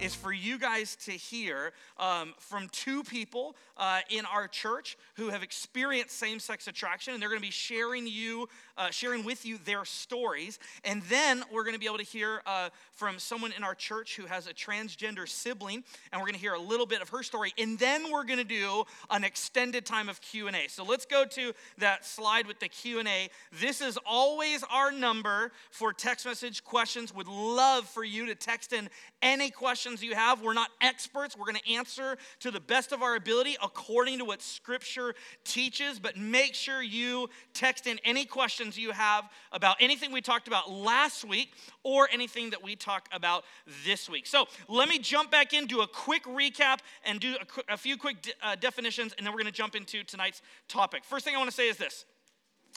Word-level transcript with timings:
is 0.00 0.14
for 0.14 0.32
you 0.32 0.58
guys 0.58 0.96
to 0.96 1.12
hear 1.12 1.72
um, 1.98 2.32
from 2.38 2.68
two 2.70 3.02
people 3.04 3.54
uh, 3.76 4.00
in 4.08 4.24
our 4.24 4.48
church 4.48 4.96
who 5.14 5.28
have 5.28 5.42
experienced 5.42 6.16
same-sex 6.18 6.66
attraction, 6.68 7.12
and 7.12 7.22
they're 7.22 7.28
going 7.28 7.40
to 7.40 7.46
be 7.46 7.50
sharing 7.50 8.06
you, 8.06 8.48
uh, 8.78 8.90
sharing 8.90 9.24
with 9.24 9.44
you 9.44 9.58
their 9.64 9.84
stories. 9.84 10.58
And 10.84 11.02
then 11.04 11.42
we're 11.52 11.64
going 11.64 11.74
to 11.74 11.80
be 11.80 11.86
able 11.86 11.98
to 11.98 12.04
hear 12.04 12.42
uh, 12.46 12.70
from 12.92 13.18
someone 13.18 13.52
in 13.52 13.62
our 13.62 13.74
church 13.74 14.16
who 14.16 14.26
has 14.26 14.46
a 14.46 14.54
transgender 14.54 15.28
sibling, 15.28 15.84
and 16.12 16.20
we're 16.20 16.26
going 16.26 16.34
to 16.34 16.40
hear 16.40 16.54
a 16.54 16.60
little 16.60 16.86
bit 16.86 17.02
of 17.02 17.10
her 17.10 17.22
story. 17.22 17.52
And 17.58 17.78
then 17.78 18.10
we're 18.10 18.24
going 18.24 18.38
to 18.38 18.44
do 18.44 18.84
an 19.10 19.24
extended 19.24 19.84
time 19.84 20.08
of 20.08 20.20
Q&A. 20.20 20.68
So 20.68 20.84
let's 20.84 21.04
go 21.04 21.24
to 21.24 21.52
that 21.78 22.06
slide 22.06 22.46
with 22.46 22.58
the 22.60 22.68
Q&A. 22.68 23.28
This 23.60 23.80
is 23.80 23.98
always 24.06 24.64
our 24.70 24.92
number 24.92 25.52
for 25.70 25.92
text 25.92 26.24
message 26.24 26.64
questions. 26.64 27.14
Would 27.14 27.28
love 27.28 27.86
for 27.86 28.04
you 28.04 28.26
to 28.26 28.34
text 28.34 28.72
in 28.72 28.88
any 29.22 29.50
questions 29.50 29.89
you 29.98 30.14
have. 30.14 30.42
We're 30.42 30.54
not 30.54 30.70
experts. 30.80 31.36
We're 31.36 31.46
going 31.46 31.58
to 31.58 31.72
answer 31.72 32.16
to 32.40 32.50
the 32.50 32.60
best 32.60 32.92
of 32.92 33.02
our 33.02 33.16
ability 33.16 33.56
according 33.62 34.18
to 34.18 34.24
what 34.24 34.40
Scripture 34.40 35.14
teaches, 35.44 35.98
but 35.98 36.16
make 36.16 36.54
sure 36.54 36.82
you 36.82 37.28
text 37.52 37.86
in 37.86 37.98
any 38.04 38.24
questions 38.24 38.78
you 38.78 38.92
have 38.92 39.28
about 39.52 39.76
anything 39.80 40.12
we 40.12 40.20
talked 40.20 40.48
about 40.48 40.70
last 40.70 41.24
week 41.24 41.52
or 41.82 42.08
anything 42.12 42.50
that 42.50 42.62
we 42.62 42.76
talk 42.76 43.08
about 43.12 43.44
this 43.84 44.08
week. 44.08 44.26
So 44.26 44.46
let 44.68 44.88
me 44.88 44.98
jump 44.98 45.30
back 45.30 45.52
in, 45.52 45.66
do 45.66 45.80
a 45.80 45.86
quick 45.86 46.24
recap, 46.24 46.78
and 47.04 47.18
do 47.18 47.36
a, 47.40 47.74
a 47.74 47.76
few 47.76 47.96
quick 47.96 48.22
de- 48.22 48.32
uh, 48.42 48.56
definitions, 48.56 49.14
and 49.18 49.26
then 49.26 49.32
we're 49.32 49.40
going 49.40 49.52
to 49.52 49.56
jump 49.56 49.74
into 49.74 50.04
tonight's 50.04 50.42
topic. 50.68 51.04
First 51.04 51.24
thing 51.24 51.34
I 51.34 51.38
want 51.38 51.50
to 51.50 51.56
say 51.56 51.68
is 51.68 51.76
this, 51.76 52.04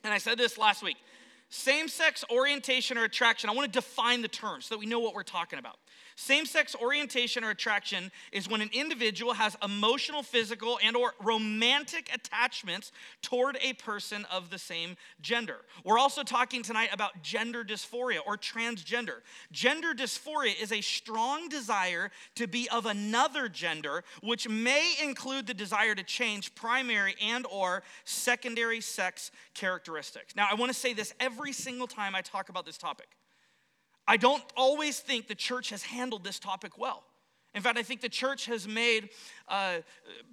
and 0.04 0.14
I 0.14 0.18
said 0.18 0.38
this 0.38 0.58
last 0.58 0.84
week. 0.84 0.98
Same 1.50 1.88
sex 1.88 2.26
orientation 2.32 2.98
or 2.98 3.04
attraction, 3.04 3.48
I 3.48 3.54
want 3.54 3.72
to 3.72 3.80
define 3.80 4.24
the 4.24 4.28
term 4.28 4.62
so 4.62 4.74
that 4.74 4.80
we 4.80 4.88
know 4.88 5.00
what 5.00 5.14
we're 5.14 5.22
talking 5.22 5.60
about. 5.60 5.78
Same 6.16 6.46
sex 6.46 6.76
orientation 6.80 7.44
or 7.44 7.50
attraction 7.50 8.12
is 8.32 8.50
when 8.50 8.62
an 8.62 8.70
individual 8.74 9.34
has 9.34 9.58
emotional, 9.64 10.24
physical, 10.24 10.80
and 10.84 10.96
or 10.96 11.14
romantic 11.22 12.10
attachments 12.14 12.92
toward 13.22 13.58
a 13.62 13.74
person 13.74 14.26
of 14.32 14.50
the 14.50 14.60
same 14.60 14.96
gender. 15.22 15.58
We're 15.84 16.00
also 16.00 16.24
talking 16.24 16.64
tonight 16.64 16.90
about 16.92 17.22
gender 17.24 17.64
dysphoria 17.64 18.20
or 18.26 18.38
transgender. 18.38 19.22
Gender 19.52 19.94
dysphoria 19.94 20.62
is 20.62 20.72
a 20.72 20.82
strong 20.82 21.50
desire 21.50 22.12
to 22.36 22.48
be 22.48 22.70
of 22.70 22.86
another 22.86 23.50
gender, 23.50 24.04
which 24.22 24.48
may 24.48 24.94
include 25.02 25.48
the 25.48 25.54
desire 25.54 25.96
to 25.96 26.04
change 26.04 26.54
primary 26.56 27.16
and 27.22 27.46
or 27.52 27.84
secondary 28.06 28.82
sex 28.82 29.32
characteristics. 29.54 30.36
Now, 30.36 30.48
I 30.50 30.56
want 30.56 30.72
to 30.72 30.78
say 30.78 30.94
this 30.94 31.14
every 31.20 31.54
single 31.54 31.88
time 31.88 32.16
I 32.16 32.22
talk 32.22 32.50
about 32.50 32.66
this 32.66 32.78
topic. 32.78 33.08
I 34.08 34.18
don't 34.18 34.44
always 34.58 35.00
think 35.00 35.28
the 35.28 35.36
church 35.36 35.70
has 35.70 35.84
handled 35.84 36.24
this 36.24 36.40
topic 36.40 36.78
well. 36.78 37.04
In 37.56 37.62
fact, 37.62 37.78
I 37.78 37.84
think 37.84 38.02
the 38.02 38.10
church 38.10 38.48
has 38.48 38.68
made 38.68 39.10
uh, 39.48 39.78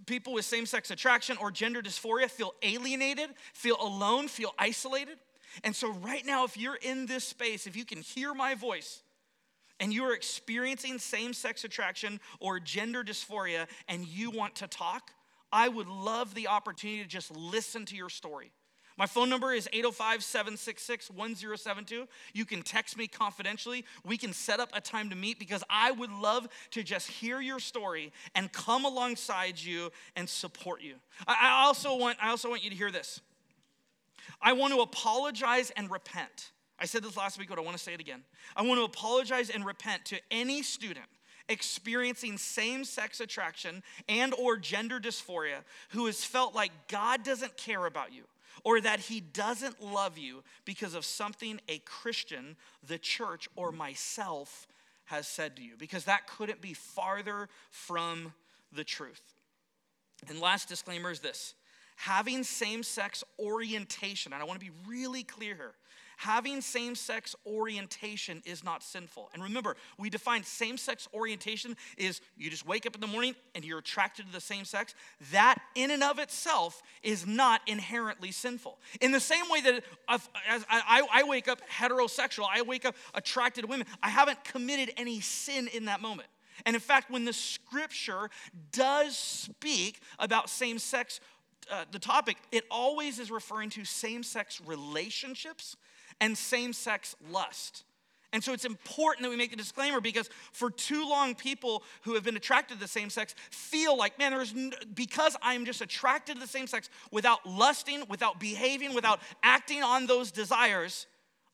people 0.07 0.33
with 0.33 0.45
same 0.45 0.65
sex 0.65 0.91
attraction 0.91 1.37
or 1.37 1.51
gender 1.51 1.83
dysphoria 1.83 2.31
feel 2.31 2.55
alienated, 2.63 3.31
feel 3.53 3.77
alone, 3.81 4.27
feel 4.27 4.55
isolated. 4.59 5.19
And 5.63 5.77
so, 5.77 5.93
right 5.93 6.25
now, 6.25 6.45
if 6.45 6.57
you're 6.57 6.79
in 6.81 7.07
this 7.07 7.25
space, 7.25 7.67
if 7.67 7.77
you 7.77 7.85
can 7.85 8.01
hear 8.01 8.33
my 8.33 8.55
voice, 8.55 9.03
and 9.81 9.93
you 9.93 10.05
are 10.05 10.15
experiencing 10.15 10.99
same 10.99 11.33
sex 11.33 11.65
attraction 11.65 12.21
or 12.39 12.61
gender 12.61 13.03
dysphoria 13.03 13.67
and 13.89 14.07
you 14.07 14.31
want 14.31 14.55
to 14.57 14.69
talk, 14.69 15.11
I 15.51 15.69
would 15.69 15.89
love 15.89 16.35
the 16.35 16.49
opportunity 16.49 17.03
to 17.03 17.09
just 17.09 17.35
listen 17.35 17.87
to 17.87 17.97
your 17.97 18.11
story. 18.11 18.53
My 19.01 19.07
phone 19.07 19.31
number 19.31 19.55
is 19.55 19.67
805 19.73 20.23
766 20.23 21.11
1072. 21.11 22.07
You 22.35 22.45
can 22.45 22.61
text 22.61 22.99
me 22.99 23.07
confidentially. 23.07 23.87
We 24.05 24.19
can 24.19 24.35
set 24.35 24.61
up 24.61 24.69
a 24.75 24.81
time 24.83 25.09
to 25.09 25.17
meet 25.17 25.39
because 25.39 25.65
I 25.71 25.91
would 25.91 26.13
love 26.13 26.47
to 26.73 26.83
just 26.83 27.09
hear 27.09 27.41
your 27.41 27.61
story 27.61 28.13
and 28.35 28.53
come 28.53 28.85
alongside 28.85 29.59
you 29.59 29.91
and 30.17 30.29
support 30.29 30.83
you. 30.83 30.97
I 31.27 31.65
also 31.65 31.97
want, 31.97 32.19
I 32.21 32.29
also 32.29 32.51
want 32.51 32.63
you 32.63 32.69
to 32.69 32.77
hear 32.77 32.91
this. 32.91 33.23
I 34.43 34.53
want 34.53 34.75
to 34.75 34.81
apologize 34.81 35.73
and 35.79 35.91
repent. 35.91 36.51
I 36.79 36.85
said 36.85 37.03
this 37.03 37.17
last 37.17 37.39
week, 37.39 37.49
but 37.49 37.59
I 37.59 37.63
want 37.63 37.79
to 37.79 37.83
say 37.83 37.95
it 37.95 38.01
again. 38.01 38.23
I 38.55 38.61
want 38.61 38.81
to 38.81 38.85
apologize 38.85 39.49
and 39.49 39.65
repent 39.65 40.05
to 40.07 40.19
any 40.31 40.63
student 40.63 41.07
experiencing 41.49 42.37
same-sex 42.37 43.21
attraction 43.21 43.83
and 44.11 44.35
or 44.35 44.59
gender 44.59 45.01
dysphoria 45.01 45.65
who 45.89 46.05
has 46.05 46.23
felt 46.23 46.55
like 46.55 46.71
God 46.89 47.25
doesn't 47.25 47.57
care 47.57 47.87
about 47.87 48.13
you 48.13 48.25
or 48.65 48.81
that 48.81 49.01
he 49.01 49.21
doesn't 49.21 49.83
love 49.83 50.19
you 50.19 50.43
because 50.65 50.95
of 50.95 51.05
something 51.05 51.61
a 51.69 51.79
Christian, 51.81 52.57
the 52.87 52.99
church, 52.99 53.49
or 53.57 53.73
myself 53.73 54.67
has 55.07 55.27
said 55.27 55.57
to 55.57 55.63
you, 55.63 55.73
because 55.79 56.05
that 56.05 56.27
couldn't 56.27 56.61
be 56.61 56.75
farther 56.75 57.49
from 57.71 58.33
the 58.73 58.85
truth. 58.85 59.23
And 60.29 60.41
last 60.41 60.69
disclaimer 60.69 61.11
is 61.11 61.21
this 61.21 61.55
having 61.97 62.45
same 62.45 62.83
sex 62.83 63.23
orientation, 63.39 64.33
and 64.33 64.41
I 64.41 64.47
want 64.47 64.59
to 64.59 64.65
be 64.65 64.73
really 64.87 65.23
clear 65.23 65.55
here 65.55 65.75
having 66.21 66.61
same 66.61 66.95
sex 66.95 67.35
orientation 67.47 68.43
is 68.45 68.63
not 68.63 68.83
sinful. 68.83 69.31
And 69.33 69.43
remember, 69.43 69.75
we 69.97 70.11
define 70.11 70.45
same 70.45 70.77
sex 70.77 71.09
orientation 71.15 71.79
is 71.97 72.21
you 72.37 72.51
just 72.51 72.67
wake 72.67 72.85
up 72.85 72.95
in 72.95 73.01
the 73.01 73.07
morning 73.07 73.35
and 73.55 73.65
you're 73.65 73.79
attracted 73.79 74.27
to 74.27 74.33
the 74.33 74.41
same 74.41 74.67
sex. 74.67 74.95
That 75.33 75.57
in 75.75 75.91
and 75.91 76.03
of 76.03 76.19
itself 76.19 76.83
is 77.03 77.27
not 77.27 77.63
inherently 77.67 78.33
sinful. 78.33 78.79
In 79.01 79.13
the 79.13 79.21
same 79.21 79.49
way 79.49 79.63
that 79.63 79.83
as 80.11 80.29
I, 80.69 81.07
I 81.11 81.23
wake 81.23 81.49
up 81.49 81.63
heterosexual, 81.67 82.45
I 82.53 82.61
wake 82.61 82.85
up 82.85 82.97
attracted 83.15 83.63
to 83.63 83.67
women, 83.67 83.87
I 84.03 84.11
haven't 84.11 84.45
committed 84.45 84.93
any 84.99 85.21
sin 85.21 85.69
in 85.69 85.87
that 85.87 86.03
moment. 86.03 86.29
And 86.67 86.77
in 86.77 86.81
fact, 86.81 87.11
when 87.11 87.25
the 87.25 87.33
scripture 87.33 88.29
does 88.73 89.17
speak 89.17 90.03
about 90.19 90.51
same 90.51 90.79
sex, 90.79 91.19
uh, 91.71 91.87
the 91.91 91.99
topic, 91.99 92.37
it 92.53 92.65
always 92.71 93.19
is 93.19 93.31
referring 93.31 93.71
to 93.71 93.87
same 93.87 94.23
sex 94.23 94.61
relationships 94.67 95.77
and 96.21 96.37
same 96.37 96.73
sex 96.73 97.17
lust. 97.31 97.85
And 98.33 98.45
so 98.45 98.53
it's 98.53 98.65
important 98.65 99.25
that 99.25 99.31
we 99.31 99.37
make 99.37 99.51
the 99.51 99.57
disclaimer 99.57 100.01
because 100.01 100.31
for 100.53 100.71
too 100.71 101.09
long, 101.09 101.35
people 101.35 101.83
who 102.03 102.15
have 102.15 102.23
been 102.23 102.37
attracted 102.37 102.75
to 102.75 102.81
the 102.81 102.89
same 102.89 103.11
sex 103.11 103.35
feel 103.51 103.97
like, 103.97 104.19
man, 104.19 104.31
there's 104.31 104.55
because 104.95 105.37
I'm 105.43 105.65
just 105.65 105.81
attracted 105.81 106.35
to 106.35 106.41
the 106.41 106.47
same 106.47 106.69
sex 106.69 106.91
without 107.11 107.45
lusting, 107.45 108.05
without 108.09 108.39
behaving, 108.39 108.95
without 108.95 109.21
acting 109.43 109.83
on 109.83 110.07
those 110.07 110.31
desires, 110.31 111.07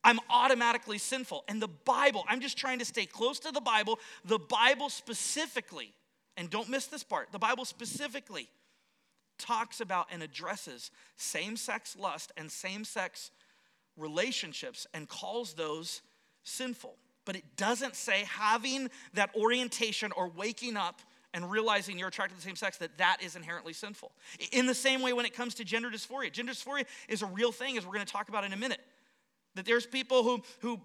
I'm 0.05 0.21
automatically 0.29 0.99
sinful. 0.99 1.45
And 1.49 1.63
the 1.63 1.69
Bible, 1.69 2.25
I'm 2.29 2.41
just 2.41 2.59
trying 2.59 2.79
to 2.81 2.85
stay 2.85 3.07
close 3.07 3.39
to 3.41 3.53
the 3.53 3.61
Bible. 3.61 3.99
The 4.27 4.39
Bible 4.39 4.91
specifically, 4.91 5.95
and 6.37 6.51
don't 6.51 6.69
miss 6.69 6.87
this 6.87 7.03
part, 7.03 7.33
the 7.33 7.39
Bible 7.39 7.65
specifically 7.65 8.51
talks 9.39 9.81
about 9.81 10.09
and 10.11 10.23
addresses 10.23 10.91
same 11.17 11.57
sex 11.57 11.97
lust 11.99 12.33
and 12.37 12.51
same 12.51 12.85
sex 12.85 13.31
relationships 13.97 14.87
and 14.95 15.09
calls 15.09 15.55
those 15.55 16.03
sinful. 16.45 16.97
But 17.25 17.37
it 17.37 17.45
doesn't 17.57 17.97
say 17.97 18.25
having 18.29 18.89
that 19.15 19.31
orientation 19.35 20.13
or 20.13 20.29
waking 20.29 20.77
up 20.77 21.01
and 21.35 21.51
realizing 21.51 21.99
you're 21.99 22.09
attracted 22.09 22.37
to 22.37 22.41
the 22.41 22.47
same 22.49 22.57
sex 22.57 22.79
that 22.79 22.97
that 22.99 23.19
is 23.23 23.37
inherently 23.37 23.73
sinful. 23.73 24.13
In 24.53 24.67
the 24.67 24.75
same 24.75 25.03
way 25.03 25.13
when 25.13 25.27
it 25.27 25.35
comes 25.35 25.55
to 25.57 25.65
gender 25.65 25.91
dysphoria, 25.91 26.33
gender 26.33 26.53
dysphoria 26.53 26.87
is 27.09 27.23
a 27.23 27.27
real 27.27 27.53
thing 27.53 27.77
as 27.77 27.85
we're 27.85 27.93
going 27.93 28.07
to 28.07 28.13
talk 28.13 28.29
about 28.29 28.45
in 28.45 28.53
a 28.53 28.57
minute. 28.57 28.81
That 29.55 29.67
there's 29.67 29.87
people 29.87 30.23
who 30.23 30.43
who 30.61 30.81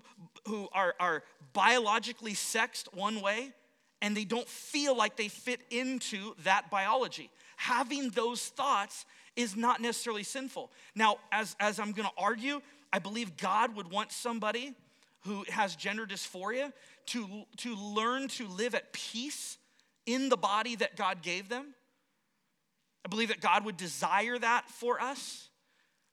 who 0.47 0.67
are 0.73 0.95
are 0.99 1.23
biologically 1.53 2.33
sexed 2.33 2.93
one 2.93 3.21
way 3.21 3.53
and 4.01 4.17
they 4.17 4.25
don't 4.25 4.47
feel 4.47 4.95
like 4.95 5.15
they 5.15 5.27
fit 5.27 5.61
into 5.69 6.33
that 6.43 6.69
biology. 6.71 7.29
Having 7.57 8.09
those 8.09 8.47
thoughts 8.47 9.05
is 9.35 9.55
not 9.55 9.79
necessarily 9.79 10.23
sinful. 10.23 10.71
Now, 10.95 11.17
as 11.31 11.55
as 11.59 11.79
I'm 11.79 11.93
to 11.93 12.13
argue, 12.17 12.61
I 12.93 12.99
believe 12.99 13.37
God 13.37 13.75
would 13.75 13.89
want 13.89 14.11
somebody 14.11 14.75
who 15.21 15.45
has 15.49 15.75
gender 15.75 16.05
dysphoria 16.05 16.73
to, 17.07 17.43
to 17.57 17.75
learn 17.75 18.27
to 18.27 18.47
live 18.47 18.75
at 18.75 18.91
peace 18.91 19.57
in 20.05 20.29
the 20.29 20.37
body 20.37 20.75
that 20.75 20.95
God 20.95 21.21
gave 21.21 21.47
them. 21.47 21.73
I 23.05 23.09
believe 23.09 23.29
that 23.29 23.41
God 23.41 23.65
would 23.65 23.77
desire 23.77 24.37
that 24.37 24.69
for 24.69 25.01
us. 25.01 25.49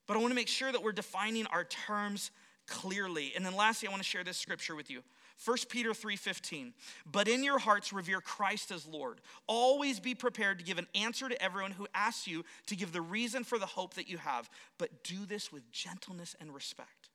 But 0.06 0.16
I 0.16 0.20
want 0.20 0.30
to 0.30 0.34
make 0.36 0.48
sure 0.48 0.70
that 0.72 0.82
we're 0.82 0.92
defining 0.92 1.46
our 1.46 1.64
terms 1.64 2.30
clearly. 2.66 3.32
And 3.34 3.44
then 3.44 3.54
lastly, 3.54 3.88
I 3.88 3.90
want 3.90 4.02
to 4.02 4.08
share 4.08 4.24
this 4.24 4.38
scripture 4.38 4.74
with 4.74 4.90
you 4.90 5.02
1 5.44 5.56
Peter 5.68 5.94
3:15 5.94 6.74
But 7.06 7.28
in 7.28 7.44
your 7.44 7.58
hearts 7.58 7.92
revere 7.92 8.20
Christ 8.20 8.70
as 8.70 8.86
Lord. 8.86 9.20
Always 9.46 10.00
be 10.00 10.14
prepared 10.14 10.58
to 10.58 10.64
give 10.64 10.78
an 10.78 10.88
answer 10.94 11.28
to 11.28 11.42
everyone 11.42 11.72
who 11.72 11.86
asks 11.94 12.26
you 12.26 12.44
to 12.66 12.76
give 12.76 12.92
the 12.92 13.00
reason 13.00 13.44
for 13.44 13.58
the 13.58 13.66
hope 13.66 13.94
that 13.94 14.08
you 14.08 14.18
have, 14.18 14.50
but 14.78 15.04
do 15.04 15.24
this 15.26 15.52
with 15.52 15.70
gentleness 15.70 16.34
and 16.40 16.54
respect. 16.54 17.10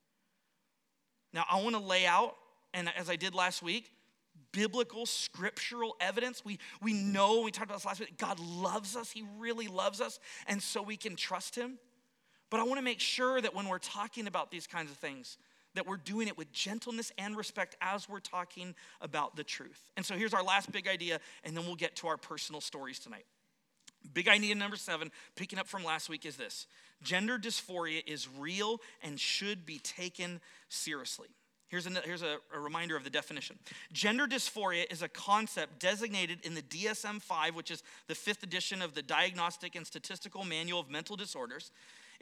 Now, 1.33 1.45
I 1.49 1.61
want 1.61 1.75
to 1.75 1.81
lay 1.81 2.05
out 2.05 2.35
and 2.73 2.89
as 2.97 3.09
I 3.09 3.15
did 3.15 3.35
last 3.35 3.61
week, 3.61 3.91
biblical 4.51 5.05
scriptural 5.05 5.95
evidence. 5.99 6.43
We 6.43 6.59
we 6.81 6.93
know 6.93 7.41
we 7.41 7.51
talked 7.51 7.65
about 7.65 7.77
this 7.77 7.85
last 7.85 7.99
week. 7.99 8.17
God 8.17 8.39
loves 8.39 8.95
us. 8.95 9.11
He 9.11 9.23
really 9.37 9.67
loves 9.67 10.01
us, 10.01 10.19
and 10.47 10.61
so 10.61 10.81
we 10.81 10.97
can 10.97 11.15
trust 11.15 11.55
him. 11.55 11.77
But 12.49 12.59
I 12.59 12.63
want 12.63 12.77
to 12.77 12.83
make 12.83 12.99
sure 12.99 13.41
that 13.41 13.55
when 13.55 13.67
we're 13.67 13.79
talking 13.79 14.27
about 14.27 14.51
these 14.51 14.67
kinds 14.67 14.91
of 14.91 14.97
things, 14.97 15.37
that 15.75 15.87
we're 15.87 15.97
doing 15.97 16.27
it 16.27 16.37
with 16.37 16.51
gentleness 16.51 17.11
and 17.17 17.35
respect 17.35 17.75
as 17.81 18.07
we're 18.07 18.19
talking 18.19 18.75
about 19.01 19.35
the 19.35 19.43
truth. 19.43 19.81
And 19.97 20.05
so 20.05 20.15
here's 20.15 20.33
our 20.33 20.43
last 20.43 20.71
big 20.71 20.87
idea, 20.87 21.19
and 21.43 21.55
then 21.55 21.65
we'll 21.65 21.75
get 21.75 21.95
to 21.97 22.07
our 22.07 22.17
personal 22.17 22.61
stories 22.61 22.99
tonight. 22.99 23.25
Big 24.13 24.27
idea 24.27 24.53
number 24.53 24.75
seven, 24.75 25.11
picking 25.35 25.57
up 25.57 25.67
from 25.67 25.83
last 25.83 26.09
week, 26.09 26.25
is 26.25 26.35
this 26.35 26.67
gender 27.01 27.37
dysphoria 27.37 28.01
is 28.07 28.27
real 28.37 28.79
and 29.01 29.19
should 29.19 29.65
be 29.65 29.79
taken 29.79 30.41
seriously. 30.69 31.27
Here's, 31.67 31.87
a, 31.87 31.89
here's 32.05 32.21
a, 32.21 32.37
a, 32.53 32.59
reminder 32.59 32.95
of 32.95 33.03
the 33.03 33.09
definition. 33.09 33.57
Gender 33.91 34.27
dysphoria 34.27 34.85
is 34.91 35.01
a 35.01 35.07
concept 35.07 35.79
designated 35.79 36.39
in 36.43 36.53
the 36.53 36.61
DSM 36.61 37.19
5, 37.19 37.55
which 37.55 37.71
is 37.71 37.81
the 38.07 38.13
fifth 38.13 38.43
edition 38.43 38.83
of 38.83 38.93
the 38.93 39.01
Diagnostic 39.01 39.73
and 39.73 39.87
Statistical 39.87 40.43
Manual 40.43 40.81
of 40.81 40.91
Mental 40.91 41.15
Disorders. 41.15 41.71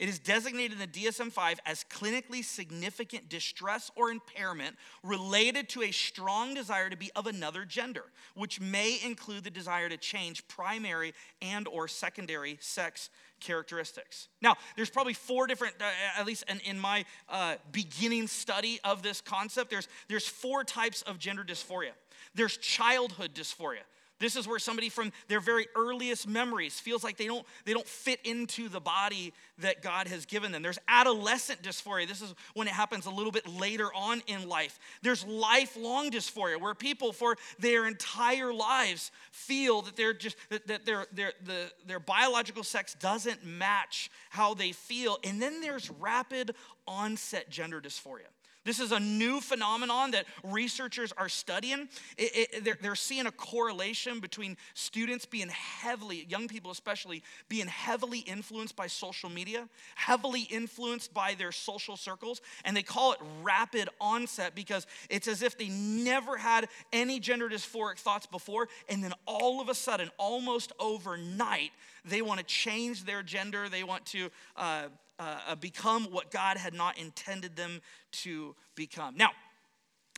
It 0.02 0.10
is 0.10 0.18
designated 0.18 0.72
in 0.72 0.80
the 0.80 0.88
DSM 0.88 1.32
5 1.32 1.60
as 1.64 1.86
clinically 1.88 2.44
significant 2.44 3.30
distress 3.30 3.92
or 3.96 4.10
impairment 4.10 4.76
related 5.04 5.70
to 5.70 5.84
a 5.84 5.92
strong 5.92 6.56
desire 6.56 6.90
to 6.90 6.98
be 6.98 7.12
of 7.16 7.28
another 7.28 7.66
gender, 7.66 8.06
which 8.34 8.60
may 8.60 8.98
include 9.06 9.44
the 9.44 9.52
desire 9.52 9.90
to 9.90 9.98
change 9.98 10.48
primary 10.48 11.14
and 11.40 11.68
or 11.68 11.88
secondary 11.88 12.58
sex 12.62 13.12
characteristics. 13.40 14.28
Now, 14.42 14.56
there's 14.76 14.90
probably 14.90 15.14
four 15.14 15.46
different, 15.46 15.76
uh, 15.80 16.20
at 16.20 16.26
least 16.26 16.46
in, 16.50 16.60
in 16.62 16.80
my 16.80 17.06
uh, 17.30 17.58
beginning 17.72 18.26
study 18.26 18.80
of 18.84 19.04
this 19.04 19.22
concept, 19.22 19.70
there's, 19.70 19.88
there's 20.08 20.26
four 20.26 20.64
types 20.64 21.04
of 21.04 21.20
gender 21.20 21.44
dysphoria. 21.44 21.92
There's 22.34 22.58
childhood 22.58 23.36
dysphoria. 23.36 23.84
This 24.22 24.36
is 24.36 24.48
where 24.48 24.60
somebody 24.60 24.88
from 24.88 25.12
their 25.28 25.40
very 25.40 25.68
earliest 25.76 26.28
memories 26.28 26.80
feels 26.80 27.04
like 27.04 27.18
they 27.18 27.26
don't, 27.26 27.46
they 27.66 27.74
don't 27.74 27.88
fit 27.88 28.20
into 28.24 28.70
the 28.70 28.80
body 28.80 29.34
that 29.58 29.82
God 29.82 30.08
has 30.08 30.26
given 30.26 30.52
them. 30.52 30.62
There's 30.62 30.80
adolescent 30.88 31.64
dysphoria. 31.64 32.08
This 32.08 32.22
is 32.22 32.34
when 32.54 32.68
it 32.68 32.74
happens 32.74 33.08
a 33.08 33.10
little 33.10 33.32
bit 33.32 33.48
later 33.48 33.88
on 33.96 34.22
in 34.28 34.48
life. 34.48 34.80
There's 35.02 35.26
lifelong 35.26 36.12
dysphoria, 36.12 36.62
where 36.62 36.76
people 36.76 37.12
for 37.12 37.36
their 37.60 37.88
entire 37.88 38.54
lives 38.54 39.12
feel 39.32 39.82
that 39.82 39.96
they're 39.96 40.14
just 40.14 40.38
that, 40.50 40.68
that 40.68 40.86
their, 40.86 41.08
their, 41.12 41.34
the, 41.44 41.72
their 41.88 42.00
biological 42.00 42.64
sex 42.64 42.94
doesn't 42.94 43.44
match 43.44 44.12
how 44.30 44.54
they 44.54 44.72
feel. 44.72 45.18
And 45.24 45.42
then 45.42 45.62
there's 45.62 45.90
rapid 45.90 46.56
onset 46.88 47.50
gender 47.50 47.82
dysphoria. 47.82 48.30
This 48.64 48.80
is 48.80 48.92
a 48.92 49.00
new 49.00 49.42
phenomenon 49.42 50.12
that 50.12 50.26
researchers 50.44 51.12
are 51.18 51.30
studying. 51.30 51.90
It, 52.18 52.50
it, 52.54 52.64
they're, 52.64 52.78
they're 52.80 52.96
seeing 52.96 53.26
a 53.26 53.32
correlation 53.32 54.20
between 54.20 54.56
students 54.76 55.26
being 55.26 55.50
heavily, 55.50 56.28
young 56.30 56.48
people 56.48 56.70
especially, 56.70 57.24
being 57.50 57.68
heavily 57.68 58.20
influenced 58.20 58.76
by 58.76 58.86
social 58.86 59.30
media, 59.30 59.68
heavily 59.96 60.42
influenced 60.42 61.12
by 61.12 61.34
their 61.34 61.52
social 61.52 61.98
circles, 61.98 62.42
and 62.64 62.78
they 62.78 62.84
call 62.84 63.14
it 63.14 63.20
rapid 63.42 63.90
onset 64.00 64.54
because 64.54 64.86
it's 65.10 65.28
as 65.28 65.42
if 65.42 65.58
they 65.58 65.70
never 65.70 66.38
had 66.38 66.68
any 66.94 67.20
gender 67.20 67.50
dysphoric 67.50 67.98
thoughts 67.98 68.28
before, 68.28 68.68
and 68.88 69.04
then 69.04 69.14
all 69.26 69.60
of 69.60 69.70
a 69.70 69.76
sudden, 69.76 70.10
almost 70.18 70.72
overnight, 70.80 71.72
they 72.06 72.22
want 72.22 72.40
to 72.40 72.46
change 72.46 73.06
their 73.06 73.24
gender. 73.24 73.70
They 73.70 73.84
want 73.84 74.06
to 74.08 74.30
uh, 74.56 74.84
uh, 75.22 75.56
become 75.56 76.06
what 76.06 76.32
God 76.32 76.58
had 76.58 76.74
not 76.74 76.98
intended 76.98 77.56
them 77.56 77.82
to 78.12 78.56
become. 78.76 79.16
Now, 79.16 79.30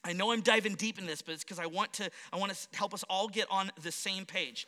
I 0.04 0.14
know 0.14 0.32
I'm 0.32 0.42
diving 0.42 0.76
deep 0.76 1.00
in 1.00 1.06
this, 1.06 1.22
but 1.22 1.34
it's 1.34 1.44
because 1.44 1.60
I 1.60 1.66
want 1.66 1.94
to 1.94 2.10
I 2.32 2.38
want 2.38 2.54
to 2.54 2.78
help 2.78 2.94
us 2.94 3.04
all 3.10 3.28
get 3.28 3.48
on 3.50 3.72
the 3.82 3.92
same 3.92 4.26
page. 4.26 4.68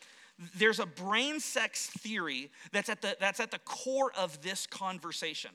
There's 0.54 0.80
a 0.80 0.86
brain 0.86 1.40
sex 1.40 1.86
theory 1.86 2.50
that's 2.72 2.88
at 2.88 3.00
the 3.02 3.16
that's 3.18 3.40
at 3.40 3.50
the 3.50 3.58
core 3.60 4.12
of 4.16 4.42
this 4.42 4.66
conversation. 4.66 5.50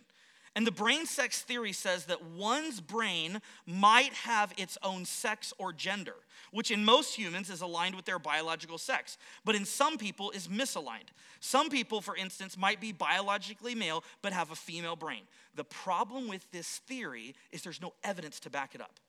And 0.53 0.67
the 0.67 0.71
brain 0.71 1.05
sex 1.05 1.41
theory 1.41 1.71
says 1.71 2.05
that 2.05 2.25
one's 2.25 2.81
brain 2.81 3.41
might 3.65 4.13
have 4.13 4.53
its 4.57 4.77
own 4.83 5.05
sex 5.05 5.53
or 5.57 5.71
gender, 5.71 6.15
which 6.51 6.71
in 6.71 6.83
most 6.83 7.15
humans 7.15 7.49
is 7.49 7.61
aligned 7.61 7.95
with 7.95 8.03
their 8.03 8.19
biological 8.19 8.77
sex, 8.77 9.17
but 9.45 9.55
in 9.55 9.63
some 9.63 9.97
people 9.97 10.29
is 10.31 10.49
misaligned. 10.49 11.09
Some 11.39 11.69
people, 11.69 12.01
for 12.01 12.17
instance, 12.17 12.57
might 12.57 12.81
be 12.81 12.91
biologically 12.91 13.75
male 13.75 14.03
but 14.21 14.33
have 14.33 14.51
a 14.51 14.55
female 14.55 14.97
brain. 14.97 15.21
The 15.55 15.63
problem 15.63 16.27
with 16.27 16.49
this 16.51 16.79
theory 16.79 17.33
is 17.53 17.61
there's 17.61 17.81
no 17.81 17.93
evidence 18.03 18.41
to 18.41 18.49
back 18.49 18.75
it 18.75 18.81
up. 18.81 18.99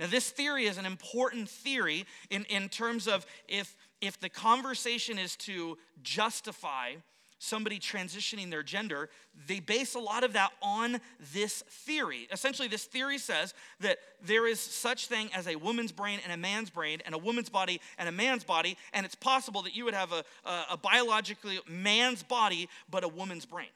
Now, 0.00 0.08
this 0.08 0.30
theory 0.30 0.64
is 0.64 0.78
an 0.78 0.86
important 0.86 1.48
theory 1.48 2.06
in, 2.28 2.44
in 2.46 2.68
terms 2.68 3.06
of 3.06 3.24
if, 3.46 3.76
if 4.00 4.18
the 4.18 4.28
conversation 4.28 5.16
is 5.16 5.36
to 5.36 5.78
justify 6.02 6.94
somebody 7.42 7.80
transitioning 7.80 8.50
their 8.50 8.62
gender, 8.62 9.10
they 9.48 9.58
base 9.58 9.96
a 9.96 9.98
lot 9.98 10.22
of 10.22 10.32
that 10.34 10.52
on 10.62 11.00
this 11.34 11.62
theory. 11.68 12.28
Essentially, 12.30 12.68
this 12.68 12.84
theory 12.84 13.18
says 13.18 13.52
that 13.80 13.98
there 14.24 14.46
is 14.46 14.60
such 14.60 15.08
thing 15.08 15.28
as 15.34 15.48
a 15.48 15.56
woman's 15.56 15.90
brain 15.90 16.20
and 16.22 16.32
a 16.32 16.36
man's 16.36 16.70
brain, 16.70 17.00
and 17.04 17.14
a 17.14 17.18
woman's 17.18 17.48
body 17.48 17.80
and 17.98 18.08
a 18.08 18.12
man's 18.12 18.44
body, 18.44 18.76
and 18.92 19.04
it's 19.04 19.16
possible 19.16 19.62
that 19.62 19.74
you 19.74 19.84
would 19.84 19.94
have 19.94 20.12
a, 20.12 20.24
a, 20.48 20.64
a 20.72 20.76
biologically 20.76 21.58
man's 21.68 22.22
body, 22.22 22.68
but 22.88 23.02
a 23.02 23.08
woman's 23.08 23.44
brain. 23.44 23.70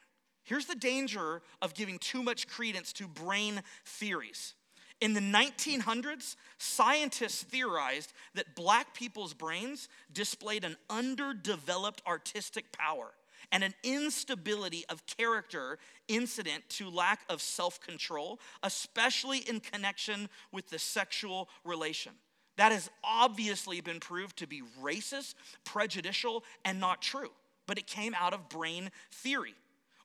Here's 0.44 0.66
the 0.66 0.76
danger 0.76 1.42
of 1.60 1.74
giving 1.74 1.98
too 1.98 2.22
much 2.22 2.46
credence 2.46 2.92
to 2.94 3.08
brain 3.08 3.62
theories. 3.84 4.54
In 5.00 5.12
the 5.12 5.20
1900s, 5.20 6.36
scientists 6.58 7.42
theorized 7.42 8.12
that 8.34 8.54
black 8.54 8.94
people's 8.94 9.34
brains 9.34 9.88
displayed 10.12 10.64
an 10.64 10.76
underdeveloped 10.88 12.00
artistic 12.06 12.70
power 12.70 13.12
and 13.52 13.64
an 13.64 13.74
instability 13.82 14.84
of 14.88 15.04
character 15.06 15.78
incident 16.08 16.64
to 16.70 16.90
lack 16.90 17.20
of 17.28 17.40
self 17.40 17.80
control, 17.80 18.38
especially 18.62 19.38
in 19.38 19.60
connection 19.60 20.28
with 20.52 20.68
the 20.70 20.78
sexual 20.78 21.48
relation. 21.64 22.12
That 22.56 22.72
has 22.72 22.90
obviously 23.04 23.80
been 23.80 24.00
proved 24.00 24.38
to 24.38 24.46
be 24.46 24.62
racist, 24.82 25.34
prejudicial, 25.64 26.44
and 26.64 26.80
not 26.80 27.02
true, 27.02 27.30
but 27.66 27.78
it 27.78 27.86
came 27.86 28.14
out 28.14 28.32
of 28.32 28.48
brain 28.48 28.90
theory. 29.10 29.54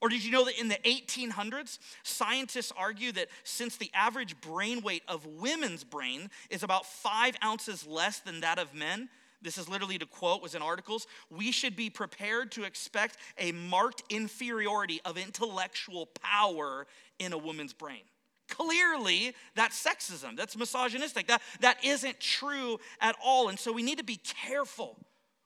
Or 0.02 0.10
did 0.10 0.26
you 0.26 0.32
know 0.32 0.46
that 0.46 0.60
in 0.60 0.68
the 0.68 0.80
1800s, 0.84 1.78
scientists 2.04 2.74
argue 2.76 3.12
that 3.12 3.28
since 3.44 3.78
the 3.78 3.92
average 3.94 4.40
brain 4.42 4.82
weight 4.82 5.04
of 5.08 5.28
women's 5.28 5.84
brain 5.84 6.30
is 6.50 6.64
about 6.64 6.88
five 6.88 7.36
ounces 7.44 7.86
less 7.86 8.20
than 8.20 8.42
that 8.42 8.58
of 8.58 8.74
men, 8.74 9.10
this 9.42 9.58
is 9.58 9.68
literally 9.68 9.98
to 9.98 10.06
quote, 10.06 10.42
was 10.42 10.56
in 10.56 10.62
articles, 10.62 11.08
we 11.30 11.52
should 11.52 11.76
be 11.76 11.90
prepared 11.90 12.52
to 12.54 12.64
expect 12.64 13.18
a 13.38 13.52
marked 13.52 14.04
inferiority 14.10 15.02
of 15.06 15.18
intellectual 15.18 16.08
power 16.22 16.86
in 17.20 17.34
a 17.34 17.38
woman's 17.38 17.74
brain. 17.74 18.02
Clearly, 18.50 19.34
that's 19.56 19.82
sexism, 19.82 20.36
that's 20.36 20.58
misogynistic, 20.58 21.28
that, 21.28 21.42
that 21.62 21.84
isn't 21.84 22.20
true 22.20 22.80
at 23.00 23.16
all. 23.24 23.50
And 23.50 23.58
so 23.58 23.72
we 23.72 23.84
need 23.84 23.98
to 23.98 24.04
be 24.04 24.18
careful. 24.18 24.98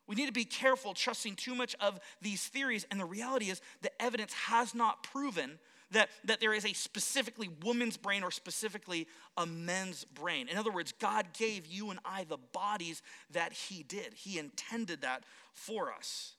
We 0.08 0.16
need 0.16 0.26
to 0.28 0.34
be 0.34 0.46
careful 0.46 0.94
trusting 0.94 1.36
too 1.36 1.56
much 1.56 1.76
of 1.80 2.00
these 2.22 2.46
theories. 2.48 2.86
And 2.90 3.00
the 3.00 3.06
reality 3.06 3.50
is, 3.50 3.62
the 3.82 3.92
evidence 4.02 4.34
has 4.34 4.76
not 4.76 5.04
proven 5.04 5.60
that, 5.96 6.10
that 6.26 6.40
there 6.40 6.54
is 6.54 6.66
a 6.66 6.74
specifically 6.74 7.50
woman's 7.64 7.98
brain 7.98 8.24
or 8.24 8.32
specifically 8.32 9.08
a 9.38 9.46
men's 9.46 10.04
brain. 10.04 10.48
In 10.48 10.58
other 10.58 10.72
words, 10.72 10.94
God 11.00 11.28
gave 11.38 11.66
you 11.66 11.90
and 11.90 12.00
I 12.06 12.24
the 12.24 12.38
bodies 12.54 13.02
that 13.32 13.54
He 13.54 13.84
did, 13.84 14.14
He 14.14 14.38
intended 14.38 15.02
that 15.02 15.24
for 15.54 15.92
us. 15.92 16.34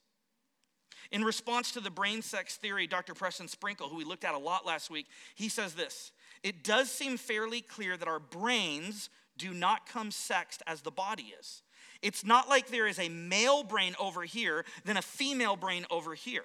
In 1.11 1.25
response 1.25 1.73
to 1.73 1.81
the 1.81 1.91
brain 1.91 2.23
sex 2.23 2.57
theory, 2.57 2.87
Dr. 2.87 3.15
Preston 3.15 3.49
Sprinkle, 3.49 3.89
who 3.89 3.97
we 3.97 4.05
looked 4.05 4.25
at 4.25 4.35
a 4.35 4.39
lot 4.39 4.67
last 4.67 4.91
week, 4.91 5.07
he 5.35 5.49
says 5.49 5.75
this 5.75 6.13
It 6.43 6.65
does 6.65 6.91
seem 6.91 7.17
fairly 7.17 7.61
clear 7.61 7.97
that 7.97 8.09
our 8.09 8.19
brains 8.19 9.09
do 9.39 9.53
not 9.53 9.89
come 9.89 10.11
sexed 10.11 10.63
as 10.67 10.81
the 10.81 10.91
body 10.91 11.35
is. 11.39 11.63
It's 12.03 12.25
not 12.25 12.49
like 12.49 12.69
there 12.69 12.87
is 12.87 12.99
a 12.99 13.09
male 13.09 13.63
brain 13.63 13.95
over 13.99 14.23
here, 14.23 14.65
then 14.85 14.97
a 14.97 15.03
female 15.03 15.57
brain 15.57 15.87
over 15.91 16.15
here. 16.15 16.45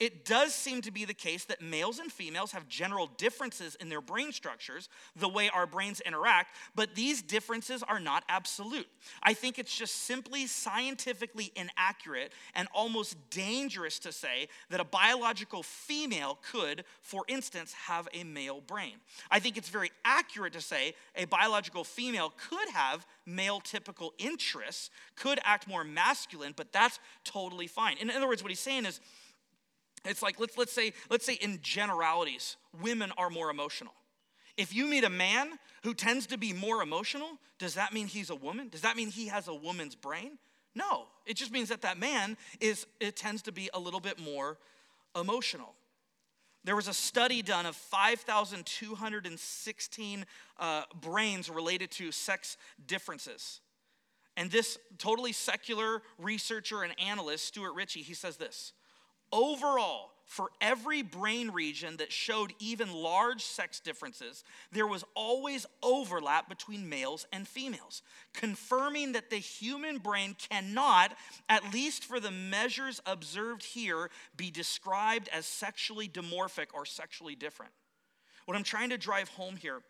It 0.00 0.24
does 0.24 0.52
seem 0.52 0.82
to 0.82 0.90
be 0.90 1.04
the 1.04 1.14
case 1.14 1.44
that 1.44 1.62
males 1.62 2.00
and 2.00 2.10
females 2.10 2.50
have 2.52 2.68
general 2.68 3.06
differences 3.18 3.76
in 3.76 3.88
their 3.88 4.00
brain 4.00 4.32
structures, 4.32 4.88
the 5.14 5.28
way 5.28 5.48
our 5.48 5.64
brains 5.64 6.00
interact, 6.00 6.56
but 6.74 6.96
these 6.96 7.22
differences 7.22 7.84
are 7.84 8.00
not 8.00 8.24
absolute. 8.28 8.88
I 9.22 9.34
think 9.34 9.60
it's 9.60 9.76
just 9.76 9.94
simply 9.94 10.48
scientifically 10.48 11.52
inaccurate 11.54 12.32
and 12.54 12.66
almost 12.74 13.16
dangerous 13.30 14.00
to 14.00 14.10
say 14.10 14.48
that 14.70 14.80
a 14.80 14.84
biological 14.84 15.62
female 15.62 16.40
could, 16.50 16.84
for 17.00 17.22
instance, 17.28 17.72
have 17.72 18.08
a 18.12 18.24
male 18.24 18.60
brain. 18.60 18.94
I 19.30 19.38
think 19.38 19.56
it's 19.56 19.68
very 19.68 19.92
accurate 20.04 20.54
to 20.54 20.60
say 20.60 20.94
a 21.14 21.26
biological 21.26 21.84
female 21.84 22.34
could 22.48 22.68
have 22.70 23.06
male 23.24 23.60
typical 23.60 24.14
interests, 24.18 24.90
could 25.14 25.38
act 25.44 25.68
more 25.68 25.84
masculine, 25.84 26.54
but 26.56 26.72
that's 26.72 26.98
totally 27.22 27.68
fine. 27.68 27.98
In 27.98 28.10
other 28.10 28.26
words, 28.26 28.42
what 28.42 28.50
he's 28.50 28.58
saying 28.58 28.84
is, 28.84 29.00
it's 30.04 30.22
like 30.22 30.40
let's 30.40 30.58
let's 30.58 30.72
say 30.72 30.92
let's 31.10 31.24
say 31.24 31.34
in 31.34 31.60
generalities, 31.62 32.56
women 32.80 33.12
are 33.16 33.30
more 33.30 33.50
emotional. 33.50 33.94
If 34.56 34.74
you 34.74 34.86
meet 34.86 35.04
a 35.04 35.10
man 35.10 35.52
who 35.82 35.94
tends 35.94 36.26
to 36.28 36.36
be 36.36 36.52
more 36.52 36.82
emotional, 36.82 37.38
does 37.58 37.74
that 37.74 37.92
mean 37.92 38.06
he's 38.06 38.30
a 38.30 38.34
woman? 38.34 38.68
Does 38.68 38.82
that 38.82 38.96
mean 38.96 39.10
he 39.10 39.28
has 39.28 39.48
a 39.48 39.54
woman's 39.54 39.94
brain? 39.94 40.38
No. 40.74 41.06
It 41.26 41.36
just 41.36 41.52
means 41.52 41.68
that 41.68 41.82
that 41.82 41.98
man 41.98 42.36
is 42.60 42.86
it 43.00 43.16
tends 43.16 43.42
to 43.42 43.52
be 43.52 43.70
a 43.72 43.78
little 43.78 44.00
bit 44.00 44.18
more 44.18 44.58
emotional. 45.18 45.74
There 46.64 46.76
was 46.76 46.88
a 46.88 46.94
study 46.94 47.42
done 47.42 47.66
of 47.66 47.74
5,216 47.74 50.26
uh, 50.58 50.82
brains 51.00 51.50
related 51.50 51.90
to 51.92 52.12
sex 52.12 52.56
differences. 52.86 53.60
And 54.36 54.48
this 54.50 54.78
totally 54.98 55.32
secular 55.32 56.02
researcher 56.18 56.82
and 56.82 56.92
analyst, 57.00 57.46
Stuart 57.46 57.74
Ritchie, 57.74 58.02
he 58.02 58.14
says 58.14 58.36
this 58.36 58.74
Overall, 59.32 60.10
for 60.26 60.50
every 60.60 61.02
brain 61.02 61.50
region 61.50 61.96
that 61.98 62.12
showed 62.12 62.54
even 62.58 62.92
large 62.92 63.42
sex 63.42 63.80
differences, 63.80 64.44
there 64.72 64.86
was 64.86 65.04
always 65.14 65.66
overlap 65.82 66.48
between 66.48 66.88
males 66.88 67.26
and 67.32 67.46
females, 67.46 68.02
confirming 68.32 69.12
that 69.12 69.30
the 69.30 69.36
human 69.36 69.98
brain 69.98 70.34
cannot, 70.38 71.14
at 71.48 71.72
least 71.72 72.04
for 72.04 72.18
the 72.18 72.30
measures 72.30 73.00
observed 73.04 73.62
here, 73.62 74.10
be 74.36 74.50
described 74.50 75.28
as 75.32 75.44
sexually 75.44 76.08
dimorphic 76.08 76.68
or 76.72 76.86
sexually 76.86 77.34
different. 77.34 77.72
What 78.46 78.56
I'm 78.56 78.64
trying 78.64 78.90
to 78.90 78.98
drive 78.98 79.28
home 79.28 79.56
here 79.56 79.82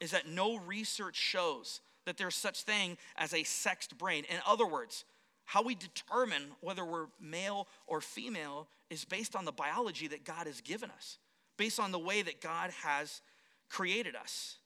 is 0.00 0.12
that 0.12 0.28
no 0.28 0.58
research 0.58 1.16
shows 1.16 1.80
that 2.04 2.16
there's 2.16 2.34
such 2.34 2.62
thing 2.62 2.98
as 3.16 3.32
a 3.34 3.44
sexed 3.44 3.98
brain. 3.98 4.24
In 4.28 4.38
other 4.46 4.66
words, 4.66 5.04
how 5.44 5.62
we 5.62 5.74
determine 5.74 6.42
whether 6.60 6.84
we're 6.84 7.06
male 7.20 7.68
or 7.86 8.00
female 8.00 8.68
is 8.90 9.04
based 9.04 9.34
on 9.36 9.44
the 9.44 9.52
biology 9.52 10.08
that 10.08 10.24
God 10.24 10.46
has 10.46 10.60
given 10.60 10.90
us, 10.90 11.18
based 11.56 11.80
on 11.80 11.92
the 11.92 11.98
way 11.98 12.22
that 12.22 12.40
God 12.40 12.70
has 12.82 13.20
created 13.68 14.14
us. 14.14 14.58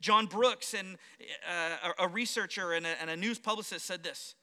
John 0.00 0.26
Brooks, 0.26 0.74
and 0.74 0.96
uh, 1.48 1.92
a 1.98 2.08
researcher 2.08 2.72
and 2.72 2.86
a, 2.86 3.00
and 3.00 3.10
a 3.10 3.16
news 3.16 3.38
publicist, 3.38 3.86
said 3.86 4.02
this 4.02 4.34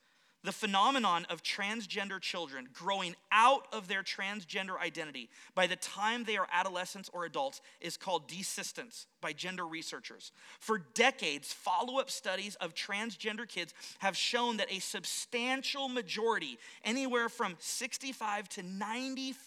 the 0.44 0.52
phenomenon 0.52 1.24
of 1.30 1.42
transgender 1.42 2.20
children 2.20 2.68
growing 2.72 3.14
out 3.30 3.66
of 3.72 3.86
their 3.86 4.02
transgender 4.02 4.78
identity 4.80 5.30
by 5.54 5.66
the 5.66 5.76
time 5.76 6.24
they 6.24 6.36
are 6.36 6.48
adolescents 6.52 7.08
or 7.12 7.24
adults 7.24 7.60
is 7.80 7.96
called 7.96 8.28
desistance 8.28 9.06
by 9.20 9.32
gender 9.32 9.66
researchers. 9.66 10.32
For 10.58 10.78
decades, 10.94 11.52
follow 11.52 12.00
up 12.00 12.10
studies 12.10 12.56
of 12.56 12.74
transgender 12.74 13.48
kids 13.48 13.72
have 14.00 14.16
shown 14.16 14.56
that 14.56 14.72
a 14.72 14.80
substantial 14.80 15.88
majority, 15.88 16.58
anywhere 16.84 17.28
from 17.28 17.56
65 17.60 18.48
to 18.50 18.62
94%, 18.62 19.44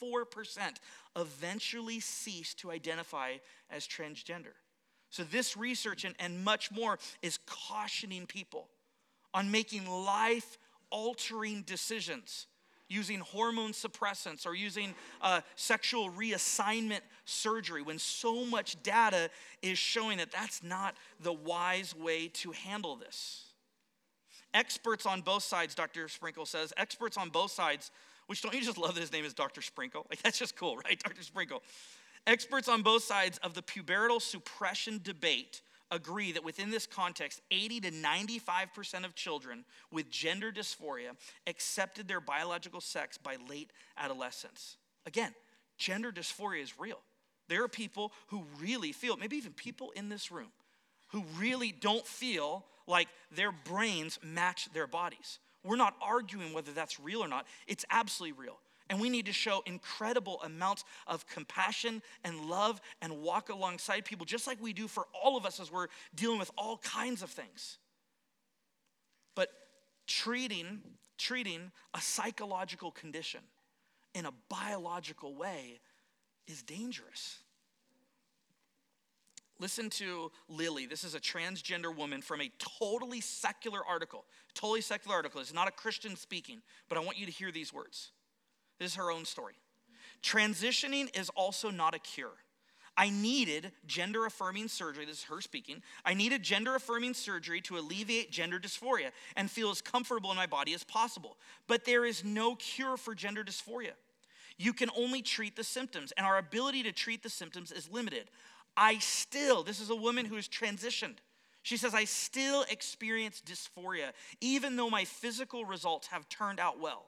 eventually 1.18 2.00
cease 2.00 2.54
to 2.56 2.72
identify 2.72 3.34
as 3.70 3.86
transgender. 3.86 4.54
So, 5.10 5.24
this 5.24 5.56
research 5.56 6.04
and, 6.04 6.16
and 6.20 6.44
much 6.44 6.72
more 6.72 7.00
is 7.22 7.40
cautioning 7.46 8.25
people 8.25 8.68
on 9.34 9.52
making 9.52 9.88
life 9.88 10.58
altering 10.92 11.63
decisions 11.63 12.48
using 12.88 13.20
hormone 13.20 13.72
suppressants 13.72 14.46
or 14.46 14.54
using 14.54 14.94
uh, 15.22 15.42
sexual 15.56 16.12
reassignment 16.12 17.01
surgery 17.25 17.82
when 17.82 17.98
so 17.98 18.46
much 18.46 18.82
data 18.84 19.30
is 19.62 19.77
showing 19.77 20.20
that 20.20 20.32
that's 20.32 20.63
not 20.63 20.96
the 21.20 21.34
wise 21.34 21.96
way 21.96 22.27
to 22.27 22.51
handle 22.51 22.96
this. 22.96 23.46
Experts 24.54 25.06
on 25.06 25.22
both 25.22 25.44
sides, 25.44 25.75
Dr. 25.75 26.08
Sprinkle 26.08 26.46
says, 26.46 26.72
experts 26.77 27.18
on 27.18 27.30
both 27.30 27.51
sides, 27.51 27.92
which 28.27 28.42
don't 28.42 28.54
you 28.54 28.62
just 28.62 28.77
love 28.77 28.94
that 28.94 29.01
his 29.01 29.12
name 29.12 29.25
is 29.25 29.34
Dr. 29.34 29.62
Sprinkle? 29.62 30.06
Like, 30.10 30.22
that's 30.22 30.38
just 30.38 30.56
cool, 30.56 30.77
right? 30.86 31.00
Dr. 31.04 31.24
Sprinkle. 31.24 31.62
Experts 32.27 32.68
on 32.68 32.82
both 32.82 33.04
sides 33.04 33.38
of 33.39 33.54
the 33.54 33.62
pubertal 33.62 34.22
suppression 34.22 35.00
debate 35.04 35.62
agree 35.92 36.32
that 36.32 36.44
within 36.44 36.72
this 36.72 36.88
context, 36.88 37.42
80 37.51 37.82
to 37.82 37.92
95% 37.92 39.06
of 39.06 39.15
children 39.15 39.65
with 39.92 40.10
gender 40.10 40.51
dysphoria 40.51 41.12
accepted 41.48 42.08
their 42.08 42.22
biological 42.22 42.82
sex 42.82 43.18
by 43.18 43.38
late 43.50 43.72
adolescence. 43.98 44.77
Again, 45.06 45.34
gender 45.77 46.12
dysphoria 46.12 46.63
is 46.63 46.80
real. 46.80 47.00
There 47.48 47.63
are 47.63 47.68
people 47.68 48.12
who 48.27 48.44
really 48.60 48.92
feel, 48.92 49.18
maybe 49.18 49.38
even 49.38 49.54
people 49.54 49.92
in 49.92 50.10
this 50.10 50.32
room, 50.32 50.51
who 51.10 51.24
really 51.38 51.72
don't 51.72 52.06
feel 52.06 52.65
like 52.88 53.08
their 53.32 53.51
brains 53.51 54.20
match 54.24 54.68
their 54.74 54.88
bodies. 54.88 55.39
We're 55.63 55.75
not 55.75 55.96
arguing 56.01 56.54
whether 56.54 56.72
that's 56.72 57.00
real 57.00 57.24
or 57.24 57.27
not, 57.27 57.46
it's 57.68 57.86
absolutely 57.89 58.44
real. 58.44 58.58
And 58.89 59.00
we 59.00 59.10
need 59.10 59.25
to 59.25 59.34
show 59.34 59.63
incredible 59.65 60.42
amounts 60.44 60.84
of 61.08 61.27
compassion 61.27 62.04
and 62.24 62.46
love 62.46 62.80
and 63.01 63.22
walk 63.22 63.50
alongside 63.50 64.06
people, 64.06 64.25
just 64.25 64.46
like 64.46 64.62
we 64.62 64.74
do 64.74 64.88
for 64.88 65.08
all 65.24 65.38
of 65.38 65.46
us 65.46 65.60
as 65.60 65.72
we're 65.72 65.88
dealing 66.13 66.38
with 66.38 66.51
all 66.58 66.77
kinds 66.77 67.24
of 67.24 67.32
things. 67.32 67.80
But 69.34 69.50
treating, 70.06 70.82
treating 71.18 71.72
a 71.96 72.01
psychological 72.01 72.92
condition 72.92 73.42
in 74.13 74.25
a 74.25 74.34
biological 74.50 75.36
way 75.36 75.80
is 76.48 76.62
dangerous. 76.62 77.39
Listen 79.58 79.89
to 79.89 80.32
Lily. 80.50 80.86
This 80.86 81.04
is 81.04 81.15
a 81.15 81.20
transgender 81.20 81.96
woman 81.96 82.22
from 82.22 82.42
a 82.42 82.51
totally 82.80 83.22
secular 83.22 83.80
article. 83.88 84.25
Totally 84.54 84.82
secular 84.82 85.15
article. 85.15 85.39
It's 85.39 85.54
not 85.54 85.68
a 85.68 85.72
Christian 85.72 86.15
speaking, 86.15 86.62
but 86.89 86.98
I 86.98 87.01
want 87.01 87.18
you 87.18 87.25
to 87.25 87.32
hear 87.32 87.51
these 87.51 87.74
words. 87.74 88.12
This 88.79 88.91
is 88.91 88.96
her 88.96 89.12
own 89.12 89.25
story. 89.25 89.55
Transitioning 90.22 91.15
is 91.17 91.29
also 91.29 91.70
not 91.70 91.94
a 91.94 92.00
cure. 92.00 92.34
I 92.98 93.10
needed 93.10 93.74
gender 93.86 94.25
affirming 94.25 94.70
surgery. 94.70 95.05
This 95.05 95.20
is 95.20 95.24
her 95.25 95.41
speaking. 95.41 95.82
I 96.05 96.13
needed 96.13 96.44
gender 96.44 96.75
affirming 96.75 97.13
surgery 97.13 97.60
to 97.62 97.77
alleviate 97.77 98.32
gender 98.32 98.58
dysphoria 98.58 99.12
and 99.36 99.51
feel 99.51 99.70
as 99.70 99.82
comfortable 99.82 100.32
in 100.32 100.38
my 100.38 100.46
body 100.46 100.74
as 100.74 100.84
possible. 100.84 101.38
But 101.67 101.84
there 101.84 102.05
is 102.05 102.24
no 102.24 102.55
cure 102.55 102.96
for 102.96 103.13
gender 103.13 103.44
dysphoria. 103.44 103.91
You 104.58 104.72
can 104.72 104.89
only 104.98 105.22
treat 105.22 105.58
the 105.58 105.65
symptoms, 105.65 106.13
and 106.15 106.25
our 106.25 106.38
ability 106.38 106.84
to 106.84 106.94
treat 106.94 107.22
the 107.22 107.29
symptoms 107.29 107.74
is 107.74 107.91
limited. 107.91 108.29
I 108.77 109.00
still, 109.00 109.63
this 109.63 109.82
is 109.82 109.89
a 109.89 109.96
woman 109.96 110.25
who 110.25 110.36
has 110.36 110.48
transitioned. 110.48 111.17
She 111.63 111.75
says, 111.75 111.94
I 111.94 112.05
still 112.05 112.63
experience 112.70 113.41
dysphoria, 113.46 114.12
even 114.39 114.77
though 114.77 114.89
my 114.89 115.03
physical 115.03 115.65
results 115.65 116.08
have 116.08 116.29
turned 116.29 116.62
out 116.62 116.79
well. 116.79 117.08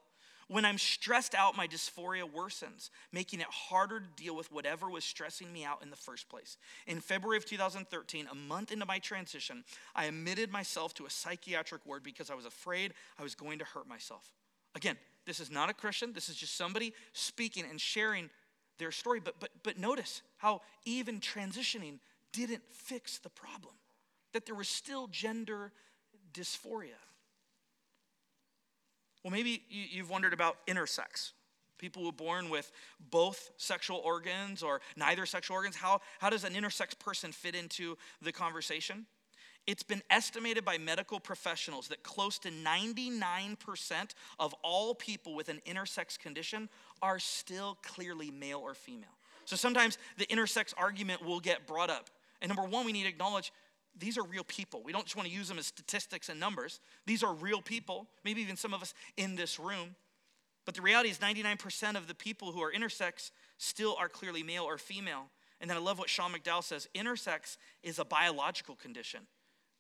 When 0.49 0.63
I'm 0.63 0.77
stressed 0.77 1.35
out, 1.35 1.57
my 1.57 1.67
dysphoria 1.67 2.23
worsens, 2.23 2.89
making 3.11 3.41
it 3.41 3.47
harder 3.49 3.99
to 3.99 4.05
deal 4.15 4.35
with 4.35 4.49
whatever 4.51 4.89
was 4.89 5.03
stressing 5.03 5.51
me 5.51 5.65
out 5.65 5.83
in 5.83 5.89
the 5.89 5.97
first 5.97 6.29
place. 6.29 6.57
In 6.85 7.01
February 7.01 7.37
of 7.37 7.45
2013, 7.45 8.27
a 8.31 8.35
month 8.35 8.71
into 8.71 8.85
my 8.85 8.99
transition, 8.99 9.65
I 9.93 10.05
admitted 10.05 10.49
myself 10.49 10.93
to 10.95 11.05
a 11.05 11.09
psychiatric 11.09 11.85
ward 11.85 12.01
because 12.01 12.29
I 12.29 12.35
was 12.35 12.45
afraid 12.45 12.93
I 13.19 13.23
was 13.23 13.35
going 13.35 13.59
to 13.59 13.65
hurt 13.65 13.89
myself. 13.89 14.31
Again, 14.73 14.95
this 15.25 15.41
is 15.41 15.51
not 15.51 15.69
a 15.69 15.73
Christian, 15.73 16.13
this 16.13 16.29
is 16.29 16.35
just 16.37 16.55
somebody 16.55 16.93
speaking 17.11 17.65
and 17.69 17.81
sharing 17.81 18.29
their 18.77 18.91
story. 18.91 19.19
But, 19.19 19.41
but, 19.41 19.49
but 19.63 19.77
notice 19.77 20.21
how 20.37 20.61
even 20.85 21.19
transitioning 21.19 21.99
didn't 22.31 22.63
fix 22.71 23.17
the 23.17 23.29
problem, 23.29 23.73
that 24.31 24.45
there 24.45 24.55
was 24.55 24.69
still 24.69 25.07
gender 25.07 25.73
dysphoria. 26.33 26.99
Well, 29.23 29.31
maybe 29.31 29.63
you've 29.69 30.09
wondered 30.09 30.33
about 30.33 30.65
intersex. 30.67 31.31
People 31.77 32.01
who 32.01 32.09
are 32.09 32.13
born 32.13 32.49
with 32.49 32.71
both 33.11 33.51
sexual 33.57 33.97
organs 33.97 34.63
or 34.63 34.81
neither 34.95 35.25
sexual 35.25 35.55
organs. 35.55 35.75
How, 35.75 36.01
how 36.19 36.29
does 36.29 36.43
an 36.43 36.53
intersex 36.53 36.97
person 36.97 37.31
fit 37.31 37.55
into 37.55 37.97
the 38.21 38.31
conversation? 38.31 39.05
It's 39.67 39.83
been 39.83 40.01
estimated 40.09 40.63
by 40.63 40.77
medical 40.77 41.19
professionals 41.19 41.89
that 41.89 42.01
close 42.01 42.39
to 42.39 42.49
99% 42.49 43.57
of 44.39 44.55
all 44.63 44.95
people 44.95 45.35
with 45.35 45.49
an 45.49 45.61
intersex 45.67 46.17
condition 46.17 46.69
are 47.01 47.19
still 47.19 47.77
clearly 47.83 48.31
male 48.31 48.59
or 48.59 48.73
female. 48.73 49.09
So 49.43 49.57
sometimes 49.57 49.97
the 50.17 50.25
intersex 50.27 50.73
argument 50.77 51.23
will 51.23 51.41
get 51.41 51.67
brought 51.67 51.89
up. 51.89 52.09
And 52.41 52.49
number 52.49 52.63
one, 52.63 52.85
we 52.85 52.93
need 52.93 53.03
to 53.03 53.09
acknowledge 53.09 53.51
these 53.99 54.17
are 54.17 54.23
real 54.23 54.43
people. 54.43 54.81
We 54.83 54.91
don't 54.91 55.05
just 55.05 55.15
want 55.15 55.27
to 55.27 55.33
use 55.33 55.47
them 55.47 55.57
as 55.57 55.67
statistics 55.67 56.29
and 56.29 56.39
numbers. 56.39 56.79
These 57.05 57.23
are 57.23 57.33
real 57.33 57.61
people, 57.61 58.07
maybe 58.23 58.41
even 58.41 58.55
some 58.55 58.73
of 58.73 58.81
us 58.81 58.93
in 59.15 59.35
this 59.35 59.59
room. 59.59 59.95
But 60.65 60.75
the 60.75 60.81
reality 60.81 61.09
is, 61.09 61.19
99% 61.19 61.95
of 61.95 62.07
the 62.07 62.15
people 62.15 62.51
who 62.51 62.61
are 62.61 62.71
intersex 62.71 63.31
still 63.57 63.95
are 63.99 64.09
clearly 64.09 64.43
male 64.43 64.63
or 64.63 64.77
female. 64.77 65.27
And 65.61 65.69
then 65.69 65.77
I 65.77 65.79
love 65.79 65.97
what 65.97 66.09
Sean 66.09 66.33
McDowell 66.33 66.63
says 66.63 66.87
intersex 66.93 67.57
is 67.83 67.99
a 67.99 68.05
biological 68.05 68.75
condition, 68.75 69.21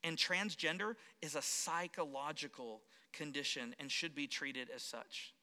and 0.03 0.17
transgender 0.17 0.95
is 1.21 1.35
a 1.35 1.41
psychological 1.41 2.81
condition 3.13 3.75
and 3.79 3.91
should 3.91 4.15
be 4.15 4.27
treated 4.27 4.69
as 4.73 4.81
such. 4.81 5.33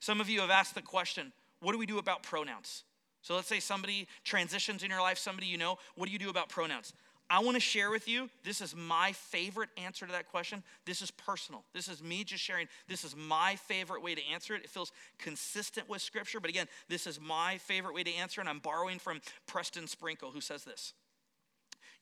Some 0.00 0.20
of 0.20 0.28
you 0.28 0.40
have 0.40 0.50
asked 0.50 0.74
the 0.74 0.82
question 0.82 1.32
what 1.60 1.72
do 1.72 1.78
we 1.78 1.86
do 1.86 1.98
about 1.98 2.22
pronouns? 2.22 2.84
So 3.22 3.34
let's 3.34 3.48
say 3.48 3.60
somebody 3.60 4.06
transitions 4.24 4.82
in 4.82 4.90
your 4.90 5.00
life, 5.00 5.18
somebody 5.18 5.46
you 5.46 5.58
know, 5.58 5.78
what 5.96 6.06
do 6.06 6.12
you 6.12 6.18
do 6.18 6.30
about 6.30 6.48
pronouns? 6.48 6.92
I 7.30 7.40
want 7.40 7.56
to 7.56 7.60
share 7.60 7.90
with 7.90 8.08
you, 8.08 8.30
this 8.42 8.62
is 8.62 8.74
my 8.74 9.12
favorite 9.12 9.68
answer 9.76 10.06
to 10.06 10.12
that 10.12 10.28
question. 10.28 10.62
This 10.86 11.02
is 11.02 11.10
personal. 11.10 11.62
This 11.74 11.88
is 11.88 12.02
me 12.02 12.24
just 12.24 12.42
sharing. 12.42 12.68
This 12.88 13.04
is 13.04 13.14
my 13.14 13.56
favorite 13.56 14.02
way 14.02 14.14
to 14.14 14.22
answer 14.32 14.54
it. 14.54 14.64
It 14.64 14.70
feels 14.70 14.92
consistent 15.18 15.90
with 15.90 16.00
Scripture, 16.00 16.40
but 16.40 16.48
again, 16.48 16.68
this 16.88 17.06
is 17.06 17.20
my 17.20 17.58
favorite 17.58 17.94
way 17.94 18.02
to 18.02 18.14
answer, 18.14 18.40
and 18.40 18.48
I'm 18.48 18.60
borrowing 18.60 18.98
from 18.98 19.20
Preston 19.46 19.86
Sprinkle, 19.86 20.30
who 20.30 20.40
says 20.40 20.64
this 20.64 20.94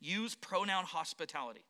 Use 0.01 0.37
pronoun 0.37 0.85
hospitality. 0.85 1.65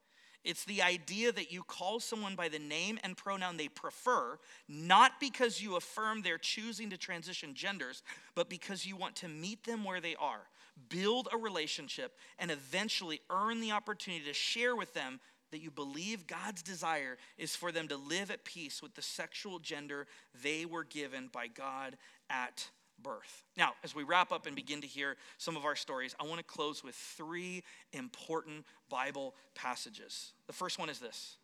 It's 0.47 0.65
the 0.65 0.81
idea 0.81 1.33
that 1.33 1.51
you 1.51 1.65
call 1.65 1.99
someone 1.99 2.37
by 2.37 2.49
the 2.49 2.61
name 2.61 3.01
and 3.03 3.17
pronoun 3.17 3.57
they 3.57 3.67
prefer, 3.67 4.39
not 4.69 5.19
because 5.19 5.61
you 5.61 5.75
affirm 5.75 6.23
they're 6.23 6.39
choosing 6.39 6.89
to 6.91 6.97
transition 6.97 7.53
genders, 7.53 8.05
but 8.37 8.49
because 8.49 8.87
you 8.87 8.95
want 8.95 9.17
to 9.17 9.29
meet 9.29 9.65
them 9.65 9.83
where 9.83 10.01
they 10.01 10.15
are, 10.15 10.43
build 10.89 11.29
a 11.33 11.37
relationship, 11.37 12.17
and 12.39 12.53
eventually 12.53 13.21
earn 13.29 13.61
the 13.61 13.73
opportunity 13.73 14.25
to 14.25 14.33
share 14.33 14.77
with 14.77 14.95
them 14.95 15.19
that 15.51 15.63
you 15.63 15.73
believe 15.73 16.29
God's 16.29 16.63
desire 16.63 17.19
is 17.37 17.57
for 17.57 17.73
them 17.73 17.89
to 17.89 17.97
live 17.97 18.31
at 18.31 18.45
peace 18.45 18.81
with 18.81 18.95
the 18.95 19.03
sexual 19.03 19.59
gender 19.59 20.07
they 20.45 20.65
were 20.65 20.85
given 20.85 21.29
by 21.33 21.49
God 21.49 21.97
at 22.31 22.69
birth. 23.03 23.45
Now, 23.57 23.73
as 23.85 23.95
we 23.95 24.03
wrap 24.03 24.33
up 24.33 24.47
and 24.47 24.57
begin 24.57 24.81
to 24.81 24.87
hear 24.87 25.17
some 25.39 25.57
of 25.57 25.65
our 25.65 25.77
stories, 25.77 26.15
I 26.21 26.25
want 26.25 26.39
to 26.39 26.45
close 26.45 26.83
with 26.83 26.95
three 26.95 27.63
important 27.93 28.65
Bible 28.89 29.35
passages. 29.55 30.33
The 30.47 30.53
first 30.53 30.79
one 30.79 30.89
is 30.89 30.99
this. 30.99 31.37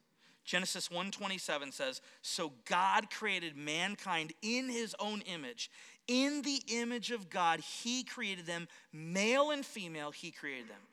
Genesis 0.44 0.90
1:27 0.90 1.70
says, 1.72 2.00
"So 2.20 2.50
God 2.64 3.10
created 3.10 3.56
mankind 3.56 4.32
in 4.42 4.68
his 4.68 4.94
own 4.98 5.22
image. 5.22 5.70
In 6.08 6.42
the 6.42 6.62
image 6.66 7.12
of 7.12 7.30
God 7.30 7.60
he 7.60 8.02
created 8.02 8.46
them, 8.46 8.68
male 8.92 9.50
and 9.50 9.64
female 9.64 10.10
he 10.10 10.32
created 10.32 10.68
them. 10.68 10.88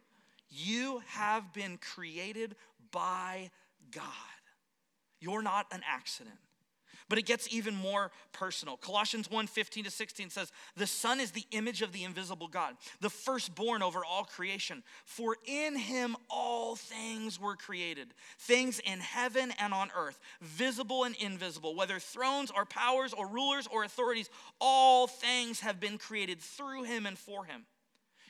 You 0.50 1.00
have 1.00 1.52
been 1.54 1.78
created 1.78 2.56
by 2.92 3.52
God. 3.92 4.06
You're 5.20 5.42
not 5.42 5.68
an 5.72 5.84
accident. 5.86 6.40
But 7.10 7.18
it 7.18 7.26
gets 7.26 7.52
even 7.52 7.76
more 7.76 8.12
personal. 8.32 8.78
Colossians 8.78 9.30
1 9.30 9.48
15 9.48 9.86
to 9.86 9.92
16 9.92 10.30
says, 10.30 10.52
The 10.78 10.86
Son 10.86 11.20
is 11.20 11.32
the 11.32 11.46
image 11.52 11.82
of 11.82 11.92
the 11.92 12.04
invisible 12.04 12.48
God, 12.48 12.76
the 13.02 13.10
firstborn 13.10 13.82
over 13.82 14.06
all 14.06 14.24
creation. 14.24 14.84
For 15.06 15.36
in 15.46 15.76
him 15.76 16.16
all 16.30 16.76
things 16.76 17.40
were 17.40 17.56
created, 17.56 18.14
things 18.38 18.80
in 18.80 19.00
heaven 19.00 19.52
and 19.60 19.74
on 19.74 19.90
earth, 19.98 20.20
visible 20.42 21.04
and 21.04 21.16
invisible, 21.16 21.76
whether 21.76 22.00
thrones 22.00 22.52
or 22.56 22.64
powers 22.66 23.12
or 23.12 23.28
rulers 23.28 23.68
or 23.72 23.84
authorities, 23.84 24.30
all 24.62 25.08
things 25.08 25.62
have 25.62 25.80
been 25.80 25.98
created 25.98 26.40
through 26.40 26.84
him 26.84 27.08
and 27.08 27.18
for 27.18 27.44
him. 27.44 27.66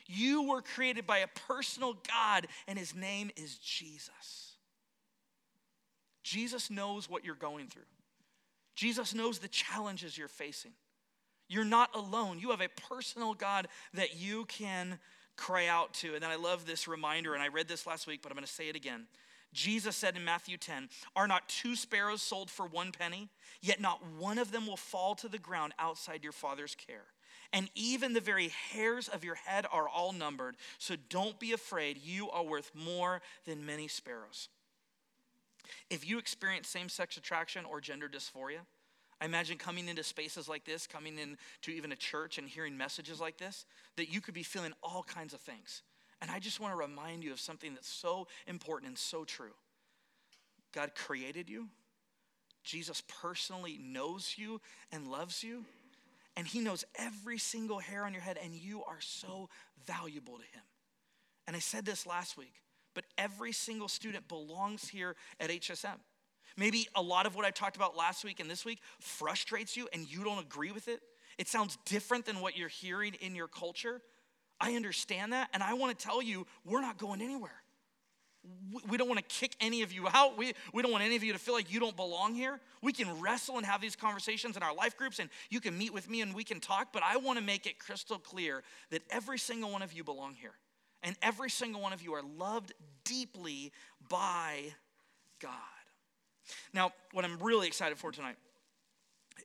You 0.06 0.48
were 0.48 0.62
created 0.62 1.06
by 1.06 1.18
a 1.18 1.28
personal 1.28 1.94
God, 2.08 2.46
and 2.66 2.78
his 2.78 2.94
name 2.94 3.30
is 3.36 3.58
Jesus. 3.58 4.56
Jesus 6.22 6.70
knows 6.70 7.08
what 7.08 7.24
you're 7.24 7.34
going 7.34 7.68
through. 7.68 7.82
Jesus 8.74 9.14
knows 9.14 9.38
the 9.38 9.48
challenges 9.48 10.16
you're 10.16 10.28
facing. 10.28 10.72
You're 11.48 11.64
not 11.64 11.94
alone. 11.94 12.38
You 12.38 12.50
have 12.50 12.60
a 12.60 12.68
personal 12.88 13.34
God 13.34 13.68
that 13.94 14.16
you 14.16 14.44
can 14.44 14.98
cry 15.36 15.66
out 15.66 15.94
to. 15.94 16.14
And 16.14 16.22
then 16.22 16.30
I 16.30 16.36
love 16.36 16.66
this 16.66 16.86
reminder, 16.86 17.34
and 17.34 17.42
I 17.42 17.48
read 17.48 17.66
this 17.66 17.86
last 17.86 18.06
week, 18.06 18.20
but 18.22 18.30
I'm 18.30 18.36
going 18.36 18.46
to 18.46 18.52
say 18.52 18.68
it 18.68 18.76
again. 18.76 19.06
Jesus 19.52 19.96
said 19.96 20.16
in 20.16 20.24
Matthew 20.24 20.56
10, 20.56 20.88
Are 21.16 21.26
not 21.26 21.48
two 21.48 21.74
sparrows 21.74 22.22
sold 22.22 22.50
for 22.50 22.66
one 22.66 22.92
penny? 22.92 23.28
Yet 23.60 23.80
not 23.80 24.00
one 24.18 24.38
of 24.38 24.52
them 24.52 24.66
will 24.66 24.76
fall 24.76 25.14
to 25.16 25.28
the 25.28 25.38
ground 25.38 25.72
outside 25.78 26.22
your 26.22 26.32
Father's 26.32 26.74
care. 26.74 27.06
And 27.52 27.68
even 27.74 28.12
the 28.12 28.20
very 28.20 28.52
hairs 28.72 29.08
of 29.08 29.24
your 29.24 29.34
head 29.34 29.66
are 29.72 29.88
all 29.88 30.12
numbered. 30.12 30.56
So 30.78 30.94
don't 31.08 31.38
be 31.40 31.52
afraid. 31.52 31.98
You 31.98 32.30
are 32.30 32.44
worth 32.44 32.70
more 32.74 33.22
than 33.44 33.66
many 33.66 33.88
sparrows. 33.88 34.48
If 35.88 36.08
you 36.08 36.18
experience 36.18 36.68
same 36.68 36.88
sex 36.88 37.16
attraction 37.16 37.64
or 37.64 37.80
gender 37.80 38.08
dysphoria, 38.08 38.60
I 39.20 39.26
imagine 39.26 39.58
coming 39.58 39.88
into 39.88 40.02
spaces 40.02 40.48
like 40.48 40.64
this, 40.64 40.86
coming 40.86 41.18
into 41.18 41.70
even 41.70 41.92
a 41.92 41.96
church 41.96 42.38
and 42.38 42.48
hearing 42.48 42.76
messages 42.76 43.20
like 43.20 43.36
this, 43.36 43.66
that 43.96 44.12
you 44.12 44.20
could 44.20 44.34
be 44.34 44.42
feeling 44.42 44.72
all 44.82 45.02
kinds 45.02 45.34
of 45.34 45.40
things. 45.40 45.82
And 46.22 46.30
I 46.30 46.38
just 46.38 46.60
want 46.60 46.72
to 46.72 46.78
remind 46.78 47.22
you 47.22 47.32
of 47.32 47.40
something 47.40 47.74
that's 47.74 47.88
so 47.88 48.28
important 48.46 48.88
and 48.88 48.98
so 48.98 49.24
true. 49.24 49.54
God 50.72 50.94
created 50.94 51.50
you, 51.50 51.68
Jesus 52.62 53.02
personally 53.20 53.78
knows 53.82 54.34
you 54.36 54.60
and 54.92 55.10
loves 55.10 55.42
you, 55.42 55.64
and 56.36 56.46
He 56.46 56.60
knows 56.60 56.84
every 56.96 57.38
single 57.38 57.78
hair 57.78 58.04
on 58.04 58.12
your 58.12 58.22
head, 58.22 58.38
and 58.42 58.54
you 58.54 58.82
are 58.84 59.00
so 59.00 59.48
valuable 59.86 60.36
to 60.36 60.44
Him. 60.44 60.62
And 61.46 61.56
I 61.56 61.58
said 61.58 61.84
this 61.84 62.06
last 62.06 62.36
week 62.36 62.54
but 62.94 63.04
every 63.18 63.52
single 63.52 63.88
student 63.88 64.28
belongs 64.28 64.88
here 64.88 65.16
at 65.38 65.50
HSM. 65.50 65.98
Maybe 66.56 66.88
a 66.94 67.02
lot 67.02 67.26
of 67.26 67.34
what 67.36 67.44
I 67.44 67.50
talked 67.50 67.76
about 67.76 67.96
last 67.96 68.24
week 68.24 68.40
and 68.40 68.50
this 68.50 68.64
week 68.64 68.80
frustrates 69.00 69.76
you 69.76 69.88
and 69.92 70.10
you 70.10 70.24
don't 70.24 70.40
agree 70.40 70.72
with 70.72 70.88
it. 70.88 71.00
It 71.38 71.48
sounds 71.48 71.78
different 71.86 72.26
than 72.26 72.40
what 72.40 72.56
you're 72.56 72.68
hearing 72.68 73.14
in 73.14 73.34
your 73.34 73.48
culture. 73.48 74.02
I 74.60 74.74
understand 74.74 75.32
that, 75.32 75.48
and 75.54 75.62
I 75.62 75.72
want 75.72 75.98
to 75.98 76.04
tell 76.04 76.20
you, 76.20 76.46
we're 76.66 76.82
not 76.82 76.98
going 76.98 77.22
anywhere. 77.22 77.62
We 78.88 78.96
don't 78.96 79.08
want 79.08 79.18
to 79.18 79.34
kick 79.34 79.54
any 79.60 79.82
of 79.82 79.92
you 79.92 80.06
out. 80.08 80.36
We, 80.36 80.52
we 80.72 80.82
don't 80.82 80.92
want 80.92 81.04
any 81.04 81.16
of 81.16 81.24
you 81.24 81.32
to 81.32 81.38
feel 81.38 81.54
like 81.54 81.72
you 81.72 81.80
don't 81.80 81.96
belong 81.96 82.34
here. 82.34 82.60
We 82.82 82.92
can 82.92 83.20
wrestle 83.20 83.56
and 83.56 83.66
have 83.66 83.80
these 83.80 83.96
conversations 83.96 84.56
in 84.56 84.62
our 84.62 84.74
life 84.74 84.96
groups, 84.96 85.18
and 85.18 85.30
you 85.50 85.60
can 85.60 85.76
meet 85.76 85.92
with 85.92 86.08
me 86.10 86.20
and 86.20 86.34
we 86.34 86.44
can 86.44 86.60
talk, 86.60 86.88
but 86.92 87.02
I 87.02 87.16
want 87.16 87.38
to 87.38 87.44
make 87.44 87.66
it 87.66 87.78
crystal 87.78 88.18
clear 88.18 88.62
that 88.90 89.02
every 89.10 89.38
single 89.38 89.70
one 89.70 89.82
of 89.82 89.92
you 89.92 90.04
belong 90.04 90.34
here. 90.34 90.54
And 91.02 91.16
every 91.22 91.50
single 91.50 91.80
one 91.80 91.92
of 91.92 92.02
you 92.02 92.14
are 92.14 92.22
loved 92.22 92.72
deeply 93.04 93.72
by 94.08 94.74
God. 95.40 95.52
Now, 96.72 96.92
what 97.12 97.24
I'm 97.24 97.38
really 97.38 97.66
excited 97.66 97.98
for 97.98 98.12
tonight 98.12 98.36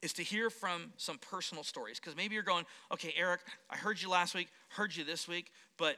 is 0.02 0.14
to 0.14 0.24
hear 0.24 0.50
from 0.50 0.92
some 0.98 1.18
personal 1.18 1.64
stories. 1.64 2.00
Because 2.00 2.16
maybe 2.16 2.34
you're 2.34 2.44
going, 2.44 2.66
okay, 2.92 3.14
Eric, 3.18 3.42
I 3.70 3.78
heard 3.78 4.02
you 4.02 4.10
last 4.10 4.36
week, 4.36 4.50
heard 4.70 4.96
you 4.96 5.04
this 5.04 5.28
week, 5.28 5.52
but 5.78 5.98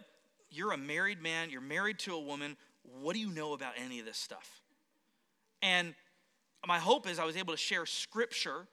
you're 0.50 0.72
a 0.72 0.78
married 0.78 1.22
man, 1.22 1.50
you're 1.50 1.62
married 1.62 2.00
to 2.00 2.13
a 2.13 2.20
woman. 2.20 2.56
What 3.02 3.13
do 3.13 3.20
you 3.20 3.30
know 3.30 3.54
about 3.54 3.74
any 3.84 4.00
of 4.00 4.06
this 4.06 4.17
stuff? 4.17 4.62
And 5.62 5.96
my 6.65 6.80
hope 6.80 7.08
is 7.08 7.20
I 7.20 7.26
was 7.26 7.36
able 7.36 7.54
to 7.54 7.58
share 7.58 7.86
scripture 7.86 8.67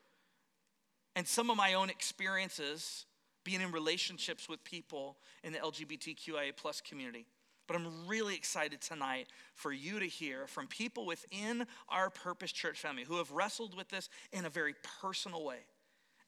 and 1.17 1.27
some 1.27 1.51
of 1.51 1.57
my 1.57 1.75
own 1.75 1.91
experiences 1.91 3.07
being 3.45 3.61
in 3.61 3.71
relationships 3.71 4.49
with 4.49 4.65
people 4.65 5.17
in 5.43 5.53
the 5.53 5.59
LGBTQIA 5.59 6.57
plus 6.57 6.81
community. 6.81 7.27
But 7.67 7.77
I'm 7.77 8.07
really 8.07 8.35
excited 8.35 8.81
tonight 8.81 9.29
for 9.55 9.73
you 9.73 9.99
to 9.99 10.07
hear 10.07 10.47
from 10.47 10.67
people 10.67 11.07
within 11.07 11.67
our 11.89 12.11
Purpose 12.11 12.53
Church 12.53 12.79
family 12.79 13.05
who 13.05 13.17
have 13.17 13.31
wrestled 13.31 13.77
with 13.77 13.89
this 13.89 14.09
in 14.33 14.45
a 14.45 14.51
very 14.51 14.75
personal 15.01 15.45
way. 15.45 15.61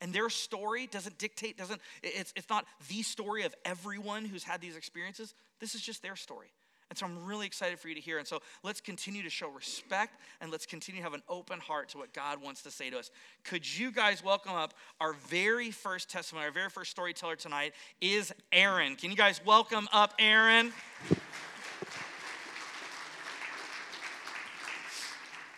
And 0.00 0.12
their 0.12 0.28
story 0.28 0.86
doesn't 0.86 1.18
dictate, 1.18 1.56
doesn't, 1.56 1.80
it's, 2.02 2.32
it's 2.36 2.48
not 2.48 2.66
the 2.88 3.02
story 3.02 3.44
of 3.44 3.54
everyone 3.64 4.24
who's 4.24 4.44
had 4.44 4.60
these 4.60 4.76
experiences. 4.76 5.34
This 5.60 5.74
is 5.74 5.80
just 5.80 6.02
their 6.02 6.16
story. 6.16 6.52
And 6.88 6.98
so 6.98 7.06
I'm 7.06 7.24
really 7.24 7.46
excited 7.46 7.78
for 7.80 7.88
you 7.88 7.94
to 7.96 8.00
hear. 8.00 8.18
And 8.18 8.26
so 8.26 8.40
let's 8.62 8.80
continue 8.80 9.22
to 9.22 9.30
show 9.30 9.48
respect 9.48 10.20
and 10.40 10.52
let's 10.52 10.66
continue 10.66 11.00
to 11.00 11.04
have 11.04 11.14
an 11.14 11.22
open 11.28 11.58
heart 11.58 11.88
to 11.90 11.98
what 11.98 12.12
God 12.12 12.40
wants 12.40 12.62
to 12.62 12.70
say 12.70 12.90
to 12.90 12.98
us. 12.98 13.10
Could 13.44 13.78
you 13.78 13.90
guys 13.90 14.22
welcome 14.22 14.52
up 14.52 14.72
our 15.00 15.14
very 15.14 15.70
first 15.72 16.08
testimony, 16.08 16.46
our 16.46 16.52
very 16.52 16.70
first 16.70 16.92
storyteller 16.92 17.36
tonight 17.36 17.72
is 18.00 18.32
Aaron. 18.52 18.94
Can 18.94 19.10
you 19.10 19.16
guys 19.16 19.40
welcome 19.44 19.88
up 19.92 20.14
Aaron? 20.20 20.72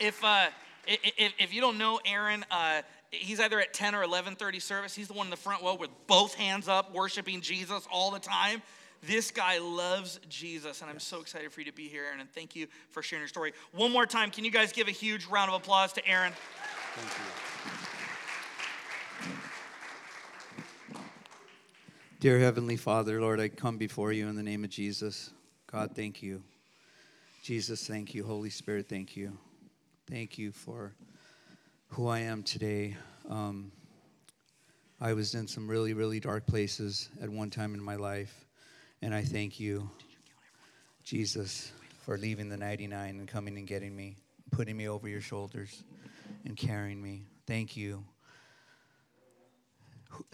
If, 0.00 0.22
uh, 0.22 0.46
if, 0.86 1.34
if 1.38 1.52
you 1.52 1.60
don't 1.60 1.76
know 1.76 2.00
Aaron, 2.06 2.44
uh, 2.50 2.82
he's 3.10 3.40
either 3.40 3.60
at 3.60 3.74
10 3.74 3.94
or 3.94 4.04
11.30 4.04 4.62
service. 4.62 4.94
He's 4.94 5.08
the 5.08 5.14
one 5.14 5.26
in 5.26 5.30
the 5.30 5.36
front 5.36 5.62
row 5.62 5.74
with 5.74 5.90
both 6.06 6.34
hands 6.34 6.68
up, 6.68 6.94
worshiping 6.94 7.40
Jesus 7.40 7.86
all 7.90 8.10
the 8.10 8.18
time. 8.18 8.62
This 9.02 9.30
guy 9.30 9.58
loves 9.58 10.18
Jesus, 10.28 10.80
and 10.80 10.90
I'm 10.90 10.98
so 10.98 11.20
excited 11.20 11.52
for 11.52 11.60
you 11.60 11.66
to 11.66 11.72
be 11.72 11.88
here, 11.88 12.04
Aaron, 12.04 12.20
and 12.20 12.30
thank 12.30 12.56
you 12.56 12.66
for 12.90 13.02
sharing 13.02 13.20
your 13.20 13.28
story. 13.28 13.52
One 13.72 13.92
more 13.92 14.06
time, 14.06 14.30
can 14.30 14.44
you 14.44 14.50
guys 14.50 14.72
give 14.72 14.88
a 14.88 14.92
huge 14.92 15.26
round 15.26 15.50
of 15.50 15.56
applause 15.56 15.92
to 15.94 16.06
Aaron? 16.06 16.32
Thank 16.94 17.08
you. 17.18 17.24
Dear 22.20 22.40
Heavenly 22.40 22.76
Father, 22.76 23.20
Lord, 23.20 23.38
I 23.38 23.48
come 23.48 23.78
before 23.78 24.10
you 24.10 24.26
in 24.26 24.34
the 24.34 24.42
name 24.42 24.64
of 24.64 24.70
Jesus. 24.70 25.30
God, 25.70 25.92
thank 25.94 26.20
you. 26.20 26.42
Jesus, 27.44 27.86
thank 27.86 28.12
you. 28.12 28.24
Holy 28.24 28.50
Spirit, 28.50 28.88
thank 28.88 29.16
you. 29.16 29.38
Thank 30.10 30.36
you 30.36 30.50
for 30.50 30.94
who 31.90 32.08
I 32.08 32.18
am 32.18 32.42
today. 32.42 32.96
Um, 33.28 33.70
I 35.00 35.12
was 35.12 35.36
in 35.36 35.46
some 35.46 35.68
really, 35.68 35.94
really 35.94 36.18
dark 36.18 36.44
places 36.46 37.08
at 37.22 37.28
one 37.28 37.50
time 37.50 37.74
in 37.74 37.80
my 37.80 37.94
life. 37.94 38.47
And 39.00 39.14
I 39.14 39.22
thank 39.22 39.60
you, 39.60 39.90
Jesus, 41.04 41.72
for 42.04 42.18
leaving 42.18 42.48
the 42.48 42.56
99 42.56 43.10
and 43.18 43.28
coming 43.28 43.56
and 43.56 43.66
getting 43.66 43.94
me, 43.94 44.16
putting 44.50 44.76
me 44.76 44.88
over 44.88 45.08
your 45.08 45.20
shoulders 45.20 45.84
and 46.44 46.56
carrying 46.56 47.02
me. 47.02 47.22
Thank 47.46 47.76
you. 47.76 48.04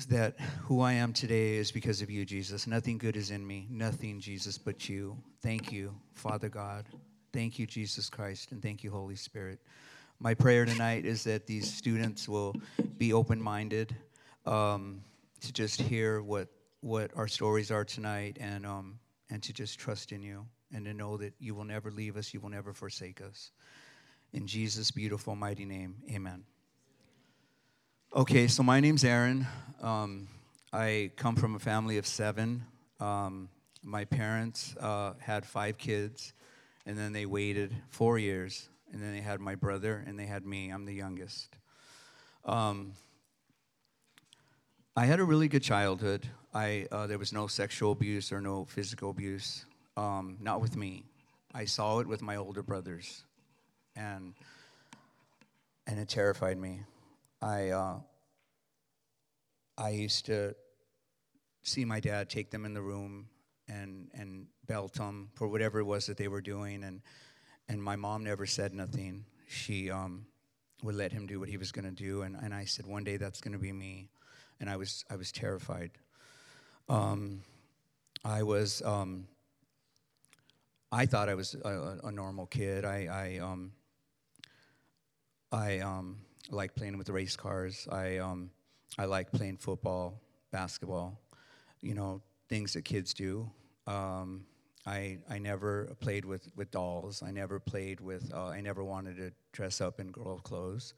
That 0.09 0.39
who 0.63 0.81
I 0.81 0.93
am 0.93 1.13
today 1.13 1.57
is 1.57 1.71
because 1.71 2.01
of 2.01 2.11
you, 2.11 2.25
Jesus. 2.25 2.67
Nothing 2.67 2.97
good 2.97 3.17
is 3.17 3.31
in 3.31 3.47
me, 3.47 3.67
nothing, 3.71 4.21
Jesus, 4.21 4.57
but 4.57 4.89
you. 4.89 5.17
Thank 5.43 5.73
you, 5.73 5.95
Father 6.15 6.49
God. 6.49 6.87
Thank 7.33 7.59
you, 7.59 7.67
Jesus 7.67 8.09
Christ, 8.09 8.53
and 8.53 8.63
thank 8.63 8.85
you, 8.85 8.91
Holy 8.91 9.17
Spirit. 9.17 9.59
My 10.21 10.33
prayer 10.33 10.65
tonight 10.65 11.05
is 11.05 11.25
that 11.25 11.47
these 11.47 11.71
students 11.71 12.29
will 12.29 12.55
be 12.97 13.13
open 13.13 13.43
minded 13.43 13.95
um, 14.47 15.03
to 15.41 15.53
just 15.53 15.81
hear 15.81 16.23
what, 16.23 16.49
what 16.85 17.11
our 17.17 17.27
stories 17.27 17.71
are 17.71 17.83
tonight 17.83 18.37
and, 18.39 18.67
um, 18.67 18.99
and 19.31 19.43
to 19.43 19.55
just 19.55 19.79
trust 19.79 20.13
in 20.13 20.23
you 20.23 20.45
and 20.75 20.85
to 20.85 20.93
know 20.93 21.17
that 21.17 21.33
you 21.39 21.55
will 21.55 21.65
never 21.65 21.91
leave 21.91 22.15
us, 22.15 22.35
you 22.35 22.41
will 22.41 22.51
never 22.51 22.75
forsake 22.75 23.23
us. 23.23 23.53
In 24.35 24.47
Jesus' 24.47 24.91
beautiful, 24.91 25.35
mighty 25.35 25.65
name, 25.65 25.95
amen. 26.13 26.45
Okay, 28.15 28.47
so 28.49 28.63
my 28.63 28.81
name's 28.81 29.03
Aaron. 29.03 29.47
Um, 29.81 30.29
I 30.75 31.11
come 31.17 31.37
from 31.37 31.55
a 31.55 31.59
family 31.59 31.97
of 31.97 32.07
seven. 32.07 32.63
Um, 33.01 33.49
my 33.83 34.05
parents 34.05 34.77
uh, 34.79 35.15
had 35.19 35.47
five 35.47 35.79
kids, 35.79 36.35
and 36.85 36.99
then 36.99 37.15
they 37.15 37.25
waited 37.25 37.75
four 37.89 38.19
years, 38.19 38.69
and 38.93 39.03
then 39.03 39.13
they 39.13 39.23
had 39.23 39.41
my 39.41 39.55
brother, 39.55 40.05
and 40.07 40.19
they 40.19 40.27
had 40.27 40.45
me. 40.45 40.69
I'm 40.69 40.85
the 40.85 40.95
youngest. 40.95 41.57
Um, 42.45 42.93
I 44.97 45.07
had 45.07 45.19
a 45.19 45.25
really 45.25 45.49
good 45.49 45.65
childhood. 45.65 46.29
I, 46.55 46.87
uh, 46.93 47.09
there 47.09 47.19
was 47.19 47.33
no 47.33 47.49
sexual 47.49 47.91
abuse 47.91 48.31
or 48.31 48.41
no 48.41 48.65
physical 48.65 49.11
abuse, 49.11 49.65
um, 49.97 50.37
not 50.41 50.61
with 50.61 50.77
me. 50.77 51.03
I 51.53 51.65
saw 51.65 51.99
it 51.99 52.07
with 52.07 52.23
my 52.23 52.37
older 52.37 52.63
brothers, 52.63 53.25
and 53.97 54.35
and 55.89 55.99
it 55.99 56.09
terrified 56.09 56.59
me. 56.59 56.83
I 57.43 57.71
uh, 57.71 57.97
I 59.77 59.91
used 59.91 60.27
to 60.27 60.55
see 61.63 61.85
my 61.85 61.99
dad 61.99 62.31
take 62.31 62.53
them 62.53 62.65
in 62.65 62.73
the 62.73 62.83
room 62.83 63.27
and 63.67 64.11
and 64.15 64.47
belt 64.69 64.95
them 64.95 65.31
for 65.35 65.49
whatever 65.49 65.81
it 65.81 65.85
was 65.85 66.07
that 66.07 66.19
they 66.19 66.29
were 66.29 66.41
doing, 66.41 66.85
and 66.85 67.03
and 67.69 67.83
my 67.83 67.97
mom 67.97 68.23
never 68.23 68.47
said 68.47 68.73
nothing. 68.73 69.25
She 69.49 69.91
um, 69.91 70.27
would 70.85 70.95
let 70.95 71.11
him 71.11 71.27
do 71.27 71.41
what 71.41 71.49
he 71.49 71.57
was 71.57 71.73
going 71.73 71.85
to 71.85 71.91
do, 71.91 72.23
and, 72.23 72.37
and 72.41 72.55
I 72.55 72.65
said 72.65 72.87
one 72.87 73.03
day 73.03 73.17
that's 73.17 73.41
going 73.41 73.55
to 73.55 73.59
be 73.59 73.73
me, 73.73 74.09
and 74.61 74.71
I 74.71 74.77
was 74.77 75.05
I 75.11 75.17
was 75.17 75.33
terrified. 75.33 75.91
Um, 76.89 77.43
I 78.25 78.43
was 78.43 78.83
um, 78.83 79.27
I 80.93 81.07
thought 81.07 81.29
I 81.29 81.35
was 81.35 81.55
a, 81.55 81.99
a 82.05 82.13
normal 82.13 82.47
kid. 82.47 82.85
I 82.85 83.07
I 83.11 83.39
um, 83.39 83.73
I 85.55 85.79
um, 85.79 86.19
liked 86.51 86.75
playing 86.77 86.99
with 86.99 87.09
race 87.09 87.37
cars. 87.37 87.87
I, 87.91 88.19
um, 88.19 88.51
I 88.99 89.05
liked 89.05 89.33
playing 89.33 89.59
football, 89.59 90.21
basketball, 90.51 91.21
you 91.81 91.95
know, 91.95 92.23
things 92.49 92.73
that 92.73 92.83
kids 92.85 93.15
do. 93.15 93.49
Um, 93.87 94.47
I, 94.85 95.19
I 95.31 95.39
never 95.39 95.95
played 96.01 96.25
with, 96.25 96.49
with 96.57 96.73
dolls. 96.73 97.23
I 97.23 97.31
never 97.31 97.61
played 97.61 98.01
with, 98.01 98.33
uh, 98.35 98.49
I 98.49 98.61
never 98.61 98.83
wanted 98.83 99.17
to 99.19 99.33
dress 99.53 99.81
up 99.81 100.01
in 100.01 100.11
girl 100.11 100.39
clothes. 100.39 100.95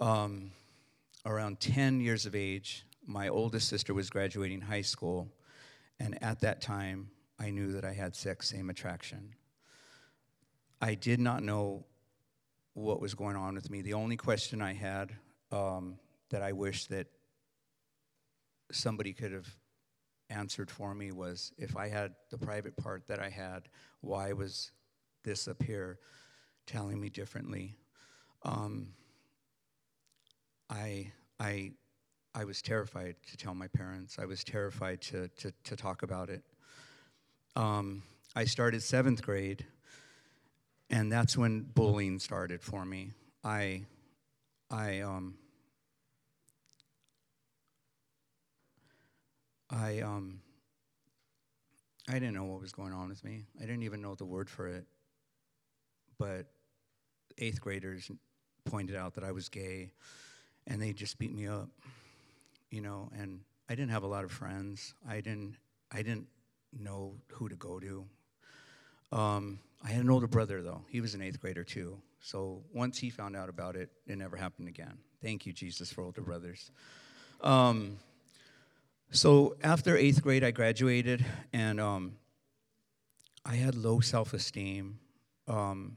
Um, 0.00 0.50
around 1.28 1.60
10 1.60 2.00
years 2.00 2.24
of 2.24 2.34
age, 2.34 2.86
my 3.06 3.28
oldest 3.28 3.68
sister 3.68 3.92
was 3.92 4.08
graduating 4.08 4.62
high 4.62 4.82
school, 4.82 5.28
and 6.00 6.20
at 6.22 6.40
that 6.40 6.62
time, 6.62 7.10
I 7.38 7.50
knew 7.50 7.72
that 7.72 7.84
I 7.84 7.92
had 7.92 8.16
sex 8.16 8.48
same 8.48 8.70
attraction. 8.70 9.34
I 10.80 10.94
did 10.94 11.20
not 11.20 11.42
know 11.42 11.84
what 12.72 13.00
was 13.00 13.14
going 13.14 13.36
on 13.36 13.54
with 13.54 13.70
me. 13.70 13.82
The 13.82 13.94
only 13.94 14.16
question 14.16 14.62
I 14.62 14.72
had 14.72 15.12
um, 15.52 15.98
that 16.30 16.42
I 16.42 16.52
wish 16.52 16.86
that 16.86 17.08
somebody 18.72 19.12
could 19.12 19.32
have 19.32 19.48
answered 20.30 20.70
for 20.70 20.94
me 20.94 21.12
was 21.12 21.52
if 21.58 21.76
I 21.76 21.88
had 21.88 22.14
the 22.30 22.38
private 22.38 22.76
part 22.76 23.06
that 23.08 23.18
I 23.18 23.28
had, 23.28 23.68
why 24.00 24.32
was 24.32 24.70
this 25.24 25.46
up 25.46 25.62
here 25.62 25.98
telling 26.66 27.00
me 27.00 27.08
differently? 27.08 27.76
Um, 28.44 28.88
I, 30.70 31.12
I, 31.40 31.72
I 32.34 32.44
was 32.44 32.62
terrified 32.62 33.16
to 33.30 33.36
tell 33.36 33.54
my 33.54 33.68
parents. 33.68 34.18
I 34.18 34.26
was 34.26 34.44
terrified 34.44 35.00
to, 35.02 35.28
to, 35.28 35.52
to 35.64 35.76
talk 35.76 36.02
about 36.02 36.30
it. 36.30 36.42
Um, 37.56 38.02
I 38.34 38.44
started 38.44 38.82
seventh 38.82 39.22
grade 39.22 39.64
and 40.90 41.12
that's 41.12 41.36
when 41.36 41.60
bullying 41.60 42.18
started 42.18 42.62
for 42.62 42.84
me. 42.84 43.12
I, 43.44 43.82
I, 44.70 45.00
um, 45.00 45.34
I, 49.70 50.00
um, 50.00 50.40
I 52.08 52.14
didn't 52.14 52.34
know 52.34 52.44
what 52.44 52.60
was 52.60 52.72
going 52.72 52.92
on 52.92 53.10
with 53.10 53.22
me. 53.22 53.44
I 53.58 53.62
didn't 53.62 53.82
even 53.82 54.00
know 54.00 54.14
the 54.14 54.24
word 54.24 54.48
for 54.48 54.66
it. 54.66 54.86
But 56.18 56.46
eighth 57.36 57.60
graders 57.60 58.10
pointed 58.64 58.96
out 58.96 59.14
that 59.14 59.24
I 59.24 59.32
was 59.32 59.48
gay, 59.48 59.92
and 60.68 60.80
they 60.80 60.92
just 60.92 61.18
beat 61.18 61.34
me 61.34 61.48
up, 61.48 61.68
you 62.70 62.80
know. 62.80 63.10
And 63.18 63.40
I 63.68 63.74
didn't 63.74 63.90
have 63.90 64.04
a 64.04 64.06
lot 64.06 64.24
of 64.24 64.30
friends. 64.30 64.94
I 65.08 65.16
didn't. 65.16 65.56
I 65.90 66.02
didn't 66.02 66.26
know 66.78 67.14
who 67.32 67.48
to 67.48 67.56
go 67.56 67.80
to. 67.80 68.04
Um, 69.10 69.58
I 69.82 69.88
had 69.88 70.04
an 70.04 70.10
older 70.10 70.26
brother, 70.26 70.62
though. 70.62 70.82
He 70.88 71.00
was 71.00 71.14
an 71.14 71.22
eighth 71.22 71.40
grader, 71.40 71.64
too. 71.64 71.98
So 72.20 72.62
once 72.74 72.98
he 72.98 73.10
found 73.10 73.36
out 73.36 73.48
about 73.48 73.74
it, 73.74 73.90
it 74.06 74.18
never 74.18 74.36
happened 74.36 74.68
again. 74.68 74.98
Thank 75.22 75.46
you, 75.46 75.52
Jesus, 75.52 75.90
for 75.90 76.02
older 76.02 76.20
brothers. 76.20 76.70
Um, 77.40 77.98
so 79.10 79.56
after 79.62 79.96
eighth 79.96 80.22
grade, 80.22 80.44
I 80.44 80.50
graduated, 80.50 81.24
and 81.52 81.80
um, 81.80 82.16
I 83.44 83.54
had 83.54 83.74
low 83.74 84.00
self 84.00 84.34
esteem, 84.34 84.98
um, 85.46 85.96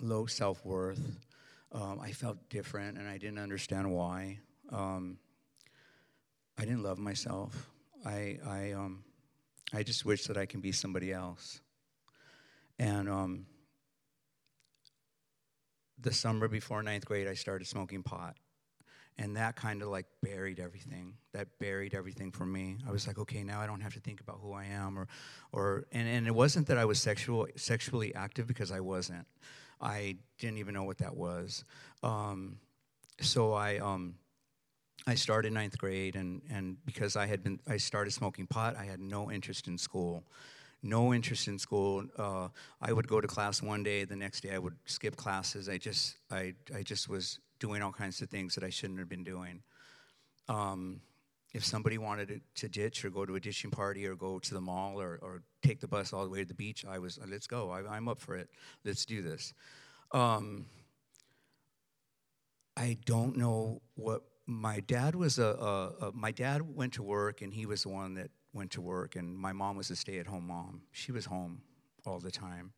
low 0.00 0.26
self 0.26 0.64
worth. 0.64 1.18
Um, 1.72 2.00
I 2.00 2.12
felt 2.12 2.48
different, 2.48 2.98
and 2.98 3.06
I 3.06 3.18
didn't 3.18 3.38
understand 3.38 3.90
why. 3.90 4.38
Um, 4.72 5.18
I 6.56 6.62
didn't 6.62 6.82
love 6.82 6.98
myself. 6.98 7.70
I, 8.04 8.38
I, 8.46 8.72
um, 8.72 9.04
I 9.72 9.82
just 9.82 10.04
wish 10.04 10.24
that 10.24 10.36
I 10.36 10.46
can 10.46 10.60
be 10.60 10.72
somebody 10.72 11.12
else. 11.12 11.60
And 12.78 13.08
um, 13.08 13.46
the 16.00 16.12
summer 16.12 16.48
before 16.48 16.82
ninth 16.82 17.04
grade, 17.04 17.28
I 17.28 17.34
started 17.34 17.66
smoking 17.66 18.02
pot. 18.02 18.36
And 19.20 19.36
that 19.36 19.56
kind 19.56 19.82
of 19.82 19.88
like 19.88 20.06
buried 20.22 20.60
everything. 20.60 21.14
That 21.32 21.48
buried 21.58 21.92
everything 21.92 22.30
for 22.30 22.46
me. 22.46 22.78
I 22.86 22.92
was 22.92 23.06
like, 23.06 23.18
okay, 23.18 23.42
now 23.42 23.60
I 23.60 23.66
don't 23.66 23.80
have 23.80 23.94
to 23.94 24.00
think 24.00 24.20
about 24.20 24.38
who 24.40 24.52
I 24.52 24.66
am, 24.66 24.96
or, 24.96 25.08
or, 25.50 25.86
and, 25.90 26.08
and 26.08 26.26
it 26.28 26.34
wasn't 26.34 26.68
that 26.68 26.78
I 26.78 26.84
was 26.84 27.00
sexual, 27.00 27.48
sexually 27.56 28.14
active 28.14 28.46
because 28.46 28.70
I 28.70 28.78
wasn't. 28.78 29.26
I 29.80 30.16
didn't 30.38 30.58
even 30.58 30.74
know 30.74 30.84
what 30.84 30.98
that 30.98 31.16
was. 31.16 31.64
Um, 32.02 32.58
so 33.20 33.52
I, 33.52 33.78
um, 33.78 34.14
I 35.06 35.14
started 35.14 35.52
ninth 35.52 35.78
grade, 35.78 36.16
and, 36.16 36.42
and 36.50 36.76
because 36.84 37.16
I 37.16 37.26
had 37.26 37.42
been, 37.42 37.60
I 37.66 37.76
started 37.76 38.12
smoking 38.12 38.46
pot, 38.46 38.76
I 38.76 38.84
had 38.84 39.00
no 39.00 39.30
interest 39.30 39.66
in 39.66 39.78
school 39.78 40.24
no 40.82 41.12
interest 41.12 41.48
in 41.48 41.58
school. 41.58 42.04
Uh, 42.16 42.48
I 42.80 42.92
would 42.92 43.08
go 43.08 43.20
to 43.20 43.26
class 43.26 43.62
one 43.62 43.82
day, 43.82 44.04
the 44.04 44.16
next 44.16 44.42
day 44.42 44.54
I 44.54 44.58
would 44.58 44.76
skip 44.86 45.16
classes. 45.16 45.68
I 45.68 45.78
just, 45.78 46.16
I, 46.30 46.54
I 46.74 46.82
just 46.82 47.08
was 47.08 47.40
doing 47.58 47.82
all 47.82 47.92
kinds 47.92 48.22
of 48.22 48.30
things 48.30 48.54
that 48.54 48.64
I 48.64 48.70
shouldn't 48.70 48.98
have 48.98 49.08
been 49.08 49.24
doing. 49.24 49.62
Um, 50.48 51.00
if 51.54 51.64
somebody 51.64 51.98
wanted 51.98 52.40
to, 52.56 52.68
ditch 52.68 53.04
or 53.04 53.10
go 53.10 53.24
to 53.24 53.34
a 53.36 53.40
ditching 53.40 53.70
party 53.70 54.06
or 54.06 54.14
go 54.14 54.38
to 54.38 54.54
the 54.54 54.60
mall 54.60 55.00
or, 55.00 55.18
or, 55.22 55.42
take 55.60 55.80
the 55.80 55.88
bus 55.88 56.12
all 56.12 56.22
the 56.22 56.30
way 56.30 56.40
to 56.40 56.46
the 56.46 56.54
beach, 56.54 56.84
I 56.88 56.98
was, 56.98 57.18
let's 57.26 57.48
go. 57.48 57.70
I, 57.70 57.96
am 57.96 58.06
up 58.06 58.20
for 58.20 58.36
it. 58.36 58.48
Let's 58.84 59.04
do 59.04 59.22
this. 59.22 59.54
Um, 60.12 60.66
I 62.76 62.96
don't 63.04 63.36
know 63.36 63.82
what 63.96 64.22
my 64.46 64.80
dad 64.80 65.16
was 65.16 65.38
a, 65.38 65.46
a, 65.46 66.06
a, 66.06 66.12
my 66.12 66.30
dad 66.30 66.62
went 66.76 66.92
to 66.94 67.02
work 67.02 67.42
and 67.42 67.52
he 67.52 67.66
was 67.66 67.82
the 67.82 67.88
one 67.88 68.14
that 68.14 68.30
went 68.52 68.70
to 68.72 68.80
work, 68.80 69.16
and 69.16 69.36
my 69.36 69.52
mom 69.52 69.76
was 69.76 69.90
a 69.90 69.96
stay 69.96 70.18
at 70.18 70.26
home 70.26 70.46
mom. 70.46 70.82
She 70.92 71.12
was 71.12 71.26
home 71.26 71.60
all 72.06 72.18
the 72.18 72.30
time. 72.30 72.72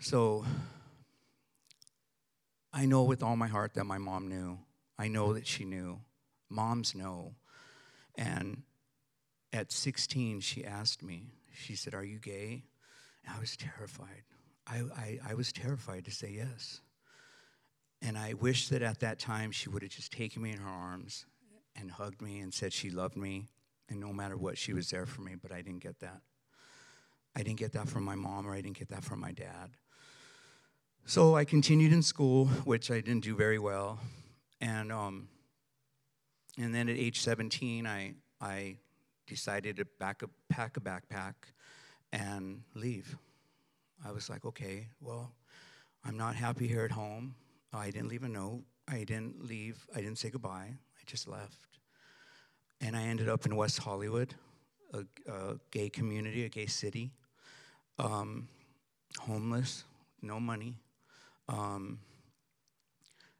So 0.00 0.44
I 2.72 2.86
know 2.86 3.04
with 3.04 3.22
all 3.22 3.36
my 3.36 3.48
heart 3.48 3.74
that 3.74 3.84
my 3.84 3.98
mom 3.98 4.28
knew. 4.28 4.58
I 4.98 5.08
know 5.08 5.32
that 5.32 5.46
she 5.46 5.64
knew. 5.64 6.00
Moms 6.54 6.94
know. 6.94 7.34
And 8.16 8.62
at 9.52 9.72
16, 9.72 10.40
she 10.40 10.64
asked 10.64 11.02
me, 11.02 11.32
she 11.52 11.76
said, 11.76 11.94
Are 11.94 12.04
you 12.04 12.18
gay? 12.18 12.64
And 13.24 13.34
I 13.36 13.40
was 13.40 13.56
terrified. 13.56 14.22
I, 14.66 14.82
I, 14.96 15.18
I 15.30 15.34
was 15.34 15.52
terrified 15.52 16.04
to 16.06 16.10
say 16.10 16.30
yes. 16.36 16.80
And 18.02 18.18
I 18.18 18.34
wish 18.34 18.68
that 18.68 18.82
at 18.82 19.00
that 19.00 19.18
time 19.18 19.50
she 19.50 19.68
would 19.68 19.82
have 19.82 19.90
just 19.90 20.12
taken 20.12 20.42
me 20.42 20.52
in 20.52 20.58
her 20.58 20.68
arms 20.68 21.26
and 21.76 21.90
hugged 21.90 22.20
me 22.20 22.40
and 22.40 22.52
said 22.52 22.72
she 22.72 22.90
loved 22.90 23.16
me, 23.16 23.48
and 23.88 23.98
no 23.98 24.12
matter 24.12 24.36
what, 24.36 24.58
she 24.58 24.72
was 24.72 24.90
there 24.90 25.06
for 25.06 25.22
me, 25.22 25.34
but 25.40 25.52
I 25.52 25.62
didn't 25.62 25.82
get 25.82 26.00
that. 26.00 26.20
I 27.34 27.42
didn't 27.42 27.58
get 27.58 27.72
that 27.72 27.88
from 27.88 28.04
my 28.04 28.14
mom, 28.14 28.46
or 28.46 28.52
I 28.52 28.60
didn't 28.60 28.78
get 28.78 28.88
that 28.90 29.02
from 29.02 29.20
my 29.20 29.32
dad. 29.32 29.70
So 31.04 31.36
I 31.36 31.44
continued 31.44 31.92
in 31.92 32.02
school, 32.02 32.46
which 32.64 32.90
I 32.90 33.00
didn't 33.00 33.24
do 33.24 33.34
very 33.34 33.58
well. 33.58 34.00
And, 34.60 34.92
um, 34.92 35.28
and 36.58 36.74
then 36.74 36.88
at 36.88 36.96
age 36.96 37.20
17, 37.20 37.86
I, 37.86 38.14
I 38.40 38.76
decided 39.26 39.76
to 39.76 39.84
back 39.98 40.22
up, 40.22 40.30
pack 40.48 40.76
a 40.76 40.80
backpack 40.80 41.34
and 42.12 42.62
leave. 42.74 43.16
I 44.04 44.12
was 44.12 44.30
like, 44.30 44.44
okay, 44.44 44.88
well, 45.00 45.32
I'm 46.04 46.16
not 46.16 46.36
happy 46.36 46.68
here 46.68 46.84
at 46.84 46.92
home. 46.92 47.34
I 47.72 47.90
didn't 47.90 48.08
leave 48.08 48.22
a 48.22 48.28
note. 48.28 48.62
I 48.86 48.98
didn't 48.98 49.44
leave. 49.44 49.86
I 49.94 50.00
didn't 50.00 50.18
say 50.18 50.30
goodbye. 50.30 50.68
I 50.70 51.02
just 51.06 51.26
left. 51.26 51.78
And 52.80 52.96
I 52.96 53.02
ended 53.02 53.28
up 53.28 53.46
in 53.46 53.56
West 53.56 53.78
Hollywood, 53.78 54.34
a, 54.92 55.04
a 55.30 55.56
gay 55.70 55.88
community, 55.88 56.44
a 56.44 56.48
gay 56.48 56.66
city, 56.66 57.10
um, 57.98 58.46
homeless, 59.18 59.84
no 60.22 60.38
money. 60.38 60.76
Um, 61.48 61.98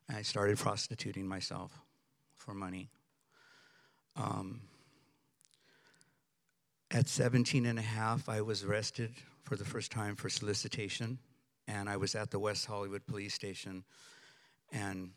I 0.09 0.23
started 0.23 0.59
prostituting 0.59 1.27
myself 1.27 1.73
for 2.37 2.55
money. 2.55 2.91
Um, 4.17 4.61
at 6.91 7.09
17 7.09 7.67
and 7.67 7.79
a 7.79 7.83
half, 7.83 8.29
I 8.29 8.41
was 8.41 8.63
arrested 8.63 9.13
for 9.43 9.57
the 9.57 9.65
first 9.65 9.91
time 9.91 10.17
for 10.17 10.29
solicitation, 10.29 11.19
and 11.67 11.89
I 11.89 11.97
was 11.97 12.15
at 12.15 12.31
the 12.31 12.39
West 12.39 12.67
Hollywood 12.67 13.07
police 13.07 13.35
station. 13.35 13.85
And 14.73 15.11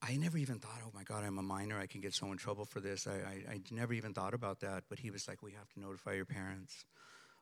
I 0.00 0.16
never 0.16 0.38
even 0.38 0.58
thought, 0.58 0.80
oh 0.86 0.90
my 0.94 1.02
God, 1.02 1.24
I'm 1.24 1.38
a 1.38 1.42
minor. 1.42 1.78
I 1.78 1.86
can 1.86 2.00
get 2.00 2.14
so 2.14 2.30
in 2.30 2.38
trouble 2.38 2.64
for 2.64 2.80
this. 2.80 3.06
I, 3.06 3.12
I, 3.12 3.52
I 3.54 3.60
never 3.70 3.92
even 3.92 4.14
thought 4.14 4.34
about 4.34 4.60
that. 4.60 4.84
But 4.88 5.00
he 5.00 5.10
was 5.10 5.26
like, 5.26 5.42
we 5.42 5.52
have 5.52 5.68
to 5.74 5.80
notify 5.80 6.14
your 6.14 6.24
parents 6.24 6.84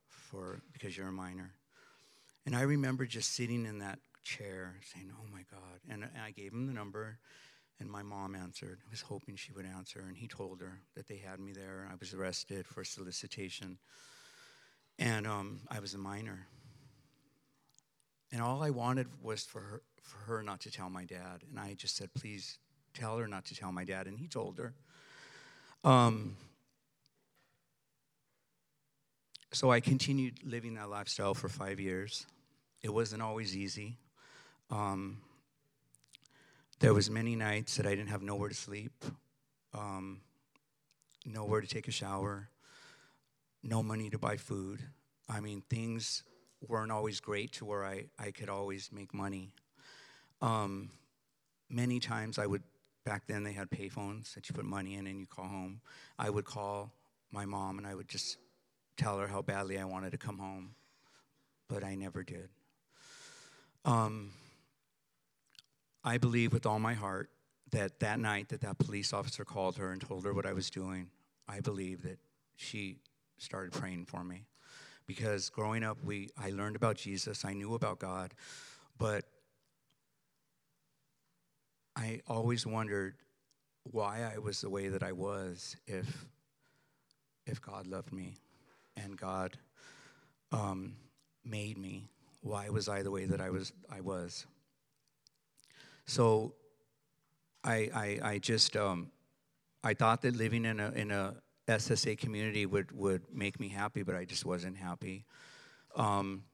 for 0.09 0.61
because 0.73 0.97
you're 0.97 1.09
a 1.09 1.13
minor. 1.13 1.53
And 2.47 2.57
I 2.57 2.63
remember 2.63 3.05
just 3.05 3.35
sitting 3.35 3.67
in 3.67 3.81
that 3.81 3.99
chair 4.25 4.77
saying, 4.95 5.13
oh 5.21 5.27
my 5.33 5.43
God. 5.51 5.81
And, 5.91 6.03
and 6.05 6.23
I 6.25 6.31
gave 6.31 6.53
him 6.53 6.67
the 6.67 6.73
number, 6.73 7.19
and 7.79 7.91
my 7.91 8.03
mom 8.03 8.35
answered. 8.35 8.79
I 8.87 8.91
was 8.91 9.03
hoping 9.03 9.37
she 9.37 9.53
would 9.53 9.67
answer. 9.67 10.05
And 10.07 10.17
he 10.17 10.27
told 10.27 10.61
her 10.61 10.81
that 10.95 11.07
they 11.07 11.19
had 11.19 11.41
me 11.41 11.53
there. 11.53 11.89
I 11.91 11.95
was 12.01 12.15
arrested 12.15 12.67
for 12.67 12.85
solicitation. 12.85 13.79
And 14.99 15.27
um, 15.27 15.61
I 15.71 15.81
was 15.81 15.95
a 15.95 15.99
minor. 15.99 16.47
And 18.33 18.41
all 18.41 18.63
I 18.63 18.71
wanted 18.71 19.09
was 19.23 19.45
for 19.45 19.61
her, 19.61 19.83
for 20.03 20.19
her 20.33 20.43
not 20.43 20.61
to 20.63 20.71
tell 20.71 20.89
my 20.89 21.05
dad. 21.05 21.43
And 21.49 21.61
I 21.61 21.75
just 21.75 21.97
said, 21.97 22.15
please 22.15 22.59
tell 22.95 23.19
her 23.19 23.29
not 23.29 23.45
to 23.47 23.55
tell 23.55 23.73
my 23.73 23.85
dad. 23.85 24.07
And 24.07 24.19
he 24.19 24.27
told 24.27 24.59
her. 24.59 24.73
Um, 25.85 26.37
so 29.53 29.71
I 29.71 29.81
continued 29.81 30.41
living 30.45 30.75
that 30.75 30.89
lifestyle 30.89 31.35
for 31.35 31.49
five 31.49 31.79
years. 31.79 32.27
It 32.83 32.93
wasn't 32.93 33.23
always 33.23 33.57
easy. 33.57 33.99
Um, 34.71 35.19
there 36.79 36.93
was 36.93 37.11
many 37.11 37.37
nights 37.37 37.77
that 37.77 37.87
I 37.87 37.91
didn't 37.91 38.09
have 38.09 38.23
nowhere 38.23 38.49
to 38.49 38.55
sleep, 38.55 39.05
um, 39.73 40.21
nowhere 41.25 41.61
to 41.61 41.67
take 41.67 41.89
a 41.89 41.91
shower, 41.91 42.51
no 43.63 43.83
money 43.83 44.11
to 44.11 44.19
buy 44.19 44.37
food. 44.37 44.81
I 45.29 45.41
mean, 45.41 45.63
things 45.71 46.23
weren't 46.67 46.93
always 46.93 47.21
great 47.21 47.53
to 47.53 47.65
where 47.65 47.85
I, 47.85 48.07
I 48.19 48.31
could 48.31 48.49
always 48.49 48.91
make 48.93 49.15
money. 49.15 49.55
Um, 50.43 50.91
many 51.71 51.99
times 51.99 52.39
I 52.39 52.47
would, 52.47 52.63
back 53.05 53.27
then 53.27 53.43
they 53.43 53.53
had 53.53 53.71
payphones 53.71 54.35
that 54.35 54.49
you 54.49 54.55
put 54.55 54.65
money 54.65 54.95
in 54.95 55.07
and 55.07 55.19
you 55.19 55.27
call 55.27 55.47
home. 55.47 55.81
I 56.19 56.31
would 56.31 56.45
call 56.45 56.93
my 57.33 57.47
mom 57.47 57.79
and 57.79 57.87
I 57.87 57.95
would 57.95 58.09
just 58.09 58.37
tell 58.97 59.19
her 59.19 59.27
how 59.27 59.43
badly 59.43 59.79
I 59.79 59.85
wanted 59.85 60.13
to 60.13 60.19
come 60.19 60.39
home, 60.39 60.75
but 61.69 61.83
I 61.83 61.95
never 61.95 62.23
did. 62.23 62.49
Um, 63.85 64.33
I 66.07 66.19
believe 66.19 66.53
with 66.53 66.67
all 66.67 66.79
my 66.79 66.95
heart 66.95 67.31
that 67.73 67.99
that 67.99 68.21
night 68.21 68.51
that 68.51 68.61
that 68.61 68.79
police 68.79 69.13
officer 69.13 69.45
called 69.45 69.77
her 69.77 69.91
and 69.91 70.01
told 70.01 70.25
her 70.25 70.33
what 70.33 70.47
I 70.47 70.53
was 70.53 70.71
doing, 70.71 71.11
I 71.49 71.59
believe 71.59 72.03
that 72.03 72.21
she 72.55 73.01
started 73.39 73.73
praying 73.73 74.07
for 74.07 74.23
me. 74.23 74.47
Because 75.09 75.51
growing 75.51 75.83
up, 75.83 75.99
we, 76.05 76.31
I 76.41 76.51
learned 76.51 76.77
about 76.77 76.97
Jesus, 76.97 77.45
I 77.45 77.55
knew 77.55 77.75
about 77.75 77.99
God, 77.99 78.35
but 78.99 79.25
I 81.97 82.21
always 82.29 82.67
wondered 82.67 83.17
why 83.83 84.31
I 84.33 84.39
was 84.39 84.61
the 84.61 84.71
way 84.71 84.89
that 84.89 85.03
I 85.03 85.13
was 85.13 85.77
if, 85.87 86.27
if 87.47 87.61
God 87.61 87.87
loved 87.87 88.13
me 88.13 88.37
and 88.97 89.17
God 89.17 89.57
um, 90.53 90.95
made 91.45 91.79
me. 91.79 92.09
Why 92.43 92.69
was 92.69 92.89
I 92.89 93.03
the 93.03 93.11
way 93.11 93.25
that 93.25 93.41
I 93.41 93.51
was? 93.51 93.73
I 93.91 94.01
was. 94.01 94.47
So, 96.07 96.55
I 97.65 97.91
I, 97.95 98.21
I 98.23 98.39
just 98.39 98.77
um, 98.77 99.11
I 99.83 99.95
thought 99.95 100.23
that 100.23 100.37
living 100.37 100.65
in 100.65 100.81
a 100.81 100.91
in 100.91 101.11
a 101.11 101.35
SSA 101.69 102.19
community 102.19 102.65
would 102.65 102.93
would 102.93 103.23
make 103.33 103.59
me 103.59 103.69
happy, 103.69 104.03
but 104.03 104.15
I 104.15 104.25
just 104.25 104.45
wasn't 104.45 104.77
happy. 104.77 105.25
Um, 105.97 106.45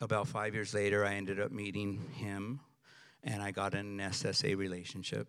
about 0.00 0.28
five 0.28 0.54
years 0.54 0.74
later, 0.74 1.04
I 1.04 1.14
ended 1.14 1.40
up 1.40 1.52
meeting 1.52 2.00
him, 2.14 2.60
and 3.22 3.42
I 3.42 3.50
got 3.50 3.74
an 3.74 3.98
SSA 3.98 4.56
relationship. 4.56 5.28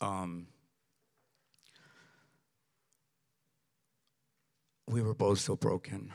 Um, 0.00 0.48
we 4.88 5.02
were 5.02 5.14
both 5.14 5.38
so 5.38 5.56
broken, 5.56 6.12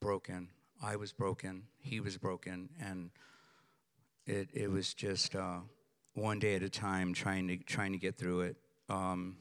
broken. 0.00 0.48
I 0.82 0.96
was 0.96 1.12
broken, 1.12 1.64
he 1.78 2.00
was 2.00 2.18
broken, 2.18 2.70
and 2.80 3.10
it 4.26 4.48
it 4.52 4.70
was 4.70 4.94
just 4.94 5.36
uh, 5.36 5.60
one 6.14 6.38
day 6.38 6.54
at 6.54 6.62
a 6.62 6.68
time, 6.68 7.14
trying 7.14 7.48
to 7.48 7.56
trying 7.58 7.92
to 7.92 7.98
get 7.98 8.16
through 8.16 8.42
it. 8.42 8.56
Um, 8.88 9.36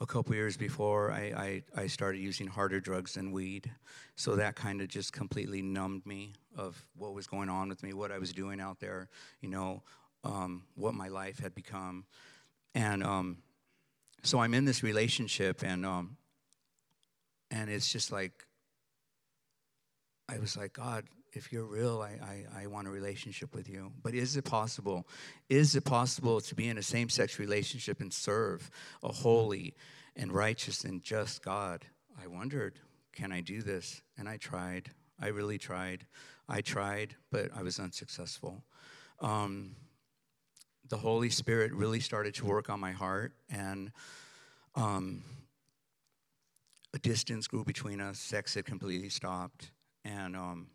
a 0.00 0.06
couple 0.06 0.34
years 0.34 0.56
before, 0.56 1.12
I, 1.12 1.62
I, 1.76 1.82
I, 1.82 1.86
started 1.86 2.20
using 2.20 2.46
harder 2.46 2.80
drugs 2.80 3.14
than 3.14 3.32
weed, 3.32 3.70
so 4.16 4.34
that 4.36 4.56
kind 4.56 4.80
of 4.80 4.88
just 4.88 5.12
completely 5.12 5.60
numbed 5.60 6.06
me 6.06 6.32
of 6.56 6.86
what 6.96 7.12
was 7.12 7.26
going 7.26 7.50
on 7.50 7.68
with 7.68 7.82
me, 7.82 7.92
what 7.92 8.10
I 8.10 8.18
was 8.18 8.32
doing 8.32 8.62
out 8.62 8.80
there, 8.80 9.10
you 9.42 9.50
know, 9.50 9.82
um, 10.24 10.64
what 10.74 10.94
my 10.94 11.08
life 11.08 11.40
had 11.40 11.54
become, 11.54 12.06
and 12.74 13.02
um, 13.02 13.38
so 14.22 14.38
I'm 14.38 14.54
in 14.54 14.64
this 14.64 14.82
relationship, 14.82 15.62
and 15.62 15.84
um, 15.84 16.16
and 17.50 17.68
it's 17.68 17.92
just 17.92 18.10
like, 18.10 18.46
I 20.30 20.38
was 20.38 20.56
like, 20.56 20.74
God, 20.74 21.04
if 21.32 21.52
you're 21.52 21.64
real, 21.64 22.02
I, 22.02 22.44
I, 22.56 22.62
I, 22.62 22.66
want 22.68 22.86
a 22.86 22.90
relationship 22.90 23.52
with 23.52 23.68
you. 23.68 23.92
But 24.02 24.14
is 24.14 24.36
it 24.36 24.44
possible? 24.44 25.08
Is 25.48 25.74
it 25.74 25.84
possible 25.84 26.40
to 26.40 26.54
be 26.54 26.68
in 26.68 26.78
a 26.78 26.82
same 26.82 27.08
sex 27.08 27.38
relationship 27.40 28.00
and 28.00 28.12
serve 28.12 28.70
a 29.02 29.10
holy 29.10 29.74
and 30.14 30.32
righteous 30.32 30.84
and 30.84 31.02
just 31.02 31.42
God? 31.42 31.84
I 32.22 32.28
wondered, 32.28 32.78
can 33.12 33.32
I 33.32 33.40
do 33.40 33.60
this? 33.60 34.02
And 34.16 34.28
I 34.28 34.36
tried. 34.36 34.90
I 35.20 35.28
really 35.28 35.58
tried. 35.58 36.06
I 36.48 36.60
tried, 36.60 37.16
but 37.32 37.50
I 37.56 37.62
was 37.62 37.80
unsuccessful. 37.80 38.62
Um, 39.20 39.74
the 40.88 40.96
Holy 40.96 41.30
Spirit 41.30 41.72
really 41.72 42.00
started 42.00 42.34
to 42.34 42.44
work 42.44 42.70
on 42.70 42.78
my 42.78 42.92
heart, 42.92 43.32
and 43.48 43.90
um, 44.74 45.22
a 46.94 46.98
distance 46.98 47.46
grew 47.46 47.64
between 47.64 48.00
us. 48.00 48.18
Sex 48.18 48.54
had 48.54 48.64
completely 48.64 49.08
stopped. 49.08 49.70
And, 50.04 50.36
um, 50.36 50.68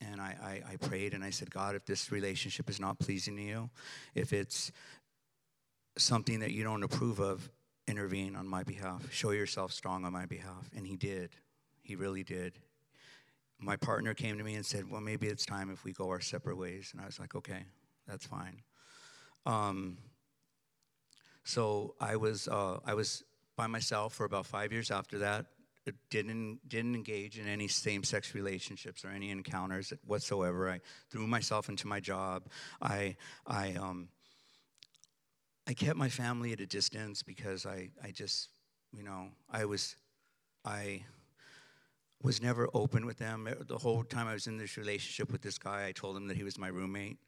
and 0.00 0.20
I, 0.20 0.62
I, 0.68 0.72
I 0.72 0.76
prayed 0.76 1.14
and 1.14 1.22
I 1.22 1.30
said, 1.30 1.50
God, 1.50 1.74
if 1.74 1.84
this 1.84 2.10
relationship 2.10 2.68
is 2.68 2.80
not 2.80 2.98
pleasing 2.98 3.36
to 3.36 3.42
you, 3.42 3.70
if 4.14 4.32
it's 4.32 4.72
something 5.96 6.40
that 6.40 6.52
you 6.52 6.64
don't 6.64 6.82
approve 6.82 7.20
of, 7.20 7.48
intervene 7.86 8.36
on 8.36 8.46
my 8.46 8.62
behalf. 8.62 9.12
Show 9.12 9.30
yourself 9.30 9.72
strong 9.72 10.04
on 10.04 10.12
my 10.12 10.26
behalf. 10.26 10.70
And 10.76 10.86
he 10.86 10.96
did. 10.96 11.30
He 11.82 11.96
really 11.96 12.22
did. 12.22 12.58
My 13.58 13.76
partner 13.76 14.14
came 14.14 14.38
to 14.38 14.44
me 14.44 14.54
and 14.54 14.64
said, 14.64 14.90
Well, 14.90 15.00
maybe 15.00 15.26
it's 15.26 15.44
time 15.44 15.70
if 15.70 15.84
we 15.84 15.92
go 15.92 16.08
our 16.08 16.20
separate 16.20 16.56
ways. 16.56 16.90
And 16.92 17.00
I 17.00 17.06
was 17.06 17.18
like, 17.18 17.34
Okay, 17.34 17.64
that's 18.06 18.26
fine. 18.26 18.62
Um, 19.46 19.98
so 21.44 21.94
I 22.00 22.16
was, 22.16 22.48
uh, 22.48 22.78
I 22.86 22.94
was 22.94 23.24
by 23.56 23.66
myself 23.66 24.14
for 24.14 24.24
about 24.24 24.46
five 24.46 24.72
years 24.72 24.90
after 24.90 25.18
that. 25.18 25.46
Didn't 26.10 26.60
didn't 26.68 26.94
engage 26.94 27.38
in 27.38 27.48
any 27.48 27.66
same-sex 27.66 28.34
relationships 28.34 29.04
or 29.04 29.08
any 29.08 29.30
encounters 29.30 29.92
whatsoever. 30.06 30.70
I 30.70 30.80
threw 31.10 31.26
myself 31.26 31.68
into 31.68 31.88
my 31.88 31.98
job. 31.98 32.44
I 32.80 33.16
I 33.46 33.72
um, 33.72 34.08
I 35.66 35.74
kept 35.74 35.96
my 35.96 36.08
family 36.08 36.52
at 36.52 36.60
a 36.60 36.66
distance 36.66 37.24
because 37.24 37.66
I 37.66 37.90
I 38.02 38.12
just 38.12 38.50
you 38.92 39.02
know 39.02 39.28
I 39.50 39.64
was 39.64 39.96
I 40.64 41.04
was 42.22 42.40
never 42.40 42.68
open 42.72 43.04
with 43.04 43.18
them 43.18 43.48
the 43.66 43.78
whole 43.78 44.04
time 44.04 44.28
I 44.28 44.34
was 44.34 44.46
in 44.46 44.56
this 44.56 44.76
relationship 44.76 45.32
with 45.32 45.42
this 45.42 45.58
guy. 45.58 45.86
I 45.86 45.92
told 45.92 46.16
him 46.16 46.28
that 46.28 46.36
he 46.36 46.44
was 46.44 46.58
my 46.58 46.68
roommate, 46.68 47.18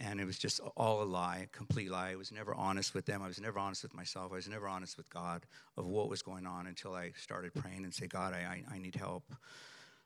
and 0.00 0.18
it 0.18 0.24
was 0.24 0.38
just 0.38 0.60
all 0.76 1.02
a 1.02 1.04
lie, 1.04 1.42
a 1.44 1.46
complete 1.56 1.90
lie. 1.90 2.10
I 2.10 2.16
was 2.16 2.32
never 2.32 2.54
honest 2.54 2.94
with 2.94 3.04
them. 3.04 3.22
I 3.22 3.26
was 3.28 3.40
never 3.40 3.58
honest 3.58 3.82
with 3.82 3.94
myself. 3.94 4.32
I 4.32 4.36
was 4.36 4.48
never 4.48 4.66
honest 4.66 4.96
with 4.96 5.10
God 5.10 5.44
of 5.76 5.86
what 5.86 6.08
was 6.08 6.22
going 6.22 6.46
on 6.46 6.66
until 6.66 6.94
I 6.94 7.12
started 7.16 7.54
praying 7.54 7.84
and 7.84 7.92
say, 7.92 8.06
God, 8.06 8.32
I, 8.32 8.38
I, 8.38 8.74
I 8.74 8.78
need 8.78 8.94
help. 8.94 9.24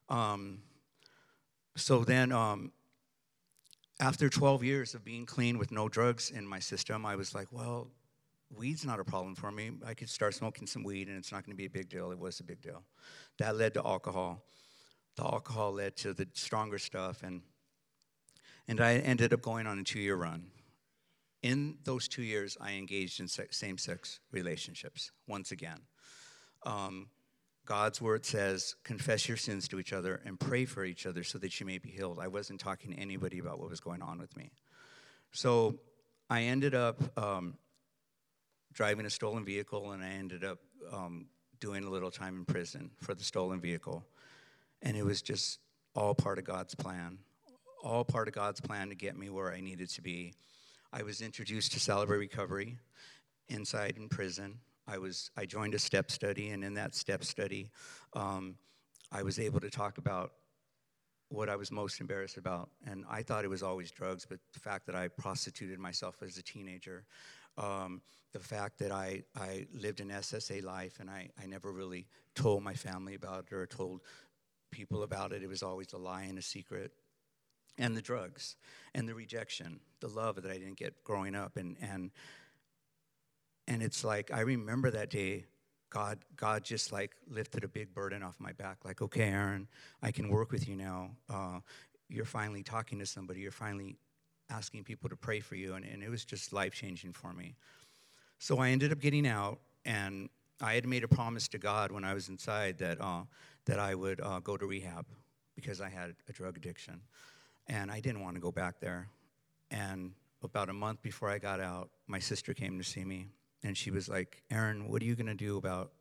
Um, 0.08 0.58
so 1.76 2.04
then, 2.04 2.32
um, 2.32 2.72
after 4.00 4.28
12 4.28 4.64
years 4.64 4.94
of 4.94 5.04
being 5.04 5.24
clean 5.24 5.58
with 5.58 5.70
no 5.70 5.88
drugs 5.88 6.30
in 6.30 6.44
my 6.44 6.58
system, 6.58 7.06
I 7.06 7.14
was 7.14 7.32
like, 7.32 7.46
well, 7.52 7.88
weed's 8.50 8.84
not 8.84 8.98
a 8.98 9.04
problem 9.04 9.36
for 9.36 9.52
me. 9.52 9.70
I 9.86 9.94
could 9.94 10.10
start 10.10 10.34
smoking 10.34 10.66
some 10.66 10.82
weed 10.82 11.06
and 11.08 11.16
it's 11.16 11.30
not 11.30 11.44
going 11.44 11.52
to 11.52 11.56
be 11.56 11.66
a 11.66 11.70
big 11.70 11.88
deal. 11.88 12.10
It 12.10 12.18
was 12.18 12.40
a 12.40 12.44
big 12.44 12.60
deal. 12.60 12.82
That 13.38 13.56
led 13.56 13.74
to 13.74 13.86
alcohol. 13.86 14.42
The 15.16 15.22
alcohol 15.22 15.72
led 15.72 15.96
to 15.98 16.12
the 16.12 16.26
stronger 16.32 16.78
stuff, 16.78 17.22
and 17.22 17.42
and 18.68 18.80
I 18.80 18.94
ended 18.94 19.32
up 19.32 19.42
going 19.42 19.66
on 19.66 19.78
a 19.78 19.84
two-year 19.84 20.16
run. 20.16 20.46
In 21.42 21.76
those 21.84 22.08
two 22.08 22.22
years, 22.22 22.56
I 22.60 22.72
engaged 22.72 23.20
in 23.20 23.28
same-sex 23.28 24.20
relationships 24.32 25.10
once 25.26 25.52
again. 25.52 25.80
Um, 26.64 27.08
God's 27.66 28.00
word 28.00 28.24
says, 28.24 28.76
confess 28.84 29.26
your 29.28 29.36
sins 29.36 29.68
to 29.68 29.78
each 29.78 29.92
other 29.92 30.20
and 30.24 30.38
pray 30.38 30.64
for 30.64 30.84
each 30.84 31.06
other 31.06 31.24
so 31.24 31.38
that 31.38 31.60
you 31.60 31.66
may 31.66 31.78
be 31.78 31.90
healed. 31.90 32.18
I 32.20 32.28
wasn't 32.28 32.60
talking 32.60 32.92
to 32.92 32.98
anybody 32.98 33.38
about 33.38 33.58
what 33.58 33.70
was 33.70 33.80
going 33.80 34.02
on 34.02 34.18
with 34.18 34.36
me. 34.36 34.52
So 35.32 35.78
I 36.28 36.42
ended 36.42 36.74
up 36.74 37.00
um, 37.18 37.56
driving 38.72 39.06
a 39.06 39.10
stolen 39.10 39.44
vehicle 39.44 39.92
and 39.92 40.02
I 40.02 40.10
ended 40.10 40.44
up 40.44 40.58
um, 40.92 41.26
doing 41.58 41.84
a 41.84 41.90
little 41.90 42.10
time 42.10 42.36
in 42.36 42.44
prison 42.44 42.90
for 43.00 43.14
the 43.14 43.24
stolen 43.24 43.60
vehicle. 43.60 44.04
And 44.82 44.96
it 44.96 45.04
was 45.04 45.22
just 45.22 45.60
all 45.94 46.14
part 46.14 46.38
of 46.38 46.44
God's 46.44 46.74
plan, 46.74 47.18
all 47.84 48.04
part 48.04 48.26
of 48.26 48.34
God's 48.34 48.60
plan 48.60 48.88
to 48.88 48.94
get 48.94 49.16
me 49.16 49.28
where 49.28 49.52
I 49.52 49.60
needed 49.60 49.90
to 49.90 50.02
be. 50.02 50.32
I 50.92 51.02
was 51.02 51.20
introduced 51.20 51.72
to 51.72 51.80
Celebrate 51.80 52.18
Recovery 52.18 52.78
inside 53.48 53.96
in 53.96 54.08
prison. 54.08 54.58
I 54.86 54.98
was 54.98 55.30
I 55.36 55.44
joined 55.44 55.74
a 55.74 55.78
step 55.78 56.10
study, 56.10 56.50
and 56.50 56.64
in 56.64 56.74
that 56.74 56.94
step 56.94 57.24
study, 57.24 57.70
um, 58.14 58.56
I 59.12 59.22
was 59.22 59.38
able 59.38 59.60
to 59.60 59.70
talk 59.70 59.98
about 59.98 60.32
what 61.28 61.48
I 61.48 61.56
was 61.56 61.70
most 61.70 62.00
embarrassed 62.00 62.36
about. 62.36 62.70
And 62.86 63.04
I 63.10 63.22
thought 63.22 63.44
it 63.44 63.48
was 63.48 63.62
always 63.62 63.90
drugs, 63.90 64.26
but 64.28 64.38
the 64.52 64.60
fact 64.60 64.86
that 64.86 64.94
I 64.94 65.08
prostituted 65.08 65.78
myself 65.78 66.22
as 66.22 66.36
a 66.38 66.42
teenager, 66.42 67.04
um, 67.58 68.02
the 68.32 68.38
fact 68.38 68.78
that 68.78 68.92
I, 68.92 69.22
I 69.36 69.66
lived 69.72 70.00
an 70.00 70.10
SSA 70.10 70.62
life 70.62 70.98
and 71.00 71.10
I, 71.10 71.30
I 71.42 71.46
never 71.46 71.72
really 71.72 72.06
told 72.34 72.62
my 72.62 72.74
family 72.74 73.14
about 73.14 73.46
it 73.50 73.54
or 73.54 73.66
told 73.66 74.02
people 74.70 75.02
about 75.02 75.32
it. 75.32 75.42
It 75.42 75.48
was 75.48 75.62
always 75.62 75.92
a 75.92 75.98
lie 75.98 76.22
and 76.22 76.38
a 76.38 76.42
secret. 76.42 76.92
And 77.76 77.96
the 77.96 78.02
drugs 78.02 78.56
and 78.94 79.08
the 79.08 79.14
rejection, 79.14 79.80
the 80.00 80.08
love 80.08 80.36
that 80.36 80.50
I 80.50 80.58
didn't 80.58 80.76
get 80.76 81.02
growing 81.02 81.34
up. 81.34 81.56
And, 81.56 81.76
and 81.80 82.10
and 83.66 83.82
it's 83.82 84.04
like 84.04 84.30
I 84.32 84.40
remember 84.40 84.90
that 84.90 85.10
day 85.10 85.46
God, 85.94 86.18
God 86.36 86.64
just 86.64 86.90
like 86.90 87.14
lifted 87.30 87.62
a 87.62 87.68
big 87.68 87.94
burden 87.94 88.24
off 88.24 88.34
my 88.40 88.52
back. 88.52 88.78
Like, 88.84 89.00
okay, 89.00 89.28
Aaron, 89.28 89.68
I 90.02 90.10
can 90.10 90.28
work 90.28 90.50
with 90.50 90.68
you 90.68 90.74
now. 90.74 91.10
Uh, 91.32 91.60
you're 92.08 92.24
finally 92.24 92.64
talking 92.64 92.98
to 92.98 93.06
somebody. 93.06 93.40
You're 93.40 93.52
finally 93.52 93.96
asking 94.50 94.82
people 94.82 95.08
to 95.08 95.14
pray 95.14 95.38
for 95.38 95.54
you. 95.54 95.74
And, 95.74 95.84
and 95.84 96.02
it 96.02 96.10
was 96.10 96.24
just 96.24 96.52
life 96.52 96.74
changing 96.74 97.12
for 97.12 97.32
me. 97.32 97.54
So 98.40 98.58
I 98.58 98.70
ended 98.70 98.90
up 98.90 98.98
getting 98.98 99.24
out, 99.24 99.60
and 99.84 100.28
I 100.60 100.74
had 100.74 100.84
made 100.84 101.04
a 101.04 101.08
promise 101.08 101.46
to 101.48 101.58
God 101.58 101.92
when 101.92 102.02
I 102.02 102.12
was 102.12 102.28
inside 102.28 102.78
that, 102.78 103.00
uh, 103.00 103.22
that 103.66 103.78
I 103.78 103.94
would 103.94 104.20
uh, 104.20 104.40
go 104.40 104.56
to 104.56 104.66
rehab 104.66 105.06
because 105.54 105.80
I 105.80 105.88
had 105.88 106.16
a 106.28 106.32
drug 106.32 106.56
addiction. 106.56 107.02
And 107.66 107.90
I 107.90 108.00
didn't 108.00 108.22
want 108.22 108.36
to 108.36 108.40
go 108.40 108.52
back 108.52 108.80
there. 108.80 109.08
And 109.70 110.12
about 110.42 110.68
a 110.68 110.72
month 110.72 111.02
before 111.02 111.30
I 111.30 111.38
got 111.38 111.60
out, 111.60 111.90
my 112.06 112.18
sister 112.18 112.52
came 112.52 112.78
to 112.78 112.84
see 112.84 113.04
me 113.04 113.28
and 113.62 113.76
she 113.76 113.90
was 113.90 114.08
like, 114.08 114.42
Aaron, 114.50 114.88
what 114.88 115.00
are 115.02 115.06
you 115.06 115.16
going 115.16 115.26
to 115.26 115.34
do 115.34 115.56
about 115.56 115.92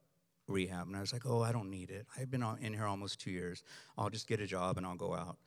rehab? 0.48 0.88
And 0.88 0.98
I 0.98 1.00
was 1.00 1.14
like, 1.14 1.26
oh, 1.26 1.42
I 1.42 1.54
don't 1.54 1.70
need 1.70 1.90
it. 1.90 2.06
I've 2.20 2.30
been 2.30 2.44
in 2.62 2.74
here 2.74 2.86
almost 2.86 3.22
two 3.22 3.32
years. 3.32 3.64
I'll 3.98 4.10
just 4.10 4.28
get 4.28 4.42
a 4.42 4.46
job 4.46 4.78
and 4.78 4.86
I'll 4.86 4.96
go 4.96 5.14
out. 5.14 5.38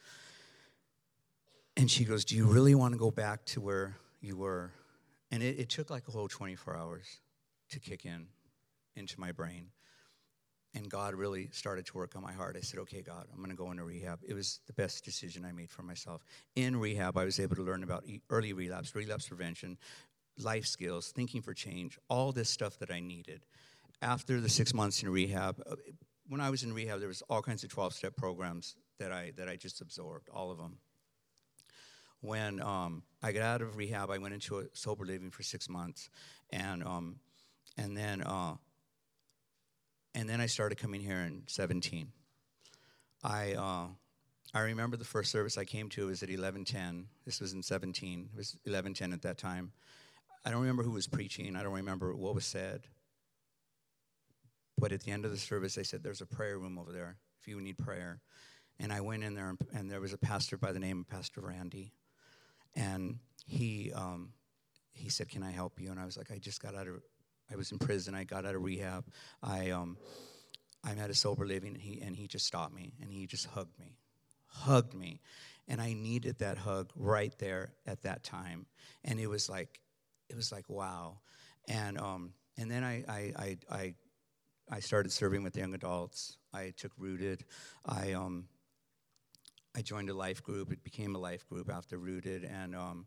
And 1.76 1.90
she 1.90 2.04
goes, 2.04 2.24
Do 2.24 2.36
you 2.36 2.46
really 2.46 2.74
want 2.74 2.94
to 2.94 2.98
go 2.98 3.10
back 3.10 3.44
to 3.46 3.60
where 3.60 3.96
you 4.22 4.36
were? 4.36 4.72
And 5.30 5.42
it, 5.42 5.58
it 5.58 5.68
took 5.68 5.90
like 5.90 6.08
a 6.08 6.10
whole 6.10 6.26
24 6.26 6.74
hours 6.74 7.20
to 7.68 7.78
kick 7.78 8.06
in 8.06 8.28
into 8.94 9.20
my 9.20 9.30
brain. 9.30 9.66
And 10.76 10.90
God 10.90 11.14
really 11.14 11.48
started 11.52 11.86
to 11.86 11.96
work 11.96 12.16
on 12.16 12.22
my 12.22 12.34
heart. 12.34 12.54
I 12.54 12.60
said, 12.60 12.78
okay, 12.80 13.00
God, 13.00 13.26
I'm 13.32 13.38
going 13.38 13.48
to 13.48 13.56
go 13.56 13.70
into 13.70 13.82
rehab. 13.82 14.20
It 14.28 14.34
was 14.34 14.60
the 14.66 14.74
best 14.74 15.06
decision 15.06 15.46
I 15.46 15.50
made 15.50 15.70
for 15.70 15.80
myself. 15.82 16.22
In 16.54 16.76
rehab, 16.76 17.16
I 17.16 17.24
was 17.24 17.40
able 17.40 17.56
to 17.56 17.62
learn 17.62 17.82
about 17.82 18.04
early 18.28 18.52
relapse, 18.52 18.94
relapse 18.94 19.26
prevention, 19.26 19.78
life 20.38 20.66
skills, 20.66 21.12
thinking 21.12 21.40
for 21.40 21.54
change, 21.54 21.98
all 22.10 22.30
this 22.30 22.50
stuff 22.50 22.78
that 22.80 22.90
I 22.90 23.00
needed. 23.00 23.46
After 24.02 24.38
the 24.38 24.50
six 24.50 24.74
months 24.74 25.02
in 25.02 25.08
rehab, 25.08 25.62
uh, 25.64 25.76
when 26.28 26.42
I 26.42 26.50
was 26.50 26.62
in 26.62 26.74
rehab, 26.74 26.98
there 26.98 27.08
was 27.08 27.22
all 27.30 27.40
kinds 27.40 27.64
of 27.64 27.70
12-step 27.70 28.14
programs 28.14 28.76
that 28.98 29.12
I, 29.12 29.32
that 29.38 29.48
I 29.48 29.56
just 29.56 29.80
absorbed, 29.80 30.28
all 30.28 30.50
of 30.50 30.58
them. 30.58 30.76
When 32.20 32.60
um, 32.60 33.02
I 33.22 33.32
got 33.32 33.42
out 33.42 33.62
of 33.62 33.78
rehab, 33.78 34.10
I 34.10 34.18
went 34.18 34.34
into 34.34 34.58
a 34.58 34.64
sober 34.74 35.06
living 35.06 35.30
for 35.30 35.42
six 35.42 35.70
months, 35.70 36.10
and, 36.50 36.84
um, 36.84 37.16
and, 37.78 37.96
then, 37.96 38.20
uh, 38.20 38.56
and 40.16 40.26
then 40.26 40.40
I 40.40 40.46
started 40.46 40.78
coming 40.78 41.02
here 41.02 41.20
in 41.20 41.42
17. 41.46 42.08
I, 43.22 43.52
uh, 43.52 43.86
I 44.54 44.60
remember 44.60 44.96
the 44.96 45.04
first 45.04 45.30
service 45.30 45.58
I 45.58 45.66
came 45.66 45.90
to 45.90 46.06
was 46.06 46.22
at 46.22 46.30
1110. 46.30 47.08
This 47.26 47.38
was 47.38 47.52
in 47.52 47.62
17. 47.62 48.30
It 48.32 48.36
was 48.36 48.56
1110 48.64 49.12
at 49.12 49.20
that 49.22 49.36
time. 49.36 49.72
I 50.42 50.50
don't 50.50 50.60
remember 50.60 50.84
who 50.84 50.92
was 50.92 51.06
preaching. 51.06 51.54
I 51.54 51.62
don't 51.62 51.74
remember 51.74 52.16
what 52.16 52.34
was 52.34 52.46
said. 52.46 52.86
But 54.78 54.92
at 54.92 55.02
the 55.02 55.10
end 55.10 55.26
of 55.26 55.32
the 55.32 55.36
service, 55.36 55.74
they 55.74 55.82
said, 55.82 56.02
There's 56.02 56.22
a 56.22 56.26
prayer 56.26 56.58
room 56.58 56.78
over 56.78 56.92
there 56.92 57.16
if 57.38 57.46
you 57.46 57.60
need 57.60 57.76
prayer. 57.76 58.20
And 58.80 58.92
I 58.92 59.02
went 59.02 59.22
in 59.22 59.34
there, 59.34 59.54
and 59.74 59.90
there 59.90 60.00
was 60.00 60.14
a 60.14 60.18
pastor 60.18 60.56
by 60.56 60.72
the 60.72 60.78
name 60.78 61.00
of 61.00 61.08
Pastor 61.08 61.42
Randy. 61.42 61.92
And 62.74 63.18
he, 63.46 63.92
um, 63.94 64.32
he 64.92 65.10
said, 65.10 65.28
Can 65.28 65.42
I 65.42 65.50
help 65.50 65.78
you? 65.78 65.90
And 65.90 66.00
I 66.00 66.06
was 66.06 66.16
like, 66.16 66.30
I 66.30 66.38
just 66.38 66.62
got 66.62 66.74
out 66.74 66.88
of, 66.88 67.02
I 67.50 67.56
was 67.56 67.72
in 67.72 67.78
prison. 67.78 68.14
I 68.14 68.24
got 68.24 68.44
out 68.44 68.54
of 68.54 68.62
rehab. 68.62 69.04
I, 69.42 69.70
um, 69.70 69.96
I'm 70.84 70.98
at 70.98 71.10
a 71.10 71.14
sober 71.14 71.46
living. 71.46 71.74
And 71.74 71.82
he, 71.82 72.00
and 72.02 72.16
he 72.16 72.26
just 72.26 72.46
stopped 72.46 72.74
me 72.74 72.94
and 73.00 73.10
he 73.12 73.26
just 73.26 73.46
hugged 73.46 73.78
me, 73.78 73.98
hugged 74.46 74.94
me. 74.94 75.20
And 75.68 75.80
I 75.80 75.94
needed 75.94 76.38
that 76.38 76.58
hug 76.58 76.92
right 76.94 77.36
there 77.38 77.72
at 77.86 78.02
that 78.02 78.22
time. 78.22 78.66
And 79.04 79.18
it 79.18 79.26
was 79.26 79.48
like, 79.48 79.80
it 80.28 80.36
was 80.36 80.52
like 80.52 80.68
wow, 80.68 81.18
and 81.68 81.98
um, 81.98 82.32
and 82.56 82.70
then 82.70 82.82
I 82.82 83.04
I 83.08 83.32
I 83.36 83.56
I, 83.70 83.94
I 84.70 84.80
started 84.80 85.12
serving 85.12 85.42
with 85.42 85.56
young 85.56 85.74
adults. 85.74 86.36
I 86.52 86.72
took 86.76 86.92
rooted. 86.98 87.44
I 87.84 88.12
um. 88.12 88.48
I 89.76 89.82
joined 89.82 90.08
a 90.08 90.14
life 90.14 90.42
group. 90.42 90.72
It 90.72 90.82
became 90.82 91.14
a 91.14 91.18
life 91.18 91.46
group 91.46 91.70
after 91.70 91.98
Rooted, 91.98 92.44
and 92.44 92.74
um, 92.74 93.06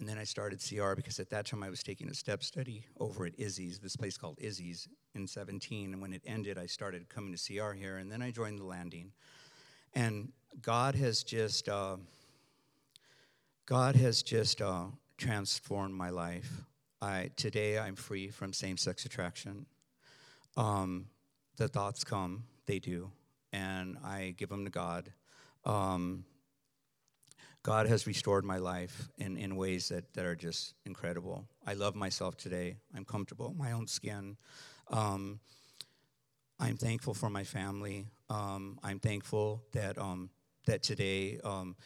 and 0.00 0.08
then 0.08 0.16
I 0.16 0.24
started 0.24 0.60
CR 0.66 0.94
because 0.94 1.20
at 1.20 1.28
that 1.28 1.44
time 1.46 1.62
I 1.62 1.68
was 1.68 1.82
taking 1.82 2.08
a 2.08 2.14
step 2.14 2.42
study 2.42 2.86
over 2.98 3.26
at 3.26 3.34
Izzy's, 3.38 3.78
this 3.78 3.96
place 3.96 4.16
called 4.16 4.38
Izzy's 4.40 4.88
in 5.14 5.26
17. 5.26 5.92
And 5.92 6.00
when 6.00 6.14
it 6.14 6.22
ended, 6.24 6.56
I 6.56 6.64
started 6.64 7.10
coming 7.10 7.36
to 7.36 7.38
CR 7.38 7.72
here, 7.72 7.98
and 7.98 8.10
then 8.10 8.22
I 8.22 8.30
joined 8.30 8.58
the 8.58 8.64
landing. 8.64 9.12
And 9.94 10.32
God 10.62 10.94
has 10.94 11.22
just, 11.22 11.68
uh, 11.68 11.98
God 13.66 13.94
has 13.94 14.22
just 14.22 14.62
uh, 14.62 14.84
transformed 15.18 15.94
my 15.94 16.08
life. 16.08 16.50
I, 17.02 17.30
today, 17.36 17.78
I'm 17.78 17.94
free 17.94 18.28
from 18.28 18.54
same 18.54 18.78
sex 18.78 19.04
attraction. 19.04 19.66
Um, 20.56 21.08
the 21.58 21.68
thoughts 21.68 22.04
come, 22.04 22.44
they 22.64 22.78
do, 22.78 23.10
and 23.52 23.98
I 24.02 24.34
give 24.38 24.48
them 24.48 24.64
to 24.64 24.70
God. 24.70 25.12
Um, 25.66 26.24
God 27.62 27.86
has 27.86 28.06
restored 28.06 28.44
my 28.44 28.56
life 28.56 29.10
in, 29.18 29.36
in 29.36 29.54
ways 29.56 29.88
that, 29.88 30.14
that 30.14 30.24
are 30.24 30.34
just 30.34 30.74
incredible. 30.86 31.46
I 31.66 31.74
love 31.74 31.94
myself 31.94 32.36
today. 32.36 32.76
I'm 32.96 33.04
comfortable 33.04 33.50
in 33.50 33.58
my 33.58 33.72
own 33.72 33.86
skin. 33.86 34.36
Um, 34.88 35.40
I'm 36.58 36.76
thankful 36.76 37.12
for 37.14 37.28
my 37.28 37.44
family. 37.44 38.06
Um, 38.30 38.78
I'm 38.82 38.98
thankful 38.98 39.62
that, 39.72 39.98
um, 39.98 40.30
that 40.66 40.82
today 40.82 41.38
um, 41.44 41.76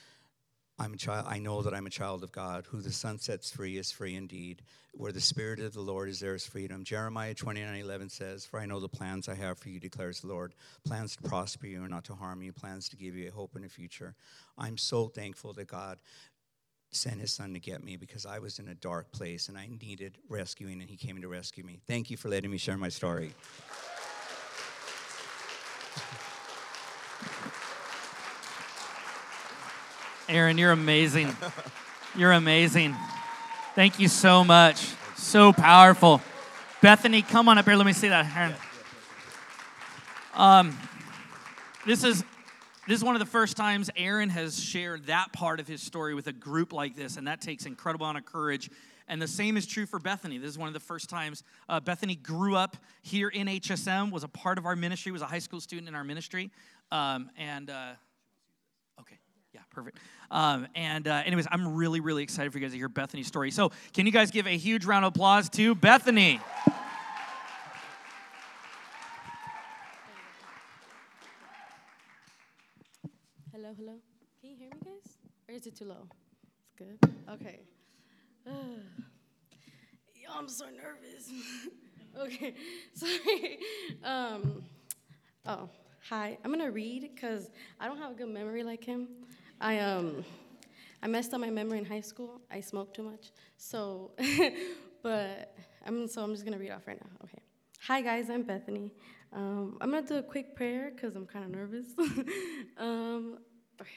I'm 0.77 0.95
a 0.95 0.97
child, 0.97 1.27
I 1.29 1.39
know 1.39 1.63
that 1.63 1.73
I'm 1.73 1.87
a 1.87 1.91
child 1.91 2.25
of 2.25 2.33
God. 2.33 2.67
Who 2.71 2.81
the 2.81 2.93
Son 2.93 3.19
sets 3.19 3.51
free 3.51 3.79
is 3.79 3.93
free 3.93 4.17
indeed. 4.17 4.63
Where 4.93 5.13
the 5.13 5.21
Spirit 5.21 5.61
of 5.61 5.73
the 5.73 5.81
Lord 5.81 6.09
is, 6.09 6.19
there 6.19 6.35
is 6.35 6.47
freedom. 6.47 6.83
Jeremiah 6.83 7.35
29 7.35 7.77
11 7.77 8.09
says, 8.09 8.45
For 8.45 8.59
I 8.59 8.67
know 8.67 8.81
the 8.81 8.89
plans 8.89 9.29
I 9.29 9.35
have 9.35 9.59
for 9.59 9.69
you, 9.69 9.79
declares 9.79 10.21
the 10.21 10.27
Lord. 10.27 10.55
Plans 10.85 11.15
to 11.17 11.23
prosper 11.23 11.67
you 11.67 11.83
and 11.83 11.91
not 11.91 12.05
to 12.05 12.15
harm 12.15 12.43
you, 12.43 12.53
plans 12.53 12.89
to 12.89 12.97
give 12.97 13.15
you 13.15 13.29
a 13.29 13.33
hope 13.33 13.55
and 13.55 13.65
a 13.65 13.69
future. 13.69 14.17
I'm 14.59 14.77
so 14.77 15.07
thankful 15.07 15.53
that 15.55 15.69
God 15.69 15.99
sent 16.91 17.21
his 17.21 17.33
son 17.33 17.55
to 17.55 17.61
get 17.61 17.85
me 17.85 17.97
because 17.97 18.27
I 18.27 18.41
was 18.41 18.59
in 18.59 18.69
a 18.69 18.75
dark 18.75 19.13
place 19.13 19.49
and 19.49 19.57
I 19.57 19.69
needed 19.81 20.19
rescuing, 20.29 20.81
and 20.81 20.91
he 20.91 20.97
came 20.97 21.21
to 21.21 21.29
rescue 21.29 21.65
me. 21.65 21.81
Thank 21.87 22.11
you 22.11 22.17
for 22.17 22.29
letting 22.29 22.51
me 22.51 22.59
share 22.59 22.77
my 22.77 22.89
story. 22.89 23.33
Aaron, 30.29 30.57
you're 30.57 30.73
amazing. 30.73 31.37
You're 32.17 32.33
amazing. 32.33 32.97
Thank 33.75 34.01
you 34.01 34.09
so 34.09 34.43
much. 34.43 34.89
So 35.17 35.53
powerful. 35.53 36.23
Bethany, 36.81 37.21
come 37.21 37.49
on 37.49 37.59
up 37.59 37.67
here. 37.67 37.77
Let 37.77 37.85
me 37.85 37.93
see 37.93 38.09
that. 38.09 38.57
Um, 40.33 40.79
this 41.87 42.05
is 42.05 42.25
this 42.87 42.99
is 42.99 43.05
one 43.05 43.15
of 43.15 43.21
the 43.21 43.27
first 43.27 43.57
times 43.57 43.91
Aaron 43.97 44.31
has 44.31 44.63
shared 44.63 45.07
that 45.07 45.33
part 45.33 45.61
of 45.61 45.69
his 45.69 45.83
story 45.83 46.15
with 46.15 46.27
a 46.27 46.33
group 46.33 46.73
like 46.73 46.97
this, 46.97 47.19
and 47.19 47.27
that 47.27 47.43
takes 47.43 47.67
incredible 47.67 48.07
amount 48.07 48.19
of 48.19 48.25
courage. 48.25 48.71
And 49.09 49.21
the 49.21 49.29
same 49.29 49.59
is 49.59 49.67
true 49.67 49.85
for 49.85 49.99
Bethany. 49.99 50.39
This 50.39 50.51
is 50.51 50.59
one 50.59 50.69
of 50.69 50.75
the 50.75 50.81
first 50.81 51.11
times 51.11 51.43
uh, 51.69 51.81
Bethany 51.81 52.17
grew 52.17 52.57
up 52.57 52.79
here 53.03 53.29
in 53.29 53.47
HSM, 53.47 54.11
was 54.11 54.25
a 54.25 54.29
part 54.29 54.57
of 54.57 54.65
our 54.65 54.77
ministry, 54.77 55.13
was 55.13 55.23
a 55.23 55.27
high 55.27 55.39
school 55.39 55.61
student 55.61 55.89
in 55.89 55.95
our 55.95 56.05
ministry, 56.05 56.51
um, 56.91 57.29
and. 57.37 57.69
Uh, 57.69 57.93
perfect. 59.75 59.99
Um, 60.31 60.67
and 60.75 61.07
uh, 61.09 61.23
anyways, 61.27 61.47
I'm 61.51 61.75
really, 61.75 62.01
really 62.01 62.23
excited 62.23 62.53
for 62.53 62.59
you 62.59 62.65
guys 62.65 62.73
to 62.73 62.79
hear 62.79 62.89
Bethany's 62.89 63.27
story. 63.27 63.51
So, 63.51 63.73
can 63.93 64.07
you 64.07 64.13
guys 64.13 64.31
give 64.31 64.47
a 64.47 64.57
huge 64.57 64.85
round 64.85 65.05
of 65.05 65.15
applause 65.15 65.49
to 65.51 65.75
Bethany? 65.75 66.41
Hello, 73.53 73.75
hello. 73.77 73.95
Can 74.41 74.51
you 74.51 74.57
hear 74.57 74.69
me, 74.69 74.77
guys? 74.85 75.19
Or 75.49 75.55
is 75.55 75.67
it 75.67 75.77
too 75.77 75.87
low? 75.87 76.07
It's 76.63 76.75
good. 76.79 76.99
Okay. 77.33 77.61
Yo, 78.47 80.31
I'm 80.35 80.49
so 80.49 80.67
nervous. 80.67 81.31
okay, 82.21 82.55
sorry. 82.95 83.59
Um, 84.03 84.63
oh, 85.47 85.69
hi. 86.09 86.39
I'm 86.45 86.51
gonna 86.51 86.71
read 86.71 87.11
because 87.15 87.51
I 87.81 87.89
don't 87.89 87.99
have 87.99 88.13
a 88.13 88.15
good 88.15 88.29
memory 88.29 88.63
like 88.63 88.85
him. 88.85 89.09
I 89.61 89.79
um, 89.79 90.25
I 91.03 91.07
messed 91.07 91.33
up 91.35 91.41
my 91.41 91.51
memory 91.51 91.79
in 91.79 91.85
high 91.85 92.01
school. 92.01 92.41
I 92.51 92.61
smoked 92.61 92.97
too 92.97 93.03
much. 93.03 93.33
So, 93.57 94.13
but 95.03 95.55
I'm 95.87 96.09
so 96.09 96.23
I'm 96.23 96.33
just 96.33 96.45
gonna 96.45 96.59
read 96.59 96.71
off 96.71 96.87
right 96.87 97.01
now. 97.01 97.11
Okay. 97.25 97.43
Hi 97.87 98.01
guys, 98.01 98.31
I'm 98.31 98.43
Bethany. 98.43 98.93
Um, 99.33 99.79
I'm 99.81 99.91
gonna 99.91 100.07
do 100.07 100.17
a 100.17 100.23
quick 100.23 100.55
prayer 100.55 100.93
because 100.95 101.17
I'm 101.17 101.27
kind 101.27 101.45
of 101.45 101.51
nervous. 101.51 101.87
um, 102.79 103.39
okay. 103.81 103.91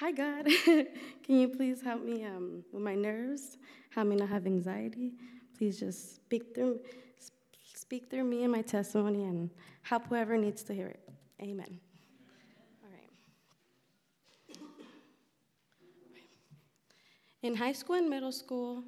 Hi 0.00 0.12
God, 0.12 0.46
can 0.64 0.86
you 1.40 1.48
please 1.48 1.82
help 1.82 2.04
me 2.04 2.24
um, 2.24 2.62
with 2.72 2.82
my 2.82 2.94
nerves? 2.94 3.58
Help 3.90 4.06
me 4.06 4.16
not 4.16 4.28
have 4.28 4.46
anxiety. 4.46 5.14
Please 5.56 5.80
just 5.80 6.14
speak 6.16 6.54
through, 6.54 6.78
speak 7.74 8.08
through 8.08 8.22
me 8.22 8.44
and 8.44 8.52
my 8.52 8.62
testimony, 8.62 9.24
and 9.24 9.50
help 9.82 10.06
whoever 10.06 10.36
needs 10.36 10.62
to 10.64 10.72
hear 10.72 10.86
it. 10.86 11.00
Amen. 11.42 11.80
All 12.84 12.90
right. 12.92 13.10
In 17.42 17.54
high 17.54 17.72
school 17.72 17.94
and 17.94 18.10
middle 18.10 18.32
school, 18.32 18.82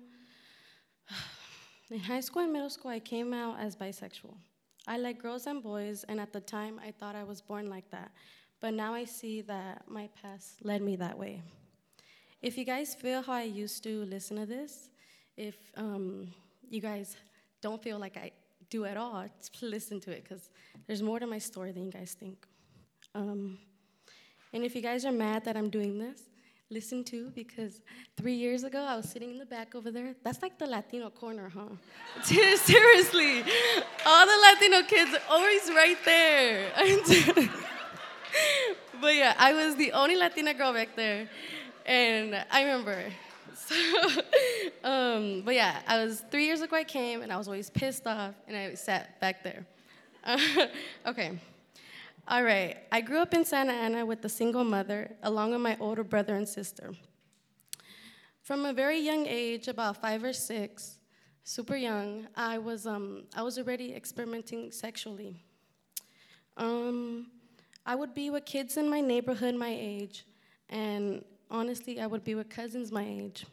in 1.91 2.01
high 2.01 2.21
school 2.21 2.43
and 2.43 2.53
middle 2.53 2.71
school, 2.71 2.91
I 2.91 2.99
came 2.99 3.33
out 3.33 3.61
as 3.61 3.77
bisexual. 3.77 4.35
I 4.89 4.97
like 4.97 5.23
girls 5.23 5.47
and 5.47 5.63
boys, 5.63 6.05
and 6.09 6.19
at 6.19 6.33
the 6.33 6.41
time, 6.41 6.81
I 6.85 6.91
thought 6.91 7.15
I 7.15 7.23
was 7.23 7.41
born 7.41 7.71
like 7.71 7.89
that. 7.91 8.11
But 8.61 8.75
now 8.75 8.93
I 8.93 9.05
see 9.05 9.41
that 9.43 9.85
my 9.89 10.09
past 10.21 10.65
led 10.65 10.83
me 10.83 10.97
that 10.97 11.17
way. 11.17 11.43
If 12.43 12.59
you 12.59 12.65
guys 12.65 12.95
feel 12.95 13.23
how 13.23 13.35
I 13.35 13.43
used 13.43 13.85
to 13.85 14.05
listen 14.07 14.37
to 14.39 14.47
this, 14.47 14.89
if 15.37 15.57
um, 15.77 16.29
you 16.69 16.81
guys 16.81 17.17
don't 17.61 17.81
feel 17.83 17.99
like 17.99 18.17
I 18.17 18.33
do 18.69 18.85
at 18.85 18.97
all, 18.97 19.27
listen 19.63 20.01
to 20.01 20.11
it 20.11 20.25
because 20.25 20.51
there's 20.87 21.03
more 21.03 21.21
to 21.21 21.27
my 21.27 21.39
story 21.39 21.71
than 21.71 21.85
you 21.85 21.93
guys 21.93 22.17
think. 22.19 22.47
Um, 23.15 23.59
and 24.53 24.65
if 24.65 24.75
you 24.75 24.83
guys 24.83 25.05
are 25.05 25.13
mad 25.13 25.45
that 25.45 25.57
I'm 25.57 25.71
doing 25.71 25.99
this, 25.99 26.30
listen 26.71 27.03
to 27.03 27.31
because 27.35 27.81
three 28.17 28.35
years 28.35 28.63
ago 28.63 28.81
I 28.81 28.97
was 28.97 29.09
sitting 29.09 29.31
in 29.31 29.39
the 29.39 29.47
back 29.47 29.75
over 29.75 29.91
there. 29.91 30.15
That's 30.23 30.41
like 30.41 30.57
the 30.57 30.67
Latino 30.67 31.11
corner, 31.11 31.49
huh? 31.49 31.67
Seriously, 32.23 33.43
all 34.07 34.27
the 34.27 34.39
Latino 34.43 34.83
kids 34.87 35.13
are 35.15 35.23
always 35.29 35.69
right 35.71 35.99
there. 36.05 36.71
but 39.01 39.15
yeah, 39.15 39.35
I 39.37 39.53
was 39.53 39.75
the 39.75 39.91
only 39.93 40.15
Latina 40.17 40.55
girl 40.55 40.73
back 40.73 40.95
there, 40.95 41.29
and 41.85 42.45
I 42.51 42.63
remember. 42.63 43.05
So, 43.71 43.77
um, 44.83 45.43
but 45.45 45.55
yeah, 45.55 45.83
I 45.87 46.05
was 46.05 46.25
three 46.29 46.45
years 46.45 46.61
ago. 46.61 46.75
I 46.75 46.83
came, 46.83 47.23
and 47.23 47.33
I 47.33 47.37
was 47.37 47.47
always 47.47 47.71
pissed 47.71 48.05
off, 48.05 48.35
and 48.49 48.57
I 48.57 48.75
sat 48.75 49.21
back 49.21 49.45
there. 49.45 49.65
okay. 51.07 51.39
All 52.29 52.45
right. 52.45 52.77
I 52.93 53.01
grew 53.01 53.19
up 53.19 53.35
in 53.35 53.45
Santa 53.45 53.73
Ana 53.73 54.07
with 54.07 54.25
a 54.25 54.29
single 54.29 54.65
mother, 54.65 55.17
along 55.23 55.53
with 55.53 55.61
my 55.61 55.77
older 55.81 56.05
brother 56.05 56.37
and 56.37 56.49
sister. 56.49 56.93
From 58.43 58.65
a 58.65 58.73
very 58.73 58.99
young 58.99 59.27
age, 59.27 59.69
about 59.69 60.01
five 60.01 60.23
or 60.23 60.33
six, 60.33 60.99
super 61.45 61.77
young, 61.77 62.29
I 62.37 62.59
was, 62.59 62.87
um, 62.87 63.25
I 63.35 63.43
was 63.43 63.59
already 63.59 63.95
experimenting 63.95 64.71
sexually. 64.71 65.43
Um, 66.57 67.29
I 67.87 67.95
would 67.95 68.15
be 68.15 68.31
with 68.31 68.45
kids 68.45 68.77
in 68.77 68.89
my 68.89 69.01
neighborhood 69.01 69.55
my 69.55 69.75
age, 69.77 70.27
and 70.69 71.25
honestly, 71.51 72.01
I 72.01 72.07
would 72.07 72.23
be 72.23 72.35
with 72.35 72.49
cousins 72.49 72.93
my 72.93 73.05
age. 73.05 73.47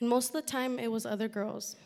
And 0.00 0.08
most 0.08 0.28
of 0.28 0.32
the 0.34 0.42
time, 0.42 0.78
it 0.78 0.90
was 0.90 1.06
other 1.06 1.28
girls. 1.28 1.76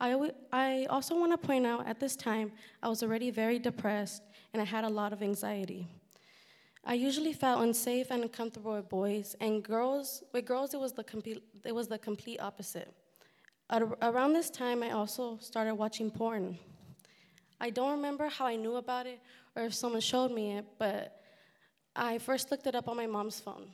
I, 0.00 0.30
I 0.52 0.86
also 0.88 1.18
want 1.18 1.32
to 1.32 1.46
point 1.46 1.66
out 1.66 1.86
at 1.86 2.00
this 2.00 2.16
time, 2.16 2.52
I 2.82 2.88
was 2.88 3.02
already 3.02 3.30
very 3.30 3.58
depressed 3.58 4.22
and 4.52 4.60
I 4.60 4.64
had 4.64 4.84
a 4.84 4.88
lot 4.88 5.12
of 5.12 5.22
anxiety. 5.22 5.86
I 6.84 6.94
usually 6.94 7.32
felt 7.32 7.62
unsafe 7.62 8.10
and 8.10 8.22
uncomfortable 8.22 8.74
with 8.74 8.88
boys, 8.88 9.36
and 9.40 9.62
girls, 9.62 10.22
with 10.32 10.46
girls, 10.46 10.72
it 10.72 10.80
was 10.80 10.92
the 10.92 11.04
complete, 11.04 11.42
it 11.64 11.74
was 11.74 11.88
the 11.88 11.98
complete 11.98 12.40
opposite. 12.40 12.92
At, 13.68 13.82
around 14.02 14.32
this 14.32 14.50
time, 14.50 14.82
I 14.82 14.92
also 14.92 15.38
started 15.40 15.74
watching 15.74 16.10
porn. 16.10 16.58
I 17.60 17.70
don't 17.70 17.92
remember 17.92 18.28
how 18.28 18.46
I 18.46 18.56
knew 18.56 18.76
about 18.76 19.06
it 19.06 19.20
or 19.54 19.64
if 19.64 19.74
someone 19.74 20.00
showed 20.00 20.32
me 20.32 20.56
it, 20.56 20.64
but 20.78 21.20
I 21.94 22.18
first 22.18 22.50
looked 22.50 22.66
it 22.66 22.74
up 22.74 22.88
on 22.88 22.96
my 22.96 23.06
mom's 23.06 23.40
phone. 23.40 23.68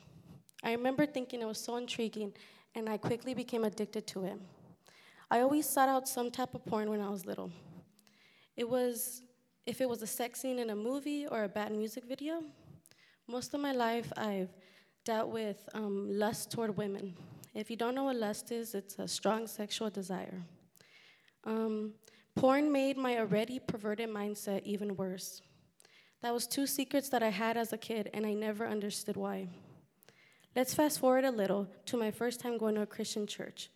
I 0.63 0.71
remember 0.71 1.05
thinking 1.05 1.41
it 1.41 1.45
was 1.45 1.59
so 1.59 1.77
intriguing, 1.77 2.33
and 2.75 2.89
I 2.89 2.97
quickly 2.97 3.33
became 3.33 3.63
addicted 3.63 4.07
to 4.07 4.25
it. 4.25 4.39
I 5.29 5.41
always 5.41 5.67
sought 5.69 5.89
out 5.89 6.07
some 6.07 6.31
type 6.31 6.55
of 6.55 6.65
porn 6.65 6.89
when 6.89 6.99
I 6.99 7.09
was 7.09 7.25
little. 7.25 7.51
It 8.55 8.67
was 8.67 9.21
if 9.67 9.81
it 9.81 9.89
was 9.89 10.01
a 10.01 10.07
sex 10.07 10.39
scene 10.39 10.59
in 10.59 10.69
a 10.69 10.75
movie 10.75 11.27
or 11.27 11.43
a 11.43 11.49
bad 11.49 11.73
music 11.73 12.05
video. 12.05 12.41
Most 13.27 13.53
of 13.53 13.59
my 13.59 13.73
life, 13.73 14.11
I've 14.15 14.49
dealt 15.03 15.27
with 15.27 15.67
um, 15.73 16.07
lust 16.09 16.49
toward 16.51 16.77
women. 16.77 17.15
If 17.53 17.69
you 17.69 17.75
don't 17.75 17.93
know 17.93 18.05
what 18.05 18.15
lust 18.15 18.49
is, 18.53 18.73
it's 18.73 18.97
a 18.97 19.07
strong 19.09 19.45
sexual 19.45 19.89
desire. 19.89 20.41
Um, 21.43 21.91
porn 22.33 22.71
made 22.71 22.95
my 22.97 23.19
already 23.19 23.59
perverted 23.59 24.09
mindset 24.09 24.63
even 24.63 24.95
worse. 24.95 25.41
That 26.21 26.33
was 26.33 26.47
two 26.47 26.65
secrets 26.65 27.09
that 27.09 27.21
I 27.21 27.29
had 27.29 27.57
as 27.57 27.73
a 27.73 27.77
kid, 27.77 28.09
and 28.13 28.25
I 28.25 28.33
never 28.33 28.65
understood 28.65 29.17
why. 29.17 29.49
Let's 30.55 30.73
fast 30.73 30.99
forward 30.99 31.25
a 31.25 31.31
little 31.31 31.67
to 31.87 31.97
my 31.97 32.09
first 32.09 32.39
time 32.39 32.57
going 32.57 32.75
to 32.75 32.81
a 32.83 32.85
Christian 32.85 33.27
church. 33.27 33.69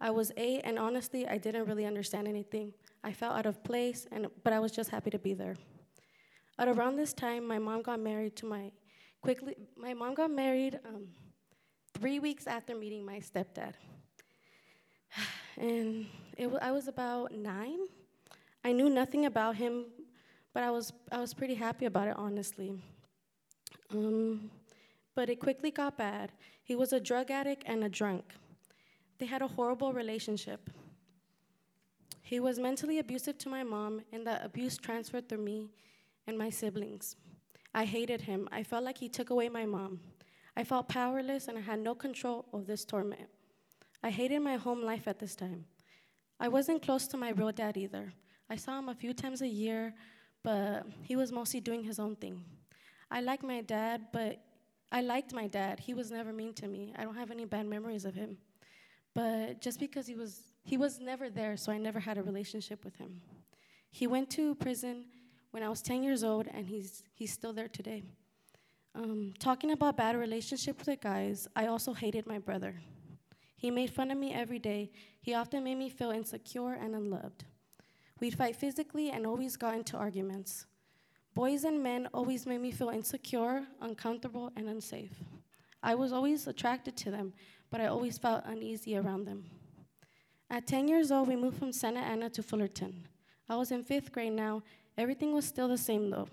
I 0.00 0.10
was 0.10 0.32
eight, 0.36 0.62
and 0.64 0.76
honestly, 0.76 1.26
I 1.28 1.38
didn't 1.38 1.66
really 1.66 1.86
understand 1.86 2.26
anything. 2.26 2.74
I 3.02 3.12
felt 3.12 3.36
out 3.36 3.46
of 3.46 3.62
place, 3.62 4.06
and, 4.10 4.26
but 4.42 4.52
I 4.52 4.58
was 4.58 4.72
just 4.72 4.90
happy 4.90 5.10
to 5.10 5.18
be 5.18 5.34
there. 5.34 5.56
At 6.58 6.68
around 6.68 6.96
this 6.96 7.12
time, 7.12 7.46
my 7.46 7.58
mom 7.58 7.82
got 7.82 8.00
married 8.00 8.36
to 8.36 8.46
my 8.46 8.72
quickly. 9.20 9.54
My 9.76 9.94
mom 9.94 10.14
got 10.14 10.30
married 10.30 10.80
um, 10.86 11.08
three 11.94 12.18
weeks 12.18 12.46
after 12.46 12.74
meeting 12.74 13.04
my 13.04 13.20
stepdad, 13.20 13.74
and 15.58 16.06
it, 16.36 16.50
I 16.62 16.72
was 16.72 16.88
about 16.88 17.32
nine. 17.32 17.80
I 18.64 18.72
knew 18.72 18.88
nothing 18.88 19.26
about 19.26 19.56
him, 19.56 19.86
but 20.54 20.62
I 20.62 20.70
was 20.70 20.92
I 21.12 21.20
was 21.20 21.34
pretty 21.34 21.54
happy 21.54 21.84
about 21.84 22.08
it, 22.08 22.14
honestly. 22.16 22.74
Um, 23.90 24.50
but 25.14 25.28
it 25.28 25.40
quickly 25.40 25.70
got 25.70 25.96
bad. 25.96 26.32
He 26.62 26.74
was 26.74 26.92
a 26.92 27.00
drug 27.00 27.30
addict 27.30 27.64
and 27.66 27.84
a 27.84 27.88
drunk. 27.88 28.34
They 29.18 29.26
had 29.26 29.42
a 29.42 29.48
horrible 29.48 29.92
relationship. 29.92 30.70
He 32.26 32.40
was 32.40 32.58
mentally 32.58 32.98
abusive 32.98 33.38
to 33.38 33.48
my 33.48 33.62
mom, 33.62 34.00
and 34.12 34.26
that 34.26 34.44
abuse 34.44 34.76
transferred 34.76 35.28
through 35.28 35.44
me 35.44 35.70
and 36.26 36.36
my 36.36 36.50
siblings. 36.50 37.14
I 37.72 37.84
hated 37.84 38.22
him. 38.22 38.48
I 38.50 38.64
felt 38.64 38.82
like 38.82 38.98
he 38.98 39.08
took 39.08 39.30
away 39.30 39.48
my 39.48 39.64
mom. 39.64 40.00
I 40.56 40.64
felt 40.64 40.88
powerless 40.88 41.46
and 41.46 41.56
I 41.56 41.60
had 41.60 41.78
no 41.78 41.94
control 41.94 42.46
of 42.52 42.66
this 42.66 42.84
torment. 42.84 43.28
I 44.02 44.10
hated 44.10 44.40
my 44.40 44.56
home 44.56 44.82
life 44.82 45.06
at 45.06 45.20
this 45.20 45.36
time. 45.36 45.66
I 46.40 46.48
wasn't 46.48 46.82
close 46.82 47.06
to 47.08 47.16
my 47.16 47.30
real 47.30 47.52
dad 47.52 47.76
either. 47.76 48.12
I 48.50 48.56
saw 48.56 48.76
him 48.76 48.88
a 48.88 48.94
few 48.96 49.14
times 49.14 49.40
a 49.40 49.46
year, 49.46 49.94
but 50.42 50.84
he 51.02 51.14
was 51.14 51.30
mostly 51.30 51.60
doing 51.60 51.84
his 51.84 52.00
own 52.00 52.16
thing. 52.16 52.44
I 53.08 53.20
liked 53.20 53.44
my 53.44 53.60
dad, 53.60 54.06
but 54.12 54.42
I 54.90 55.00
liked 55.00 55.32
my 55.32 55.46
dad. 55.46 55.78
He 55.78 55.94
was 55.94 56.10
never 56.10 56.32
mean 56.32 56.54
to 56.54 56.66
me. 56.66 56.92
I 56.98 57.04
don't 57.04 57.14
have 57.14 57.30
any 57.30 57.44
bad 57.44 57.66
memories 57.66 58.04
of 58.04 58.16
him. 58.16 58.36
But 59.14 59.60
just 59.60 59.78
because 59.78 60.08
he 60.08 60.16
was 60.16 60.40
he 60.66 60.76
was 60.76 60.98
never 60.98 61.30
there, 61.30 61.56
so 61.56 61.70
I 61.70 61.78
never 61.78 62.00
had 62.00 62.18
a 62.18 62.24
relationship 62.24 62.84
with 62.84 62.96
him. 62.96 63.20
He 63.88 64.08
went 64.08 64.30
to 64.30 64.56
prison 64.56 65.04
when 65.52 65.62
I 65.62 65.68
was 65.68 65.80
10 65.80 66.02
years 66.02 66.24
old, 66.24 66.48
and 66.52 66.66
he's, 66.66 67.04
he's 67.14 67.32
still 67.32 67.52
there 67.52 67.68
today. 67.68 68.02
Um, 68.92 69.32
talking 69.38 69.70
about 69.70 69.96
bad 69.96 70.16
relationships 70.16 70.88
with 70.88 71.00
guys, 71.00 71.46
I 71.54 71.66
also 71.68 71.92
hated 71.92 72.26
my 72.26 72.40
brother. 72.40 72.74
He 73.54 73.70
made 73.70 73.90
fun 73.90 74.10
of 74.10 74.18
me 74.18 74.34
every 74.34 74.58
day. 74.58 74.90
He 75.20 75.34
often 75.34 75.62
made 75.62 75.76
me 75.76 75.88
feel 75.88 76.10
insecure 76.10 76.72
and 76.72 76.96
unloved. 76.96 77.44
We'd 78.18 78.36
fight 78.36 78.56
physically 78.56 79.10
and 79.10 79.24
always 79.24 79.56
got 79.56 79.76
into 79.76 79.96
arguments. 79.96 80.66
Boys 81.32 81.62
and 81.62 81.80
men 81.80 82.08
always 82.12 82.44
made 82.44 82.60
me 82.60 82.72
feel 82.72 82.88
insecure, 82.88 83.62
uncomfortable, 83.80 84.50
and 84.56 84.68
unsafe. 84.68 85.14
I 85.80 85.94
was 85.94 86.12
always 86.12 86.48
attracted 86.48 86.96
to 86.96 87.12
them, 87.12 87.34
but 87.70 87.80
I 87.80 87.86
always 87.86 88.18
felt 88.18 88.42
uneasy 88.46 88.96
around 88.96 89.26
them. 89.26 89.44
At 90.48 90.66
10 90.66 90.88
years 90.88 91.10
old, 91.10 91.28
we 91.28 91.36
moved 91.36 91.58
from 91.58 91.72
Santa 91.72 92.00
Ana 92.00 92.30
to 92.30 92.42
Fullerton. 92.42 93.08
I 93.48 93.56
was 93.56 93.72
in 93.72 93.82
fifth 93.82 94.12
grade 94.12 94.32
now. 94.32 94.62
Everything 94.96 95.34
was 95.34 95.44
still 95.44 95.68
the 95.68 95.78
same 95.78 96.10
though. 96.10 96.28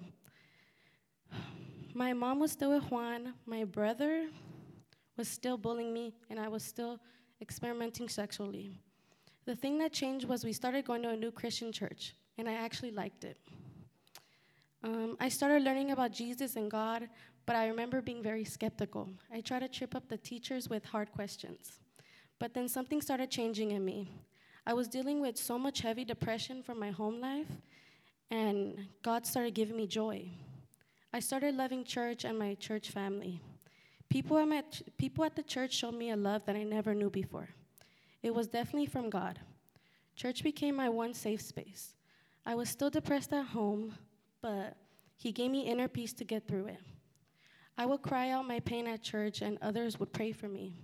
My 1.96 2.14
mom 2.14 2.40
was 2.40 2.52
still 2.52 2.72
with 2.72 2.90
Juan. 2.90 3.34
My 3.46 3.64
brother 3.64 4.28
was 5.18 5.28
still 5.28 5.58
bullying 5.58 5.94
me, 5.94 6.16
and 6.30 6.40
I 6.40 6.48
was 6.48 6.64
still 6.64 7.00
experimenting 7.42 8.10
sexually. 8.10 8.80
The 9.46 9.56
thing 9.56 9.78
that 9.80 9.94
changed 9.94 10.28
was 10.28 10.44
we 10.44 10.54
started 10.54 10.86
going 10.86 11.04
to 11.04 11.10
a 11.10 11.16
new 11.16 11.32
Christian 11.32 11.72
church, 11.72 12.16
and 12.38 12.50
I 12.50 12.54
actually 12.54 12.92
liked 12.92 13.24
it. 13.24 13.38
Um, 14.84 15.18
I 15.20 15.30
started 15.30 15.64
learning 15.64 15.92
about 15.92 16.12
Jesus 16.12 16.56
and 16.56 16.70
God, 16.70 17.10
but 17.46 17.56
I 17.56 17.68
remember 17.68 18.02
being 18.02 18.24
very 18.24 18.44
skeptical. 18.44 19.10
I 19.32 19.42
tried 19.42 19.60
to 19.60 19.68
trip 19.68 19.96
up 19.96 20.08
the 20.08 20.18
teachers 20.18 20.70
with 20.70 20.86
hard 20.86 21.12
questions. 21.12 21.80
But 22.44 22.54
then 22.54 22.68
something 22.68 23.02
started 23.02 23.32
changing 23.32 23.72
in 23.72 23.86
me. 23.86 24.12
I 24.68 24.74
was 24.74 24.90
dealing 24.90 25.22
with 25.22 25.38
so 25.38 25.58
much 25.58 25.80
heavy 25.80 26.04
depression 26.04 26.62
from 26.62 26.78
my 26.78 26.92
home 26.92 27.22
life, 27.22 27.48
and 28.30 28.86
God 29.02 29.26
started 29.26 29.54
giving 29.54 29.78
me 29.78 29.88
joy. 29.88 30.28
I 31.14 31.22
started 31.22 31.56
loving 31.56 31.86
church 31.86 32.26
and 32.26 32.38
my 32.38 32.56
church 32.56 32.90
family. 32.90 33.40
People 34.10 34.38
at, 34.38 34.50
my, 34.50 34.62
people 34.98 35.24
at 35.24 35.38
the 35.38 35.42
church 35.42 35.72
showed 35.72 35.94
me 35.94 36.10
a 36.10 36.18
love 36.18 36.46
that 36.46 36.58
I 36.58 36.64
never 36.64 36.94
knew 36.94 37.10
before. 37.10 37.48
It 38.22 38.36
was 38.36 38.48
definitely 38.48 38.88
from 38.88 39.10
God. 39.10 39.40
Church 40.18 40.44
became 40.44 40.76
my 40.76 40.90
one 40.90 41.14
safe 41.14 41.42
space. 41.42 41.96
I 42.46 42.56
was 42.56 42.68
still 42.68 42.90
depressed 42.90 43.32
at 43.32 43.46
home, 43.46 43.96
but 44.42 44.76
He 45.16 45.32
gave 45.32 45.50
me 45.50 45.62
inner 45.62 45.88
peace 45.88 46.12
to 46.16 46.26
get 46.26 46.46
through 46.46 46.66
it. 46.66 46.82
I 47.78 47.86
would 47.86 48.02
cry 48.02 48.32
out 48.32 48.46
my 48.46 48.60
pain 48.60 48.86
at 48.86 49.02
church, 49.02 49.42
and 49.42 49.58
others 49.62 49.98
would 49.98 50.12
pray 50.12 50.34
for 50.34 50.50
me. 50.50 50.76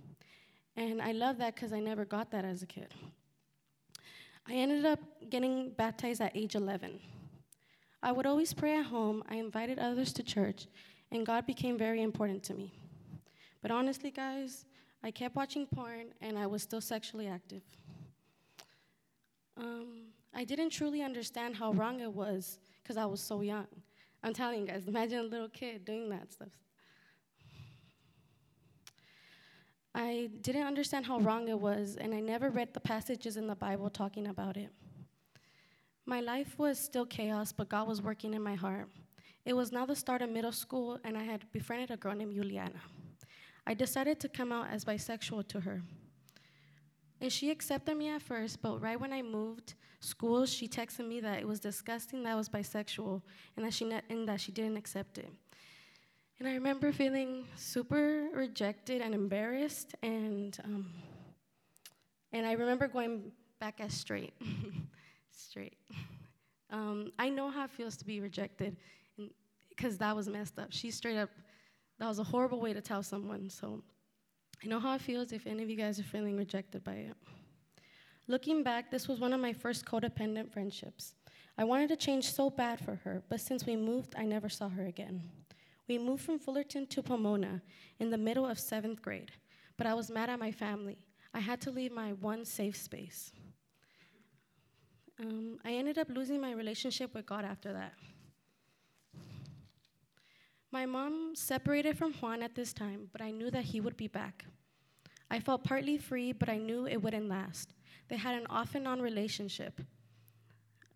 And 0.76 1.02
I 1.02 1.12
love 1.12 1.38
that 1.38 1.54
because 1.54 1.72
I 1.72 1.80
never 1.80 2.04
got 2.04 2.30
that 2.30 2.44
as 2.44 2.62
a 2.62 2.66
kid. 2.66 2.94
I 4.48 4.54
ended 4.54 4.84
up 4.84 5.00
getting 5.28 5.70
baptized 5.70 6.20
at 6.20 6.36
age 6.36 6.54
11. 6.54 6.98
I 8.02 8.12
would 8.12 8.26
always 8.26 8.54
pray 8.54 8.76
at 8.78 8.86
home, 8.86 9.22
I 9.28 9.34
invited 9.34 9.78
others 9.78 10.12
to 10.14 10.22
church, 10.22 10.66
and 11.12 11.26
God 11.26 11.46
became 11.46 11.76
very 11.76 12.02
important 12.02 12.42
to 12.44 12.54
me. 12.54 12.72
But 13.60 13.70
honestly, 13.70 14.10
guys, 14.10 14.64
I 15.02 15.10
kept 15.10 15.36
watching 15.36 15.66
porn 15.66 16.14
and 16.20 16.38
I 16.38 16.46
was 16.46 16.62
still 16.62 16.80
sexually 16.80 17.26
active. 17.26 17.62
Um, 19.56 20.06
I 20.34 20.44
didn't 20.44 20.70
truly 20.70 21.02
understand 21.02 21.56
how 21.56 21.72
wrong 21.72 22.00
it 22.00 22.12
was 22.12 22.58
because 22.82 22.96
I 22.96 23.04
was 23.04 23.20
so 23.20 23.42
young. 23.42 23.66
I'm 24.22 24.32
telling 24.32 24.60
you 24.60 24.66
guys, 24.66 24.84
imagine 24.88 25.18
a 25.18 25.24
little 25.24 25.48
kid 25.48 25.84
doing 25.84 26.08
that 26.10 26.32
stuff. 26.32 26.48
I 29.94 30.30
didn't 30.40 30.66
understand 30.66 31.06
how 31.06 31.18
wrong 31.18 31.48
it 31.48 31.58
was, 31.58 31.96
and 31.96 32.14
I 32.14 32.20
never 32.20 32.50
read 32.50 32.72
the 32.72 32.80
passages 32.80 33.36
in 33.36 33.46
the 33.46 33.56
Bible 33.56 33.90
talking 33.90 34.28
about 34.28 34.56
it. 34.56 34.70
My 36.06 36.20
life 36.20 36.58
was 36.58 36.78
still 36.78 37.06
chaos, 37.06 37.52
but 37.52 37.68
God 37.68 37.88
was 37.88 38.00
working 38.00 38.34
in 38.34 38.42
my 38.42 38.54
heart. 38.54 38.88
It 39.44 39.54
was 39.54 39.72
now 39.72 39.86
the 39.86 39.96
start 39.96 40.22
of 40.22 40.30
middle 40.30 40.52
school, 40.52 40.98
and 41.04 41.16
I 41.16 41.24
had 41.24 41.50
befriended 41.52 41.90
a 41.90 41.96
girl 41.96 42.14
named 42.14 42.34
Juliana. 42.34 42.80
I 43.66 43.74
decided 43.74 44.20
to 44.20 44.28
come 44.28 44.52
out 44.52 44.68
as 44.70 44.84
bisexual 44.84 45.48
to 45.48 45.60
her. 45.60 45.82
And 47.20 47.32
she 47.32 47.50
accepted 47.50 47.96
me 47.96 48.08
at 48.08 48.22
first, 48.22 48.62
but 48.62 48.80
right 48.80 48.98
when 48.98 49.12
I 49.12 49.22
moved 49.22 49.74
schools, 50.00 50.52
she 50.52 50.68
texted 50.68 51.06
me 51.06 51.20
that 51.20 51.40
it 51.40 51.46
was 51.46 51.60
disgusting 51.60 52.22
that 52.22 52.32
I 52.32 52.34
was 52.36 52.48
bisexual 52.48 53.22
and 53.56 53.66
that 53.66 53.74
she, 53.74 53.84
ne- 53.84 54.02
and 54.08 54.26
that 54.28 54.40
she 54.40 54.52
didn't 54.52 54.76
accept 54.76 55.18
it. 55.18 55.30
And 56.40 56.48
I 56.48 56.54
remember 56.54 56.90
feeling 56.90 57.44
super 57.54 58.30
rejected 58.32 59.02
and 59.02 59.14
embarrassed, 59.14 59.94
and, 60.02 60.56
um, 60.64 60.90
and 62.32 62.46
I 62.46 62.52
remember 62.52 62.88
going 62.88 63.30
back 63.60 63.78
as 63.78 63.92
straight. 63.92 64.32
straight. 65.30 65.76
Um, 66.70 67.12
I 67.18 67.28
know 67.28 67.50
how 67.50 67.64
it 67.64 67.70
feels 67.70 67.94
to 67.98 68.06
be 68.06 68.20
rejected, 68.20 68.78
because 69.68 69.98
that 69.98 70.16
was 70.16 70.30
messed 70.30 70.58
up. 70.58 70.68
She 70.70 70.90
straight 70.90 71.18
up, 71.18 71.28
that 71.98 72.08
was 72.08 72.18
a 72.18 72.24
horrible 72.24 72.58
way 72.58 72.72
to 72.72 72.80
tell 72.80 73.02
someone. 73.02 73.50
So 73.50 73.82
I 74.64 74.66
know 74.66 74.80
how 74.80 74.94
it 74.94 75.02
feels 75.02 75.32
if 75.32 75.46
any 75.46 75.62
of 75.62 75.68
you 75.68 75.76
guys 75.76 76.00
are 76.00 76.04
feeling 76.04 76.38
rejected 76.38 76.82
by 76.82 76.94
it. 76.94 77.16
Looking 78.28 78.62
back, 78.62 78.90
this 78.90 79.08
was 79.08 79.20
one 79.20 79.34
of 79.34 79.40
my 79.40 79.52
first 79.52 79.84
codependent 79.84 80.50
friendships. 80.50 81.12
I 81.58 81.64
wanted 81.64 81.90
to 81.90 81.96
change 81.96 82.32
so 82.32 82.48
bad 82.48 82.80
for 82.80 82.94
her, 83.04 83.22
but 83.28 83.42
since 83.42 83.66
we 83.66 83.76
moved, 83.76 84.14
I 84.16 84.24
never 84.24 84.48
saw 84.48 84.70
her 84.70 84.86
again. 84.86 85.20
We 85.90 85.98
moved 85.98 86.22
from 86.22 86.38
Fullerton 86.38 86.86
to 86.86 87.02
Pomona 87.02 87.60
in 87.98 88.10
the 88.10 88.16
middle 88.16 88.46
of 88.46 88.60
seventh 88.60 89.02
grade, 89.02 89.32
but 89.76 89.88
I 89.88 89.94
was 89.94 90.08
mad 90.08 90.30
at 90.30 90.38
my 90.38 90.52
family. 90.52 90.98
I 91.34 91.40
had 91.40 91.60
to 91.62 91.72
leave 91.72 91.90
my 91.90 92.12
one 92.12 92.44
safe 92.44 92.76
space. 92.76 93.32
Um, 95.18 95.58
I 95.64 95.72
ended 95.72 95.98
up 95.98 96.06
losing 96.08 96.40
my 96.40 96.52
relationship 96.52 97.12
with 97.12 97.26
God 97.26 97.44
after 97.44 97.72
that. 97.72 97.94
My 100.70 100.86
mom 100.86 101.32
separated 101.34 101.98
from 101.98 102.12
Juan 102.12 102.44
at 102.44 102.54
this 102.54 102.72
time, 102.72 103.08
but 103.10 103.20
I 103.20 103.32
knew 103.32 103.50
that 103.50 103.64
he 103.64 103.80
would 103.80 103.96
be 103.96 104.06
back. 104.06 104.44
I 105.28 105.40
felt 105.40 105.64
partly 105.64 105.98
free, 105.98 106.30
but 106.30 106.48
I 106.48 106.58
knew 106.58 106.86
it 106.86 107.02
wouldn't 107.02 107.28
last. 107.28 107.74
They 108.08 108.16
had 108.16 108.36
an 108.36 108.46
off 108.48 108.76
and 108.76 108.86
on 108.86 109.02
relationship. 109.02 109.80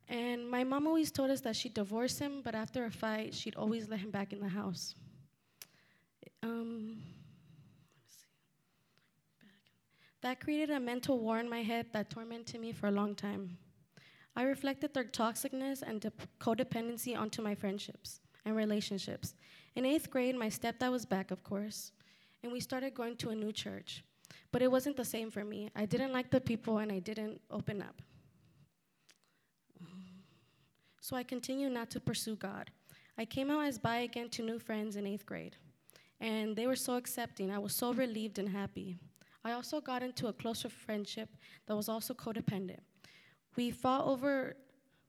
And 0.09 0.49
my 0.49 0.65
mom 0.65 0.87
always 0.87 1.11
told 1.11 1.31
us 1.31 1.41
that 1.43 1.57
she'd 1.57 1.75
divorce 1.75 2.19
him, 2.19 2.43
but 2.43 2.55
after 2.55 2.85
a 2.85 2.91
fight, 2.91 3.35
she'd 3.35 3.57
always 3.57 3.89
let 3.89 4.01
him 4.01 4.11
back 4.11 4.33
in 4.33 4.41
the 4.41 4.49
house. 4.49 4.95
Um, 6.43 6.99
that 10.21 10.41
created 10.41 10.71
a 10.71 10.81
mental 10.81 11.19
war 11.19 11.39
in 11.39 11.49
my 11.49 11.63
head 11.63 11.87
that 11.93 12.11
tormented 12.11 12.61
me 12.61 12.73
for 12.73 12.89
a 12.89 12.91
long 12.91 13.15
time. 13.15 13.57
I 14.37 14.43
reflected 14.43 14.93
their 14.93 15.05
toxicness 15.05 15.83
and 15.83 16.01
de- 16.01 16.13
codependency 16.41 17.17
onto 17.17 17.41
my 17.41 17.55
friendships 17.55 18.21
and 18.45 18.57
relationships. 18.57 19.35
In 19.75 19.85
eighth 19.85 20.11
grade, 20.11 20.37
my 20.37 20.49
stepdad 20.49 20.91
was 20.91 21.07
back, 21.07 21.31
of 21.31 21.43
course, 21.45 21.93
and 22.43 22.53
we 22.53 22.61
started 22.61 22.95
going 22.95 23.17
to 23.17 23.31
a 23.31 23.35
new 23.35 23.53
church. 23.53 24.05
But 24.53 24.63
it 24.63 24.71
wasn't 24.71 24.97
the 24.97 25.05
same 25.05 25.31
for 25.31 25.45
me. 25.45 25.71
I 25.75 25.87
didn't 25.87 26.13
like 26.13 26.31
the 26.31 26.41
people 26.41 26.79
and 26.79 26.93
I 26.93 26.99
didn't 26.99 27.41
open 27.51 27.83
up. 27.83 28.03
So 31.05 31.17
I 31.17 31.23
continued 31.23 31.73
not 31.73 31.91
to 31.91 32.01
pursue 32.01 32.35
God. 32.35 32.71
I 33.19 33.27
came 33.27 33.51
out 33.51 33.67
as 33.67 33.77
bi 33.77 33.99
again 33.99 34.31
to 34.31 34.43
new 34.43 34.59
friends 34.59 34.97
in 34.97 35.07
eighth 35.07 35.27
grade, 35.27 35.55
and 36.19 36.57
they 36.57 36.67
were 36.67 36.77
so 36.77 36.97
accepting. 36.97 37.51
I 37.51 37.59
was 37.59 37.75
so 37.75 37.93
relieved 37.93 38.39
and 38.39 38.49
happy. 38.49 38.97
I 39.45 39.53
also 39.53 39.83
got 39.83 40.03
into 40.03 40.29
a 40.29 40.33
closer 40.33 40.71
friendship 40.71 41.29
that 41.67 41.77
was 41.77 41.91
also 41.91 42.15
codependent. 42.15 42.81
We 43.55 43.71
fought 43.71 44.07
over, 44.07 44.57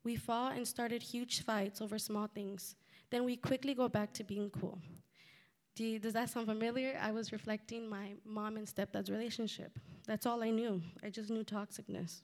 we 0.04 0.18
fought 0.18 0.58
and 0.58 0.68
started 0.68 1.02
huge 1.02 1.43
fights 1.43 1.80
over 1.80 1.98
small 1.98 2.28
things. 2.28 2.76
Then 3.10 3.24
we 3.24 3.38
quickly 3.38 3.74
go 3.74 3.88
back 3.88 4.12
to 4.16 4.26
being 4.26 4.50
cool. 4.50 4.78
You, 5.78 5.98
does 5.98 6.12
that 6.12 6.30
sound 6.30 6.48
familiar? 6.48 7.00
I 7.02 7.12
was 7.12 7.32
reflecting 7.32 7.88
my 7.88 8.16
mom 8.26 8.58
and 8.58 8.68
stepdad's 8.68 9.10
relationship. 9.10 9.80
That's 10.06 10.26
all 10.26 10.43
I 10.43 10.50
knew. 10.50 10.82
I 11.02 11.10
just 11.10 11.30
knew 11.30 11.46
toxicness. 11.46 12.20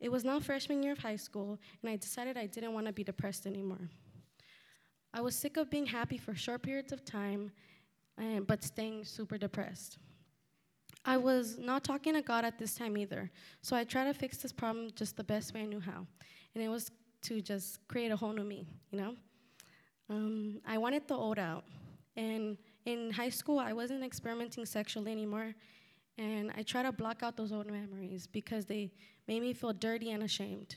It 0.00 0.10
was 0.10 0.24
now 0.24 0.40
freshman 0.40 0.82
year 0.82 0.92
of 0.92 0.98
high 0.98 1.16
school, 1.16 1.58
and 1.82 1.90
I 1.90 1.96
decided 1.96 2.36
I 2.36 2.46
didn't 2.46 2.72
want 2.72 2.86
to 2.86 2.92
be 2.92 3.04
depressed 3.04 3.46
anymore. 3.46 3.90
I 5.12 5.20
was 5.20 5.34
sick 5.36 5.56
of 5.56 5.70
being 5.70 5.86
happy 5.86 6.16
for 6.16 6.34
short 6.34 6.62
periods 6.62 6.92
of 6.92 7.04
time, 7.04 7.52
and, 8.16 8.46
but 8.46 8.64
staying 8.64 9.04
super 9.04 9.36
depressed. 9.36 9.98
I 11.04 11.16
was 11.16 11.58
not 11.58 11.84
talking 11.84 12.14
to 12.14 12.22
God 12.22 12.44
at 12.44 12.58
this 12.58 12.74
time 12.74 12.96
either, 12.96 13.30
so 13.60 13.76
I 13.76 13.84
tried 13.84 14.04
to 14.04 14.14
fix 14.14 14.38
this 14.38 14.52
problem 14.52 14.90
just 14.94 15.16
the 15.16 15.24
best 15.24 15.52
way 15.52 15.62
I 15.62 15.66
knew 15.66 15.80
how, 15.80 16.06
and 16.54 16.64
it 16.64 16.68
was 16.68 16.90
to 17.22 17.40
just 17.42 17.86
create 17.88 18.10
a 18.10 18.16
whole 18.16 18.32
new 18.32 18.44
me, 18.44 18.66
you 18.90 18.98
know? 18.98 19.14
Um, 20.08 20.60
I 20.66 20.78
wanted 20.78 21.06
the 21.08 21.14
old 21.14 21.38
out, 21.38 21.64
and 22.16 22.56
in 22.86 23.10
high 23.10 23.28
school, 23.28 23.58
I 23.58 23.74
wasn't 23.74 24.02
experimenting 24.02 24.64
sexually 24.64 25.12
anymore, 25.12 25.54
and 26.20 26.52
I 26.54 26.62
try 26.62 26.82
to 26.82 26.92
block 26.92 27.22
out 27.22 27.36
those 27.38 27.50
old 27.50 27.66
memories 27.66 28.26
because 28.26 28.66
they 28.66 28.92
made 29.26 29.40
me 29.40 29.54
feel 29.54 29.72
dirty 29.72 30.10
and 30.10 30.22
ashamed. 30.22 30.76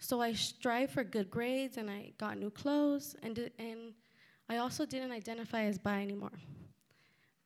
So 0.00 0.20
I 0.20 0.32
strived 0.32 0.92
for 0.92 1.04
good 1.04 1.30
grades 1.30 1.76
and 1.76 1.88
I 1.88 2.12
got 2.18 2.38
new 2.38 2.50
clothes, 2.50 3.14
and, 3.22 3.38
and 3.56 3.94
I 4.48 4.56
also 4.56 4.84
didn't 4.84 5.12
identify 5.12 5.62
as 5.62 5.78
bi 5.78 6.02
anymore. 6.02 6.38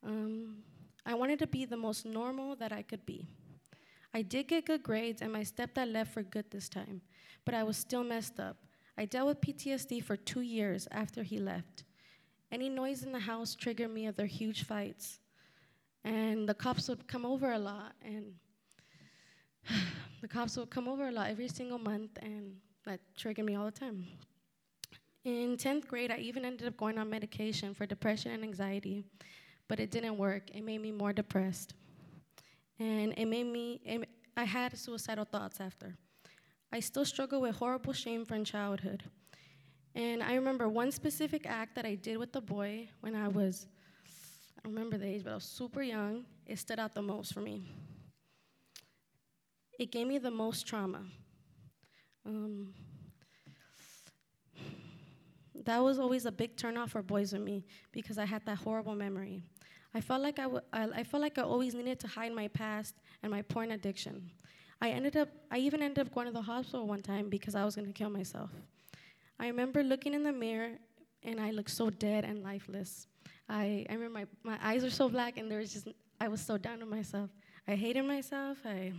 Um, 0.03 0.57
I 1.05 1.15
wanted 1.15 1.39
to 1.41 1.47
be 1.47 1.67
the 1.67 1.77
most 1.77 2.07
normal 2.07 2.57
that 2.57 2.73
I 2.73 2.81
could 2.81 3.05
be. 3.05 3.29
I 4.15 4.23
did 4.23 4.49
get 4.49 4.65
good 4.65 4.83
grades, 4.83 5.21
and 5.21 5.31
my 5.31 5.43
stepdad 5.43 5.93
left 5.93 6.15
for 6.15 6.23
good 6.23 6.51
this 6.51 6.71
time, 6.71 7.03
but 7.45 7.55
I 7.55 7.63
was 7.63 7.77
still 7.77 8.05
messed 8.05 8.41
up. 8.41 8.57
I 8.97 9.05
dealt 9.05 9.29
with 9.29 9.41
PTSD 9.43 10.03
for 10.03 10.17
two 10.17 10.41
years 10.41 10.89
after 10.91 11.23
he 11.23 11.39
left. 11.39 11.85
Any 12.51 12.71
noise 12.71 13.03
in 13.03 13.13
the 13.13 13.19
house 13.19 13.55
triggered 13.55 13.93
me 13.93 14.07
of 14.07 14.17
their 14.17 14.27
huge 14.27 14.65
fights. 14.65 15.19
And 16.05 16.49
the 16.49 16.55
cops 16.55 16.89
would 16.89 17.07
come 17.07 17.27
over 17.27 17.53
a 17.53 17.59
lot, 17.59 17.93
and 18.05 18.35
the 20.21 20.29
cops 20.29 20.57
would 20.57 20.71
come 20.71 20.89
over 20.89 21.09
a 21.09 21.13
lot 21.13 21.31
every 21.31 21.49
single 21.49 21.79
month, 21.79 22.19
and 22.23 22.57
that 22.87 23.01
triggered 23.17 23.45
me 23.45 23.57
all 23.57 23.67
the 23.67 23.71
time. 23.71 24.07
In 25.25 25.57
10th 25.57 25.87
grade, 25.87 26.11
I 26.11 26.19
even 26.19 26.45
ended 26.45 26.69
up 26.69 26.77
going 26.77 26.97
on 26.97 27.11
medication 27.11 27.75
for 27.75 27.85
depression 27.85 28.33
and 28.33 28.43
anxiety, 28.43 29.05
but 29.67 29.79
it 29.79 29.91
didn't 29.91 30.17
work. 30.17 30.51
It 30.55 30.65
made 30.65 30.81
me 30.81 30.93
more 30.93 31.13
depressed. 31.13 31.75
And 32.79 33.13
it 33.17 33.27
made 33.27 33.47
me, 33.47 33.81
it, 33.85 34.09
I 34.37 34.45
had 34.45 34.79
suicidal 34.79 35.25
thoughts 35.25 35.61
after. 35.61 35.97
I 36.73 36.81
still 36.81 37.05
struggle 37.05 37.41
with 37.41 37.57
horrible 37.57 37.93
shame 37.93 38.25
from 38.25 38.45
childhood. 38.45 39.03
And 39.95 40.23
I 40.23 40.35
remember 40.35 40.69
one 40.69 40.93
specific 40.93 41.45
act 41.47 41.75
that 41.75 41.85
I 41.85 41.97
did 41.97 42.19
with 42.19 42.33
the 42.33 42.41
boy 42.41 42.89
when 43.01 43.15
I 43.15 43.29
was, 43.29 43.67
I 44.59 44.61
don't 44.65 44.75
remember 44.75 44.99
the 44.99 45.07
age, 45.07 45.23
but 45.25 45.31
I 45.31 45.35
was 45.35 45.45
super 45.45 45.83
young. 45.83 46.25
It 46.47 46.59
stood 46.59 46.79
out 46.81 46.95
the 46.95 47.03
most 47.03 47.33
for 47.33 47.41
me. 47.41 47.63
It 49.79 49.93
gave 49.93 50.07
me 50.09 50.19
the 50.19 50.31
most 50.31 50.67
trauma. 50.67 51.05
Um, 52.27 52.75
that 55.65 55.79
was 55.79 55.99
always 55.99 56.27
a 56.27 56.33
big 56.33 56.57
turnoff 56.57 56.91
for 56.91 57.03
boys 57.03 57.33
with 57.33 57.43
me 57.43 57.65
because 57.93 58.19
I 58.19 58.25
had 58.25 58.45
that 58.47 58.57
horrible 58.59 58.95
memory. 58.95 59.43
I 59.95 60.01
felt 60.01 60.23
like 60.23 60.39
I, 60.39 60.43
w- 60.43 60.63
I, 60.73 60.89
I 60.97 61.05
felt 61.05 61.23
like 61.23 61.39
I 61.39 61.43
always 61.43 61.75
needed 61.75 62.01
to 62.01 62.09
hide 62.09 62.33
my 62.33 62.49
past 62.49 62.97
and 63.23 63.31
my 63.31 63.43
porn 63.43 63.71
addiction. 63.71 64.31
I 64.81 64.91
ended 64.91 65.17
up, 65.17 65.29
I 65.51 65.59
even 65.59 65.83
ended 65.83 66.07
up 66.07 66.15
going 66.15 66.27
to 66.27 66.33
the 66.33 66.43
hospital 66.43 66.87
one 66.87 67.03
time 67.03 67.29
because 67.31 67.55
I 67.55 67.65
was 67.65 67.77
gonna 67.77 67.93
kill 67.93 68.11
myself. 68.11 68.51
I 69.39 69.47
remember 69.47 69.83
looking 69.83 70.15
in 70.15 70.25
the 70.25 70.33
mirror 70.33 70.73
and 71.23 71.41
I 71.41 71.51
looked 71.51 71.71
so 71.71 71.91
dead 71.91 72.25
and 72.25 72.43
lifeless. 72.43 73.07
I, 73.49 73.87
I 73.89 73.95
remember 73.95 74.27
my, 74.45 74.53
my 74.57 74.59
eyes 74.63 74.83
were 74.83 74.91
so 74.91 75.09
black 75.09 75.39
and 75.39 75.51
there 75.51 75.59
was 75.59 75.73
just, 75.73 75.89
I 76.21 76.29
was 76.29 76.41
so 76.41 76.59
down 76.59 76.83
on 76.83 76.91
myself. 76.91 77.31
I 77.67 77.75
hated 77.75 78.03
myself. 78.05 78.59
I, 78.65 78.93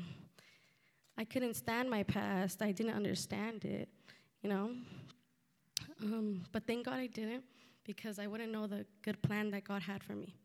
I 1.18 1.26
couldn't 1.26 1.56
stand 1.56 1.90
my 1.90 2.04
past. 2.04 2.62
I 2.62 2.72
didn't 2.72 2.96
understand 2.96 3.66
it, 3.66 3.90
you 4.42 4.50
know? 4.50 4.72
Um, 6.02 6.42
but 6.52 6.66
thank 6.66 6.86
God 6.86 6.96
I 6.96 7.08
didn't 7.08 7.44
because 7.84 8.20
I 8.20 8.28
wouldn't 8.28 8.52
know 8.52 8.68
the 8.68 8.86
good 9.02 9.22
plan 9.22 9.52
that 9.52 9.64
God 9.64 9.82
had 9.82 10.04
for 10.04 10.14
me. 10.14 10.36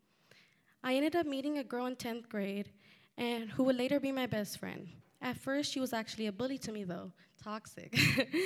I 0.83 0.95
ended 0.95 1.15
up 1.15 1.25
meeting 1.25 1.57
a 1.57 1.63
girl 1.63 1.85
in 1.87 1.95
10th 1.95 2.29
grade 2.29 2.71
and 3.17 3.49
who 3.49 3.63
would 3.63 3.75
later 3.75 3.99
be 3.99 4.11
my 4.11 4.27
best 4.27 4.59
friend. 4.59 4.87
At 5.21 5.37
first, 5.37 5.71
she 5.71 5.79
was 5.79 5.93
actually 5.93 6.27
a 6.27 6.31
bully 6.31 6.57
to 6.59 6.71
me, 6.71 6.83
though, 6.83 7.11
toxic. 7.41 7.97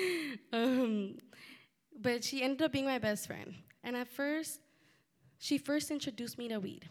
um, 0.54 1.18
but 2.00 2.24
she 2.24 2.44
ended 2.44 2.62
up 2.62 2.72
being 2.72 2.86
my 2.86 3.00
best 3.00 3.28
friend. 3.28 3.54
And 3.84 3.96
at 3.96 4.08
first, 4.08 4.60
she 5.40 5.58
first 5.58 5.90
introduced 5.90 6.38
me 6.38 6.50
to 6.50 6.60
weed. 6.60 6.88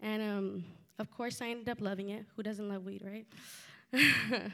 And 0.00 0.22
um, 0.22 0.64
of 0.98 1.10
course, 1.10 1.40
I 1.40 1.48
ended 1.48 1.68
up 1.70 1.80
loving 1.80 2.10
it. 2.10 2.26
Who 2.36 2.42
doesn't 2.42 2.68
love 2.68 2.84
weed, 2.84 3.02
right? 3.04 3.26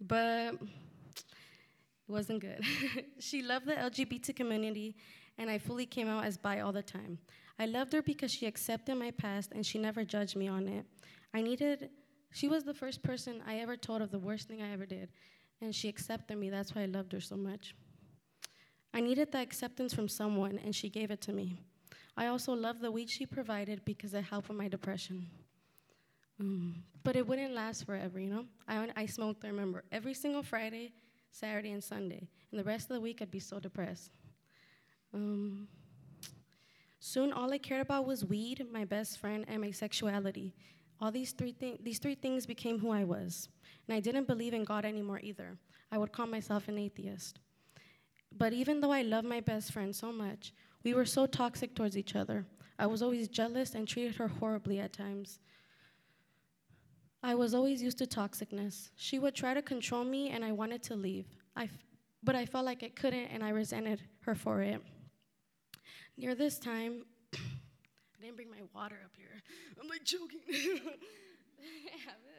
but 0.00 0.54
it 0.54 2.08
wasn't 2.08 2.40
good. 2.40 2.60
she 3.18 3.42
loved 3.42 3.66
the 3.66 3.74
LGBT 3.74 4.34
community, 4.34 4.96
and 5.38 5.48
I 5.48 5.58
fully 5.58 5.86
came 5.86 6.08
out 6.08 6.24
as 6.24 6.36
bi 6.36 6.60
all 6.60 6.72
the 6.72 6.82
time. 6.82 7.18
I 7.60 7.66
loved 7.66 7.92
her 7.92 8.02
because 8.02 8.30
she 8.32 8.46
accepted 8.46 8.96
my 8.96 9.10
past 9.10 9.52
and 9.52 9.66
she 9.66 9.78
never 9.78 10.04
judged 10.04 10.36
me 10.36 10.46
on 10.48 10.68
it. 10.68 10.84
I 11.34 11.42
needed, 11.42 11.90
she 12.30 12.48
was 12.48 12.64
the 12.64 12.74
first 12.74 13.02
person 13.02 13.42
I 13.46 13.56
ever 13.58 13.76
told 13.76 14.00
of 14.02 14.10
the 14.10 14.18
worst 14.18 14.48
thing 14.48 14.62
I 14.62 14.72
ever 14.72 14.86
did, 14.86 15.08
and 15.60 15.74
she 15.74 15.88
accepted 15.88 16.38
me. 16.38 16.50
That's 16.50 16.74
why 16.74 16.82
I 16.82 16.86
loved 16.86 17.12
her 17.12 17.20
so 17.20 17.36
much. 17.36 17.74
I 18.94 19.00
needed 19.00 19.32
that 19.32 19.42
acceptance 19.42 19.92
from 19.92 20.08
someone, 20.08 20.58
and 20.64 20.74
she 20.74 20.88
gave 20.88 21.10
it 21.10 21.20
to 21.22 21.32
me. 21.32 21.58
I 22.18 22.26
also 22.26 22.52
loved 22.52 22.80
the 22.80 22.90
weed 22.90 23.08
she 23.08 23.26
provided 23.26 23.84
because 23.84 24.12
it 24.12 24.24
helped 24.24 24.48
with 24.48 24.58
my 24.58 24.66
depression. 24.66 25.24
Um, 26.40 26.82
but 27.04 27.14
it 27.14 27.24
wouldn't 27.24 27.54
last 27.54 27.86
forever, 27.86 28.18
you 28.18 28.28
know? 28.28 28.44
I, 28.66 28.88
I 28.96 29.06
smoked, 29.06 29.44
I 29.44 29.48
remember, 29.48 29.84
every 29.92 30.14
single 30.14 30.42
Friday, 30.42 30.92
Saturday, 31.30 31.70
and 31.70 31.82
Sunday. 31.82 32.26
And 32.50 32.58
the 32.58 32.64
rest 32.64 32.90
of 32.90 32.94
the 32.94 33.00
week, 33.00 33.22
I'd 33.22 33.30
be 33.30 33.38
so 33.38 33.60
depressed. 33.60 34.10
Um, 35.14 35.68
soon, 36.98 37.32
all 37.32 37.52
I 37.52 37.58
cared 37.58 37.82
about 37.82 38.04
was 38.04 38.24
weed, 38.24 38.66
my 38.72 38.84
best 38.84 39.18
friend, 39.18 39.44
and 39.46 39.60
my 39.60 39.70
sexuality. 39.70 40.56
All 41.00 41.12
these 41.12 41.30
three, 41.30 41.52
thi- 41.52 41.78
these 41.80 42.00
three 42.00 42.16
things 42.16 42.46
became 42.46 42.80
who 42.80 42.90
I 42.90 43.04
was. 43.04 43.48
And 43.86 43.96
I 43.96 44.00
didn't 44.00 44.26
believe 44.26 44.54
in 44.54 44.64
God 44.64 44.84
anymore 44.84 45.20
either. 45.22 45.56
I 45.92 45.98
would 45.98 46.10
call 46.10 46.26
myself 46.26 46.66
an 46.66 46.78
atheist. 46.78 47.38
But 48.36 48.52
even 48.52 48.80
though 48.80 48.92
I 48.92 49.02
loved 49.02 49.28
my 49.28 49.38
best 49.40 49.72
friend 49.72 49.94
so 49.94 50.12
much, 50.12 50.52
we 50.84 50.94
were 50.94 51.04
so 51.04 51.26
toxic 51.26 51.74
towards 51.74 51.96
each 51.96 52.14
other. 52.14 52.46
I 52.78 52.86
was 52.86 53.02
always 53.02 53.28
jealous 53.28 53.74
and 53.74 53.86
treated 53.86 54.16
her 54.16 54.28
horribly 54.28 54.78
at 54.78 54.92
times. 54.92 55.40
I 57.22 57.34
was 57.34 57.54
always 57.54 57.82
used 57.82 57.98
to 57.98 58.06
toxicness. 58.06 58.90
She 58.94 59.18
would 59.18 59.34
try 59.34 59.52
to 59.52 59.62
control 59.62 60.04
me, 60.04 60.30
and 60.30 60.44
I 60.44 60.52
wanted 60.52 60.82
to 60.84 60.94
leave. 60.94 61.26
I 61.56 61.64
f- 61.64 61.70
but 62.22 62.36
I 62.36 62.46
felt 62.46 62.64
like 62.64 62.82
I 62.84 62.90
couldn't, 62.90 63.26
and 63.26 63.42
I 63.42 63.50
resented 63.50 64.02
her 64.20 64.34
for 64.36 64.62
it. 64.62 64.80
Near 66.16 66.36
this 66.36 66.58
time, 66.58 67.04
I 67.34 68.22
didn't 68.22 68.36
bring 68.36 68.50
my 68.50 68.62
water 68.72 68.98
up 69.04 69.12
here. 69.16 69.42
I'm 69.80 69.88
like 69.88 70.04
choking. 70.04 70.40
I 70.48 71.98
have 72.06 72.22
it. 72.24 72.38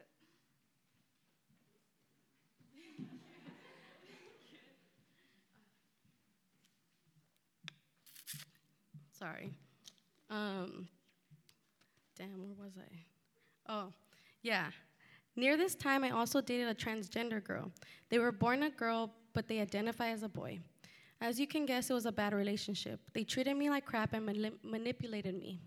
Sorry. 9.20 9.52
Um, 10.30 10.88
damn, 12.18 12.40
where 12.40 12.56
was 12.58 12.72
I? 12.78 13.72
Oh, 13.72 13.94
yeah. 14.44 14.68
Near 15.36 15.58
this 15.58 15.76
time, 15.76 16.06
I 16.06 16.12
also 16.12 16.40
dated 16.40 16.70
a 16.70 16.74
transgender 16.74 17.44
girl. 17.44 17.70
They 18.10 18.18
were 18.20 18.32
born 18.32 18.64
a 18.64 18.70
girl, 18.70 19.12
but 19.34 19.48
they 19.50 19.60
identify 19.60 20.10
as 20.10 20.24
a 20.24 20.30
boy. 20.30 20.60
As 21.20 21.38
you 21.38 21.48
can 21.48 21.66
guess, 21.66 21.90
it 21.90 21.94
was 21.94 22.06
a 22.06 22.14
bad 22.14 22.34
relationship. 22.34 23.02
They 23.14 23.26
treated 23.26 23.58
me 23.58 23.70
like 23.70 23.86
crap 23.86 24.14
and 24.14 24.26
mani- 24.26 24.54
manipulated 24.64 25.38
me. 25.38 25.60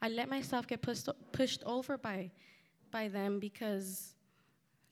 I 0.00 0.08
let 0.08 0.28
myself 0.28 0.68
get 0.68 0.80
pushed, 0.80 1.08
pushed 1.32 1.64
over 1.64 1.98
by, 1.98 2.30
by 2.92 3.08
them 3.08 3.40
because 3.40 4.14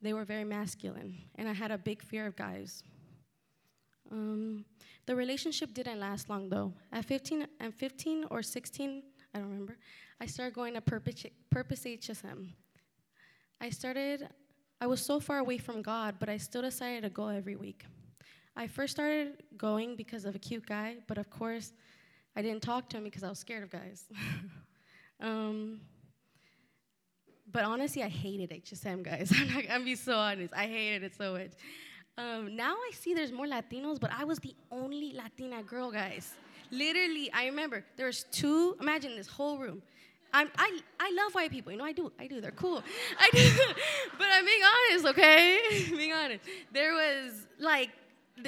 they 0.02 0.14
were 0.14 0.24
very 0.24 0.44
masculine, 0.44 1.16
and 1.36 1.48
I 1.48 1.52
had 1.52 1.70
a 1.70 1.78
big 1.78 2.02
fear 2.02 2.26
of 2.26 2.34
guys. 2.34 2.82
Um, 4.11 4.64
the 5.06 5.14
relationship 5.14 5.72
didn't 5.72 6.00
last 6.00 6.28
long 6.28 6.48
though. 6.48 6.72
At 6.92 7.04
15, 7.04 7.46
at 7.61 7.74
15 7.74 8.26
or 8.30 8.42
16, 8.42 9.02
I 9.34 9.38
don't 9.38 9.48
remember, 9.48 9.76
I 10.20 10.26
started 10.26 10.54
going 10.54 10.74
to 10.74 10.80
Purpose, 10.80 11.26
Purpose 11.50 11.84
HSM. 11.84 12.48
I 13.61 13.70
started, 13.70 14.28
I 14.80 14.86
was 14.86 15.04
so 15.04 15.20
far 15.20 15.38
away 15.38 15.58
from 15.58 15.82
God, 15.82 16.16
but 16.18 16.28
I 16.28 16.36
still 16.36 16.62
decided 16.62 17.02
to 17.02 17.11
go 17.11 17.28
every 17.28 17.56
week. 17.56 17.84
I 18.56 18.66
first 18.66 18.92
started 18.92 19.42
going 19.56 19.96
because 19.96 20.24
of 20.24 20.34
a 20.34 20.38
cute 20.38 20.66
guy, 20.66 20.96
but 21.06 21.18
of 21.18 21.30
course, 21.30 21.72
I 22.34 22.42
didn't 22.42 22.62
talk 22.62 22.88
to 22.90 22.96
him 22.98 23.04
because 23.04 23.22
I 23.22 23.28
was 23.28 23.38
scared 23.38 23.62
of 23.62 23.70
guys. 23.70 24.04
um, 25.20 25.80
but 27.50 27.64
honestly, 27.64 28.02
I 28.02 28.08
hated 28.08 28.50
HSM, 28.50 29.02
guys. 29.02 29.32
I'm, 29.36 29.54
not, 29.54 29.66
gonna 29.66 29.84
be 29.84 29.96
so 29.96 30.16
honest. 30.16 30.52
I 30.54 30.66
hated 30.66 31.04
it 31.04 31.16
so 31.16 31.32
much. 31.32 31.52
Um, 32.18 32.54
now 32.54 32.74
I 32.74 32.90
see 32.92 33.14
there's 33.14 33.32
more 33.32 33.46
Latinos, 33.46 33.98
but 33.98 34.11
I 34.12 34.24
was 34.24 34.38
the 34.38 34.54
only 34.70 35.12
Latina 35.14 35.62
girl, 35.62 35.90
guys. 35.90 36.34
Literally, 36.70 37.30
I 37.32 37.46
remember 37.46 37.84
there 37.96 38.06
was 38.06 38.24
two. 38.30 38.76
Imagine 38.80 39.16
this 39.16 39.26
whole 39.26 39.58
room. 39.58 39.82
I'm, 40.32 40.48
I 40.56 40.78
I 41.00 41.12
love 41.16 41.34
white 41.34 41.50
people. 41.50 41.72
You 41.72 41.78
know, 41.78 41.84
I 41.84 41.92
do. 41.92 42.12
I 42.18 42.26
do. 42.26 42.40
They're 42.40 42.52
cool. 42.52 42.82
I 43.18 43.30
do. 43.32 43.50
but 44.18 44.28
I'm 44.30 44.44
being 44.44 44.62
honest, 44.72 45.06
okay? 45.06 45.58
being 45.96 46.12
honest. 46.12 46.44
There 46.72 46.92
was 46.92 47.46
like 47.58 47.90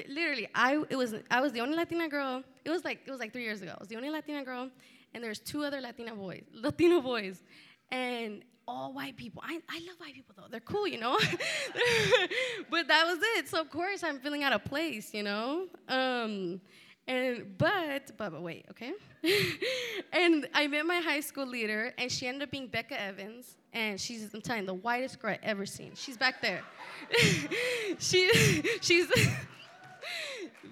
literally, 0.09 0.49
I 0.55 0.83
it 0.89 0.97
was 0.97 1.15
I 1.31 1.41
was 1.41 1.53
the 1.53 1.61
only 1.61 1.77
Latina 1.77 2.09
girl. 2.09 2.43
It 2.65 2.71
was 2.71 2.85
like 2.85 3.01
it 3.07 3.11
was 3.11 3.21
like 3.21 3.33
three 3.33 3.43
years 3.43 3.63
ago. 3.63 3.73
I 3.77 3.81
was 3.81 3.89
the 3.89 3.97
only 3.97 4.11
Latina 4.11 4.45
girl, 4.45 4.71
and 5.15 5.25
there's 5.25 5.41
two 5.41 5.65
other 5.65 5.81
Latina 5.81 6.15
boys, 6.15 6.43
Latino 6.55 7.01
boys, 7.01 7.43
and 7.91 8.45
all 8.67 8.93
white 8.93 9.17
people. 9.17 9.43
I, 9.45 9.61
I 9.69 9.79
love 9.87 9.97
white 9.99 10.15
people 10.15 10.35
though. 10.37 10.47
They're 10.51 10.61
cool, 10.61 10.87
you 10.87 10.99
know. 10.99 11.19
but 12.71 12.89
that 12.89 13.07
was 13.07 13.19
it. 13.37 13.49
So 13.49 13.61
of 13.61 13.71
course 13.71 14.03
I'm 14.03 14.19
feeling 14.19 14.43
out 14.45 14.53
of 14.53 14.65
place, 14.65 15.13
you 15.15 15.23
know. 15.23 15.67
Um, 15.89 16.61
and 17.07 17.59
but 17.59 18.17
but 18.17 18.31
but 18.31 18.43
wait, 18.43 18.67
okay. 18.71 18.93
and 20.13 20.49
I 20.55 20.67
met 20.69 20.87
my 20.87 21.01
high 21.01 21.21
school 21.21 21.47
leader, 21.47 21.93
and 21.99 22.11
she 22.11 22.27
ended 22.27 22.43
up 22.43 22.51
being 22.51 22.69
Becca 22.69 23.01
Evans, 23.01 23.57
and 23.73 24.01
she's 24.01 24.33
I'm 24.33 24.41
telling 24.41 24.63
you, 24.63 24.67
the 24.67 24.75
whitest 24.75 25.21
girl 25.21 25.33
I've 25.33 25.39
ever 25.43 25.67
seen. 25.67 25.93
She's 25.95 26.17
back 26.17 26.41
there. 26.41 26.63
she 27.99 28.31
she's. 28.81 29.09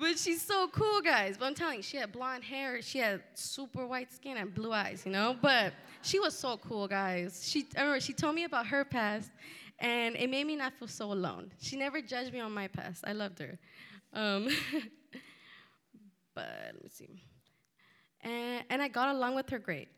But 0.00 0.18
she's 0.18 0.42
so 0.42 0.68
cool, 0.68 1.00
guys. 1.02 1.36
But 1.38 1.46
I'm 1.46 1.54
telling 1.54 1.76
you, 1.76 1.82
she 1.82 1.98
had 1.98 2.10
blonde 2.10 2.42
hair, 2.42 2.80
she 2.82 2.98
had 2.98 3.22
super 3.34 3.86
white 3.86 4.12
skin 4.12 4.38
and 4.38 4.52
blue 4.52 4.72
eyes, 4.72 5.02
you 5.04 5.12
know. 5.12 5.36
But 5.40 5.74
she 6.02 6.18
was 6.18 6.36
so 6.36 6.56
cool, 6.56 6.88
guys. 6.88 7.46
She 7.46 7.66
I 7.76 7.82
remember 7.82 8.00
she 8.00 8.14
told 8.14 8.34
me 8.34 8.44
about 8.44 8.66
her 8.68 8.84
past, 8.84 9.30
and 9.78 10.16
it 10.16 10.30
made 10.30 10.46
me 10.46 10.56
not 10.56 10.72
feel 10.72 10.88
so 10.88 11.12
alone. 11.12 11.52
She 11.60 11.76
never 11.76 12.00
judged 12.00 12.32
me 12.32 12.40
on 12.40 12.52
my 12.52 12.68
past. 12.68 13.04
I 13.06 13.12
loved 13.12 13.38
her. 13.38 13.58
Um, 14.12 14.48
but 16.34 16.48
let 16.64 16.82
me 16.82 16.88
see. 16.90 17.22
and, 18.22 18.64
and 18.70 18.82
I 18.82 18.88
got 18.88 19.14
along 19.14 19.34
with 19.34 19.50
her 19.50 19.58
great. 19.58 19.88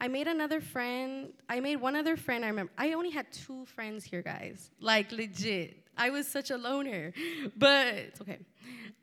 I 0.00 0.08
made 0.08 0.26
another 0.26 0.60
friend. 0.60 1.32
I 1.48 1.60
made 1.60 1.76
one 1.76 1.94
other 1.94 2.16
friend. 2.16 2.44
I 2.44 2.48
remember. 2.48 2.72
I 2.76 2.94
only 2.94 3.10
had 3.10 3.32
two 3.32 3.64
friends 3.66 4.04
here, 4.04 4.20
guys. 4.20 4.70
Like 4.80 5.12
legit. 5.12 5.81
I 6.02 6.10
was 6.10 6.26
such 6.26 6.50
a 6.50 6.56
loner, 6.56 7.12
but 7.56 7.86
it's 7.94 8.20
okay. 8.20 8.40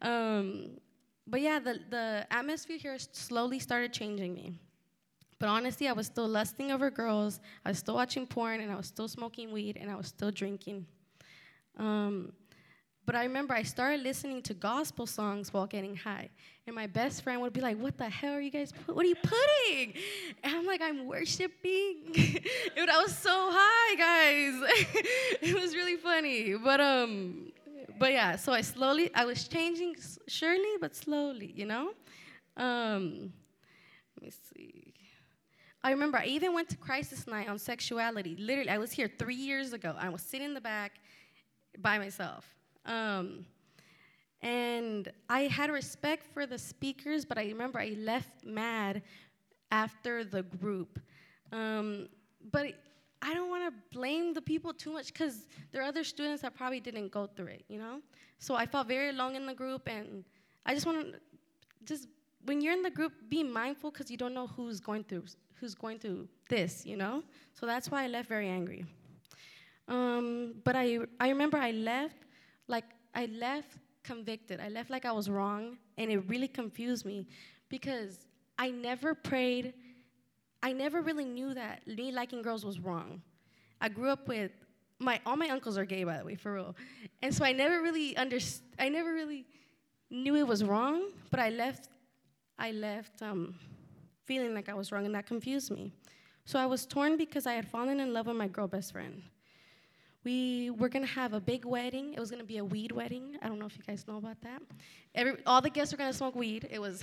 Um, 0.02 0.72
but 1.26 1.40
yeah, 1.40 1.58
the 1.60 1.80
the 1.90 2.28
atmosphere 2.30 2.78
here 2.78 2.98
slowly 3.14 3.60
started 3.60 3.94
changing 3.94 4.34
me. 4.34 4.52
But 5.40 5.48
honestly, 5.48 5.88
I 5.88 5.94
was 5.94 6.08
still 6.08 6.28
lusting 6.28 6.74
over 6.74 6.92
girls. 6.92 7.40
I 7.66 7.70
was 7.70 7.80
still 7.80 7.96
watching 7.96 8.28
porn, 8.28 8.60
and 8.60 8.70
I 8.70 8.76
was 8.76 8.88
still 8.88 9.08
smoking 9.08 9.54
weed, 9.54 9.78
and 9.80 9.90
I 9.90 9.96
was 9.96 10.08
still 10.08 10.32
drinking. 10.32 10.86
Um, 11.78 12.34
but 13.10 13.16
I 13.16 13.24
remember 13.24 13.56
I 13.56 13.64
started 13.64 14.02
listening 14.02 14.44
to 14.44 14.54
gospel 14.54 15.08
songs 15.08 15.52
while 15.52 15.66
getting 15.66 15.96
high. 15.96 16.30
And 16.68 16.76
my 16.76 16.86
best 16.86 17.24
friend 17.24 17.42
would 17.42 17.54
be 17.54 17.60
like, 17.60 17.76
What 17.76 17.98
the 17.98 18.08
hell 18.08 18.34
are 18.34 18.40
you 18.40 18.52
guys 18.52 18.72
put- 18.72 18.96
what 18.96 19.04
are 19.04 19.10
you 19.10 19.16
putting? 19.16 19.96
And 20.44 20.56
I'm 20.56 20.68
like, 20.68 20.80
I'm 20.80 21.08
worshiping. 21.08 21.96
and 22.78 22.88
I 22.88 23.02
was 23.02 23.18
so 23.18 23.50
high, 23.52 23.96
guys. 23.96 24.54
it 25.42 25.60
was 25.60 25.74
really 25.74 25.96
funny. 25.96 26.54
But 26.54 26.80
um 26.80 27.52
but 27.98 28.12
yeah, 28.12 28.36
so 28.36 28.54
I 28.54 28.62
slowly 28.62 29.10
I 29.16 29.26
was 29.26 29.48
changing 29.48 29.96
surely 30.28 30.74
but 30.80 30.96
slowly, 30.96 31.52
you 31.56 31.66
know? 31.66 31.94
Um 32.58 33.34
let 34.18 34.22
me 34.22 34.30
see. 34.54 34.94
I 35.84 35.90
remember 35.90 36.20
I 36.20 36.26
even 36.26 36.54
went 36.54 36.70
to 36.70 36.78
crisis 36.78 37.26
night 37.26 37.50
on 37.50 37.58
sexuality. 37.58 38.36
Literally, 38.38 38.70
I 38.70 38.78
was 38.78 38.92
here 38.92 39.10
three 39.18 39.42
years 39.50 39.74
ago. 39.74 39.96
I 39.98 40.10
was 40.10 40.22
sitting 40.22 40.50
in 40.50 40.54
the 40.54 40.62
back 40.62 41.00
by 41.80 41.98
myself. 41.98 42.59
Um, 42.86 43.46
and 44.42 45.12
I 45.30 45.42
had 45.42 45.70
respect 45.70 46.26
for 46.34 46.46
the 46.46 46.58
speakers, 46.58 47.26
but 47.26 47.38
I 47.38 47.44
remember 47.46 47.80
I 47.80 47.96
left 47.98 48.46
mad 48.46 49.02
after 49.72 50.24
the 50.24 50.44
group. 50.44 51.00
Um, 51.52 52.08
but 52.52 52.74
I 53.22 53.34
don't 53.34 53.50
want 53.50 53.64
to 53.66 53.98
blame 53.98 54.34
the 54.34 54.42
people 54.42 54.74
too 54.74 54.94
much 54.94 55.08
because 55.08 55.46
there 55.72 55.82
are 55.82 55.86
other 55.86 56.04
students 56.04 56.42
that 56.42 56.56
probably 56.56 56.80
didn't 56.80 57.10
go 57.12 57.28
through 57.28 57.48
it, 57.48 57.66
you 57.68 57.78
know? 57.78 58.00
So 58.40 58.56
I 58.56 58.66
felt 58.66 58.88
very 58.88 59.10
alone 59.10 59.36
in 59.36 59.46
the 59.46 59.54
group, 59.54 59.90
and 59.90 60.24
I 60.66 60.74
just 60.74 60.86
want 60.86 61.14
to 61.14 61.20
just 61.84 62.08
when 62.46 62.62
you're 62.62 62.74
in 62.74 62.82
the 62.82 62.90
group, 62.90 63.12
be 63.30 63.44
mindful 63.44 63.92
because 63.92 64.10
you 64.10 64.18
don't 64.18 64.34
know 64.34 64.48
who's 64.48 64.80
going 64.80 65.04
through 65.04 65.24
who's 65.60 65.76
going 65.76 66.00
through 66.00 66.28
this, 66.50 66.86
you 66.86 66.96
know. 66.96 67.24
So 67.54 67.66
that's 67.66 67.92
why 67.92 68.06
I 68.06 68.08
left 68.08 68.30
very 68.30 68.48
angry. 68.48 68.86
Um, 69.88 70.56
but 70.64 70.76
I 70.76 71.00
I 71.20 71.30
remember 71.30 71.58
I 71.58 71.72
left 71.72 72.18
like 72.70 72.86
I 73.14 73.26
left 73.26 73.78
convicted. 74.04 74.60
I 74.60 74.70
left 74.70 74.90
like 74.90 75.06
I 75.06 75.12
was 75.12 75.30
wrong, 75.30 75.78
and 75.98 76.10
it 76.12 76.20
really 76.30 76.48
confused 76.48 77.06
me 77.06 77.28
because 77.68 78.26
I 78.58 78.70
never 78.70 79.14
prayed. 79.14 79.74
I 80.62 80.74
never 80.74 81.02
really 81.02 81.26
knew 81.26 81.54
that 81.54 81.86
me 81.88 82.12
liking 82.12 82.42
girls 82.42 82.66
was 82.66 82.80
wrong. 82.80 83.22
I 83.82 83.90
grew 83.90 84.10
up 84.10 84.28
with 84.28 84.52
my 85.00 85.20
all 85.26 85.36
my 85.36 85.50
uncles 85.50 85.78
are 85.78 85.86
gay, 85.86 86.04
by 86.04 86.18
the 86.18 86.26
way, 86.26 86.36
for 86.36 86.54
real, 86.54 86.76
and 87.22 87.34
so 87.34 87.44
I 87.44 87.52
never 87.52 87.82
really 87.82 88.16
underst- 88.16 88.62
I 88.78 88.90
never 88.90 89.14
really 89.14 89.46
knew 90.10 90.36
it 90.36 90.48
was 90.48 90.64
wrong. 90.64 91.12
But 91.32 91.40
I 91.40 91.50
left. 91.50 91.90
I 92.58 92.72
left 92.72 93.22
um, 93.22 93.56
feeling 94.26 94.54
like 94.54 94.68
I 94.68 94.74
was 94.74 94.92
wrong, 94.92 95.06
and 95.06 95.16
that 95.16 95.26
confused 95.26 95.72
me. 95.72 95.94
So 96.44 96.60
I 96.60 96.66
was 96.66 96.86
torn 96.86 97.16
because 97.16 97.46
I 97.46 97.54
had 97.54 97.68
fallen 97.68 98.00
in 98.00 98.12
love 98.12 98.28
with 98.28 98.36
my 98.36 98.48
girl 98.48 98.68
best 98.68 98.92
friend. 98.92 99.22
We 100.26 100.70
were 100.72 100.90
gonna 100.90 101.06
have 101.06 101.34
a 101.34 101.40
big 101.40 101.64
wedding. 101.64 102.14
It 102.14 102.20
was 102.20 102.30
gonna 102.30 102.44
be 102.44 102.58
a 102.58 102.66
weed 102.66 102.92
wedding. 102.92 103.38
I 103.42 103.48
don't 103.48 103.58
know 103.58 103.66
if 103.66 103.78
you 103.78 103.84
guys 103.84 104.06
know 104.08 104.18
about 104.18 104.42
that. 104.42 104.62
Every, 105.16 105.36
all 105.46 105.62
the 105.62 105.70
guests 105.70 105.94
were 105.94 105.98
gonna 105.98 106.14
smoke 106.14 106.36
weed. 106.36 106.68
It 106.70 106.80
was, 106.80 107.02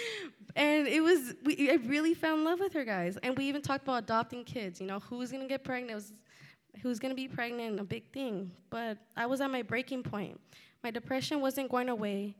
and 0.56 0.86
it 0.86 1.02
was. 1.02 1.34
We, 1.44 1.70
I 1.70 1.74
really 1.86 2.12
fell 2.12 2.36
in 2.36 2.44
love 2.44 2.60
with 2.60 2.74
her, 2.74 2.84
guys. 2.84 3.16
And 3.22 3.36
we 3.36 3.46
even 3.46 3.62
talked 3.62 3.84
about 3.84 4.02
adopting 4.02 4.44
kids. 4.44 4.80
You 4.80 4.86
know, 4.86 4.98
who's 4.98 5.32
gonna 5.32 5.48
get 5.48 5.64
pregnant? 5.64 5.94
Was, 5.94 6.12
who's 6.82 6.98
gonna 6.98 7.14
be 7.14 7.28
pregnant? 7.28 7.80
A 7.80 7.84
big 7.84 8.12
thing. 8.12 8.50
But 8.68 8.98
I 9.16 9.24
was 9.24 9.40
at 9.40 9.50
my 9.50 9.62
breaking 9.62 10.02
point. 10.02 10.38
My 10.82 10.90
depression 10.90 11.40
wasn't 11.40 11.70
going 11.70 11.88
away. 11.88 12.36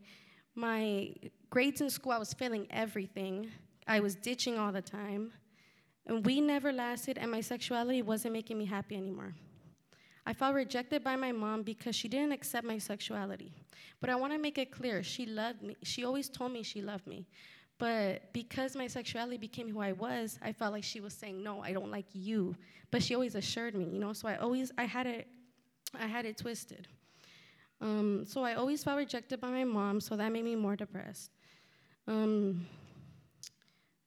My 0.53 1.13
grades 1.49 1.81
in 1.81 1.89
school, 1.89 2.11
I 2.11 2.17
was 2.17 2.33
failing 2.33 2.67
everything. 2.69 3.49
I 3.87 3.99
was 3.99 4.15
ditching 4.15 4.59
all 4.59 4.71
the 4.71 4.81
time. 4.81 5.31
And 6.05 6.25
we 6.25 6.41
never 6.41 6.71
lasted, 6.71 7.17
and 7.17 7.31
my 7.31 7.41
sexuality 7.41 8.01
wasn't 8.01 8.33
making 8.33 8.57
me 8.57 8.65
happy 8.65 8.95
anymore. 8.95 9.35
I 10.25 10.33
felt 10.33 10.53
rejected 10.53 11.03
by 11.03 11.15
my 11.15 11.31
mom 11.31 11.63
because 11.63 11.95
she 11.95 12.07
didn't 12.07 12.31
accept 12.31 12.65
my 12.65 12.77
sexuality. 12.77 13.53
But 13.99 14.09
I 14.09 14.15
want 14.15 14.33
to 14.33 14.39
make 14.39 14.57
it 14.57 14.71
clear 14.71 15.03
she 15.03 15.25
loved 15.25 15.61
me. 15.61 15.75
She 15.83 16.03
always 16.05 16.29
told 16.29 16.51
me 16.51 16.63
she 16.63 16.81
loved 16.81 17.07
me. 17.07 17.27
But 17.79 18.31
because 18.31 18.75
my 18.75 18.85
sexuality 18.85 19.37
became 19.37 19.67
who 19.67 19.79
I 19.79 19.93
was, 19.93 20.37
I 20.43 20.51
felt 20.51 20.71
like 20.73 20.83
she 20.83 20.99
was 20.99 21.13
saying, 21.13 21.41
"No, 21.41 21.63
I 21.63 21.73
don't 21.73 21.89
like 21.89 22.05
you." 22.13 22.55
But 22.91 23.01
she 23.01 23.15
always 23.15 23.33
assured 23.33 23.73
me, 23.73 23.85
you 23.85 23.99
know. 23.99 24.13
So 24.13 24.27
I 24.27 24.35
always 24.35 24.71
I 24.77 24.83
had 24.83 25.07
it 25.07 25.27
I 25.99 26.05
had 26.05 26.25
it 26.25 26.37
twisted. 26.37 26.87
Um, 27.81 28.23
so 28.25 28.43
I 28.43 28.53
always 28.53 28.83
felt 28.83 28.97
rejected 28.97 29.41
by 29.41 29.49
my 29.49 29.63
mom, 29.63 29.99
so 29.99 30.15
that 30.15 30.31
made 30.31 30.45
me 30.45 30.55
more 30.55 30.75
depressed. 30.75 31.31
Um, 32.07 32.67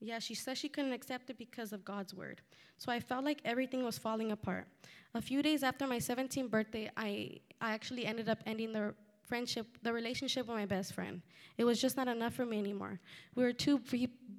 yeah, 0.05 0.19
she 0.19 0.35
said 0.35 0.59
she 0.59 0.69
couldn't 0.69 0.93
accept 0.93 1.31
it 1.31 1.39
because 1.39 1.73
of 1.73 1.85
God's 1.85 2.15
word. 2.15 2.41
So 2.79 2.93
I 2.93 3.01
felt 3.01 3.25
like 3.25 3.41
everything 3.45 3.85
was 3.85 3.97
falling 3.99 4.33
apart. 4.33 4.67
A 5.15 5.21
few 5.21 5.43
days 5.43 5.63
after 5.63 5.87
my 5.87 5.99
17th 5.99 6.51
birthday, 6.51 6.91
I, 6.97 7.41
I 7.61 7.73
actually 7.73 8.05
ended 8.05 8.29
up 8.29 8.39
ending 8.47 8.73
the 8.73 8.95
friendship, 9.27 9.67
the 9.83 9.93
relationship 9.93 10.47
with 10.47 10.57
my 10.57 10.67
best 10.67 10.93
friend. 10.93 11.23
It 11.57 11.65
was 11.65 11.81
just 11.81 11.97
not 11.97 12.09
enough 12.09 12.35
for 12.35 12.45
me 12.45 12.59
anymore. 12.59 13.01
We 13.35 13.45
were 13.45 13.53
two, 13.53 13.81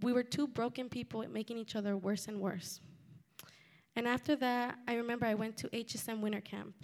we 0.01 0.13
were 0.13 0.23
two 0.23 0.47
broken 0.47 0.89
people 0.89 1.25
making 1.31 1.57
each 1.57 1.75
other 1.75 1.97
worse 1.97 2.27
and 2.27 2.39
worse. 2.39 2.81
And 3.95 4.07
after 4.07 4.35
that, 4.35 4.77
I 4.87 4.95
remember 4.95 5.25
I 5.25 5.33
went 5.33 5.57
to 5.57 5.69
HSM 5.69 6.19
winter 6.19 6.41
camp. 6.41 6.75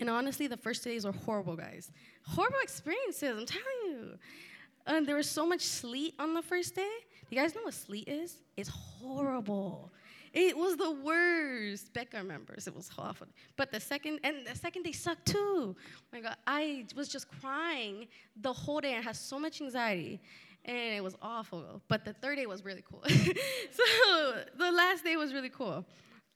And 0.00 0.08
honestly, 0.08 0.46
the 0.46 0.56
first 0.56 0.82
days 0.84 1.04
were 1.04 1.12
horrible, 1.12 1.56
guys. 1.56 1.90
Horrible 2.24 2.60
experiences, 2.62 3.36
I'm 3.38 3.46
telling 3.46 3.80
you. 3.84 4.18
And 4.86 5.06
there 5.06 5.16
was 5.16 5.28
so 5.28 5.46
much 5.46 5.60
sleet 5.60 6.14
on 6.18 6.34
the 6.34 6.42
first 6.42 6.74
day. 6.74 6.88
You 7.30 7.36
guys 7.36 7.54
know 7.54 7.62
what 7.62 7.74
sleet 7.74 8.08
is? 8.08 8.38
It's 8.56 8.68
horrible. 8.68 9.90
It 10.32 10.56
was 10.56 10.76
the 10.76 10.92
worst. 10.92 11.92
Becca 11.92 12.18
remembers 12.18 12.66
it 12.66 12.74
was 12.74 12.90
awful. 12.98 13.26
But 13.56 13.72
the 13.72 13.80
second 13.80 14.20
and 14.24 14.46
the 14.46 14.54
second 14.54 14.82
day 14.82 14.92
sucked 14.92 15.26
too. 15.26 15.74
Oh 15.76 15.76
my 16.12 16.20
God, 16.20 16.36
I 16.46 16.86
was 16.94 17.08
just 17.08 17.26
crying 17.40 18.08
the 18.40 18.52
whole 18.52 18.80
day. 18.80 18.96
I 18.96 19.00
had 19.00 19.16
so 19.16 19.38
much 19.38 19.60
anxiety, 19.60 20.20
and 20.64 20.94
it 20.94 21.02
was 21.02 21.16
awful. 21.22 21.82
But 21.88 22.04
the 22.04 22.12
third 22.12 22.36
day 22.36 22.46
was 22.46 22.64
really 22.64 22.84
cool. 22.88 23.02
so 23.08 24.34
the 24.58 24.70
last 24.70 25.04
day 25.04 25.16
was 25.16 25.32
really 25.32 25.50
cool. 25.50 25.84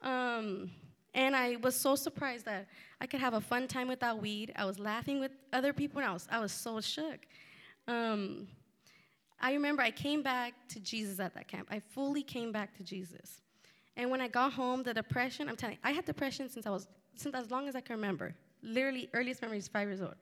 Um, 0.01 0.71
and 1.15 1.37
I 1.37 1.57
was 1.57 1.77
so 1.77 1.95
surprised 1.95 2.47
that 2.47 2.69
I 3.01 3.07
could 3.07 3.21
have 3.21 3.35
a 3.35 3.41
fun 3.41 3.69
time 3.69 3.89
without 3.89 4.21
weed. 4.21 4.53
I 4.57 4.65
was 4.65 4.79
laughing 4.79 5.21
with 5.21 5.33
other 5.53 5.73
people, 5.73 6.01
and 6.01 6.09
I 6.09 6.13
was 6.13 6.27
I 6.31 6.41
was 6.41 6.53
so 6.53 6.81
shook. 6.81 7.21
Um, 7.87 8.47
I 9.43 9.53
remember 9.55 9.83
I 9.83 9.91
came 9.91 10.23
back 10.23 10.55
to 10.69 10.81
Jesus 10.81 11.19
at 11.19 11.35
that 11.35 11.49
camp. 11.49 11.69
I 11.71 11.81
fully 11.81 12.23
came 12.23 12.53
back 12.53 12.77
to 12.77 12.85
Jesus. 12.85 13.43
And 13.97 14.11
when 14.11 14.21
I 14.21 14.29
got 14.29 14.53
home, 14.53 14.85
the 14.85 14.95
depression, 14.95 15.49
I'm 15.49 15.57
telling 15.57 15.75
you, 15.75 15.81
I 15.83 15.91
had 15.91 16.05
depression 16.05 16.49
since 16.49 16.65
I 16.65 16.71
was, 16.71 16.87
since 17.17 17.35
as 17.35 17.51
long 17.51 17.69
as 17.69 17.75
I 17.75 17.81
can 17.81 17.97
remember. 17.97 18.35
Literally, 18.63 19.11
earliest 19.13 19.43
memory 19.43 19.59
is 19.59 19.67
five 19.67 19.89
years 19.89 20.01
old. 20.01 20.15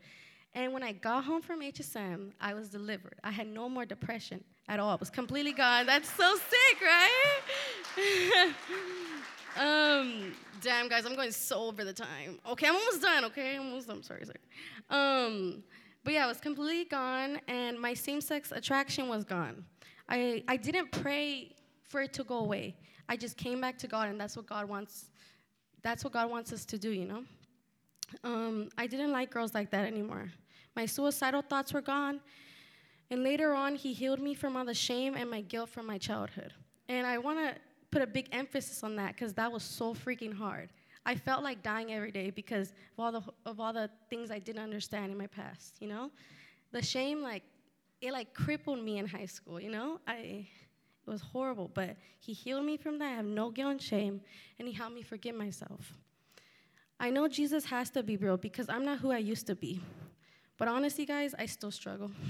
And 0.55 0.73
when 0.73 0.83
I 0.83 0.93
got 0.93 1.25
home 1.25 1.43
from 1.43 1.61
HSM, 1.61 2.33
I 2.41 2.55
was 2.55 2.71
delivered. 2.71 3.21
I 3.23 3.31
had 3.31 3.47
no 3.47 3.69
more 3.69 3.85
depression 3.85 4.43
at 4.69 4.81
all. 4.81 4.95
It 4.95 5.01
was 5.01 5.11
completely 5.11 5.53
gone. 5.53 5.87
That's 5.87 6.11
so 6.11 6.37
sick, 6.37 6.81
right? 6.83 7.33
um, 9.59 10.35
damn, 10.61 10.89
guys, 10.89 11.07
I'm 11.07 11.15
going 11.15 11.31
so 11.31 11.61
over 11.65 11.85
the 11.85 11.93
time. 11.93 12.41
Okay, 12.51 12.67
I'm 12.67 12.75
almost 12.75 13.03
done, 13.03 13.27
okay? 13.27 13.57
I'm 13.57 13.67
almost 13.67 13.87
done. 13.87 14.03
Sorry, 14.03 14.25
sorry. 14.25 14.39
Um, 14.89 15.63
but 16.05 16.13
yeah, 16.15 16.25
it 16.25 16.29
was 16.29 16.41
completely 16.41 16.85
gone, 16.87 17.41
and 17.49 17.79
my 17.79 17.95
same 17.95 18.21
sex 18.21 18.53
attraction 18.53 19.09
was 19.09 19.25
gone. 19.25 19.65
I, 20.09 20.43
I 20.49 20.57
didn't 20.57 20.91
pray 20.91 21.55
for 21.83 22.01
it 22.03 22.13
to 22.15 22.25
go 22.25 22.39
away. 22.39 22.77
I 23.09 23.17
just 23.17 23.37
came 23.37 23.61
back 23.61 23.77
to 23.79 23.87
God, 23.87 24.09
and 24.09 24.21
that's 24.21 24.37
what 24.37 24.47
God 24.47 24.69
wants. 24.69 25.11
That's 25.83 26.05
what 26.05 26.13
God 26.13 26.31
wants 26.31 26.53
us 26.53 26.65
to 26.67 26.79
do, 26.79 26.91
you 26.91 27.07
know. 27.07 27.25
Um, 28.25 28.69
I 28.79 28.87
didn't 28.87 29.13
like 29.13 29.31
girls 29.31 29.55
like 29.55 29.71
that 29.71 29.87
anymore. 29.87 30.31
My 30.75 30.87
suicidal 30.87 31.43
thoughts 31.43 31.73
were 31.73 31.83
gone, 31.83 32.21
and 33.11 33.23
later 33.23 33.53
on, 33.53 33.75
He 33.75 33.93
healed 33.93 34.21
me 34.21 34.35
from 34.35 34.57
all 34.57 34.65
the 34.65 34.75
shame 34.75 35.15
and 35.17 35.31
my 35.31 35.43
guilt 35.43 35.69
from 35.69 35.87
my 35.87 35.99
childhood. 35.99 36.55
And 36.89 37.07
I 37.07 37.19
want 37.19 37.39
to 37.39 37.55
put 37.91 38.03
a 38.03 38.07
big 38.07 38.29
emphasis 38.33 38.83
on 38.83 38.97
that 38.97 39.15
because 39.15 39.35
that 39.35 39.51
was 39.51 39.63
so 39.63 39.95
freaking 39.95 40.33
hard. 40.33 40.71
I 41.07 41.15
felt 41.15 41.43
like 41.43 41.63
dying 41.63 41.93
every 41.93 42.11
day 42.11 42.31
because 42.31 42.71
of 42.71 42.99
all 42.99 43.13
the 43.13 43.23
of 43.47 43.61
all 43.61 43.73
the 43.73 43.91
things 44.09 44.31
I 44.31 44.39
didn't 44.39 44.63
understand 44.63 45.13
in 45.13 45.19
my 45.19 45.27
past. 45.27 45.77
You 45.81 45.89
know, 45.89 46.11
the 46.73 46.83
shame 46.83 47.23
like 47.23 47.43
it 48.01 48.13
like 48.13 48.35
crippled 48.35 48.83
me 48.83 48.99
in 48.99 49.07
high 49.07 49.27
school. 49.27 49.61
You 49.61 49.71
know, 49.71 50.01
I 50.07 50.47
it 51.07 51.11
was 51.11 51.21
horrible, 51.21 51.71
but 51.73 51.97
he 52.19 52.33
healed 52.33 52.65
me 52.65 52.77
from 52.77 52.99
that. 52.99 53.13
I 53.13 53.17
have 53.17 53.25
no 53.25 53.51
guilt 53.51 53.71
and 53.73 53.83
shame, 53.83 54.21
and 54.59 54.69
he 54.69 54.75
helped 54.75 54.95
me 54.95 55.03
forgive 55.03 55.35
myself. 55.35 55.95
I 56.99 57.09
know 57.09 57.29
Jesus 57.29 57.65
has 57.65 57.89
to 57.91 58.03
be 58.03 58.19
real 58.19 58.37
because 58.37 58.69
I'm 58.69 58.85
not 58.85 58.99
who 58.99 59.11
I 59.11 59.19
used 59.19 59.47
to 59.47 59.55
be. 59.55 59.81
But 60.59 60.69
honestly, 60.69 61.07
guys, 61.07 61.35
I 61.39 61.47
still 61.47 61.71
struggle. 61.71 62.11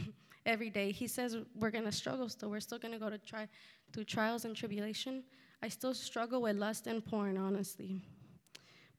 every 0.46 0.70
day. 0.70 0.92
He 0.92 1.06
says 1.06 1.36
we're 1.54 1.70
gonna 1.70 1.92
struggle 1.92 2.28
still. 2.28 2.50
We're 2.50 2.60
still 2.60 2.78
gonna 2.78 2.98
go 2.98 3.10
to 3.10 3.18
try 3.18 3.48
through 3.92 4.04
trials 4.04 4.44
and 4.44 4.56
tribulation. 4.56 5.24
I 5.62 5.68
still 5.68 5.94
struggle 5.94 6.42
with 6.42 6.56
lust 6.56 6.86
and 6.86 7.04
porn, 7.04 7.36
honestly. 7.36 8.02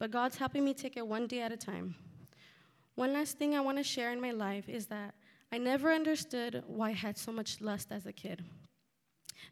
But 0.02 0.10
God's 0.10 0.36
helping 0.36 0.66
me 0.66 0.74
take 0.74 0.98
it 0.98 1.06
one 1.06 1.28
day 1.28 1.42
at 1.42 1.52
a 1.52 1.56
time. 1.56 1.94
One 2.96 3.14
last 3.14 3.38
thing 3.38 3.54
I 3.54 3.62
want 3.62 3.78
to 3.78 3.84
share 3.84 4.12
in 4.12 4.20
my 4.20 4.32
life 4.32 4.68
is 4.68 4.88
that 4.88 5.14
I 5.52 5.60
never 5.60 5.94
understood 5.94 6.64
why 6.66 6.90
I 6.90 6.94
had 6.94 7.20
so 7.20 7.32
much 7.32 7.62
lust 7.62 7.92
as 7.92 8.08
a 8.08 8.12
kid. 8.12 8.44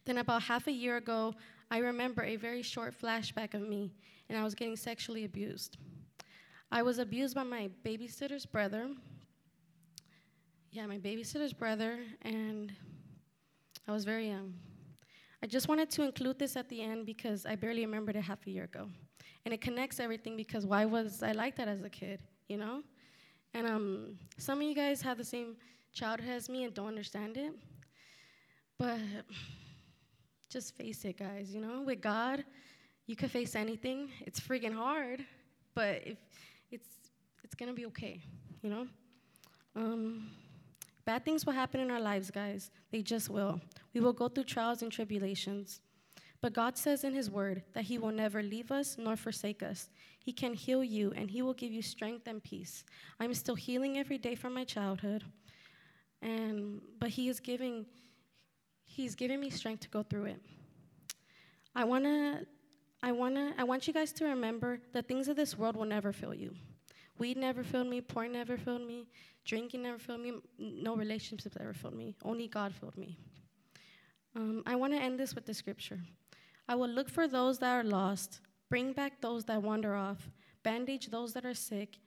Then, 0.06 0.18
about 0.18 0.41
half 0.41 0.66
a 0.66 0.72
year 0.72 0.97
ago, 0.97 1.36
I 1.70 1.78
remember 1.78 2.24
a 2.24 2.36
very 2.36 2.64
short 2.64 3.00
flashback 3.00 3.54
of 3.54 3.62
me, 3.62 3.93
and 4.28 4.36
I 4.39 4.43
was 4.43 4.56
getting 4.56 4.76
sexually 4.76 5.24
abused. 5.24 5.78
I 6.72 6.82
was 6.82 6.97
abused 6.97 7.36
by 7.36 7.43
my 7.43 7.70
babysitter's 7.86 8.47
brother. 8.47 8.89
Yeah, 10.72 10.88
my 10.88 10.97
babysitter's 10.97 11.54
brother, 11.54 12.00
and 12.24 12.74
I 13.88 13.91
was 13.91 14.04
very 14.04 14.30
young. 14.30 14.56
I 15.43 15.45
just 15.45 15.68
wanted 15.68 15.91
to 15.91 16.02
include 16.02 16.39
this 16.39 16.56
at 16.56 16.70
the 16.70 16.82
end 16.82 17.06
because 17.06 17.45
I 17.45 17.54
barely 17.54 17.86
remembered 17.86 18.16
it 18.16 18.24
half 18.24 18.47
a 18.47 18.50
year 18.50 18.64
ago. 18.64 18.89
And 19.50 19.56
it 19.56 19.62
connects 19.62 20.00
everything 20.00 20.38
because 20.38 20.68
why 20.68 20.86
was 20.86 21.24
I 21.24 21.32
like 21.32 21.56
that 21.56 21.68
as 21.68 21.82
a 21.82 21.89
kid, 21.89 22.20
you 22.50 22.58
know? 22.58 22.84
And 23.56 23.66
um, 23.66 24.20
some 24.38 24.60
of 24.60 24.64
you 24.64 24.76
guys 24.76 25.02
have 25.02 25.18
the 25.18 25.24
same 25.24 25.56
childhood 25.91 26.30
as 26.30 26.50
me 26.50 26.66
and 26.66 26.72
don't 26.72 26.86
understand 26.86 27.36
it. 27.36 27.54
But 28.78 29.00
just 30.52 30.78
face 30.78 31.04
it, 31.04 31.18
guys, 31.18 31.52
you 31.52 31.62
know? 31.62 31.82
With 31.82 32.00
God, 32.00 32.45
you 33.08 33.16
can 33.16 33.28
face 33.28 33.56
anything. 33.56 34.12
It's 34.22 34.39
freaking 34.39 34.72
hard, 34.72 35.26
but 35.74 36.04
if 36.06 36.20
it's 36.70 36.89
it's 37.43 37.56
gonna 37.56 37.74
be 37.74 37.88
okay, 37.88 38.22
you 38.62 38.70
know? 38.70 38.88
Um, 39.76 40.30
bad 41.06 41.26
things 41.26 41.43
will 41.43 41.54
happen 41.54 41.80
in 41.80 41.89
our 41.89 42.00
lives, 42.00 42.30
guys. 42.30 42.70
They 42.91 43.02
just 43.02 43.30
will. 43.30 43.60
We 43.95 44.00
will 44.00 44.14
go 44.14 44.28
through 44.28 44.43
trials 44.43 44.84
and 44.84 44.91
tribulations. 44.91 45.82
But 46.41 46.53
God 46.53 46.77
says 46.77 47.03
in 47.03 47.13
His 47.13 47.29
Word 47.29 47.63
that 47.73 47.83
He 47.83 47.97
will 47.97 48.11
never 48.11 48.41
leave 48.41 48.71
us 48.71 48.97
nor 48.97 49.15
forsake 49.15 49.61
us. 49.61 49.89
He 50.19 50.31
can 50.31 50.53
heal 50.53 50.83
you 50.83 51.11
and 51.15 51.29
He 51.29 51.41
will 51.41 51.53
give 51.53 51.71
you 51.71 51.81
strength 51.81 52.27
and 52.27 52.43
peace. 52.43 52.85
I'm 53.19 53.33
still 53.33 53.55
healing 53.55 53.97
every 53.97 54.17
day 54.17 54.35
from 54.35 54.53
my 54.53 54.63
childhood, 54.63 55.23
and 56.21 56.81
but 56.99 57.09
He 57.09 57.27
is 57.29 57.39
giving 57.39 57.85
He's 58.85 59.15
giving 59.15 59.39
me 59.39 59.49
strength 59.49 59.81
to 59.81 59.89
go 59.89 60.01
through 60.01 60.25
it. 60.25 60.41
I 61.75 61.83
wanna, 61.83 62.41
I 63.03 63.11
wanna, 63.11 63.53
I 63.57 63.63
want 63.63 63.87
you 63.87 63.93
guys 63.93 64.11
to 64.13 64.25
remember 64.25 64.81
that 64.93 65.07
things 65.07 65.27
of 65.27 65.35
this 65.35 65.57
world 65.57 65.75
will 65.75 65.85
never 65.85 66.11
fill 66.11 66.33
you. 66.33 66.55
Weed 67.19 67.37
never 67.37 67.63
filled 67.63 67.87
me, 67.87 68.01
porn 68.01 68.31
never 68.31 68.57
filled 68.57 68.81
me, 68.81 69.07
drinking 69.45 69.83
never 69.83 69.99
filled 69.99 70.21
me, 70.21 70.33
no 70.57 70.95
relationships 70.95 71.55
ever 71.59 71.73
filled 71.73 71.95
me. 71.95 72.15
Only 72.23 72.47
God 72.47 72.73
filled 72.73 72.97
me. 72.97 73.17
Um, 74.35 74.63
I 74.65 74.75
want 74.75 74.93
to 74.93 74.99
end 74.99 75.19
this 75.19 75.35
with 75.35 75.45
the 75.45 75.53
scripture. 75.53 75.99
I 76.70 76.76
will 76.76 76.88
look 76.88 77.09
for 77.09 77.28
those 77.28 77.57
that 77.59 77.72
are 77.72 77.84
lost, 77.84 78.41
bring 78.70 78.93
back 78.93 79.22
those 79.22 79.43
that 79.45 79.63
wander 79.63 79.95
off, 79.95 80.30
bandage 80.61 81.07
those 81.07 81.34
that 81.34 81.43
are 81.43 81.55
sick. 81.55 81.97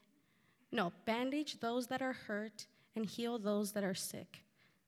No, 0.71 0.93
bandage 1.05 1.59
those 1.59 1.89
that 1.89 2.01
are 2.01 2.13
hurt, 2.13 2.69
and 2.95 3.05
heal 3.05 3.41
those 3.41 3.73
that 3.73 3.83
are 3.83 3.93
sick. 3.95 4.45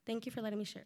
Thank 0.07 0.27
you 0.27 0.33
for 0.33 0.43
letting 0.43 0.61
me 0.61 0.64
share. 0.64 0.85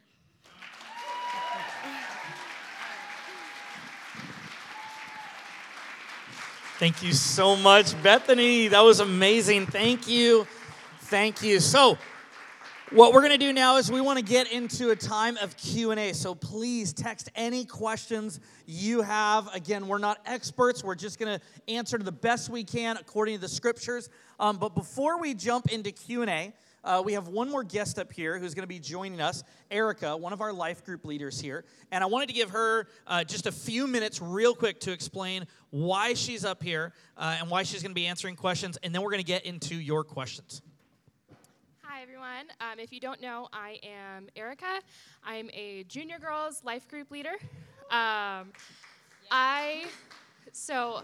Thank 6.78 7.03
you 7.03 7.12
so 7.12 7.57
much, 7.57 8.01
Bethany. 8.03 8.68
That 8.68 8.80
was 8.80 9.01
amazing. 9.01 9.66
Thank 9.66 10.09
you. 10.09 10.47
Thank 11.01 11.43
you. 11.43 11.61
So, 11.61 11.99
what 12.93 13.12
we're 13.12 13.20
going 13.20 13.32
to 13.32 13.39
do 13.39 13.53
now 13.53 13.76
is 13.76 13.93
we 13.93 14.01
want 14.01 14.18
to 14.18 14.24
get 14.24 14.51
into 14.51 14.91
a 14.91 14.97
time 14.97 15.36
of 15.39 15.55
q&a 15.59 16.14
so 16.14 16.34
please 16.34 16.95
text 16.95 17.28
any 17.34 17.66
questions 17.66 18.41
you 18.66 19.03
have. 19.03 19.53
Again 19.55 19.89
we're 19.89 19.99
not 19.99 20.18
experts. 20.24 20.82
We're 20.82 20.95
just 20.95 21.18
going 21.18 21.39
to 21.39 21.72
answer 21.72 21.99
to 21.99 22.05
the 22.05 22.12
best 22.12 22.49
we 22.49 22.64
can 22.64 22.97
according 22.97 23.34
to 23.34 23.41
the 23.41 23.49
scriptures. 23.49 24.09
Um, 24.41 24.57
but 24.57 24.74
before 24.74 25.20
we 25.20 25.34
jump 25.34 25.70
into 25.70 25.93
q&a 25.93 26.55
uh, 26.82 27.03
we 27.05 27.12
have 27.12 27.28
one 27.28 27.51
more 27.51 27.62
guest 27.62 27.99
up 27.99 28.11
here 28.11 28.39
who's 28.39 28.55
going 28.55 28.62
to 28.62 28.68
be 28.68 28.78
joining 28.78 29.20
us 29.20 29.43
erica 29.70 30.16
one 30.16 30.32
of 30.32 30.41
our 30.41 30.53
life 30.53 30.82
group 30.82 31.05
leaders 31.05 31.39
here. 31.39 31.66
And 31.93 32.03
i 32.03 32.07
wanted 32.07 32.28
to 32.28 32.34
give 32.34 32.51
her 32.51 32.89
uh, 33.07 33.22
just 33.22 33.47
a 33.47 33.53
few 33.53 33.86
minutes 33.86 34.22
real 34.22 34.55
quick 34.55 34.80
to 34.80 34.93
explain 34.93 35.47
why 35.70 36.14
she's 36.14 36.45
up 36.45 36.62
here 36.62 36.95
uh, 37.18 37.36
and 37.39 37.51
why 37.51 37.64
she's 37.64 37.82
going 37.82 37.91
to 37.91 38.01
be 38.01 38.07
answering 38.07 38.36
questions. 38.36 38.78
And 38.82 38.95
then 38.95 39.03
we're 39.03 39.11
going 39.11 39.22
to 39.22 39.26
get 39.26 39.45
into 39.45 39.74
your 39.74 40.05
questions 40.05 40.62
Hi, 41.99 42.03
everyone. 42.05 42.46
Um, 42.61 42.78
if 42.78 42.92
you 42.92 43.01
don't 43.01 43.20
know, 43.20 43.49
I 43.53 43.80
am 43.82 44.28
Erica. 44.36 44.78
I'm 45.24 45.51
a 45.53 45.82
junior 45.88 46.20
girls 46.20 46.62
life 46.62 46.86
group 46.86 47.11
leader. 47.11 47.32
Um, 47.90 48.53
I, 49.32 49.86
so 50.53 51.03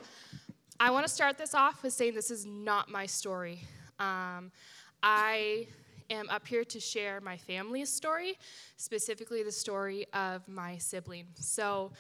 I 0.79 0.93
want 0.93 1.05
to 1.05 1.13
start 1.13 1.37
this 1.37 1.53
off 1.53 1.83
with 1.83 1.95
saying 1.95 2.15
this 2.15 2.31
is 2.31 2.47
not 2.47 2.89
my 2.93 3.07
story. 3.07 3.59
Um, 3.99 4.53
I 5.03 5.67
am 6.11 6.29
up 6.31 6.47
here 6.47 6.63
to 6.63 6.79
share 6.79 7.21
my 7.21 7.39
family's 7.39 7.91
story, 7.91 8.39
specifically 8.77 9.43
the 9.43 9.51
story 9.51 10.07
of 10.15 10.47
my 10.47 10.79
sibling. 10.79 11.27
So 11.35 11.91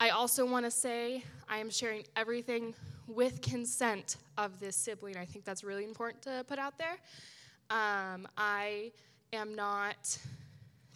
I 0.00 0.08
also 0.10 0.46
want 0.46 0.64
to 0.64 0.70
say 0.70 1.22
I 1.46 1.58
am 1.58 1.68
sharing 1.68 2.04
everything 2.16 2.74
with 3.06 3.42
consent 3.42 4.16
of 4.38 4.60
this 4.60 4.76
sibling. 4.76 5.18
I 5.18 5.26
think 5.26 5.44
that's 5.44 5.62
really 5.62 5.84
important 5.84 6.22
to 6.22 6.42
put 6.48 6.58
out 6.58 6.78
there. 6.78 6.96
Um, 7.70 8.28
I 8.36 8.92
am 9.32 9.54
not 9.54 10.18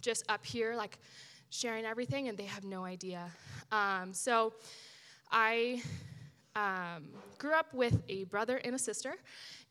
just 0.00 0.24
up 0.28 0.44
here 0.44 0.74
like 0.74 0.98
sharing 1.50 1.84
everything, 1.84 2.28
and 2.28 2.36
they 2.36 2.44
have 2.44 2.64
no 2.64 2.84
idea. 2.84 3.30
Um, 3.72 4.12
so 4.12 4.52
I 5.30 5.82
um, 6.56 7.08
grew 7.38 7.52
up 7.52 7.72
with 7.72 8.02
a 8.08 8.24
brother 8.24 8.56
and 8.58 8.74
a 8.74 8.78
sister, 8.78 9.14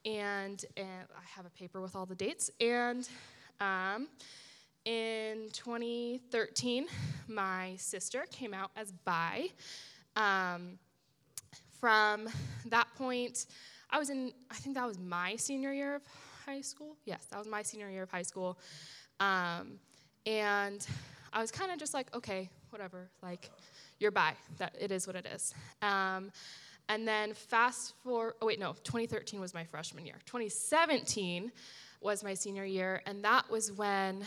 and, 0.06 0.64
and, 0.76 0.88
I 0.88 1.26
have 1.36 1.45
a 1.45 1.50
paper 1.50 1.82
with 1.82 1.95
all 1.95 2.06
the 2.06 2.16
dates. 2.16 2.50
And 2.62 3.08
um, 3.60 4.08
in 4.86 5.50
2013, 5.52 6.88
my 7.28 7.76
sister 7.78 8.26
came 8.32 8.54
out 8.54 8.72
as 8.76 8.91
bi. 8.91 9.48
Um, 10.16 10.80
from 11.80 12.30
that 12.68 12.88
point, 12.98 13.48
I 13.89 14.00
was 14.00 14.10
in, 14.10 14.32
I 14.50 14.56
think 14.56 14.76
that 14.76 14.88
was 14.88 14.98
my 14.98 15.36
senior 15.36 15.74
year 15.74 15.95
of 15.95 16.04
high 16.48 16.62
school. 16.62 16.95
Yes, 17.06 17.26
that 17.30 17.38
was 17.38 17.48
my 17.48 17.62
senior 17.62 17.89
year 17.89 18.04
of 18.04 18.10
high 18.10 18.22
school. 18.22 18.58
Um, 19.20 19.80
and 20.26 20.86
I 21.34 21.41
was 21.41 21.52
kind 21.52 21.72
of 21.72 21.78
just 21.78 21.93
like, 21.93 22.14
okay, 22.16 22.50
whatever, 22.70 23.10
like, 23.22 23.52
you're 24.00 24.12
bi. 24.12 24.34
That 24.58 24.76
it 24.80 24.91
is 24.91 25.08
what 25.08 25.16
it 25.16 25.28
is. 25.34 25.54
Um, 25.82 26.32
and 26.89 27.06
then 27.06 27.34
fast 27.34 27.95
forward, 28.02 28.36
oh 28.41 28.45
wait, 28.45 28.60
no, 28.60 28.74
2013 28.84 29.41
was 29.41 29.54
my 29.54 29.66
freshman 29.66 30.06
year. 30.06 30.16
2017 30.26 31.52
was 32.00 32.24
my 32.24 32.34
senior 32.34 32.64
year, 32.64 33.02
and 33.06 33.24
that 33.26 33.50
was 33.52 33.74
when 33.74 34.24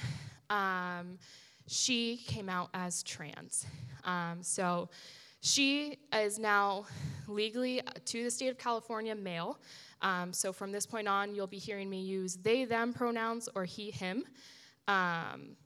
um, 0.50 1.18
she 1.66 2.18
came 2.26 2.50
out 2.50 2.68
as 2.74 3.02
trans. 3.02 3.64
Um, 4.04 4.42
so 4.42 4.90
she 5.40 5.98
is 6.12 6.38
now 6.38 6.84
legally, 7.26 7.80
to 8.04 8.24
the 8.24 8.30
state 8.30 8.48
of 8.48 8.58
California, 8.58 9.14
male. 9.14 9.58
Um, 10.02 10.32
so 10.32 10.52
from 10.52 10.72
this 10.72 10.86
point 10.86 11.08
on, 11.08 11.34
you'll 11.34 11.46
be 11.46 11.58
hearing 11.58 11.88
me 11.88 12.00
use 12.00 12.36
they, 12.36 12.64
them 12.64 12.92
pronouns 12.92 13.48
or 13.54 13.64
he, 13.64 13.90
him. 13.90 14.24
Um, 14.88 15.56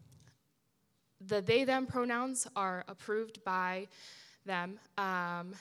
the 1.20 1.40
they, 1.40 1.64
them 1.64 1.86
pronouns 1.86 2.46
are 2.54 2.84
approved 2.88 3.42
by 3.44 3.88
them. 4.44 4.78
Um, 4.98 5.54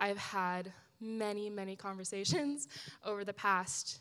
I've 0.00 0.18
had 0.18 0.72
many, 1.00 1.50
many 1.50 1.76
conversations 1.76 2.68
over 3.04 3.24
the 3.24 3.32
past 3.32 4.00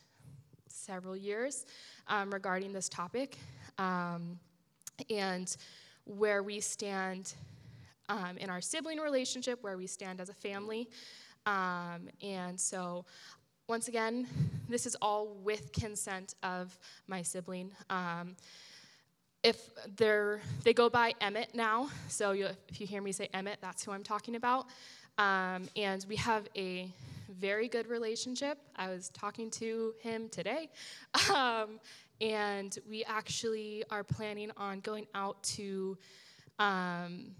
several 0.67 1.15
years 1.15 1.65
um, 2.07 2.31
regarding 2.31 2.73
this 2.73 2.89
topic 2.89 3.37
um, 3.77 4.39
and 5.09 5.55
where 6.05 6.41
we 6.41 6.59
stand 6.59 7.33
um, 8.09 8.37
in 8.37 8.49
our 8.49 8.59
sibling 8.61 8.99
relationship, 8.99 9.63
where 9.63 9.77
we 9.77 9.87
stand 9.87 10.19
as 10.19 10.29
a 10.29 10.33
family. 10.33 10.89
Um, 11.45 12.09
and 12.21 12.59
so 12.59 13.05
once 13.67 13.87
again, 13.87 14.27
this 14.67 14.85
is 14.85 14.95
all 15.01 15.37
with 15.43 15.71
consent 15.71 16.35
of 16.43 16.77
my 17.07 17.21
sibling. 17.21 17.71
Um, 17.89 18.35
if 19.43 19.69
they're, 19.95 20.41
they 20.63 20.73
go 20.73 20.89
by 20.89 21.13
Emmett 21.21 21.53
now, 21.53 21.89
so 22.09 22.31
you, 22.31 22.47
if 22.67 22.81
you 22.81 22.87
hear 22.87 23.01
me 23.01 23.11
say 23.11 23.29
Emmett, 23.33 23.59
that's 23.61 23.83
who 23.83 23.91
I'm 23.91 24.03
talking 24.03 24.35
about. 24.35 24.65
Um, 25.17 25.69
and 25.75 26.05
we 26.09 26.15
have 26.17 26.47
a 26.57 26.91
very 27.39 27.67
good 27.67 27.87
relationship. 27.87 28.57
I 28.75 28.89
was 28.89 29.09
talking 29.09 29.49
to 29.51 29.93
him 30.01 30.29
today. 30.29 30.69
Um, 31.33 31.79
and 32.21 32.77
we 32.89 33.05
actually 33.05 33.83
are 33.89 34.03
planning 34.03 34.51
on 34.57 34.81
going 34.81 35.07
out 35.15 35.41
to 35.43 35.97
um, 36.57 37.31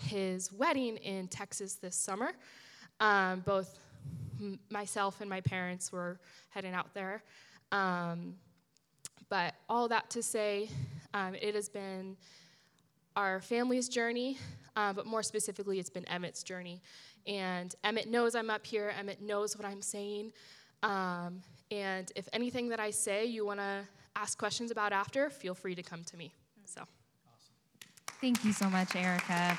his 0.00 0.52
wedding 0.52 0.96
in 0.98 1.28
Texas 1.28 1.74
this 1.74 1.96
summer. 1.96 2.32
Um, 3.00 3.40
both 3.40 3.78
myself 4.70 5.20
and 5.20 5.28
my 5.28 5.40
parents 5.40 5.92
were 5.92 6.18
heading 6.50 6.74
out 6.74 6.92
there. 6.94 7.22
Um, 7.72 8.34
but 9.28 9.54
all 9.68 9.88
that 9.88 10.10
to 10.10 10.22
say, 10.22 10.68
um, 11.14 11.34
it 11.34 11.54
has 11.54 11.68
been 11.68 12.16
our 13.16 13.40
family's 13.40 13.88
journey, 13.88 14.38
uh, 14.76 14.92
but 14.92 15.06
more 15.06 15.22
specifically, 15.22 15.78
it's 15.78 15.90
been 15.90 16.06
Emmett's 16.08 16.42
journey. 16.42 16.82
And 17.26 17.74
Emmett 17.84 18.08
knows 18.08 18.34
I'm 18.34 18.50
up 18.50 18.66
here, 18.66 18.92
Emmett 18.98 19.20
knows 19.20 19.56
what 19.56 19.66
I'm 19.66 19.82
saying. 19.82 20.32
Um, 20.82 21.42
and 21.70 22.10
if 22.16 22.28
anything 22.32 22.68
that 22.70 22.80
I 22.80 22.90
say 22.90 23.26
you 23.26 23.44
want 23.44 23.60
to 23.60 23.82
ask 24.16 24.38
questions 24.38 24.70
about 24.70 24.92
after, 24.92 25.30
feel 25.30 25.54
free 25.54 25.74
to 25.74 25.82
come 25.82 26.02
to 26.04 26.16
me. 26.16 26.32
Thank 28.20 28.44
you 28.44 28.52
so 28.52 28.68
much, 28.68 28.94
Erica. 28.96 29.56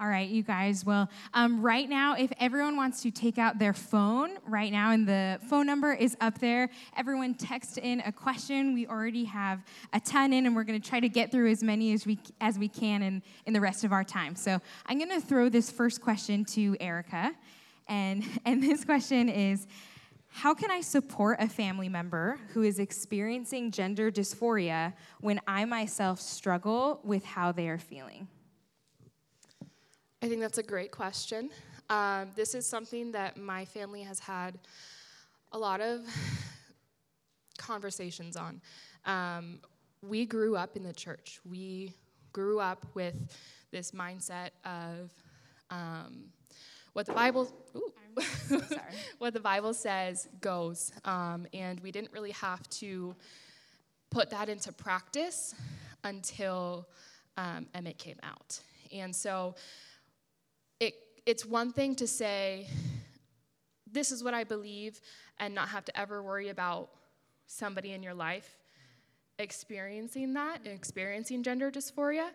All 0.00 0.08
right, 0.08 0.26
you 0.26 0.42
guys. 0.42 0.86
Well, 0.86 1.10
um, 1.34 1.60
right 1.60 1.86
now, 1.86 2.14
if 2.14 2.32
everyone 2.40 2.76
wants 2.76 3.02
to 3.02 3.10
take 3.10 3.36
out 3.36 3.58
their 3.58 3.74
phone 3.74 4.38
right 4.46 4.72
now, 4.72 4.92
and 4.92 5.06
the 5.06 5.38
phone 5.50 5.66
number 5.66 5.92
is 5.92 6.16
up 6.22 6.38
there, 6.38 6.70
everyone 6.96 7.34
text 7.34 7.76
in 7.76 8.00
a 8.06 8.12
question. 8.12 8.72
We 8.72 8.86
already 8.86 9.24
have 9.24 9.62
a 9.92 10.00
ton 10.00 10.32
in, 10.32 10.46
and 10.46 10.56
we're 10.56 10.64
going 10.64 10.80
to 10.80 10.88
try 10.88 11.00
to 11.00 11.10
get 11.10 11.30
through 11.30 11.50
as 11.50 11.62
many 11.62 11.92
as 11.92 12.06
we 12.06 12.18
as 12.40 12.58
we 12.58 12.68
can 12.68 13.02
in, 13.02 13.22
in 13.44 13.52
the 13.52 13.60
rest 13.60 13.84
of 13.84 13.92
our 13.92 14.02
time. 14.02 14.34
So 14.34 14.58
I'm 14.86 14.96
going 14.96 15.10
to 15.10 15.20
throw 15.20 15.50
this 15.50 15.70
first 15.70 16.00
question 16.00 16.46
to 16.46 16.74
Erica, 16.80 17.32
and 17.86 18.24
and 18.46 18.62
this 18.62 18.86
question 18.86 19.28
is. 19.28 19.66
How 20.32 20.54
can 20.54 20.70
I 20.70 20.80
support 20.80 21.38
a 21.40 21.48
family 21.48 21.88
member 21.88 22.38
who 22.54 22.62
is 22.62 22.78
experiencing 22.78 23.72
gender 23.72 24.10
dysphoria 24.10 24.94
when 25.20 25.40
I 25.46 25.64
myself 25.64 26.20
struggle 26.20 27.00
with 27.02 27.24
how 27.24 27.52
they 27.52 27.68
are 27.68 27.78
feeling? 27.78 28.28
I 30.22 30.28
think 30.28 30.40
that's 30.40 30.58
a 30.58 30.62
great 30.62 30.92
question. 30.92 31.50
Um, 31.90 32.28
this 32.36 32.54
is 32.54 32.64
something 32.64 33.12
that 33.12 33.36
my 33.36 33.64
family 33.64 34.02
has 34.02 34.20
had 34.20 34.58
a 35.52 35.58
lot 35.58 35.80
of 35.80 36.02
conversations 37.58 38.36
on. 38.36 38.60
Um, 39.06 39.60
we 40.00 40.24
grew 40.24 40.56
up 40.56 40.76
in 40.76 40.84
the 40.84 40.92
church. 40.92 41.40
We 41.44 41.94
grew 42.32 42.60
up 42.60 42.86
with 42.94 43.16
this 43.72 43.90
mindset 43.90 44.50
of 44.64 45.10
um, 45.70 46.26
what 46.92 47.06
the 47.06 47.12
Bible. 47.12 47.48
So 48.48 48.60
what 49.18 49.32
the 49.32 49.40
Bible 49.40 49.72
says 49.74 50.28
goes, 50.40 50.92
um, 51.04 51.46
and 51.54 51.80
we 51.80 51.92
didn't 51.92 52.12
really 52.12 52.32
have 52.32 52.68
to 52.70 53.14
put 54.10 54.30
that 54.30 54.48
into 54.48 54.72
practice 54.72 55.54
until 56.02 56.88
um, 57.36 57.66
Emmett 57.74 57.98
came 57.98 58.18
out, 58.22 58.60
and 58.92 59.14
so 59.14 59.54
it 60.80 60.94
it's 61.26 61.46
one 61.46 61.72
thing 61.72 61.94
to 61.96 62.06
say, 62.06 62.66
this 63.90 64.10
is 64.10 64.24
what 64.24 64.34
I 64.34 64.44
believe, 64.44 65.00
and 65.38 65.54
not 65.54 65.68
have 65.68 65.84
to 65.86 65.98
ever 65.98 66.22
worry 66.22 66.48
about 66.48 66.90
somebody 67.46 67.92
in 67.92 68.02
your 68.02 68.14
life 68.14 68.56
experiencing 69.40 70.34
that 70.34 70.58
experiencing 70.66 71.42
gender 71.42 71.70
dysphoria. 71.70 72.28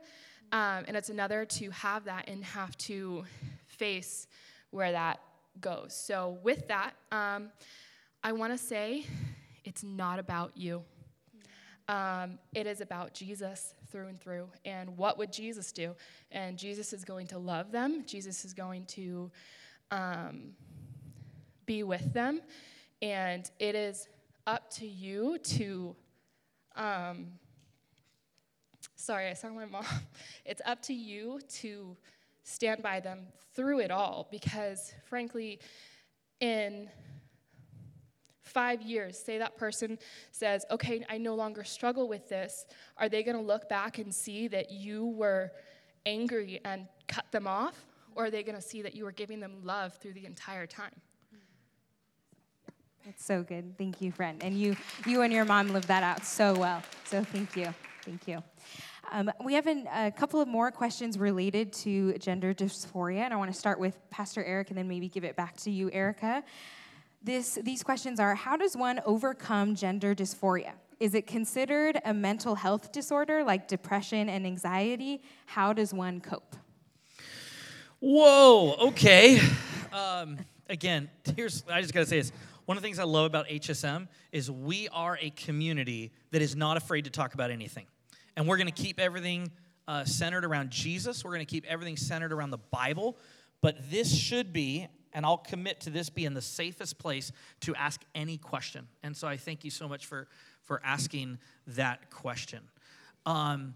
Um, 0.52 0.86
and 0.88 0.96
it's 0.96 1.10
another 1.10 1.46
to 1.46 1.70
have 1.72 2.06
that 2.06 2.28
and 2.28 2.44
have 2.44 2.78
to 2.80 3.26
face 3.78 4.28
where 4.72 4.92
that 4.92 5.20
goes. 5.60 5.96
So, 5.96 6.38
with 6.44 6.68
that, 6.68 6.94
um, 7.12 7.52
I 8.24 8.32
want 8.32 8.52
to 8.52 8.58
say 8.58 9.06
it's 9.64 9.84
not 9.84 10.20
about 10.20 10.52
you. 10.56 10.84
Um, 11.88 12.40
it 12.54 12.66
is 12.66 12.82
about 12.82 13.14
Jesus 13.14 13.76
through 13.92 14.08
and 14.08 14.20
through. 14.20 14.48
And 14.66 14.98
what 14.98 15.18
would 15.18 15.32
Jesus 15.32 15.72
do? 15.72 15.96
And 16.32 16.58
Jesus 16.58 16.94
is 16.94 17.06
going 17.06 17.28
to 17.28 17.38
love 17.38 17.72
them, 17.72 18.04
Jesus 18.06 18.46
is 18.46 18.54
going 18.54 18.86
to 18.88 19.32
um, 19.92 20.54
be 21.66 21.84
with 21.84 22.14
them. 22.14 22.42
And 23.02 23.50
it 23.60 23.76
is 23.76 24.08
up 24.48 24.70
to 24.72 24.88
you 24.88 25.38
to. 25.38 25.96
Um, 26.76 27.28
sorry, 28.96 29.28
I 29.28 29.34
saw 29.34 29.50
my 29.50 29.66
mom. 29.66 29.86
It's 30.46 30.62
up 30.66 30.82
to 30.84 30.94
you 30.94 31.40
to 31.62 31.96
stand 32.46 32.82
by 32.82 33.02
them 33.02 33.28
through 33.54 33.80
it 33.80 33.92
all 33.92 34.28
because, 34.32 34.94
frankly, 35.04 35.60
in 36.40 36.88
five 38.44 38.82
years, 38.82 39.18
say 39.18 39.38
that 39.40 39.58
person 39.58 39.98
says, 40.32 40.66
okay, 40.72 41.04
I 41.10 41.18
no 41.18 41.36
longer 41.36 41.64
struggle 41.64 42.08
with 42.08 42.30
this, 42.30 42.66
are 42.98 43.10
they 43.10 43.24
going 43.24 43.36
to 43.36 43.44
look 43.44 43.68
back 43.68 43.98
and 43.98 44.14
see 44.14 44.48
that 44.48 44.72
you 44.72 45.08
were 45.08 45.52
angry 46.06 46.62
and 46.64 46.88
cut 47.08 47.30
them 47.32 47.48
off? 47.48 47.86
Or 48.16 48.26
are 48.26 48.30
they 48.30 48.44
going 48.44 48.56
to 48.56 48.62
see 48.62 48.82
that 48.82 48.96
you 48.96 49.04
were 49.04 49.12
giving 49.12 49.42
them 49.42 49.58
love 49.64 49.98
through 49.98 50.14
the 50.14 50.26
entire 50.26 50.66
time? 50.66 50.94
It's 53.08 53.26
so 53.26 53.44
good. 53.44 53.78
Thank 53.78 54.02
you, 54.02 54.12
friend. 54.12 54.42
And 54.42 54.58
you, 54.58 54.78
you 55.06 55.22
and 55.22 55.34
your 55.34 55.46
mom 55.46 55.70
lived 55.70 55.90
that 55.90 56.02
out 56.02 56.26
so 56.26 56.56
well. 56.56 56.82
So 57.04 57.24
thank 57.24 57.56
you. 57.56 57.74
Thank 58.04 58.28
you. 58.28 58.42
Um, 59.12 59.32
we 59.44 59.54
have 59.54 59.68
an, 59.68 59.88
a 59.94 60.12
couple 60.12 60.42
of 60.42 60.48
more 60.48 60.72
questions 60.72 61.18
related 61.18 61.72
to 61.74 62.14
gender 62.18 62.54
dysphoria, 62.54 63.20
and 63.20 63.34
I 63.34 63.38
want 63.38 63.52
to 63.52 63.58
start 63.58 63.80
with 63.80 63.98
Pastor 64.10 64.44
Eric 64.44 64.70
and 64.70 64.78
then 64.78 64.88
maybe 64.88 65.08
give 65.08 65.24
it 65.24 65.36
back 65.36 65.58
to 65.58 65.72
you, 65.72 65.90
Erica. 65.92 66.44
This, 67.24 67.58
these 67.64 67.84
questions 67.84 68.20
are 68.20 68.36
How 68.36 68.58
does 68.58 68.76
one 68.76 69.02
overcome 69.06 69.76
gender 69.76 70.16
dysphoria? 70.16 70.74
Is 71.00 71.14
it 71.14 71.28
considered 71.28 72.00
a 72.06 72.14
mental 72.14 72.56
health 72.56 72.92
disorder 72.92 73.44
like 73.44 73.68
depression 73.68 74.30
and 74.30 74.46
anxiety? 74.46 75.22
How 75.46 75.74
does 75.74 75.94
one 75.94 76.22
cope? 76.22 76.56
Whoa, 78.00 78.76
okay. 78.90 79.40
Um, 79.92 80.38
again, 80.70 81.10
here's, 81.36 81.64
I 81.70 81.82
just 81.82 81.94
gotta 81.94 82.06
say 82.06 82.18
this. 82.20 82.32
One 82.66 82.78
of 82.78 82.84
the 82.84 82.88
things 82.88 83.00
I 83.00 83.04
love 83.04 83.26
about 83.26 83.48
HSM 83.48 84.08
is 84.32 84.50
we 84.50 84.88
are 84.90 85.18
a 85.22 85.30
community 85.32 86.12
that 86.32 86.42
is 86.42 86.56
not 86.56 86.78
afraid 86.78 87.06
to 87.06 87.12
talk 87.12 87.34
about 87.34 87.52
anything. 87.52 87.86
And 88.36 88.48
we're 88.48 88.58
gonna 88.58 88.72
keep 88.72 89.00
everything 89.00 89.52
uh, 89.88 90.06
centered 90.06 90.46
around 90.46 90.72
Jesus, 90.72 91.24
we're 91.24 91.32
gonna 91.32 91.46
keep 91.46 91.66
everything 91.66 91.98
centered 91.98 92.34
around 92.34 92.52
the 92.52 92.58
Bible. 92.58 93.18
But 93.62 93.90
this 93.90 94.16
should 94.16 94.54
be 94.54 94.88
and 95.16 95.26
I'll 95.26 95.38
commit 95.38 95.80
to 95.82 95.90
this 95.90 96.10
being 96.10 96.34
the 96.34 96.42
safest 96.42 97.00
place 97.00 97.32
to 97.62 97.74
ask 97.74 98.02
any 98.14 98.38
question. 98.38 98.86
And 99.02 99.16
so 99.16 99.30
I 99.30 99.38
thank 99.38 99.64
you 99.64 99.72
so 99.72 99.88
much 99.88 100.06
for, 100.06 100.28
for 100.64 100.82
asking 100.84 101.40
that 101.68 102.12
question. 102.12 102.60
Um, 103.26 103.76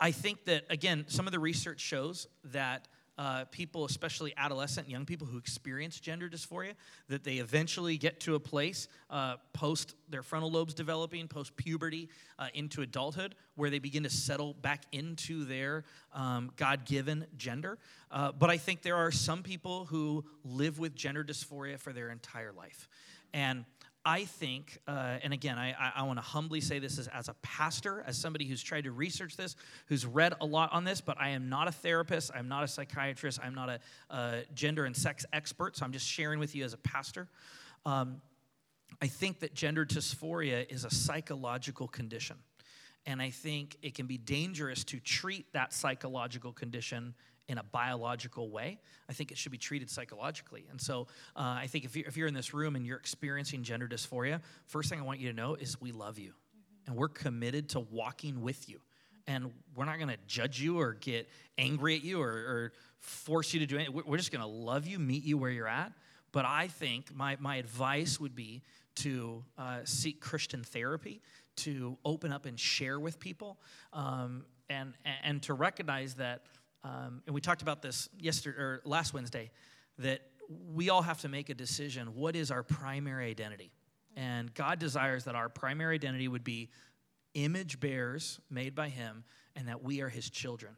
I 0.00 0.10
think 0.10 0.44
that, 0.46 0.64
again, 0.68 1.04
some 1.06 1.26
of 1.26 1.32
the 1.32 1.38
research 1.38 1.80
shows 1.80 2.26
that 2.44 2.88
uh, 3.18 3.44
people, 3.50 3.84
especially 3.84 4.32
adolescent 4.36 4.88
young 4.88 5.04
people 5.04 5.26
who 5.26 5.38
experience 5.38 5.98
gender 5.98 6.28
dysphoria, 6.28 6.72
that 7.08 7.24
they 7.24 7.34
eventually 7.34 7.98
get 7.98 8.20
to 8.20 8.36
a 8.36 8.40
place 8.40 8.86
uh, 9.10 9.36
post 9.52 9.96
their 10.08 10.22
frontal 10.22 10.50
lobes 10.50 10.72
developing, 10.72 11.26
post 11.26 11.56
puberty, 11.56 12.08
uh, 12.38 12.46
into 12.54 12.80
adulthood, 12.80 13.34
where 13.56 13.70
they 13.70 13.80
begin 13.80 14.04
to 14.04 14.10
settle 14.10 14.54
back 14.54 14.84
into 14.92 15.44
their 15.44 15.84
um, 16.14 16.50
God 16.56 16.84
given 16.84 17.26
gender. 17.36 17.78
Uh, 18.10 18.30
but 18.30 18.50
I 18.50 18.56
think 18.56 18.82
there 18.82 18.96
are 18.96 19.10
some 19.10 19.42
people 19.42 19.86
who 19.86 20.24
live 20.44 20.78
with 20.78 20.94
gender 20.94 21.24
dysphoria 21.24 21.78
for 21.78 21.92
their 21.92 22.10
entire 22.10 22.52
life. 22.52 22.88
And 23.34 23.64
I 24.04 24.24
think, 24.24 24.78
uh, 24.86 25.18
and 25.22 25.32
again, 25.32 25.58
I, 25.58 25.72
I, 25.72 25.92
I 25.96 26.02
want 26.04 26.18
to 26.18 26.22
humbly 26.22 26.60
say 26.60 26.78
this 26.78 26.98
as, 26.98 27.08
as 27.08 27.28
a 27.28 27.34
pastor, 27.42 28.02
as 28.06 28.16
somebody 28.16 28.46
who's 28.46 28.62
tried 28.62 28.84
to 28.84 28.92
research 28.92 29.36
this, 29.36 29.56
who's 29.86 30.06
read 30.06 30.34
a 30.40 30.46
lot 30.46 30.72
on 30.72 30.84
this, 30.84 31.00
but 31.00 31.20
I 31.20 31.30
am 31.30 31.48
not 31.48 31.68
a 31.68 31.72
therapist, 31.72 32.30
I'm 32.34 32.48
not 32.48 32.64
a 32.64 32.68
psychiatrist, 32.68 33.38
I'm 33.42 33.54
not 33.54 33.68
a, 33.68 33.80
a 34.10 34.42
gender 34.54 34.84
and 34.86 34.96
sex 34.96 35.26
expert, 35.32 35.76
so 35.76 35.84
I'm 35.84 35.92
just 35.92 36.06
sharing 36.06 36.38
with 36.38 36.54
you 36.54 36.64
as 36.64 36.72
a 36.72 36.78
pastor. 36.78 37.28
Um, 37.84 38.22
I 39.02 39.06
think 39.06 39.40
that 39.40 39.54
gender 39.54 39.84
dysphoria 39.84 40.70
is 40.70 40.84
a 40.84 40.90
psychological 40.90 41.88
condition. 41.88 42.36
And 43.06 43.22
I 43.22 43.30
think 43.30 43.76
it 43.82 43.94
can 43.94 44.06
be 44.06 44.18
dangerous 44.18 44.84
to 44.84 45.00
treat 45.00 45.52
that 45.52 45.72
psychological 45.72 46.52
condition 46.52 47.14
in 47.48 47.58
a 47.58 47.62
biological 47.62 48.50
way. 48.50 48.78
I 49.08 49.12
think 49.12 49.32
it 49.32 49.38
should 49.38 49.52
be 49.52 49.58
treated 49.58 49.90
psychologically. 49.90 50.66
And 50.70 50.80
so 50.80 51.08
uh, 51.34 51.56
I 51.60 51.66
think 51.66 51.84
if 51.84 51.96
you're, 51.96 52.06
if 52.06 52.16
you're 52.16 52.28
in 52.28 52.34
this 52.34 52.52
room 52.52 52.76
and 52.76 52.86
you're 52.86 52.98
experiencing 52.98 53.62
gender 53.62 53.88
dysphoria, 53.88 54.40
first 54.66 54.90
thing 54.90 55.00
I 55.00 55.02
want 55.02 55.18
you 55.18 55.28
to 55.30 55.36
know 55.36 55.54
is 55.54 55.80
we 55.80 55.92
love 55.92 56.18
you 56.18 56.34
and 56.86 56.94
we're 56.94 57.08
committed 57.08 57.70
to 57.70 57.80
walking 57.80 58.42
with 58.42 58.68
you. 58.68 58.80
And 59.26 59.50
we're 59.74 59.84
not 59.84 59.96
going 59.96 60.08
to 60.08 60.16
judge 60.26 60.60
you 60.60 60.80
or 60.80 60.94
get 60.94 61.28
angry 61.58 61.96
at 61.96 62.02
you 62.02 62.20
or, 62.20 62.28
or 62.28 62.72
force 62.98 63.52
you 63.52 63.60
to 63.60 63.66
do 63.66 63.76
anything. 63.76 64.02
We're 64.06 64.16
just 64.16 64.32
going 64.32 64.42
to 64.42 64.48
love 64.48 64.86
you, 64.86 64.98
meet 64.98 65.22
you 65.24 65.36
where 65.36 65.50
you're 65.50 65.68
at. 65.68 65.92
But 66.32 66.44
I 66.46 66.68
think 66.68 67.14
my, 67.14 67.36
my 67.38 67.56
advice 67.56 68.18
would 68.20 68.34
be 68.34 68.62
to 68.96 69.44
uh, 69.56 69.80
seek 69.84 70.20
Christian 70.20 70.62
therapy, 70.62 71.20
to 71.56 71.98
open 72.04 72.32
up 72.32 72.46
and 72.46 72.58
share 72.58 72.98
with 72.98 73.20
people, 73.20 73.58
um, 73.92 74.44
and, 74.70 74.94
and 75.22 75.42
to 75.42 75.54
recognize 75.54 76.14
that 76.14 76.42
um, 76.88 77.22
and 77.26 77.34
we 77.34 77.40
talked 77.40 77.62
about 77.62 77.82
this 77.82 78.08
yesterday 78.18 78.58
or 78.58 78.80
last 78.84 79.12
Wednesday 79.12 79.50
that 79.98 80.20
we 80.74 80.88
all 80.88 81.02
have 81.02 81.20
to 81.20 81.28
make 81.28 81.50
a 81.50 81.54
decision. 81.54 82.14
What 82.14 82.34
is 82.34 82.50
our 82.50 82.62
primary 82.62 83.28
identity? 83.30 83.70
And 84.16 84.52
God 84.54 84.78
desires 84.78 85.24
that 85.24 85.34
our 85.34 85.48
primary 85.48 85.94
identity 85.94 86.28
would 86.28 86.44
be 86.44 86.70
image 87.34 87.78
bearers 87.78 88.40
made 88.50 88.74
by 88.74 88.88
Him, 88.88 89.24
and 89.54 89.68
that 89.68 89.82
we 89.82 90.00
are 90.00 90.08
His 90.08 90.30
children. 90.30 90.72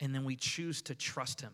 And 0.00 0.14
then 0.14 0.24
we 0.24 0.36
choose 0.36 0.82
to 0.82 0.94
trust 0.94 1.40
Him. 1.40 1.52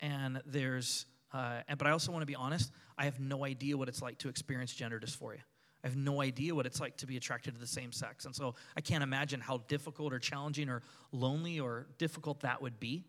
And 0.00 0.40
there's, 0.46 1.06
uh, 1.32 1.60
but 1.76 1.86
I 1.86 1.90
also 1.90 2.12
want 2.12 2.22
to 2.22 2.26
be 2.26 2.34
honest. 2.34 2.72
I 2.96 3.04
have 3.04 3.20
no 3.20 3.44
idea 3.44 3.76
what 3.76 3.88
it's 3.88 4.00
like 4.00 4.18
to 4.18 4.28
experience 4.28 4.72
gender 4.72 4.98
dysphoria. 4.98 5.40
I 5.82 5.88
have 5.88 5.96
no 5.96 6.22
idea 6.22 6.54
what 6.54 6.64
it's 6.64 6.80
like 6.80 6.96
to 6.98 7.06
be 7.06 7.18
attracted 7.18 7.54
to 7.54 7.60
the 7.60 7.66
same 7.66 7.92
sex. 7.92 8.24
And 8.24 8.34
so 8.34 8.54
I 8.74 8.80
can't 8.80 9.02
imagine 9.02 9.40
how 9.40 9.58
difficult 9.68 10.14
or 10.14 10.18
challenging 10.18 10.70
or 10.70 10.82
lonely 11.12 11.60
or 11.60 11.88
difficult 11.98 12.40
that 12.40 12.62
would 12.62 12.80
be. 12.80 13.04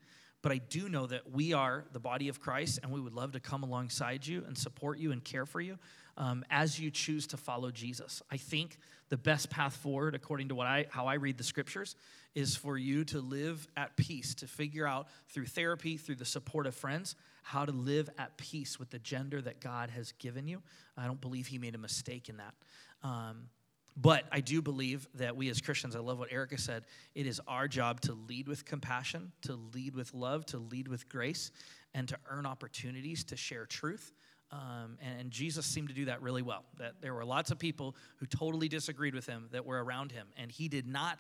But 0.46 0.52
I 0.52 0.60
do 0.60 0.90
know 0.90 1.08
that 1.08 1.32
we 1.32 1.54
are 1.54 1.86
the 1.92 2.00
body 2.00 2.28
of 2.28 2.40
Christ, 2.40 2.78
and 2.84 2.92
we 2.92 3.02
would 3.02 3.16
love 3.16 3.32
to 3.32 3.40
come 3.40 3.64
alongside 3.64 4.28
you 4.28 4.44
and 4.46 4.56
support 4.56 5.00
you 5.00 5.12
and 5.12 5.24
care 5.24 5.48
for 5.48 5.60
you 5.60 5.80
um, 6.18 6.46
as 6.52 6.80
you 6.80 6.92
choose 6.92 7.26
to 7.26 7.38
follow 7.38 7.72
Jesus. 7.72 8.22
I 8.30 8.38
think 8.38 8.78
the 9.10 9.18
best 9.18 9.50
path 9.50 9.76
forward, 9.76 10.14
according 10.14 10.50
to 10.50 10.54
what 10.54 10.68
I, 10.68 10.86
how 10.92 11.08
I 11.08 11.16
read 11.16 11.40
the 11.40 11.44
scriptures, 11.44 11.96
is 12.36 12.56
for 12.56 12.78
you 12.78 13.04
to 13.06 13.22
live 13.22 13.68
at 13.76 13.98
peace, 13.98 14.36
to 14.36 14.46
figure 14.46 14.86
out 14.86 15.08
through 15.30 15.48
therapy, 15.48 15.98
through 15.98 16.18
the 16.18 16.26
support 16.26 16.68
of 16.68 16.76
friends, 16.76 17.16
how 17.42 17.66
to 17.66 17.72
live 17.72 18.08
at 18.20 18.38
peace 18.38 18.78
with 18.78 18.92
the 18.92 19.00
gender 19.00 19.42
that 19.42 19.62
God 19.62 19.90
has 19.90 20.12
given 20.12 20.48
you. 20.48 20.62
I 20.96 21.08
don't 21.08 21.22
believe 21.22 21.48
He 21.48 21.58
made 21.58 21.74
a 21.74 21.80
mistake 21.80 22.30
in 22.30 22.38
that. 22.38 22.54
Um, 23.02 23.50
but 23.98 24.26
I 24.32 24.42
do 24.42 24.62
believe 24.62 25.08
that 25.16 25.36
we 25.36 25.50
as 25.50 25.62
Christians, 25.62 25.96
I 25.96 26.00
love 26.00 26.20
what 26.20 26.32
Erica 26.32 26.58
said, 26.58 26.84
it 27.14 27.26
is 27.26 27.40
our 27.48 27.68
job 27.68 28.02
to 28.02 28.14
lead 28.14 28.48
with 28.48 28.66
compassion, 28.66 29.32
to 29.44 29.54
lead 29.74 29.96
with 29.96 30.14
love, 30.14 30.46
to 30.48 30.58
lead 30.58 30.88
with 30.88 31.08
grace, 31.08 31.52
and 31.94 32.08
to 32.10 32.18
earn 32.30 32.46
opportunities 32.46 33.24
to 33.26 33.38
share 33.38 33.66
truth. 33.66 34.12
Um, 34.52 34.98
and 35.02 35.32
Jesus 35.32 35.66
seemed 35.66 35.88
to 35.90 35.96
do 35.96 36.06
that 36.06 36.22
really 36.22 36.42
well. 36.42 36.66
That 36.78 37.02
there 37.02 37.14
were 37.14 37.26
lots 37.26 37.52
of 37.52 37.60
people 37.60 37.96
who 38.18 38.26
totally 38.26 38.68
disagreed 38.68 39.16
with 39.16 39.26
him 39.26 39.48
that 39.52 39.66
were 39.66 39.84
around 39.84 40.12
him, 40.12 40.28
and 40.38 40.52
he 40.52 40.68
did 40.68 40.88
not 40.88 41.20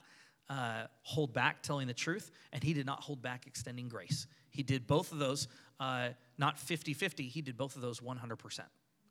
uh, 0.50 0.84
hold 1.02 1.34
back 1.34 1.64
telling 1.64 1.88
the 1.88 1.94
truth, 1.94 2.30
and 2.52 2.62
he 2.62 2.74
did 2.74 2.86
not 2.86 3.02
hold 3.02 3.22
back 3.22 3.48
extending 3.48 3.88
grace. 3.88 4.28
He 4.50 4.64
did 4.64 4.86
both 4.86 5.12
of 5.12 5.18
those, 5.18 5.48
uh, 5.80 6.10
not 6.38 6.60
50 6.60 6.94
50, 6.94 7.28
he 7.28 7.42
did 7.42 7.58
both 7.58 7.76
of 7.76 7.82
those 7.82 8.00
100%. 8.00 8.60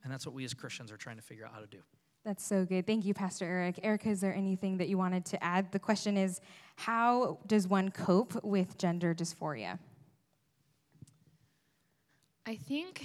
And 0.03 0.13
that's 0.13 0.27
what 0.27 0.35
we 0.35 0.45
as 0.45 0.53
Christians 0.53 0.93
are 0.93 0.99
trying 0.99 1.17
to 1.17 1.23
figure 1.23 1.47
out 1.47 1.53
how 1.53 1.61
to 1.61 1.67
do. 1.67 1.79
That's 2.25 2.43
so 2.43 2.65
good. 2.65 2.87
Thank 2.87 3.05
you, 3.05 3.13
Pastor 3.13 3.45
Eric. 3.45 3.81
Erica, 3.83 4.09
is 4.09 4.23
there 4.23 4.35
anything 4.35 4.79
that 4.79 4.89
you 4.89 4.97
wanted 4.97 5.27
to 5.27 5.45
add? 5.45 5.71
The 5.73 5.79
question 5.79 6.17
is 6.17 6.41
how 6.77 7.39
does 7.47 7.69
one 7.69 7.91
cope 7.91 8.43
with 8.43 8.79
gender 8.79 9.15
dysphoria? 9.15 9.79
I 12.47 12.57
think 12.57 13.05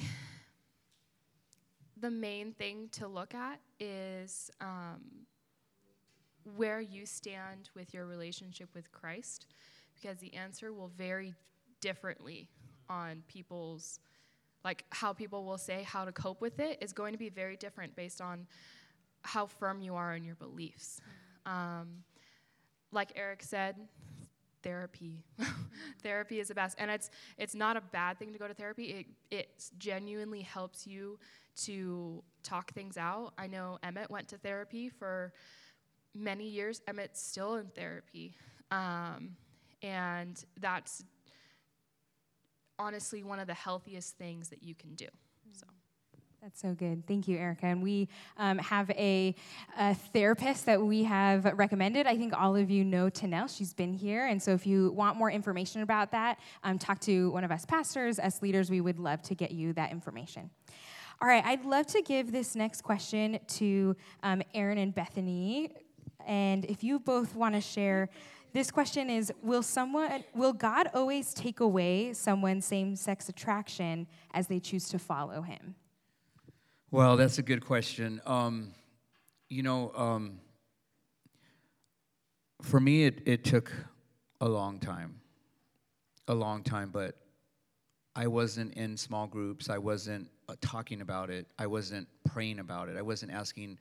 the 2.00 2.10
main 2.10 2.54
thing 2.54 2.88
to 2.94 3.08
look 3.08 3.36
at 3.36 3.60
is 3.80 4.50
um, 4.62 5.02
where 6.56 6.80
you 6.80 7.06
stand 7.06 7.70
with 7.76 7.94
your 7.94 8.06
relationship 8.06 8.70
with 8.74 8.90
Christ, 8.92 9.48
because 9.96 10.18
the 10.20 10.34
answer 10.34 10.72
will 10.72 10.92
vary 10.98 11.34
differently 11.82 12.50
on 12.90 13.24
people's, 13.28 14.00
like 14.64 14.86
how 14.92 15.12
people 15.12 15.44
will 15.44 15.58
say 15.58 15.84
how 15.84 16.06
to 16.06 16.12
cope 16.14 16.40
with 16.40 16.60
it 16.60 16.78
is 16.82 16.94
going 16.94 17.12
to 17.12 17.20
be 17.20 17.30
very 17.30 17.58
different 17.58 17.96
based 17.98 18.22
on 18.22 18.48
how 19.24 19.46
firm 19.46 19.82
you 19.82 19.96
are 19.96 20.16
in 20.16 20.24
your 20.24 20.36
beliefs. 20.36 21.02
Um, 21.46 22.04
like 22.92 23.12
Eric 23.16 23.44
said, 23.44 23.76
therapy. 24.64 25.24
therapy 26.04 26.40
is 26.40 26.48
the 26.48 26.56
best, 26.56 26.78
and 26.80 26.90
it's 26.90 27.10
it's 27.38 27.56
not 27.56 27.78
a 27.78 27.82
bad 27.82 28.20
thing 28.20 28.34
to 28.34 28.40
go 28.40 28.48
to 28.48 28.54
therapy. 28.54 28.86
It 28.86 29.06
it 29.36 29.70
genuinely 29.78 30.42
helps 30.42 30.88
you 30.88 31.20
to 31.64 32.24
talk 32.44 32.74
things 32.74 32.98
out. 32.98 33.34
I 33.38 33.48
know 33.48 33.80
Emmett 33.84 34.10
went 34.10 34.28
to 34.30 34.38
therapy 34.38 34.90
for 34.90 35.34
many 36.16 36.48
years. 36.48 36.82
Emmett's 36.88 37.22
still 37.22 37.56
in 37.56 37.68
therapy, 37.68 38.36
um, 38.72 39.36
and 39.82 40.44
that's 40.60 41.04
honestly 42.78 43.24
one 43.24 43.40
of 43.40 43.48
the 43.48 43.54
healthiest 43.54 44.18
things 44.18 44.50
that 44.50 44.64
you 44.64 44.74
can 44.74 44.96
do. 44.96 45.08
That's 46.42 46.62
so 46.62 46.74
good. 46.74 47.06
Thank 47.06 47.28
you, 47.28 47.38
Erica. 47.38 47.66
And 47.66 47.84
we 47.84 48.08
um, 48.38 48.60
have 48.60 48.90
a, 48.92 49.36
a, 49.78 49.94
therapist 49.94 50.66
that 50.68 50.82
we 50.82 51.04
have 51.04 51.44
recommended. 51.44 52.08
I 52.08 52.18
think 52.18 52.34
all 52.34 52.56
of 52.56 52.70
you 52.70 52.86
know 52.86 53.10
Tanel. 53.10 53.54
She's 53.54 53.74
been 53.74 53.94
here. 53.94 54.26
And 54.26 54.42
so 54.42 54.52
if 54.52 54.66
you 54.66 54.92
want 54.92 55.18
more 55.18 55.30
information 55.30 55.82
about 55.82 56.12
that, 56.12 56.40
um, 56.64 56.80
talk 56.80 57.00
to 57.02 57.30
one 57.32 57.44
of 57.44 57.52
us 57.52 57.66
pastors, 57.66 58.20
us 58.20 58.42
leaders. 58.42 58.70
We 58.70 58.80
would 58.80 59.00
love 59.00 59.22
to 59.24 59.36
get 59.36 59.52
you 59.52 59.74
that 59.74 59.92
information. 59.92 60.50
All 61.22 61.28
right, 61.28 61.44
I'd 61.44 61.66
love 61.66 61.88
to 61.88 62.02
give 62.02 62.32
this 62.32 62.56
next 62.56 62.84
question 62.84 63.40
to 63.46 63.98
um, 64.24 64.42
Aaron 64.54 64.78
and 64.78 64.96
Bethany. 64.96 65.72
And 66.26 66.64
if 66.66 66.86
you 66.86 67.00
both 67.00 67.36
want 67.36 67.56
to 67.56 67.62
share, 67.62 68.08
this 68.54 68.72
question 68.72 69.10
is 69.10 69.34
Will 69.44 69.62
someone, 69.62 70.24
will 70.34 70.54
God 70.54 70.90
always 70.94 71.34
take 71.34 71.60
away 71.60 72.14
someone's 72.14 72.64
same 72.64 72.96
sex 72.96 73.28
attraction 73.28 74.08
as 74.34 74.48
they 74.48 74.62
choose 74.62 74.88
to 74.90 75.00
follow 75.00 75.42
him? 75.42 75.76
Well, 76.92 77.18
that's 77.18 77.38
a 77.38 77.44
good 77.44 77.64
question. 77.64 78.20
Um, 78.26 78.74
you 79.48 79.62
know, 79.62 79.92
um, 79.96 80.40
for 82.64 82.80
me, 82.80 83.04
it, 83.04 83.22
it 83.28 83.44
took 83.44 83.72
a 84.42 84.50
long 84.50 84.80
time, 84.80 85.22
a 86.28 86.34
long 86.34 86.64
time, 86.64 86.90
but 86.92 87.16
I 88.16 88.26
wasn't 88.26 88.74
in 88.74 88.98
small 88.98 89.28
groups. 89.28 89.70
I 89.70 89.78
wasn't 89.78 90.32
uh, 90.48 90.56
talking 90.62 91.02
about 91.02 91.30
it. 91.30 91.46
I 91.60 91.68
wasn't 91.68 92.08
praying 92.26 92.58
about 92.58 92.90
it. 92.90 92.98
I 92.98 93.04
wasn't 93.04 93.34
asking 93.34 93.78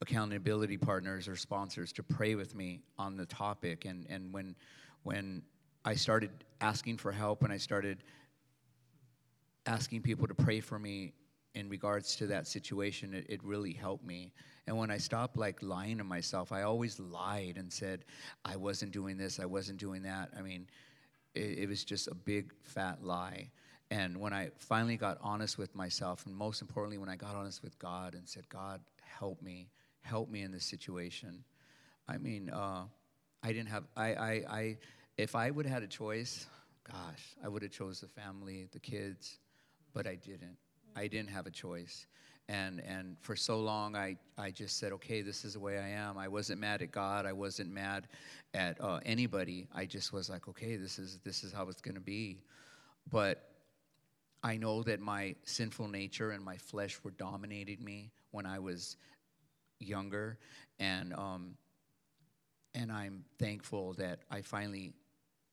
accountability 0.00 0.78
partners 0.78 1.26
or 1.26 1.34
sponsors 1.34 1.92
to 1.94 2.04
pray 2.04 2.36
with 2.36 2.54
me 2.54 2.78
on 2.96 3.16
the 3.16 3.26
topic. 3.26 3.86
And, 3.86 4.06
and 4.08 4.32
when, 4.32 4.54
when 5.02 5.42
I 5.84 5.96
started 5.96 6.30
asking 6.60 6.98
for 6.98 7.10
help 7.10 7.42
and 7.42 7.52
I 7.52 7.56
started 7.56 8.04
asking 9.66 10.02
people 10.02 10.28
to 10.28 10.34
pray 10.34 10.60
for 10.60 10.78
me 10.78 11.14
in 11.54 11.68
regards 11.68 12.16
to 12.16 12.26
that 12.28 12.46
situation, 12.46 13.14
it, 13.14 13.26
it 13.28 13.44
really 13.44 13.72
helped 13.72 14.04
me. 14.04 14.32
And 14.66 14.76
when 14.76 14.90
I 14.90 14.98
stopped 14.98 15.36
like 15.36 15.62
lying 15.62 15.98
to 15.98 16.04
myself, 16.04 16.52
I 16.52 16.62
always 16.62 16.98
lied 16.98 17.56
and 17.56 17.72
said, 17.72 18.04
I 18.44 18.56
wasn't 18.56 18.92
doing 18.92 19.16
this, 19.16 19.40
I 19.40 19.44
wasn't 19.44 19.78
doing 19.78 20.02
that. 20.02 20.30
I 20.38 20.42
mean, 20.42 20.66
it, 21.34 21.58
it 21.58 21.68
was 21.68 21.84
just 21.84 22.08
a 22.08 22.14
big 22.14 22.52
fat 22.62 23.02
lie. 23.02 23.50
And 23.90 24.18
when 24.18 24.32
I 24.32 24.50
finally 24.56 24.96
got 24.96 25.18
honest 25.20 25.58
with 25.58 25.74
myself, 25.74 26.24
and 26.24 26.34
most 26.34 26.62
importantly, 26.62 26.96
when 26.96 27.10
I 27.10 27.16
got 27.16 27.34
honest 27.34 27.62
with 27.62 27.78
God 27.78 28.14
and 28.14 28.26
said, 28.26 28.48
God, 28.48 28.80
help 29.02 29.42
me, 29.42 29.68
help 30.00 30.30
me 30.30 30.42
in 30.42 30.50
this 30.50 30.64
situation. 30.64 31.44
I 32.08 32.16
mean, 32.16 32.48
uh, 32.48 32.84
I 33.42 33.48
didn't 33.48 33.68
have, 33.68 33.84
I, 33.96 34.14
I, 34.14 34.30
I, 34.48 34.78
if 35.18 35.34
I 35.34 35.50
would 35.50 35.66
have 35.66 35.74
had 35.74 35.82
a 35.82 35.88
choice, 35.88 36.46
gosh, 36.90 37.36
I 37.44 37.48
would 37.48 37.62
have 37.62 37.72
chose 37.72 38.00
the 38.00 38.08
family, 38.08 38.68
the 38.72 38.80
kids, 38.80 39.38
but 39.92 40.06
I 40.06 40.14
didn't. 40.14 40.56
I 40.96 41.06
didn't 41.06 41.30
have 41.30 41.46
a 41.46 41.50
choice. 41.50 42.06
And, 42.48 42.80
and 42.80 43.16
for 43.20 43.36
so 43.36 43.60
long, 43.60 43.96
I, 43.96 44.16
I 44.36 44.50
just 44.50 44.78
said, 44.78 44.92
okay, 44.92 45.22
this 45.22 45.44
is 45.44 45.54
the 45.54 45.60
way 45.60 45.78
I 45.78 45.88
am. 45.88 46.18
I 46.18 46.28
wasn't 46.28 46.60
mad 46.60 46.82
at 46.82 46.90
God. 46.90 47.24
I 47.24 47.32
wasn't 47.32 47.70
mad 47.70 48.08
at 48.52 48.80
uh, 48.80 49.00
anybody. 49.06 49.68
I 49.74 49.86
just 49.86 50.12
was 50.12 50.28
like, 50.28 50.48
okay, 50.48 50.76
this 50.76 50.98
is, 50.98 51.18
this 51.24 51.44
is 51.44 51.52
how 51.52 51.68
it's 51.68 51.80
going 51.80 51.94
to 51.94 52.00
be. 52.00 52.42
But 53.10 53.48
I 54.42 54.56
know 54.56 54.82
that 54.82 55.00
my 55.00 55.36
sinful 55.44 55.88
nature 55.88 56.32
and 56.32 56.44
my 56.44 56.56
flesh 56.56 56.98
were 57.04 57.12
dominating 57.12 57.82
me 57.82 58.10
when 58.32 58.44
I 58.44 58.58
was 58.58 58.96
younger. 59.78 60.38
And, 60.78 61.14
um, 61.14 61.54
and 62.74 62.90
I'm 62.90 63.24
thankful 63.38 63.94
that 63.94 64.20
I 64.30 64.42
finally 64.42 64.92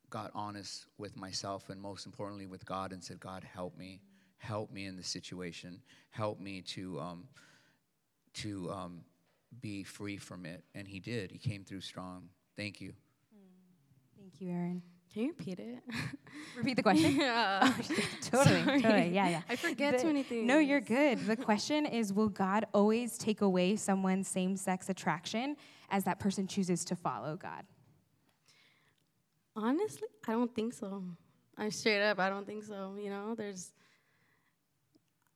got 0.10 0.32
honest 0.34 0.88
with 0.98 1.16
myself 1.16 1.70
and 1.70 1.80
most 1.80 2.08
importantly 2.08 2.48
with 2.48 2.66
God 2.66 2.92
and 2.92 3.04
said, 3.04 3.20
God, 3.20 3.44
help 3.44 3.78
me 3.78 4.02
help 4.40 4.72
me 4.72 4.86
in 4.86 4.96
the 4.96 5.04
situation, 5.04 5.82
help 6.10 6.40
me 6.40 6.62
to 6.62 7.00
um, 7.00 7.28
to 8.34 8.72
um, 8.72 9.02
be 9.61 9.84
free 9.84 10.18
from 10.18 10.45
it. 10.45 10.64
And 10.74 10.88
he 10.88 10.99
did. 10.99 11.32
He 11.32 11.38
came 11.38 11.64
through 11.64 11.82
strong. 11.82 12.30
Thank 12.57 12.82
you. 12.82 12.94
Thank 14.18 14.41
you, 14.41 14.49
Aaron. 14.49 14.82
Can 15.14 15.24
you 15.24 15.30
repeat 15.30 15.60
it? 15.60 15.80
repeat 16.57 16.76
the 16.76 16.84
question? 16.84 17.16
yeah. 17.20 17.74
Oh, 18.32 18.44
totally, 18.44 18.64
Sorry. 18.64 18.82
totally. 18.82 19.10
Yeah, 19.10 19.30
yeah. 19.30 19.41
I 19.49 19.56
forget 19.56 19.94
The- 19.94 20.02
too 20.02 20.07
many 20.07 20.24
things. 20.24 20.45
No, 20.48 20.60
you're 20.60 20.82
good. 20.82 21.26
The 21.26 21.36
question 21.36 21.86
is 21.86 22.14
Will 22.14 22.30
God 22.30 22.66
always 22.74 23.18
take 23.18 23.41
away 23.41 23.76
someone's 23.76 24.28
same 24.28 24.56
sex 24.56 24.88
attraction 24.90 25.56
as 25.90 26.03
that 26.03 26.20
person 26.20 26.45
chooses 26.48 26.86
to 26.86 26.95
follow 26.95 27.36
God? 27.36 27.64
Honestly, 29.56 30.07
I 30.28 30.34
don't 30.34 30.53
think 30.53 30.74
so. 30.74 31.03
I'm 31.57 31.72
straight 31.72 32.02
up. 32.07 32.20
I 32.20 32.30
don't 32.30 32.45
think 32.45 32.64
so. 32.64 32.95
You 33.02 33.10
know, 33.10 33.34
there's 33.36 33.72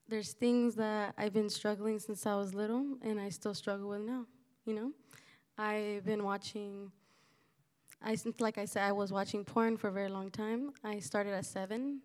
there's 0.07 0.33
things 0.33 0.75
that 0.75 1.13
I've 1.17 1.33
been 1.33 1.49
struggling 1.49 1.99
since 1.99 2.25
I 2.25 2.35
was 2.35 2.53
little, 2.53 2.97
and 3.01 3.19
I 3.19 3.29
still 3.29 3.53
struggle 3.53 3.89
with 3.89 4.01
now. 4.01 4.25
You 4.65 4.73
know, 4.75 4.91
I've 5.57 6.05
been 6.05 6.23
watching. 6.23 6.91
I 8.01 8.17
like 8.39 8.57
I 8.57 8.65
said, 8.65 8.83
I 8.83 8.91
was 8.91 9.11
watching 9.11 9.45
porn 9.45 9.77
for 9.77 9.87
a 9.87 9.91
very 9.91 10.09
long 10.09 10.29
time. 10.29 10.71
I 10.83 10.99
started 10.99 11.33
at 11.33 11.45
seven, 11.45 12.01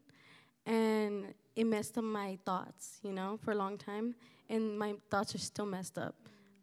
and 0.64 1.34
it 1.56 1.64
messed 1.64 1.98
up 1.98 2.04
my 2.04 2.38
thoughts. 2.44 2.98
You 3.02 3.12
know, 3.12 3.38
for 3.42 3.52
a 3.52 3.56
long 3.56 3.76
time, 3.76 4.14
and 4.48 4.78
my 4.78 4.94
thoughts 5.10 5.34
are 5.34 5.38
still 5.38 5.66
messed 5.66 5.98
up. 5.98 6.14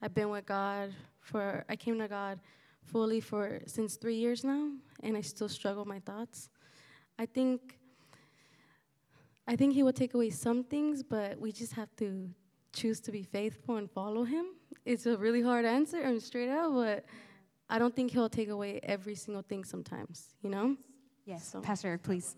I've 0.02 0.14
been 0.14 0.30
with 0.30 0.46
God 0.46 0.94
for. 1.20 1.66
I 1.68 1.76
came 1.76 2.00
to 2.00 2.08
God 2.08 2.40
fully 2.86 3.20
for 3.20 3.60
since 3.66 3.96
three 3.96 4.16
years 4.16 4.44
now, 4.44 4.70
and 5.04 5.18
I 5.18 5.22
still 5.22 5.50
struggle 5.50 5.84
with 5.84 5.90
my 5.90 6.00
thoughts. 6.00 6.50
I 7.18 7.26
think 7.26 7.78
I 9.48 9.56
think 9.56 9.74
he 9.74 9.84
will 9.84 9.94
take 9.94 10.14
away 10.14 10.30
some 10.32 10.64
things, 10.64 11.04
but 11.04 11.40
we 11.40 11.52
just 11.52 11.74
have 11.74 11.96
to 11.98 12.30
choose 12.74 13.00
to 13.02 13.12
be 13.12 13.24
faithful 13.24 13.78
and 13.78 13.90
follow 13.90 14.24
him. 14.24 14.46
It's 14.86 15.06
a 15.06 15.18
really 15.18 15.42
hard 15.42 15.66
answer 15.66 16.02
and 16.02 16.22
straight 16.22 16.50
out, 16.50 16.74
but 16.74 17.06
I 17.70 17.80
don't 17.80 17.96
think 17.96 18.12
he'll 18.12 18.30
take 18.30 18.50
away 18.50 18.80
every 18.84 19.16
single 19.16 19.44
thing 19.44 19.64
sometimes, 19.64 20.36
you 20.42 20.50
know? 20.50 20.76
Yes, 21.26 21.48
So- 21.52 21.62
Pastor 21.62 21.90
Eric, 21.90 22.04
please. 22.04 22.36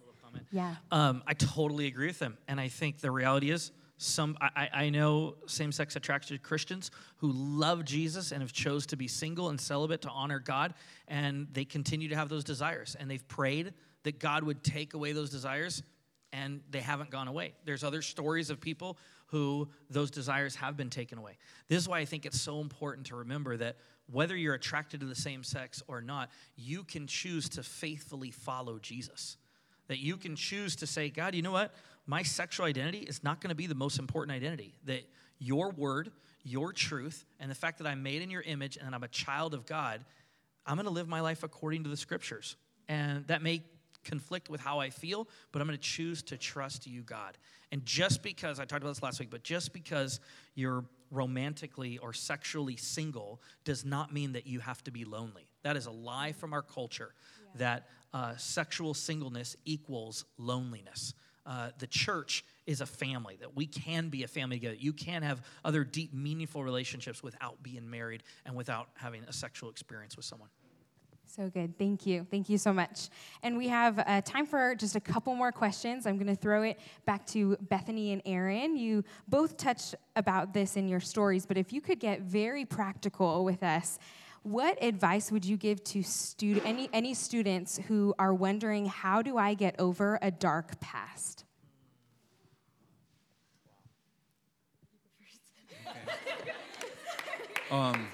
Yeah. 0.51 0.75
Um, 0.91 1.23
I 1.25 1.33
totally 1.33 1.87
agree 1.87 2.07
with 2.07 2.19
him, 2.19 2.37
and 2.47 2.59
I 2.59 2.67
think 2.67 2.99
the 2.99 3.09
reality 3.09 3.49
is, 3.49 3.71
some 3.99 4.37
I, 4.39 4.49
I 4.55 4.83
I 4.83 4.89
know 4.89 5.37
same-sex 5.47 5.95
attracted 5.95 6.43
Christians 6.43 6.91
who 7.15 7.31
love 7.31 7.83
Jesus 7.83 8.31
and 8.31 8.43
have 8.43 8.53
chose 8.53 8.85
to 8.87 8.95
be 8.97 9.07
single 9.07 9.49
and 9.49 9.59
celibate 9.59 10.01
to 10.03 10.09
honor 10.09 10.37
God, 10.37 10.75
and 11.07 11.47
they 11.53 11.65
continue 11.65 12.07
to 12.09 12.15
have 12.15 12.29
those 12.29 12.43
desires, 12.43 12.95
and 12.99 13.09
they've 13.09 13.27
prayed 13.27 13.73
that 14.03 14.19
God 14.19 14.43
would 14.43 14.63
take 14.63 14.93
away 14.93 15.13
those 15.13 15.31
desires, 15.31 15.81
and 16.33 16.61
they 16.69 16.81
haven't 16.81 17.09
gone 17.09 17.27
away. 17.27 17.53
There's 17.65 17.83
other 17.83 18.01
stories 18.01 18.49
of 18.49 18.59
people 18.59 18.97
who 19.27 19.69
those 19.89 20.11
desires 20.11 20.55
have 20.55 20.77
been 20.77 20.89
taken 20.89 21.17
away. 21.17 21.37
This 21.67 21.79
is 21.79 21.89
why 21.89 21.99
I 21.99 22.05
think 22.05 22.25
it's 22.25 22.39
so 22.39 22.61
important 22.61 23.07
to 23.07 23.17
remember 23.17 23.57
that 23.57 23.77
whether 24.11 24.35
you're 24.35 24.53
attracted 24.53 25.01
to 25.01 25.05
the 25.05 25.15
same 25.15 25.43
sex 25.43 25.83
or 25.87 26.01
not, 26.01 26.29
you 26.55 26.83
can 26.83 27.07
choose 27.07 27.49
to 27.49 27.63
faithfully 27.63 28.31
follow 28.31 28.79
Jesus 28.79 29.37
that 29.87 29.99
you 29.99 30.17
can 30.17 30.35
choose 30.35 30.75
to 30.77 30.87
say, 30.87 31.09
God, 31.09 31.33
you 31.35 31.41
know 31.41 31.51
what? 31.51 31.73
My 32.05 32.23
sexual 32.23 32.65
identity 32.65 32.99
is 32.99 33.23
not 33.23 33.41
going 33.41 33.49
to 33.49 33.55
be 33.55 33.67
the 33.67 33.75
most 33.75 33.99
important 33.99 34.35
identity. 34.35 34.73
That 34.85 35.03
your 35.39 35.71
word, 35.71 36.11
your 36.43 36.71
truth, 36.73 37.25
and 37.39 37.49
the 37.49 37.55
fact 37.55 37.79
that 37.79 37.87
I'm 37.87 38.03
made 38.03 38.21
in 38.21 38.29
your 38.29 38.41
image 38.41 38.77
and 38.77 38.93
I'm 38.93 39.03
a 39.03 39.09
child 39.09 39.53
of 39.53 39.65
God, 39.65 40.03
I'm 40.65 40.75
going 40.75 40.85
to 40.85 40.91
live 40.91 41.07
my 41.07 41.21
life 41.21 41.43
according 41.43 41.83
to 41.83 41.89
the 41.89 41.97
scriptures. 41.97 42.55
And 42.87 43.25
that 43.27 43.41
may 43.41 43.63
conflict 44.09 44.49
with 44.49 44.61
how 44.61 44.79
I 44.79 44.89
feel, 44.89 45.27
but 45.51 45.61
I'm 45.61 45.67
going 45.67 45.77
to 45.77 45.83
choose 45.83 46.21
to 46.23 46.37
trust 46.37 46.87
you, 46.87 47.01
God. 47.01 47.37
And 47.71 47.85
just 47.85 48.23
because, 48.23 48.59
I 48.59 48.65
talked 48.65 48.81
about 48.81 48.93
this 48.93 49.03
last 49.03 49.19
week, 49.19 49.29
but 49.29 49.43
just 49.43 49.73
because 49.73 50.19
you're 50.55 50.85
romantically 51.11 51.97
or 51.97 52.13
sexually 52.13 52.75
single 52.75 53.41
does 53.63 53.85
not 53.85 54.13
mean 54.13 54.33
that 54.33 54.47
you 54.47 54.59
have 54.59 54.83
to 54.85 54.91
be 54.91 55.05
lonely. 55.05 55.47
That 55.63 55.77
is 55.77 55.85
a 55.85 55.91
lie 55.91 56.33
from 56.33 56.53
our 56.53 56.61
culture 56.61 57.13
that 57.55 57.87
uh, 58.13 58.35
sexual 58.37 58.93
singleness 58.93 59.55
equals 59.65 60.25
loneliness. 60.37 61.13
Uh, 61.45 61.69
the 61.79 61.87
church 61.87 62.43
is 62.65 62.81
a 62.81 62.85
family, 62.85 63.37
that 63.39 63.55
we 63.55 63.65
can 63.65 64.09
be 64.09 64.23
a 64.23 64.27
family 64.27 64.57
together. 64.57 64.75
You 64.77 64.91
can 64.91 65.23
have 65.23 65.41
other 65.63 65.85
deep, 65.85 66.13
meaningful 66.13 66.61
relationships 66.61 67.23
without 67.23 67.63
being 67.63 67.89
married 67.89 68.23
and 68.45 68.55
without 68.55 68.89
having 68.95 69.23
a 69.23 69.33
sexual 69.33 69.69
experience 69.69 70.17
with 70.17 70.25
someone. 70.25 70.49
So 71.29 71.49
good. 71.49 71.77
Thank 71.77 72.05
you. 72.05 72.25
Thank 72.31 72.49
you 72.49 72.57
so 72.57 72.71
much. 72.71 73.09
And 73.43 73.57
we 73.57 73.67
have 73.67 73.99
uh, 73.99 74.21
time 74.21 74.45
for 74.45 74.73
just 74.75 74.95
a 74.95 74.99
couple 74.99 75.35
more 75.35 75.51
questions. 75.51 76.07
I'm 76.07 76.15
going 76.15 76.27
to 76.27 76.35
throw 76.35 76.63
it 76.63 76.79
back 77.05 77.27
to 77.27 77.57
Bethany 77.61 78.13
and 78.13 78.21
Aaron. 78.25 78.77
You 78.77 79.03
both 79.27 79.57
touched 79.57 79.93
about 80.15 80.53
this 80.53 80.77
in 80.77 80.87
your 80.87 81.01
stories, 81.01 81.45
but 81.45 81.57
if 81.57 81.73
you 81.73 81.81
could 81.81 81.99
get 81.99 82.21
very 82.21 82.65
practical 82.65 83.43
with 83.43 83.61
us, 83.61 83.99
what 84.43 84.81
advice 84.81 85.31
would 85.31 85.43
you 85.43 85.57
give 85.57 85.83
to 85.83 86.01
stud- 86.01 86.61
any, 86.63 86.89
any 86.93 87.13
students 87.13 87.77
who 87.87 88.15
are 88.17 88.33
wondering, 88.33 88.85
how 88.85 89.21
do 89.21 89.37
I 89.37 89.53
get 89.53 89.75
over 89.79 90.17
a 90.21 90.31
dark 90.31 90.79
past? 90.79 91.43
Um, 97.69 98.07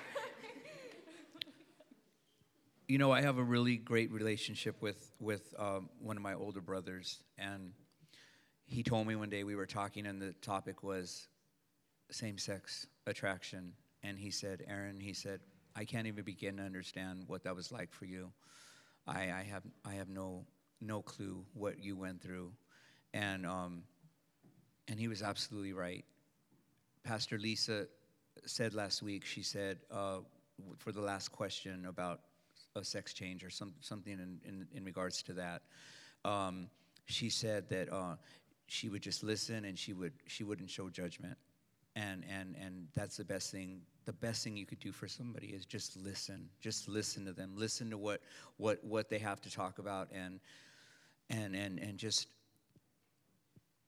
you 2.93 2.99
know, 2.99 3.11
I 3.11 3.21
have 3.21 3.39
a 3.39 3.43
really 3.43 3.77
great 3.77 4.11
relationship 4.11 4.79
with 4.79 5.11
with 5.19 5.55
um, 5.57 5.89
one 5.97 6.15
of 6.15 6.21
my 6.21 6.35
older 6.35 6.61
brothers, 6.61 7.23
and 7.39 7.71
he 8.67 8.83
told 8.83 9.07
me 9.07 9.15
one 9.15 9.31
day 9.31 9.43
we 9.43 9.55
were 9.55 9.65
talking, 9.65 10.05
and 10.05 10.21
the 10.21 10.33
topic 10.43 10.83
was 10.83 11.27
same-sex 12.11 12.85
attraction, 13.07 13.73
and 14.03 14.19
he 14.19 14.29
said, 14.29 14.63
"Aaron," 14.67 14.99
he 14.99 15.11
said, 15.11 15.39
"I 15.75 15.85
can't 15.85 16.05
even 16.05 16.23
begin 16.23 16.57
to 16.57 16.63
understand 16.63 17.23
what 17.25 17.43
that 17.45 17.55
was 17.55 17.71
like 17.71 17.91
for 17.91 18.05
you. 18.05 18.31
I, 19.07 19.21
I 19.21 19.47
have 19.49 19.63
I 19.83 19.93
have 19.95 20.09
no 20.09 20.45
no 20.79 21.01
clue 21.01 21.43
what 21.55 21.79
you 21.83 21.95
went 21.95 22.21
through," 22.21 22.51
and 23.11 23.47
um, 23.47 23.85
and 24.87 24.99
he 24.99 25.07
was 25.07 25.23
absolutely 25.23 25.73
right. 25.73 26.05
Pastor 27.03 27.39
Lisa 27.39 27.87
said 28.45 28.75
last 28.75 29.01
week, 29.01 29.25
she 29.25 29.41
said, 29.41 29.79
uh, 29.89 30.19
for 30.77 30.91
the 30.91 31.01
last 31.01 31.31
question 31.31 31.87
about 31.87 32.19
a 32.75 32.83
sex 32.83 33.13
change 33.13 33.43
or 33.43 33.49
some, 33.49 33.73
something 33.81 34.13
in, 34.13 34.39
in, 34.45 34.67
in 34.73 34.83
regards 34.83 35.21
to 35.23 35.33
that, 35.33 35.61
um, 36.25 36.67
she 37.05 37.29
said 37.29 37.69
that 37.69 37.91
uh, 37.91 38.15
she 38.67 38.89
would 38.89 39.01
just 39.01 39.23
listen 39.23 39.65
and 39.65 39.77
she, 39.77 39.93
would, 39.93 40.13
she 40.27 40.43
wouldn't 40.43 40.69
show 40.69 40.89
judgment. 40.89 41.37
And, 41.95 42.23
and, 42.29 42.55
and 42.59 42.87
that's 42.95 43.17
the 43.17 43.25
best 43.25 43.51
thing. 43.51 43.81
The 44.05 44.13
best 44.13 44.43
thing 44.43 44.57
you 44.57 44.65
could 44.65 44.79
do 44.79 44.91
for 44.91 45.07
somebody 45.07 45.47
is 45.47 45.65
just 45.65 45.95
listen. 45.95 46.49
Just 46.59 46.87
listen 46.89 47.25
to 47.25 47.33
them. 47.33 47.51
Listen 47.55 47.89
to 47.91 47.97
what, 47.97 48.21
what, 48.57 48.83
what 48.83 49.09
they 49.09 49.19
have 49.19 49.41
to 49.41 49.51
talk 49.51 49.77
about 49.77 50.09
and, 50.11 50.39
and, 51.29 51.55
and, 51.55 51.79
and 51.79 51.97
just 51.97 52.27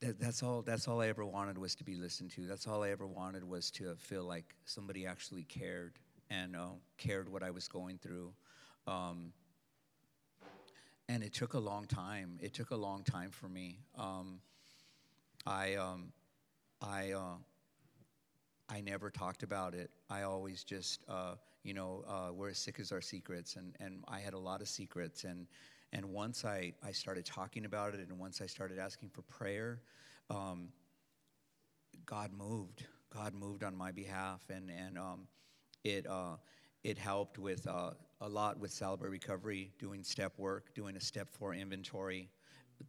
that, 0.01 0.19
that's 0.19 0.43
all 0.43 0.61
that's 0.61 0.87
all 0.87 1.01
I 1.01 1.07
ever 1.07 1.25
wanted 1.25 1.57
was 1.57 1.75
to 1.75 1.83
be 1.83 1.95
listened 1.95 2.31
to. 2.31 2.45
That's 2.45 2.67
all 2.67 2.83
I 2.83 2.89
ever 2.89 3.07
wanted 3.07 3.43
was 3.43 3.71
to 3.71 3.95
feel 3.95 4.23
like 4.23 4.53
somebody 4.65 5.05
actually 5.05 5.43
cared 5.43 5.93
and 6.29 6.55
uh, 6.55 6.69
cared 6.97 7.29
what 7.29 7.43
I 7.43 7.51
was 7.51 7.67
going 7.67 7.97
through. 7.97 8.33
Um, 8.87 9.33
and 11.07 11.23
it 11.23 11.33
took 11.33 11.53
a 11.53 11.59
long 11.59 11.85
time. 11.85 12.39
It 12.41 12.53
took 12.53 12.71
a 12.71 12.75
long 12.75 13.03
time 13.03 13.29
for 13.29 13.47
me. 13.47 13.79
Um, 13.97 14.39
I 15.45 15.75
um, 15.75 16.11
I 16.81 17.11
uh, 17.11 17.37
I 18.67 18.81
never 18.81 19.09
talked 19.09 19.43
about 19.43 19.75
it. 19.75 19.91
I 20.09 20.23
always 20.23 20.63
just, 20.63 21.03
uh, 21.07 21.35
you 21.63 21.73
know, 21.73 22.03
uh, 22.07 22.33
we're 22.33 22.49
as 22.49 22.57
sick 22.57 22.79
as 22.79 22.91
our 22.91 23.01
secrets, 23.01 23.57
and, 23.57 23.75
and 23.79 24.03
I 24.07 24.19
had 24.19 24.33
a 24.33 24.39
lot 24.39 24.61
of 24.61 24.67
secrets. 24.67 25.23
And, 25.23 25.45
and 25.93 26.05
once 26.05 26.43
I, 26.45 26.73
I 26.83 26.91
started 26.91 27.25
talking 27.25 27.65
about 27.65 27.93
it, 27.93 28.07
and 28.09 28.17
once 28.17 28.41
I 28.41 28.47
started 28.47 28.79
asking 28.79 29.09
for 29.09 29.21
prayer, 29.23 29.81
um, 30.29 30.69
God 32.05 32.31
moved. 32.33 32.85
God 33.13 33.33
moved 33.35 33.63
on 33.63 33.75
my 33.75 33.91
behalf, 33.91 34.41
and, 34.49 34.71
and 34.71 34.97
um, 34.97 35.27
it, 35.83 36.07
uh, 36.07 36.37
it 36.83 36.97
helped 36.97 37.37
with 37.37 37.67
uh, 37.67 37.91
a 38.21 38.29
lot 38.29 38.59
with 38.59 38.71
Celebrate 38.71 39.09
Recovery, 39.09 39.71
doing 39.79 40.03
step 40.03 40.33
work, 40.37 40.73
doing 40.73 40.95
a 40.95 41.01
step 41.01 41.27
four 41.31 41.53
inventory 41.53 42.29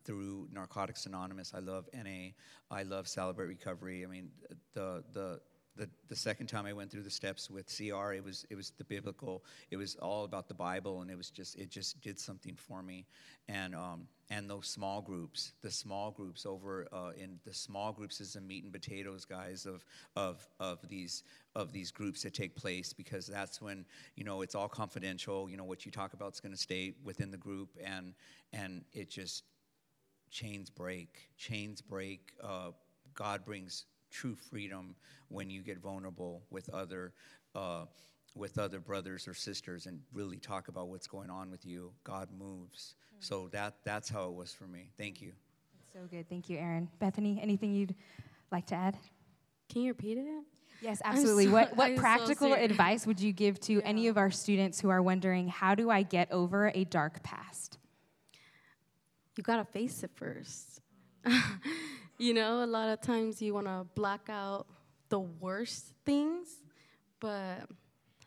through 0.05 0.49
Narcotics 0.53 1.07
Anonymous. 1.07 1.53
I 1.55 1.61
love 1.61 1.89
NA. 1.95 2.31
I 2.71 2.83
love 2.83 3.09
Celebrate 3.09 3.47
Recovery. 3.47 4.05
I 4.05 4.09
mean, 4.09 4.31
the 4.75 5.05
the 5.13 5.41
the, 5.77 5.89
the 6.09 6.17
second 6.17 6.47
time 6.47 6.65
I 6.65 6.73
went 6.73 6.91
through 6.91 7.03
the 7.03 7.11
steps 7.11 7.51
with 7.51 7.67
CR, 7.67 8.13
it 8.15 8.25
was 8.25 8.47
it 8.51 8.55
was 8.55 8.73
the 8.79 8.85
biblical. 8.85 9.45
It 9.71 9.77
was 9.77 9.97
all 9.97 10.25
about 10.25 10.49
the 10.49 10.55
Bible, 10.55 11.03
and 11.03 11.11
it 11.11 11.17
was 11.17 11.31
just 11.31 11.57
it 11.57 11.71
just 11.71 12.01
did 12.01 12.19
something 12.19 12.57
for 12.57 12.83
me. 12.83 13.07
And 13.49 13.75
um, 13.75 14.07
and 14.31 14.51
those 14.51 14.67
small 14.67 15.01
groups, 15.01 15.53
the 15.63 15.71
small 15.71 16.11
groups 16.11 16.47
over 16.47 16.89
uh, 16.93 17.13
in 17.17 17.39
the 17.45 17.55
small 17.55 17.93
groups 17.93 18.21
is 18.21 18.33
the 18.33 18.41
meat 18.41 18.65
and 18.65 18.73
potatoes, 18.73 19.25
guys, 19.25 19.67
of 19.67 19.85
of 20.17 20.49
of 20.59 20.87
these 20.89 21.23
of 21.55 21.73
these 21.73 21.91
groups 21.91 22.23
that 22.23 22.35
take 22.35 22.57
place 22.57 22.93
because 22.93 23.27
that's 23.27 23.63
when 23.63 23.85
you 24.17 24.25
know 24.25 24.43
it's 24.43 24.55
all 24.55 24.69
confidential. 24.69 25.49
You 25.49 25.57
know 25.57 25.65
what 25.65 25.87
you 25.87 25.93
talk 25.93 26.13
about 26.13 26.35
is 26.35 26.41
going 26.41 26.53
to 26.53 26.59
stay 26.59 26.95
within 27.05 27.31
the 27.31 27.37
group, 27.37 27.71
and 27.83 28.15
and 28.53 28.85
it 28.93 29.11
just 29.11 29.45
chains 30.31 30.71
break. 30.71 31.31
Chains 31.37 31.81
break. 31.81 32.33
Uh, 32.43 32.73
God 33.15 33.45
brings 33.45 33.87
true 34.11 34.35
freedom 34.35 34.95
when 35.29 35.51
you 35.51 35.63
get 35.63 35.79
vulnerable 35.79 36.43
with 36.51 36.69
other 36.71 37.13
uh, 37.55 37.85
with 38.37 38.59
other 38.59 38.81
brothers 38.81 39.27
or 39.27 39.35
sisters 39.35 39.87
and 39.87 40.01
really 40.13 40.39
talk 40.39 40.69
about 40.69 40.89
what's 40.89 41.07
going 41.07 41.31
on 41.31 41.51
with 41.51 41.65
you. 41.65 41.93
God 42.05 42.29
moves. 42.37 42.95
Mm. 43.17 43.25
So 43.25 43.49
that 43.53 43.77
that's 43.85 44.09
how 44.09 44.29
it 44.29 44.35
was 44.35 44.53
for 44.53 44.65
me. 44.65 44.91
Thank 44.99 45.23
you. 45.23 45.33
So 45.93 46.01
good. 46.11 46.29
Thank 46.29 46.51
you, 46.51 46.59
Aaron. 46.59 46.89
Bethany, 46.99 47.41
anything 47.43 47.73
you'd 47.73 47.95
like 48.53 48.67
to 48.67 48.75
add? 48.75 48.97
Can 49.73 49.83
you 49.83 49.89
repeat 49.89 50.19
it? 50.19 50.45
Yes, 50.83 51.01
absolutely. 51.05 51.47
so- 51.47 51.53
what 51.53 51.77
what 51.77 51.91
I'm 51.91 51.97
so 51.97 52.01
practical 52.01 52.49
serious. 52.49 52.71
advice 52.71 53.07
would 53.07 53.21
you 53.21 53.33
give 53.33 53.59
to 53.61 53.81
any 53.83 54.09
of 54.09 54.19
our 54.19 54.31
students 54.31 54.81
who 54.81 54.91
are 54.91 55.03
wondering, 55.03 55.49
how 55.49 55.75
do 55.75 55.91
I 55.91 56.03
get 56.03 56.31
over 56.31 56.71
a 56.75 56.85
dark 56.85 57.23
past? 57.23 57.79
you 59.37 59.43
gotta 59.43 59.65
face 59.65 60.03
it 60.03 60.11
first. 60.15 60.81
you 62.19 62.33
know, 62.33 62.65
a 62.65 62.67
lot 62.67 62.89
of 62.89 63.01
times 63.01 63.43
you 63.43 63.53
wanna 63.53 63.87
block 63.95 64.29
out 64.31 64.67
the 65.09 65.21
worst 65.21 65.93
things, 66.05 66.49
but 67.21 67.69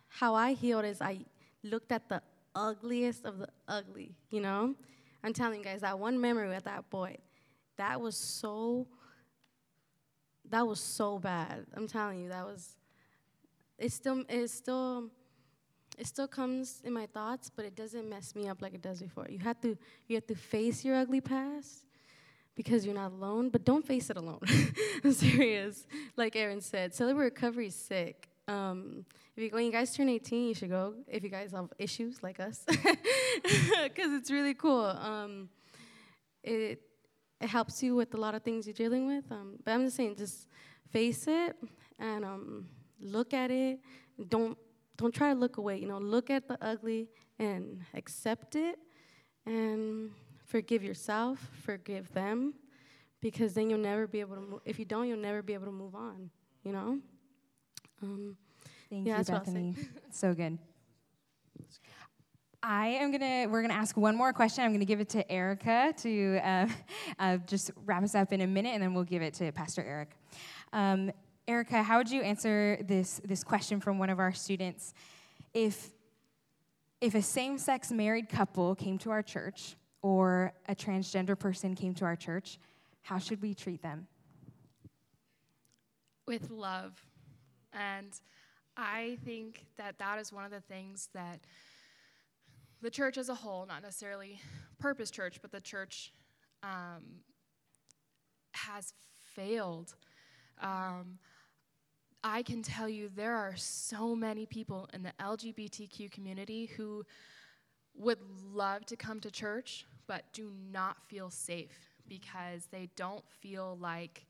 how 0.09 0.35
I 0.35 0.53
healed 0.53 0.85
is 0.85 1.01
I 1.01 1.19
looked 1.63 1.91
at 1.91 2.09
the 2.09 2.21
ugliest 2.55 3.25
of 3.25 3.39
the 3.39 3.47
ugly, 3.67 4.15
you 4.29 4.41
know? 4.41 4.75
I'm 5.23 5.33
telling 5.33 5.59
you 5.59 5.65
guys, 5.65 5.81
that 5.81 5.97
one 5.97 6.19
memory 6.19 6.49
with 6.49 6.63
that 6.65 6.89
boy, 6.89 7.17
that 7.77 7.99
was 7.99 8.15
so, 8.15 8.87
that 10.49 10.65
was 10.67 10.79
so 10.79 11.19
bad. 11.19 11.65
I'm 11.75 11.87
telling 11.87 12.19
you, 12.19 12.29
that 12.29 12.45
was, 12.45 12.75
it 13.77 13.91
still, 13.91 14.23
it 14.29 14.49
still, 14.49 15.09
it 15.97 16.07
still 16.07 16.27
comes 16.27 16.81
in 16.83 16.93
my 16.93 17.05
thoughts, 17.05 17.51
but 17.53 17.65
it 17.65 17.75
doesn't 17.75 18.09
mess 18.09 18.35
me 18.35 18.47
up 18.47 18.61
like 18.61 18.73
it 18.73 18.81
does 18.81 19.01
before. 19.01 19.27
You 19.29 19.39
have 19.39 19.59
to, 19.61 19.77
you 20.07 20.15
have 20.15 20.27
to 20.27 20.35
face 20.35 20.83
your 20.85 20.95
ugly 20.95 21.21
past 21.21 21.85
because 22.55 22.85
you're 22.85 22.95
not 22.95 23.11
alone, 23.11 23.49
but 23.49 23.65
don't 23.65 23.85
face 23.85 24.09
it 24.09 24.17
alone. 24.17 24.39
I'm 25.03 25.13
serious. 25.13 25.85
Like 26.15 26.35
Aaron 26.35 26.61
said, 26.61 26.93
Celebrate 26.93 27.25
Recovery 27.25 27.67
is 27.67 27.75
sick. 27.75 28.28
Um, 28.49 29.05
if 29.35 29.43
you, 29.43 29.49
when 29.51 29.65
you 29.65 29.71
guys 29.71 29.95
turn 29.95 30.09
18, 30.09 30.47
you 30.47 30.53
should 30.55 30.69
go. 30.69 30.95
If 31.07 31.23
you 31.23 31.29
guys 31.29 31.51
have 31.51 31.69
issues 31.77 32.23
like 32.23 32.39
us, 32.39 32.63
because 32.67 34.11
it's 34.13 34.31
really 34.31 34.55
cool. 34.55 34.85
Um, 34.85 35.49
it 36.43 36.81
it 37.39 37.47
helps 37.47 37.81
you 37.83 37.95
with 37.95 38.13
a 38.15 38.17
lot 38.17 38.35
of 38.35 38.43
things 38.43 38.65
you're 38.65 38.73
dealing 38.73 39.07
with. 39.07 39.31
Um, 39.31 39.59
but 39.63 39.71
I'm 39.71 39.85
just 39.85 39.97
saying, 39.97 40.15
just 40.17 40.47
face 40.91 41.25
it 41.27 41.55
and 41.99 42.25
um, 42.25 42.65
look 42.99 43.33
at 43.33 43.51
it. 43.51 43.79
Don't 44.27 44.57
don't 44.97 45.13
try 45.13 45.31
to 45.31 45.39
look 45.39 45.57
away. 45.57 45.77
You 45.77 45.87
know, 45.87 45.99
look 45.99 46.29
at 46.29 46.47
the 46.47 46.57
ugly 46.61 47.07
and 47.37 47.81
accept 47.93 48.55
it, 48.55 48.79
and 49.45 50.09
forgive 50.47 50.83
yourself, 50.83 51.39
forgive 51.63 52.11
them, 52.13 52.55
because 53.21 53.53
then 53.53 53.69
you'll 53.69 53.79
never 53.79 54.07
be 54.07 54.19
able 54.21 54.35
to. 54.35 54.41
Move. 54.41 54.61
If 54.65 54.79
you 54.79 54.85
don't, 54.85 55.07
you'll 55.07 55.19
never 55.19 55.43
be 55.43 55.53
able 55.53 55.67
to 55.67 55.71
move 55.71 55.93
on. 55.93 56.31
You 56.63 56.73
know. 56.73 56.99
Um, 58.01 58.37
Thank 58.89 59.05
yeah, 59.05 59.13
you, 59.13 59.17
that's 59.17 59.29
what 59.29 59.39
I'll 59.39 59.45
say. 59.45 59.51
Bethany. 59.51 59.75
so 60.11 60.33
good. 60.33 60.57
I 62.61 62.87
am 62.87 63.11
gonna. 63.11 63.47
We're 63.49 63.61
gonna 63.61 63.73
ask 63.73 63.95
one 63.95 64.15
more 64.15 64.33
question. 64.33 64.63
I'm 64.63 64.73
gonna 64.73 64.85
give 64.85 64.99
it 64.99 65.09
to 65.09 65.31
Erica 65.31 65.93
to 65.97 66.39
uh, 66.43 66.67
uh, 67.19 67.37
just 67.47 67.71
wrap 67.85 68.03
us 68.03 68.15
up 68.15 68.33
in 68.33 68.41
a 68.41 68.47
minute, 68.47 68.71
and 68.71 68.83
then 68.83 68.93
we'll 68.93 69.03
give 69.03 69.21
it 69.21 69.33
to 69.35 69.51
Pastor 69.51 69.83
Eric. 69.83 70.17
Um, 70.73 71.11
Erica, 71.47 71.81
how 71.83 71.97
would 71.97 72.09
you 72.09 72.21
answer 72.21 72.77
this 72.81 73.21
this 73.23 73.43
question 73.43 73.79
from 73.79 73.97
one 73.97 74.09
of 74.09 74.19
our 74.19 74.33
students? 74.33 74.93
If 75.53 75.91
if 76.99 77.15
a 77.15 77.21
same-sex 77.21 77.91
married 77.91 78.27
couple 78.27 78.75
came 78.75 78.97
to 78.99 79.11
our 79.11 79.23
church, 79.23 79.77
or 80.01 80.51
a 80.67 80.75
transgender 80.75 81.39
person 81.39 81.75
came 81.75 81.93
to 81.95 82.03
our 82.03 82.17
church, 82.17 82.59
how 83.01 83.17
should 83.17 83.41
we 83.41 83.53
treat 83.53 83.81
them? 83.81 84.07
with 86.29 86.51
love. 86.51 86.93
And 87.73 88.19
I 88.77 89.17
think 89.25 89.65
that 89.77 89.97
that 89.99 90.19
is 90.19 90.31
one 90.31 90.45
of 90.45 90.51
the 90.51 90.61
things 90.61 91.09
that 91.13 91.41
the 92.81 92.89
church 92.89 93.17
as 93.17 93.29
a 93.29 93.35
whole, 93.35 93.65
not 93.65 93.81
necessarily 93.83 94.39
Purpose 94.79 95.11
Church, 95.11 95.41
but 95.41 95.51
the 95.51 95.59
church 95.59 96.13
um, 96.63 97.03
has 98.53 98.93
failed. 99.35 99.95
Um, 100.61 101.19
I 102.23 102.43
can 102.43 102.61
tell 102.63 102.89
you 102.89 103.09
there 103.13 103.35
are 103.35 103.55
so 103.55 104.15
many 104.15 104.45
people 104.45 104.89
in 104.93 105.03
the 105.03 105.13
LGBTQ 105.19 106.11
community 106.11 106.65
who 106.65 107.05
would 107.95 108.19
love 108.53 108.85
to 108.87 108.95
come 108.95 109.19
to 109.21 109.31
church, 109.31 109.85
but 110.07 110.23
do 110.33 110.51
not 110.71 110.97
feel 111.07 111.29
safe 111.29 111.89
because 112.07 112.67
they 112.71 112.89
don't 112.95 113.23
feel 113.29 113.77
like 113.79 114.25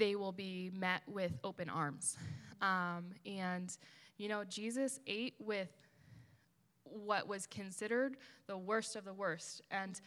they 0.00 0.16
will 0.16 0.32
be 0.32 0.72
met 0.74 1.02
with 1.06 1.38
open 1.44 1.68
arms. 1.68 2.16
Um, 2.60 3.10
and, 3.26 3.76
you 4.16 4.28
know, 4.28 4.44
Jesus 4.44 4.98
ate 5.06 5.34
with 5.38 5.68
what 6.82 7.28
was 7.28 7.46
considered 7.46 8.16
the 8.46 8.56
worst 8.56 8.96
of 8.96 9.04
the 9.04 9.12
worst. 9.12 9.62
And 9.70 10.00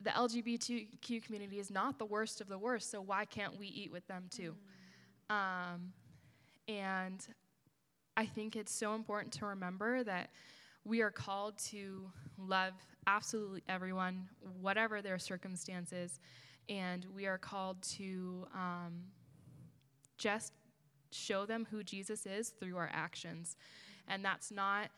the 0.00 0.10
LGBTQ 0.10 1.22
community 1.22 1.60
is 1.60 1.70
not 1.70 1.98
the 1.98 2.04
worst 2.04 2.40
of 2.40 2.48
the 2.48 2.58
worst, 2.58 2.90
so 2.90 3.00
why 3.00 3.24
can't 3.24 3.56
we 3.56 3.68
eat 3.68 3.92
with 3.92 4.06
them 4.08 4.24
too? 4.28 4.56
Um, 5.30 5.92
and 6.66 7.24
I 8.16 8.26
think 8.26 8.56
it's 8.56 8.74
so 8.74 8.94
important 8.94 9.32
to 9.34 9.46
remember 9.46 10.02
that 10.02 10.30
we 10.84 11.02
are 11.02 11.10
called 11.12 11.56
to 11.70 12.10
love 12.36 12.74
absolutely 13.06 13.62
everyone, 13.68 14.28
whatever 14.60 15.00
their 15.00 15.18
circumstances, 15.20 16.18
and 16.68 17.06
we 17.14 17.26
are 17.26 17.38
called 17.38 17.82
to 17.82 18.46
um, 18.54 19.04
just 20.18 20.52
show 21.10 21.46
them 21.46 21.66
who 21.70 21.82
Jesus 21.82 22.26
is 22.26 22.50
through 22.50 22.76
our 22.76 22.90
actions. 22.92 23.56
And 24.08 24.24
that's 24.24 24.50
not 24.50 24.90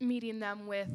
meeting 0.00 0.38
them 0.38 0.66
with 0.66 0.88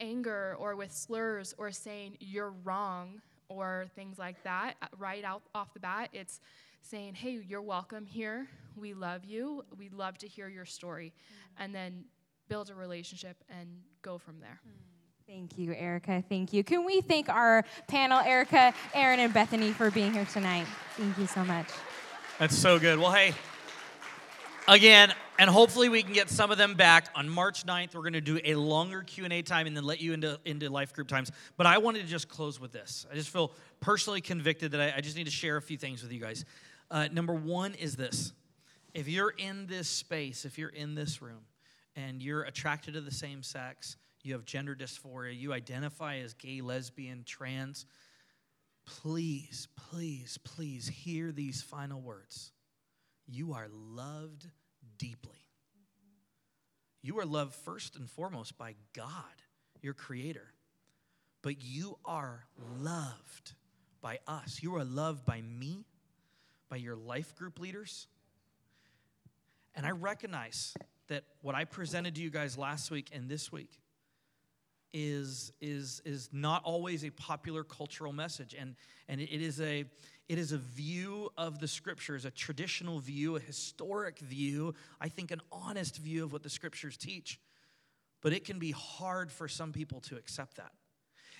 anger 0.00 0.56
or 0.58 0.76
with 0.76 0.92
slurs 0.92 1.54
or 1.58 1.70
saying 1.70 2.16
you're 2.20 2.54
wrong 2.64 3.20
or 3.48 3.86
things 3.94 4.18
like 4.18 4.42
that 4.44 4.74
uh, 4.82 4.86
right 4.98 5.24
out 5.24 5.42
off 5.54 5.74
the 5.74 5.80
bat. 5.80 6.08
It's 6.12 6.40
saying, 6.82 7.14
hey, 7.14 7.40
you're 7.46 7.62
welcome 7.62 8.06
here. 8.06 8.48
We 8.76 8.94
love 8.94 9.24
you. 9.24 9.64
We'd 9.76 9.92
love 9.92 10.18
to 10.18 10.28
hear 10.28 10.48
your 10.48 10.64
story. 10.64 11.12
And 11.58 11.74
then 11.74 12.04
build 12.48 12.70
a 12.70 12.74
relationship 12.74 13.36
and 13.48 13.68
go 14.02 14.18
from 14.18 14.40
there. 14.40 14.60
Thank 15.30 15.56
you, 15.58 15.72
Erica. 15.74 16.24
Thank 16.28 16.52
you. 16.52 16.64
Can 16.64 16.84
we 16.84 17.02
thank 17.02 17.28
our 17.28 17.64
panel, 17.86 18.18
Erica, 18.18 18.74
Aaron, 18.92 19.20
and 19.20 19.32
Bethany, 19.32 19.70
for 19.70 19.88
being 19.88 20.12
here 20.12 20.24
tonight? 20.24 20.66
Thank 20.96 21.16
you 21.18 21.28
so 21.28 21.44
much. 21.44 21.68
That's 22.40 22.58
so 22.58 22.80
good. 22.80 22.98
Well, 22.98 23.12
hey, 23.12 23.32
again, 24.66 25.14
and 25.38 25.48
hopefully 25.48 25.88
we 25.88 26.02
can 26.02 26.12
get 26.12 26.30
some 26.30 26.50
of 26.50 26.58
them 26.58 26.74
back 26.74 27.10
on 27.14 27.28
March 27.28 27.64
9th. 27.64 27.94
We're 27.94 28.00
going 28.00 28.14
to 28.14 28.20
do 28.20 28.40
a 28.44 28.56
longer 28.56 29.04
Q&A 29.04 29.42
time 29.42 29.68
and 29.68 29.76
then 29.76 29.84
let 29.84 30.00
you 30.00 30.14
into, 30.14 30.40
into 30.44 30.68
life 30.68 30.92
group 30.92 31.06
times. 31.06 31.30
But 31.56 31.68
I 31.68 31.78
wanted 31.78 32.00
to 32.00 32.08
just 32.08 32.28
close 32.28 32.58
with 32.58 32.72
this. 32.72 33.06
I 33.08 33.14
just 33.14 33.30
feel 33.30 33.52
personally 33.78 34.20
convicted 34.20 34.72
that 34.72 34.80
I, 34.80 34.94
I 34.96 35.00
just 35.00 35.16
need 35.16 35.26
to 35.26 35.30
share 35.30 35.56
a 35.56 35.62
few 35.62 35.76
things 35.76 36.02
with 36.02 36.10
you 36.10 36.18
guys. 36.18 36.44
Uh, 36.90 37.06
number 37.12 37.34
one 37.34 37.74
is 37.74 37.94
this. 37.94 38.32
If 38.94 39.06
you're 39.06 39.30
in 39.30 39.68
this 39.68 39.88
space, 39.88 40.44
if 40.44 40.58
you're 40.58 40.70
in 40.70 40.96
this 40.96 41.22
room, 41.22 41.42
and 41.94 42.20
you're 42.20 42.42
attracted 42.42 42.94
to 42.94 43.00
the 43.00 43.12
same 43.12 43.44
sex, 43.44 43.96
you 44.22 44.34
have 44.34 44.44
gender 44.44 44.74
dysphoria, 44.74 45.38
you 45.38 45.52
identify 45.52 46.18
as 46.18 46.34
gay, 46.34 46.60
lesbian, 46.60 47.24
trans, 47.24 47.86
please, 48.84 49.68
please, 49.76 50.38
please 50.44 50.88
hear 50.88 51.32
these 51.32 51.62
final 51.62 52.00
words. 52.00 52.52
You 53.26 53.54
are 53.54 53.68
loved 53.70 54.46
deeply. 54.98 55.38
You 57.02 57.18
are 57.20 57.24
loved 57.24 57.54
first 57.54 57.96
and 57.96 58.08
foremost 58.10 58.58
by 58.58 58.74
God, 58.94 59.42
your 59.80 59.94
creator. 59.94 60.52
But 61.42 61.62
you 61.62 61.98
are 62.04 62.44
loved 62.78 63.54
by 64.02 64.18
us. 64.26 64.60
You 64.62 64.76
are 64.76 64.84
loved 64.84 65.24
by 65.24 65.40
me, 65.40 65.86
by 66.68 66.76
your 66.76 66.96
life 66.96 67.34
group 67.36 67.58
leaders. 67.58 68.06
And 69.74 69.86
I 69.86 69.90
recognize 69.90 70.74
that 71.08 71.24
what 71.40 71.54
I 71.54 71.64
presented 71.64 72.14
to 72.16 72.20
you 72.20 72.30
guys 72.30 72.58
last 72.58 72.90
week 72.90 73.08
and 73.12 73.28
this 73.28 73.50
week 73.50 73.79
is, 74.92 75.52
is, 75.60 76.02
is 76.04 76.28
not 76.32 76.62
always 76.64 77.04
a 77.04 77.10
popular 77.10 77.64
cultural 77.64 78.12
message. 78.12 78.54
And, 78.58 78.76
and 79.08 79.20
it 79.20 79.42
is 79.42 79.60
a, 79.60 79.84
it 80.28 80.38
is 80.38 80.52
a 80.52 80.58
view 80.58 81.30
of 81.36 81.58
the 81.58 81.68
scriptures, 81.68 82.24
a 82.24 82.30
traditional 82.30 83.00
view, 83.00 83.36
a 83.36 83.40
historic 83.40 84.18
view, 84.18 84.74
I 85.00 85.08
think 85.08 85.30
an 85.30 85.40
honest 85.50 85.96
view 85.98 86.24
of 86.24 86.32
what 86.32 86.42
the 86.42 86.50
scriptures 86.50 86.96
teach. 86.96 87.40
But 88.20 88.32
it 88.32 88.44
can 88.44 88.58
be 88.58 88.72
hard 88.72 89.32
for 89.32 89.48
some 89.48 89.72
people 89.72 90.00
to 90.02 90.16
accept 90.16 90.56
that. 90.56 90.72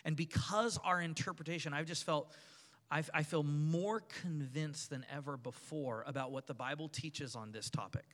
And 0.04 0.16
because 0.16 0.78
our 0.82 1.00
interpretation, 1.00 1.74
I've 1.74 1.86
just 1.86 2.04
felt, 2.04 2.32
I've, 2.90 3.10
I 3.12 3.22
feel 3.22 3.42
more 3.42 4.00
convinced 4.22 4.90
than 4.90 5.04
ever 5.14 5.36
before 5.36 6.04
about 6.06 6.32
what 6.32 6.46
the 6.46 6.54
Bible 6.54 6.88
teaches 6.88 7.36
on 7.36 7.52
this 7.52 7.68
topic. 7.68 8.06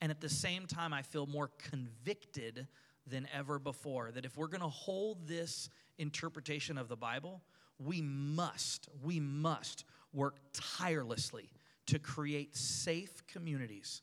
And 0.00 0.10
at 0.10 0.20
the 0.20 0.28
same 0.28 0.66
time, 0.66 0.92
I 0.92 1.02
feel 1.02 1.26
more 1.26 1.50
convicted 1.70 2.66
than 3.06 3.28
ever 3.34 3.58
before 3.58 4.10
that 4.12 4.24
if 4.24 4.36
we're 4.36 4.48
going 4.48 4.60
to 4.60 4.68
hold 4.68 5.26
this 5.26 5.68
interpretation 5.98 6.78
of 6.78 6.88
the 6.88 6.96
Bible, 6.96 7.42
we 7.78 8.00
must, 8.00 8.88
we 9.02 9.20
must 9.20 9.84
work 10.12 10.36
tirelessly 10.52 11.50
to 11.86 11.98
create 11.98 12.56
safe 12.56 13.26
communities 13.26 14.02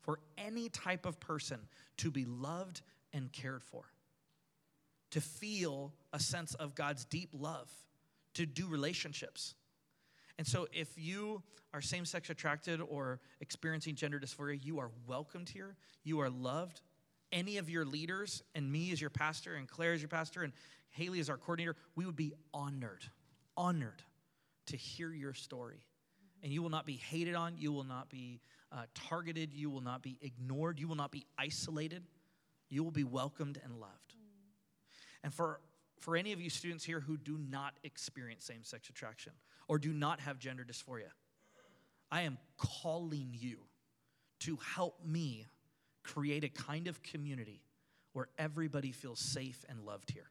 for 0.00 0.18
any 0.36 0.68
type 0.68 1.06
of 1.06 1.18
person 1.20 1.58
to 1.96 2.10
be 2.10 2.24
loved 2.24 2.82
and 3.12 3.32
cared 3.32 3.62
for, 3.62 3.84
to 5.10 5.20
feel 5.20 5.92
a 6.12 6.20
sense 6.20 6.54
of 6.54 6.74
God's 6.74 7.04
deep 7.04 7.30
love, 7.32 7.70
to 8.34 8.44
do 8.44 8.66
relationships. 8.66 9.54
And 10.36 10.46
so, 10.46 10.66
if 10.72 10.98
you 10.98 11.42
are 11.72 11.80
same 11.80 12.04
sex 12.04 12.28
attracted 12.28 12.80
or 12.80 13.20
experiencing 13.40 13.94
gender 13.94 14.20
dysphoria, 14.20 14.62
you 14.62 14.78
are 14.78 14.90
welcomed 15.06 15.48
here. 15.48 15.76
You 16.02 16.20
are 16.20 16.30
loved. 16.30 16.80
Any 17.34 17.58
of 17.58 17.68
your 17.68 17.84
leaders, 17.84 18.42
and 18.54 18.72
me 18.72 18.92
as 18.92 19.00
your 19.00 19.10
pastor, 19.10 19.56
and 19.56 19.68
Claire 19.68 19.92
as 19.92 20.00
your 20.00 20.08
pastor, 20.08 20.42
and 20.42 20.54
Haley 20.90 21.20
as 21.20 21.28
our 21.28 21.36
coordinator, 21.36 21.76
we 21.96 22.06
would 22.06 22.16
be 22.16 22.32
honored, 22.54 23.04
honored 23.56 24.02
to 24.66 24.76
hear 24.76 25.12
your 25.12 25.34
story. 25.34 25.84
And 26.42 26.50
you 26.52 26.62
will 26.62 26.70
not 26.70 26.86
be 26.86 26.94
hated 26.94 27.34
on, 27.34 27.56
you 27.58 27.72
will 27.72 27.84
not 27.84 28.08
be 28.08 28.40
uh, 28.70 28.84
targeted, 28.94 29.52
you 29.52 29.68
will 29.68 29.80
not 29.82 30.02
be 30.02 30.18
ignored, 30.22 30.78
you 30.78 30.88
will 30.88 30.96
not 30.96 31.10
be 31.10 31.26
isolated. 31.36 32.04
You 32.68 32.82
will 32.82 32.90
be 32.90 33.04
welcomed 33.04 33.60
and 33.62 33.78
loved. 33.78 34.14
And 35.22 35.32
for, 35.32 35.60
for 36.00 36.16
any 36.16 36.32
of 36.32 36.40
you 36.40 36.50
students 36.50 36.84
here 36.84 37.00
who 37.00 37.16
do 37.16 37.38
not 37.38 37.74
experience 37.84 38.44
same 38.44 38.64
sex 38.64 38.88
attraction 38.88 39.32
or 39.68 39.78
do 39.78 39.92
not 39.92 40.20
have 40.20 40.38
gender 40.38 40.64
dysphoria, 40.64 41.10
I 42.10 42.22
am 42.22 42.38
calling 42.56 43.30
you 43.32 43.58
to 44.40 44.58
help 44.74 45.04
me 45.04 45.46
create 46.04 46.44
a 46.44 46.48
kind 46.48 46.86
of 46.86 47.02
community 47.02 47.62
where 48.12 48.28
everybody 48.38 48.92
feels 48.92 49.18
safe 49.18 49.64
and 49.68 49.80
loved 49.80 50.10
here. 50.10 50.30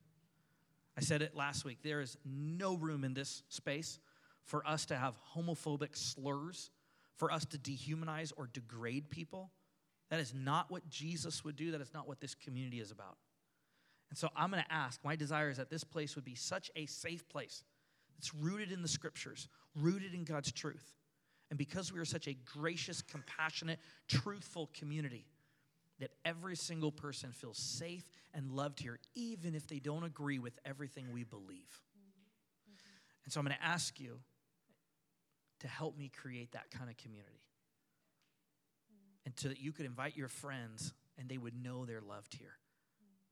I 0.98 1.02
said 1.02 1.22
it 1.22 1.36
last 1.36 1.66
week. 1.66 1.80
There 1.84 2.02
is 2.02 2.18
no 2.24 2.76
room 2.76 3.04
in 3.04 3.14
this 3.14 3.44
space 3.50 4.00
for 4.44 4.66
us 4.68 4.86
to 4.88 4.96
have 4.96 5.16
homophobic 5.36 5.98
slurs, 5.98 6.70
for 7.18 7.32
us 7.32 7.46
to 7.46 7.58
dehumanize 7.58 8.32
or 8.38 8.48
degrade 8.48 9.10
people. 9.10 9.52
That 10.10 10.20
is 10.20 10.34
not 10.34 10.70
what 10.70 10.88
Jesus 10.90 11.44
would 11.44 11.56
do. 11.56 11.72
That 11.72 11.82
is 11.82 11.94
not 11.94 12.08
what 12.08 12.22
this 12.22 12.36
community 12.36 12.80
is 12.80 12.92
about. 12.92 13.18
And 14.10 14.18
so 14.18 14.30
I'm 14.36 14.52
going 14.52 14.64
to 14.64 14.72
ask 14.72 15.04
my 15.04 15.16
desire 15.16 15.50
is 15.50 15.58
that 15.58 15.72
this 15.72 15.84
place 15.84 16.16
would 16.16 16.26
be 16.26 16.36
such 16.36 16.70
a 16.76 16.86
safe 16.86 17.28
place. 17.30 17.64
It's 18.20 18.34
rooted 18.34 18.72
in 18.72 18.84
the 18.84 18.88
scriptures, 18.88 19.48
rooted 19.76 20.14
in 20.14 20.24
God's 20.24 20.52
truth. 20.52 20.94
And 21.50 21.58
because 21.58 21.92
we 21.92 22.00
are 22.00 22.06
such 22.06 22.28
a 22.28 22.34
gracious, 22.34 23.02
compassionate, 23.02 23.80
truthful 24.08 24.70
community, 24.74 25.26
that 26.04 26.12
every 26.26 26.58
single 26.58 26.92
person 26.92 27.32
feels 27.32 27.58
safe 27.58 28.04
and 28.34 28.52
loved 28.52 28.82
here, 28.82 29.00
even 29.16 29.56
if 29.56 29.68
they 29.68 29.80
don't 29.80 30.04
agree 30.04 30.38
with 30.38 30.60
everything 30.66 31.14
we 31.14 31.24
believe. 31.24 31.82
And 33.24 33.32
so 33.32 33.40
I'm 33.40 33.46
going 33.46 33.56
to 33.58 33.66
ask 33.66 34.02
you 34.02 34.20
to 35.62 35.68
help 35.70 35.98
me 35.98 36.10
create 36.10 36.52
that 36.52 36.70
kind 36.72 36.90
of 36.90 36.98
community. 36.98 37.40
And 39.26 39.34
so 39.38 39.48
that 39.48 39.62
you 39.62 39.72
could 39.72 39.86
invite 39.86 40.18
your 40.18 40.28
friends 40.28 40.94
and 41.18 41.30
they 41.30 41.38
would 41.38 41.56
know 41.56 41.86
they're 41.86 42.02
loved 42.02 42.36
here. 42.38 42.58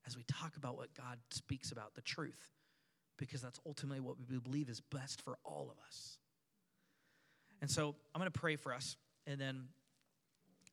As 0.07 0.15
we 0.15 0.23
talk 0.23 0.55
about 0.55 0.77
what 0.77 0.93
God 0.95 1.17
speaks 1.29 1.73
about, 1.73 1.93
the 1.93 2.01
truth, 2.01 2.53
because 3.17 3.41
that's 3.41 3.59
ultimately 3.65 3.99
what 3.99 4.15
we 4.29 4.39
believe 4.39 4.69
is 4.69 4.79
best 4.79 5.21
for 5.21 5.37
all 5.43 5.67
of 5.69 5.77
us. 5.85 6.19
And 7.59 7.69
so 7.69 7.95
I'm 8.15 8.21
going 8.21 8.31
to 8.31 8.39
pray 8.39 8.55
for 8.55 8.73
us, 8.73 8.95
and 9.27 9.39
then 9.39 9.65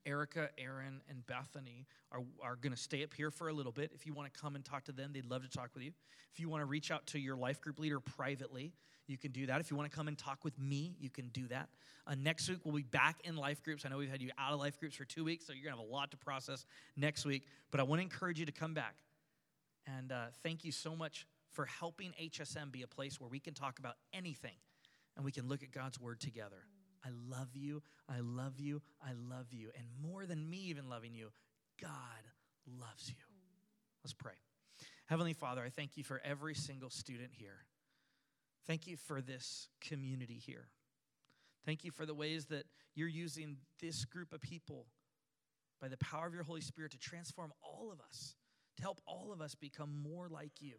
Erica, 0.09 0.49
Aaron, 0.57 1.03
and 1.11 1.25
Bethany 1.27 1.87
are, 2.11 2.23
are 2.43 2.57
going 2.57 2.73
to 2.73 2.79
stay 2.79 3.05
up 3.05 3.13
here 3.13 3.31
for 3.31 3.49
a 3.49 3.53
little 3.53 3.73
bit. 3.73 3.93
If 3.95 4.07
you 4.07 4.15
want 4.15 4.33
to 4.33 4.41
come 4.41 4.55
and 4.57 4.65
talk 4.65 4.85
to 4.85 4.93
them, 4.93 5.13
they'd 5.13 5.31
love 5.31 5.43
to 5.43 5.51
talk 5.51 5.71
with 5.75 5.85
you. 5.85 5.93
If 6.33 6.41
you 6.41 6.49
want 6.49 6.63
to 6.63 6.67
reach 6.67 6.91
out 6.91 7.07
to 7.09 7.19
your 7.19 7.37
life 7.37 7.61
group 7.61 7.79
leader 7.79 8.01
privately, 8.01 8.73
you 9.07 9.19
can 9.19 9.33
do 9.33 9.47
that. 9.47 9.61
If 9.61 9.71
you 9.71 9.77
want 9.77 9.91
to 9.91 9.97
come 9.97 10.09
and 10.09 10.17
talk 10.17 10.45
with 10.45 10.59
me, 10.59 10.97
you 10.99 11.11
can 11.11 11.29
do 11.29 11.47
that. 11.49 11.69
Uh, 12.07 12.15
next 12.15 12.49
week, 12.49 12.59
we'll 12.65 12.75
be 12.75 12.83
back 12.83 13.17
in 13.25 13.37
life 13.37 13.63
groups. 13.63 13.85
I 13.85 13.91
know 13.91 13.99
we've 13.99 14.11
had 14.11 14.23
you 14.23 14.31
out 14.39 14.55
of 14.55 14.61
life 14.61 14.79
groups 14.81 14.97
for 14.97 15.05
two 15.05 15.25
weeks, 15.25 15.47
so 15.47 15.53
you're 15.53 15.65
going 15.65 15.77
to 15.77 15.83
have 15.83 15.89
a 15.89 15.93
lot 15.93 16.11
to 16.13 16.17
process 16.17 16.65
next 16.97 17.27
week. 17.27 17.47
But 17.71 17.81
I 17.81 17.83
want 17.83 18.01
to 18.01 18.03
encourage 18.03 18.41
you 18.41 18.47
to 18.47 18.53
come 18.53 18.73
back. 18.75 18.97
And 19.99 20.11
uh, 20.11 20.27
thank 20.43 20.65
you 20.65 20.73
so 20.73 20.97
much 20.97 21.27
for 21.53 21.67
helping 21.67 22.13
HSM 22.23 22.73
be 22.73 22.83
a 22.83 22.87
place 22.87 23.21
where 23.21 23.29
we 23.29 23.41
can 23.41 23.55
talk 23.55 23.79
about 23.79 23.95
anything 24.13 24.57
and 25.17 25.25
we 25.25 25.33
can 25.33 25.49
look 25.49 25.63
at 25.63 25.71
God's 25.71 26.01
word 26.01 26.21
together. 26.21 26.65
I 27.05 27.09
love 27.29 27.49
you. 27.55 27.83
I 28.09 28.21
love 28.21 28.59
you. 28.59 28.83
I 29.03 29.13
love 29.13 29.53
you. 29.53 29.71
And 29.77 29.87
more 30.11 30.27
than 30.27 30.49
me 30.49 30.59
even 30.69 30.89
loving 30.89 31.15
you, 31.15 31.29
God 31.81 31.91
loves 32.81 33.09
you. 33.09 33.15
Let's 34.05 34.15
pray. 34.15 34.33
Heavenly 35.07 35.33
Father, 35.33 35.63
I 35.65 35.71
thank 35.71 35.97
you 35.97 36.05
for 36.05 36.21
every 36.25 36.55
single 36.55 36.91
student 36.91 37.31
here. 37.33 37.65
Thank 38.67 38.87
you 38.87 38.97
for 38.97 39.23
this 39.23 39.69
community 39.81 40.41
here. 40.45 40.69
Thank 41.65 41.85
you 41.85 41.91
for 41.91 42.05
the 42.05 42.15
ways 42.15 42.47
that 42.47 42.65
you're 42.95 43.09
using 43.09 43.57
this 43.81 44.05
group 44.05 44.33
of 44.33 44.41
people 44.41 44.87
by 45.81 45.89
the 45.89 45.97
power 45.99 46.27
of 46.27 46.35
your 46.35 46.43
Holy 46.43 46.61
Spirit 46.61 46.93
to 46.93 46.99
transform 46.99 47.53
all 47.63 47.91
of 47.93 48.01
us, 48.01 48.35
to 48.77 48.83
help 48.83 49.01
all 49.07 49.33
of 49.33 49.41
us 49.41 49.55
become 49.55 50.03
more 50.03 50.29
like 50.29 50.61
you. 50.61 50.75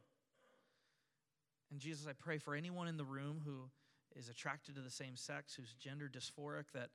And 1.72 1.80
Jesus, 1.80 2.08
I 2.08 2.14
pray 2.14 2.38
for 2.38 2.56
anyone 2.56 2.88
in 2.88 2.98
the 2.98 3.06
room 3.06 3.42
who 3.46 3.70
is 4.16 4.30
attracted 4.30 4.76
to 4.76 4.82
the 4.82 4.90
same 4.90 5.16
sex, 5.16 5.54
who's 5.56 5.74
gender 5.74 6.10
dysphoric, 6.10 6.72
that 6.74 6.90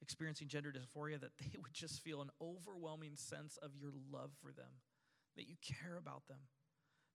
experiencing 0.00 0.48
gender 0.48 0.72
dysphoria, 0.72 1.20
that 1.20 1.36
they 1.38 1.58
would 1.62 1.72
just 1.72 2.02
feel 2.02 2.20
an 2.22 2.30
overwhelming 2.40 3.16
sense 3.16 3.56
of 3.62 3.70
your 3.76 3.92
love 4.12 4.30
for 4.42 4.52
them, 4.52 4.82
that 5.36 5.48
you 5.48 5.56
care 5.62 5.96
about 5.96 6.26
them, 6.28 6.40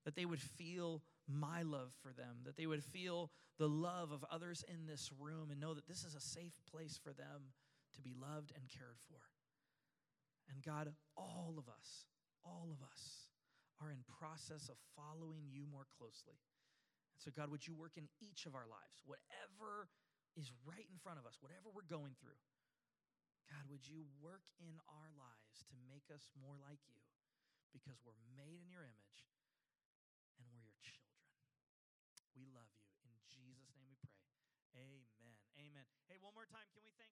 that 0.05 0.15
they 0.15 0.25
would 0.25 0.41
feel 0.41 1.03
my 1.27 1.61
love 1.61 1.91
for 2.01 2.11
them, 2.11 2.37
that 2.45 2.57
they 2.57 2.65
would 2.65 2.83
feel 2.83 3.31
the 3.57 3.69
love 3.69 4.11
of 4.11 4.25
others 4.31 4.63
in 4.67 4.85
this 4.85 5.11
room 5.19 5.51
and 5.51 5.59
know 5.59 5.73
that 5.73 5.87
this 5.87 6.03
is 6.03 6.15
a 6.15 6.21
safe 6.21 6.53
place 6.71 6.99
for 7.01 7.13
them 7.13 7.53
to 7.95 8.01
be 8.01 8.13
loved 8.19 8.51
and 8.55 8.67
cared 8.67 8.97
for. 9.07 9.19
And 10.49 10.63
God, 10.63 10.93
all 11.15 11.55
of 11.57 11.67
us, 11.69 12.05
all 12.43 12.69
of 12.71 12.81
us 12.81 13.29
are 13.81 13.91
in 13.91 14.03
process 14.19 14.69
of 14.69 14.75
following 14.95 15.43
you 15.51 15.65
more 15.71 15.85
closely. 15.97 16.39
So, 17.19 17.35
God, 17.35 17.51
would 17.51 17.67
you 17.67 17.75
work 17.75 17.99
in 17.99 18.07
each 18.23 18.47
of 18.47 18.55
our 18.55 18.65
lives, 18.65 19.03
whatever 19.03 19.91
is 20.39 20.55
right 20.63 20.87
in 20.87 20.97
front 21.03 21.19
of 21.19 21.27
us, 21.27 21.35
whatever 21.43 21.67
we're 21.67 21.87
going 21.87 22.15
through? 22.15 22.39
God, 23.51 23.67
would 23.67 23.83
you 23.83 24.07
work 24.23 24.45
in 24.63 24.79
our 24.87 25.11
lives 25.19 25.67
to 25.67 25.75
make 25.91 26.07
us 26.13 26.31
more 26.39 26.55
like 26.55 26.79
you 26.87 27.01
because 27.73 27.97
we're 28.01 28.17
made 28.37 28.61
in 28.61 28.69
your 28.69 28.85
image 28.85 29.21
and 30.37 30.45
we're 30.49 30.63
your 30.63 30.79
children. 30.81 31.25
We 32.33 32.45
love 32.49 32.69
you. 32.71 32.85
In 33.03 33.13
Jesus' 33.29 33.73
name 33.75 33.89
we 33.89 33.97
pray. 33.99 34.23
Amen. 34.77 35.35
Amen. 35.59 35.85
Hey, 36.07 36.17
one 36.21 36.33
more 36.33 36.47
time, 36.47 36.65
can 36.71 36.85
we 36.85 36.93
thank 36.95 37.08